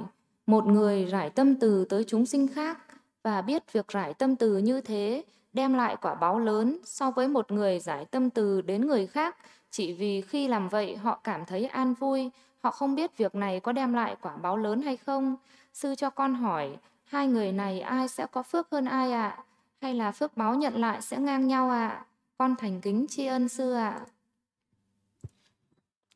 một 0.46 0.66
người 0.66 1.06
rải 1.06 1.30
tâm 1.30 1.60
từ 1.60 1.86
tới 1.86 2.04
chúng 2.08 2.26
sinh 2.26 2.48
khác 2.48 2.83
và 3.24 3.42
biết 3.42 3.74
việc 3.74 3.88
rải 3.88 4.14
tâm 4.14 4.36
từ 4.36 4.58
như 4.58 4.82
thế 4.82 5.24
đem 5.54 5.74
lại 5.74 5.98
quả 6.02 6.16
báo 6.16 6.40
lớn 6.40 6.78
so 6.86 7.12
với 7.12 7.28
một 7.28 7.52
người 7.52 7.80
giải 7.80 8.06
tâm 8.06 8.30
từ 8.30 8.62
đến 8.62 8.88
người 8.88 9.08
khác 9.08 9.36
chỉ 9.74 9.94
vì 9.94 10.22
khi 10.22 10.48
làm 10.48 10.70
vậy 10.70 10.96
họ 10.96 11.20
cảm 11.24 11.46
thấy 11.46 11.66
an 11.66 11.94
vui, 11.94 12.30
họ 12.60 12.72
không 12.72 12.96
biết 12.96 13.18
việc 13.18 13.36
này 13.36 13.60
có 13.60 13.72
đem 13.72 13.94
lại 13.94 14.16
quả 14.22 14.38
báo 14.38 14.58
lớn 14.58 14.82
hay 14.82 14.98
không. 14.98 15.36
Sư 15.74 15.96
cho 15.96 16.10
con 16.10 16.34
hỏi, 16.34 16.78
hai 17.04 17.28
người 17.28 17.52
này 17.52 17.80
ai 17.80 18.08
sẽ 18.08 18.26
có 18.32 18.44
phước 18.44 18.72
hơn 18.72 18.86
ai 18.86 19.12
ạ? 19.12 19.28
À? 19.28 19.44
Hay 19.82 19.94
là 19.94 20.12
phước 20.12 20.38
báo 20.38 20.56
nhận 20.56 20.74
lại 20.74 21.02
sẽ 21.02 21.18
ngang 21.18 21.48
nhau 21.48 21.70
ạ? 21.70 21.88
À? 21.88 22.06
Con 22.38 22.56
thành 22.56 22.82
kính 22.82 23.06
tri 23.10 23.26
ân 23.26 23.50
sư 23.50 23.74
ạ. 23.74 23.90
À. 23.90 24.06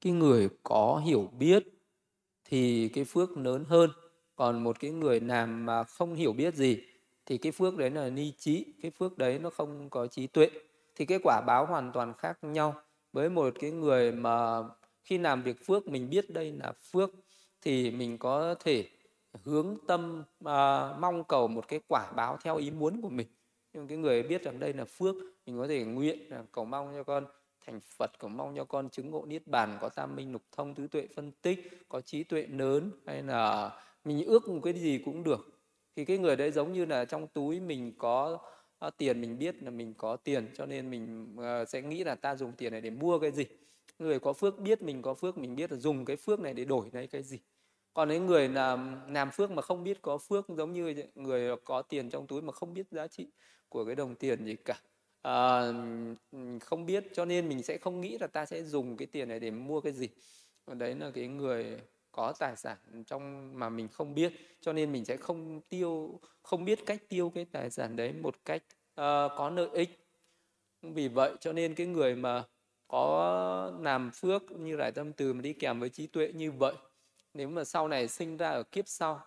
Cái 0.02 0.14
người 0.14 0.50
có 0.64 1.02
hiểu 1.06 1.30
biết 1.40 1.64
thì 2.46 2.90
cái 2.90 3.06
phước 3.06 3.38
lớn 3.38 3.66
hơn. 3.68 3.90
Còn 4.36 4.64
một 4.64 4.80
cái 4.80 4.92
người 4.92 5.20
làm 5.20 5.66
mà 5.66 5.84
không 5.84 6.16
hiểu 6.16 6.34
biết 6.34 6.56
gì 6.56 6.82
thì 7.28 7.38
cái 7.38 7.52
phước 7.52 7.78
đấy 7.78 7.90
là 7.90 8.10
ni 8.10 8.32
trí, 8.38 8.66
cái 8.82 8.91
phước 8.91 9.18
đấy 9.18 9.40
nó 9.40 9.49
không 9.49 9.90
có 9.90 10.08
trí 10.08 10.28
tuệ. 10.28 10.49
Thì 10.95 11.06
cái 11.06 11.20
quả 11.24 11.41
báo 11.48 11.66
hoàn 11.66 11.91
toàn 11.91 12.14
khác 12.18 12.38
nhau. 12.41 12.82
Với 13.14 13.30
một 13.30 13.54
cái 13.60 13.72
người 13.72 14.12
mà 14.12 14.64
khi 15.04 15.18
làm 15.18 15.44
việc 15.44 15.66
phước 15.66 15.88
mình 15.88 16.10
biết 16.10 16.30
đây 16.30 16.52
là 16.52 16.72
phước 16.72 17.10
thì 17.62 17.91
mình 17.91 18.18
có 18.18 18.56
thể 18.60 18.88
hướng 19.44 19.78
tâm 19.88 20.24
uh, 20.44 20.99
mong 20.99 21.24
cầu 21.28 21.48
một 21.48 21.68
cái 21.68 21.80
quả 21.88 22.12
báo 22.16 22.38
theo 22.44 22.58
ý 22.58 22.72
muốn 22.72 23.02
của 23.02 23.10
mình. 23.10 23.28
Nhưng 23.74 23.88
cái 23.88 23.98
người 23.98 24.24
biết 24.24 24.44
rằng 24.44 24.60
đây 24.60 24.74
là 24.74 24.86
phước 24.86 25.16
mình 25.45 25.58
có 25.58 25.68
thể 25.68 25.84
nguyện 25.84 26.30
là 26.30 26.44
cầu 26.52 26.66
mong 26.66 26.94
cho 26.95 27.04
con 27.04 27.26
thành 27.66 27.80
Phật 27.98 28.12
cầu 28.20 28.30
mong 28.30 28.56
cho 28.56 28.66
con 28.66 28.90
chứng 28.90 29.12
ngộ 29.12 29.26
niết 29.26 29.48
bàn 29.48 29.78
có 29.82 29.90
tam 29.90 30.16
minh 30.16 30.32
lục 30.32 30.41
thông 30.52 30.76
tứ 30.76 30.88
tuệ 30.88 31.08
phân 31.16 31.32
tích 31.32 31.80
có 31.90 32.02
trí 32.02 32.24
tuệ 32.24 32.48
lớn 32.48 32.91
hay 33.06 33.24
là 33.24 33.72
mình 34.06 34.26
ước 34.26 34.49
một 34.49 34.60
cái 34.64 34.74
gì 34.74 35.02
cũng 35.06 35.24
được 35.24 35.57
thì 35.98 36.06
cái 36.06 36.18
người 36.18 36.36
đấy 36.36 36.52
giống 36.52 36.74
như 36.74 36.86
là 36.86 37.06
trong 37.06 37.28
túi 37.28 37.60
mình 37.60 37.94
có 37.98 38.40
uh, 38.86 38.98
tiền 38.98 39.22
mình 39.22 39.38
biết 39.38 39.64
là 39.64 39.69
mình 39.69 39.94
có 39.98 40.15
tiền 40.15 40.48
cho 40.53 40.65
nên 40.65 40.90
mình 40.90 41.36
uh, 41.40 41.69
sẽ 41.69 41.82
nghĩ 41.82 42.03
là 42.03 42.15
ta 42.15 42.36
dùng 42.36 42.52
tiền 42.52 42.72
này 42.72 42.82
để 42.82 42.90
mua 42.90 43.19
cái 43.19 43.32
gì. 43.32 43.45
Người 43.99 44.19
có 44.19 44.34
phước 44.34 44.60
biết 44.60 44.82
mình 44.82 45.02
có 45.02 45.14
phước 45.14 45.38
mình 45.38 45.56
biết 45.56 45.72
là 45.72 45.78
dùng 45.78 46.06
cái 46.06 46.15
phước 46.15 46.40
này 46.40 46.53
để 46.53 46.65
đổi 46.65 46.90
lấy 46.91 47.07
cái 47.07 47.24
gì. 47.24 47.40
Còn 47.94 48.10
những 48.10 48.26
người 48.26 48.49
làm 48.49 48.99
làm 49.14 49.32
phước 49.32 49.52
mà 49.52 49.61
không 49.61 49.84
biết 49.84 50.02
có 50.02 50.18
phước 50.18 50.45
giống 50.49 50.74
như 50.74 51.03
người 51.15 51.56
có 51.65 51.82
tiền 51.82 52.10
trong 52.10 52.28
túi 52.28 52.41
mà 52.41 52.53
không 52.53 52.74
biết 52.74 52.88
giá 52.91 53.07
trị 53.07 53.28
của 53.69 53.86
cái 53.86 53.95
đồng 53.95 54.15
tiền 54.15 54.45
gì 54.45 54.56
cả. 54.56 54.82
À, 55.22 55.61
không 56.61 56.86
biết 56.86 57.03
cho 57.14 57.26
nên 57.26 57.49
mình 57.49 57.64
sẽ 57.64 57.78
không 57.78 58.02
nghĩ 58.02 58.18
là 58.18 58.28
ta 58.28 58.45
sẽ 58.45 58.64
dùng 58.64 58.98
cái 58.98 59.06
tiền 59.06 59.30
này 59.30 59.40
để 59.40 59.52
mua 59.52 59.82
cái 59.82 59.94
gì. 59.94 60.10
Đấy 60.68 60.95
là 60.95 61.11
cái 61.11 61.28
người 61.28 61.80
có 62.18 62.34
tài 62.39 62.56
sản 62.56 62.77
trong 63.07 63.52
mà 63.60 63.69
mình 63.69 63.88
không 63.88 64.15
biết 64.15 64.34
cho 64.61 64.73
nên 64.73 64.91
mình 64.91 65.06
sẽ 65.06 65.18
không 65.18 65.61
tiêu 65.69 66.19
không 66.41 66.65
biết 66.65 66.85
cách 66.85 67.10
tiêu 67.10 67.31
cái 67.35 67.45
tài 67.52 67.69
sản 67.69 67.95
đấy 67.95 68.14
một 68.14 68.35
cách 68.45 68.64
uh, 68.68 69.31
có 69.38 69.52
lợi 69.56 69.69
ích. 69.73 70.07
Vì 70.81 71.07
vậy 71.07 71.31
cho 71.39 71.53
nên 71.53 71.76
cái 71.76 71.88
người 71.88 72.15
mà 72.15 72.44
có 72.88 73.72
làm 73.81 74.11
phước 74.11 74.52
như 74.52 74.76
rải 74.76 74.91
tâm 74.91 75.14
từ 75.14 75.34
mà 75.34 75.41
đi 75.41 75.53
kèm 75.53 75.80
với 75.80 75.89
trí 75.89 76.07
tuệ 76.07 76.31
như 76.35 76.52
vậy 76.52 76.73
nếu 77.34 77.49
mà 77.49 77.64
sau 77.64 77.88
này 77.88 78.07
sinh 78.07 78.38
ra 78.38 78.49
ở 78.49 78.64
kiếp 78.64 78.88
sau 78.88 79.19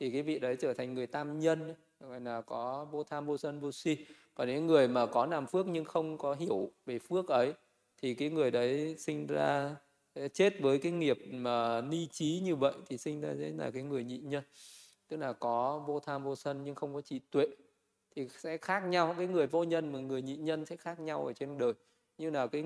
thì 0.00 0.10
cái 0.10 0.22
vị 0.22 0.38
đấy 0.38 0.56
trở 0.60 0.74
thành 0.74 0.94
người 0.94 1.06
tam 1.06 1.40
nhân 1.40 1.74
gọi 2.00 2.20
là 2.20 2.40
có 2.40 2.86
vô 2.90 3.04
tham 3.04 3.26
vô 3.26 3.38
sân 3.38 3.60
vô 3.60 3.72
si. 3.72 4.06
Còn 4.34 4.48
những 4.48 4.66
người 4.66 4.88
mà 4.88 5.06
có 5.06 5.26
làm 5.26 5.46
phước 5.46 5.66
nhưng 5.66 5.84
không 5.84 6.18
có 6.18 6.34
hiểu 6.34 6.72
về 6.86 6.98
phước 6.98 7.28
ấy 7.28 7.52
thì 8.02 8.14
cái 8.14 8.30
người 8.30 8.50
đấy 8.50 8.96
sinh 8.98 9.26
ra 9.26 9.76
chết 10.32 10.60
với 10.60 10.78
cái 10.78 10.92
nghiệp 10.92 11.18
mà 11.30 11.80
ni 11.80 12.06
trí 12.06 12.40
như 12.44 12.56
vậy 12.56 12.74
thì 12.86 12.98
sinh 12.98 13.20
ra 13.20 13.34
sẽ 13.38 13.50
là 13.50 13.70
cái 13.70 13.82
người 13.82 14.04
nhị 14.04 14.18
nhân. 14.18 14.44
Tức 15.08 15.16
là 15.16 15.32
có 15.32 15.84
vô 15.86 16.00
tham 16.00 16.24
vô 16.24 16.36
sân 16.36 16.64
nhưng 16.64 16.74
không 16.74 16.94
có 16.94 17.00
trí 17.00 17.18
tuệ 17.18 17.46
thì 18.16 18.28
sẽ 18.28 18.56
khác 18.56 18.80
nhau. 18.80 19.14
Cái 19.18 19.26
người 19.26 19.46
vô 19.46 19.64
nhân 19.64 19.92
và 19.92 20.00
người 20.00 20.22
nhị 20.22 20.36
nhân 20.36 20.66
sẽ 20.66 20.76
khác 20.76 21.00
nhau 21.00 21.26
ở 21.26 21.32
trên 21.32 21.58
đời. 21.58 21.72
Như 22.18 22.30
là 22.30 22.46
cái 22.46 22.64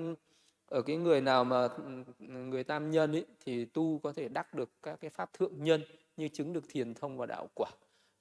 ở 0.67 0.81
cái 0.81 0.95
người 0.95 1.21
nào 1.21 1.43
mà 1.43 1.67
ừ, 1.67 2.03
người 2.27 2.63
tam 2.63 2.91
nhân 2.91 3.11
ấy 3.15 3.25
thì 3.45 3.65
tu 3.65 3.99
có 4.03 4.13
thể 4.13 4.27
đắc 4.29 4.53
được 4.53 4.69
các 4.83 4.99
cái 5.01 5.09
pháp 5.09 5.33
thượng 5.33 5.63
nhân 5.63 5.81
như 6.17 6.27
chứng 6.27 6.53
được 6.53 6.63
thiền 6.69 6.93
thông 6.93 7.17
và 7.17 7.25
đạo 7.25 7.47
quả. 7.53 7.71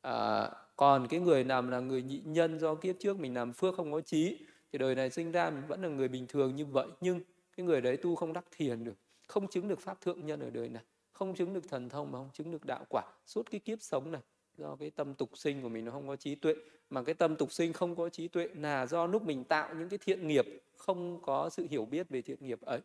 À, 0.01 0.51
còn 0.77 1.09
cái 1.09 1.21
người 1.21 1.45
nào 1.45 1.63
là 1.63 1.81
người 1.81 2.03
nhị 2.03 2.23
nhân 2.25 2.59
do 2.59 2.75
kiếp 2.75 2.97
trước 2.99 3.21
mình 3.21 3.35
làm 3.35 3.53
phước 3.53 3.77
không 3.77 3.93
có 3.93 4.01
trí 4.01 4.47
thì 4.73 4.79
đời 4.79 4.95
này 4.95 5.11
sinh 5.11 5.33
ra 5.33 5.51
mình 5.51 5.63
vẫn 5.69 5.83
là 5.83 5.89
người 5.89 6.09
bình 6.09 6.27
thường 6.27 6.57
như 6.57 6.67
vậy. 6.67 6.87
Nhưng 7.01 7.21
cái 7.57 7.67
người 7.67 7.81
đấy 7.81 7.97
tu 7.97 8.15
không 8.15 8.33
đắc 8.33 8.45
thiền 8.51 8.85
được 8.85 8.97
không 9.27 9.49
chứng 9.49 9.69
được 9.69 9.81
pháp 9.81 10.01
thượng 10.01 10.27
nhân 10.27 10.41
ở 10.41 10.51
đời 10.51 10.69
này, 10.69 10.83
không 11.13 11.35
chứng 11.35 11.55
được 11.55 11.69
thần 11.69 11.89
thông 11.89 12.13
mà 12.13 12.19
không 12.19 12.31
chứng 12.33 12.51
được 12.51 12.65
đạo 12.65 12.85
quả. 12.89 13.03
Suốt 13.27 13.51
cái 13.51 13.61
kiếp 13.61 13.83
sống 13.83 14.13
này, 14.13 14.23
do 14.59 14.77
cái 14.77 14.91
tâm 14.91 15.15
tục 15.15 15.31
sinh 15.35 15.63
của 15.63 15.69
mình 15.69 15.85
nó 15.85 15.93
không 15.93 16.09
có 16.09 16.17
trí 16.17 16.35
tuệ, 16.35 16.55
mà 16.91 17.03
cái 17.03 17.15
tâm 17.15 17.37
tục 17.37 17.53
sinh 17.53 17.73
không 17.73 17.97
có 17.97 18.09
trí 18.09 18.29
tuệ 18.29 18.49
là 18.55 18.87
do 18.87 19.07
lúc 19.07 19.23
mình 19.23 19.45
tạo 19.45 19.75
những 19.75 19.89
cái 19.89 19.99
thiện 19.99 20.29
nghiệp, 20.29 20.47
không 20.77 21.23
có 21.23 21.51
sự 21.51 21.67
hiểu 21.71 21.85
biết 21.85 22.09
về 22.09 22.23
thiện 22.23 22.39
nghiệp 22.41 22.61
ấy. 22.61 22.81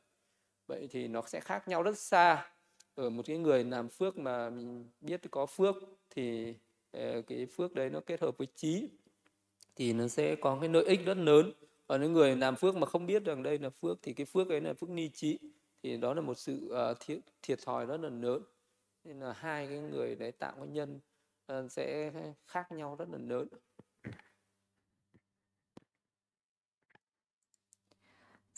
Vậy 0.67 0.87
thì 0.91 1.07
nó 1.07 1.21
sẽ 1.27 1.39
khác 1.39 1.67
nhau 1.67 1.83
rất 1.83 1.97
xa. 1.97 2.51
Ở 2.95 3.09
một 3.09 3.25
cái 3.25 3.37
người 3.37 3.63
làm 3.63 3.89
phước 3.89 4.17
mà 4.17 4.49
mình 4.49 4.89
biết 5.01 5.21
có 5.31 5.45
phước 5.45 5.75
thì 6.09 6.53
ờ, 6.91 7.21
cái 7.21 7.45
phước 7.45 7.73
đấy 7.73 7.89
nó 7.89 7.99
kết 7.99 8.21
hợp 8.21 8.37
với 8.37 8.47
trí, 8.55 8.89
thì 9.75 9.93
nó 9.93 10.07
sẽ 10.07 10.35
có 10.35 10.57
cái 10.59 10.69
lợi 10.69 10.85
ích 10.85 11.05
rất 11.05 11.17
lớn. 11.17 11.51
Còn 11.87 12.01
những 12.01 12.13
người 12.13 12.35
làm 12.35 12.55
phước 12.55 12.75
mà 12.75 12.87
không 12.87 13.05
biết 13.05 13.25
rằng 13.25 13.43
đây 13.43 13.59
là 13.59 13.69
phước 13.69 13.99
thì 14.01 14.13
cái 14.13 14.25
phước 14.25 14.49
ấy 14.49 14.61
là 14.61 14.73
phước 14.73 14.89
ni 14.89 15.09
trí 15.09 15.39
thì 15.83 15.97
đó 15.97 16.13
là 16.13 16.21
một 16.21 16.37
sự 16.37 16.73
uh, 16.91 16.97
thiệt, 16.99 17.19
thiệt 17.41 17.59
thòi 17.65 17.85
rất 17.85 17.97
là 17.97 18.09
lớn 18.09 18.43
nên 19.03 19.19
là 19.19 19.33
hai 19.33 19.67
cái 19.67 19.79
người 19.79 20.15
đấy 20.15 20.31
tạo 20.31 20.53
cái 20.57 20.67
nhân 20.67 20.99
uh, 21.53 21.71
sẽ 21.71 22.11
khác 22.47 22.71
nhau 22.71 22.95
rất 22.99 23.09
là 23.09 23.17
lớn 23.17 23.47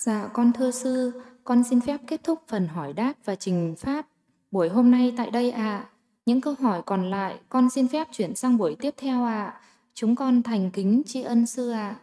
Dạ, 0.05 0.29
con 0.33 0.53
thưa 0.53 0.71
sư, 0.71 1.21
con 1.43 1.63
xin 1.63 1.81
phép 1.81 1.97
kết 2.07 2.23
thúc 2.23 2.39
phần 2.47 2.67
hỏi 2.67 2.93
đáp 2.93 3.13
và 3.25 3.35
trình 3.35 3.75
pháp 3.77 4.07
buổi 4.51 4.69
hôm 4.69 4.91
nay 4.91 5.13
tại 5.17 5.31
đây 5.31 5.51
ạ. 5.51 5.63
À. 5.63 5.89
Những 6.25 6.41
câu 6.41 6.53
hỏi 6.59 6.81
còn 6.85 7.09
lại 7.09 7.39
con 7.49 7.69
xin 7.69 7.87
phép 7.87 8.07
chuyển 8.11 8.35
sang 8.35 8.57
buổi 8.57 8.75
tiếp 8.79 8.93
theo 8.97 9.23
ạ. 9.23 9.45
À. 9.45 9.61
Chúng 9.93 10.15
con 10.15 10.43
thành 10.43 10.71
kính 10.71 11.01
tri 11.05 11.21
ân 11.21 11.45
sư 11.45 11.71
ạ. 11.71 11.99
À. 11.99 12.01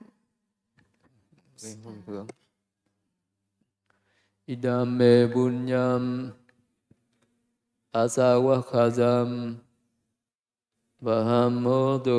Idame 4.51 5.31
bunyam 5.31 6.35
asawakhazam 7.94 9.62
vahamodu 10.98 12.18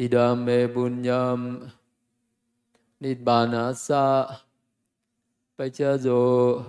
idame 0.00 0.64
bunyam 0.72 1.68
Nibbana 3.04 3.76
sa 3.76 4.24
Pachazo 5.60 6.64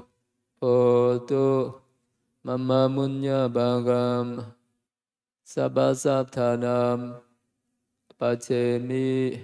Otu 0.59 1.71
Mama 2.43 2.91
Munya 2.91 3.47
Bhagam 3.47 4.51
Sabasathanam, 5.47 7.21
Pachemi, 8.19 9.39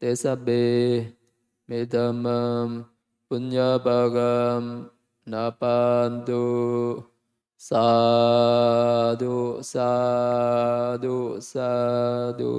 Tesabe, 0.00 1.12
Medamam. 1.68 2.91
punyabagam 3.32 4.92
napantu 5.24 7.00
sadu 7.56 9.56
sadu 9.64 11.40
sadu 11.40 12.56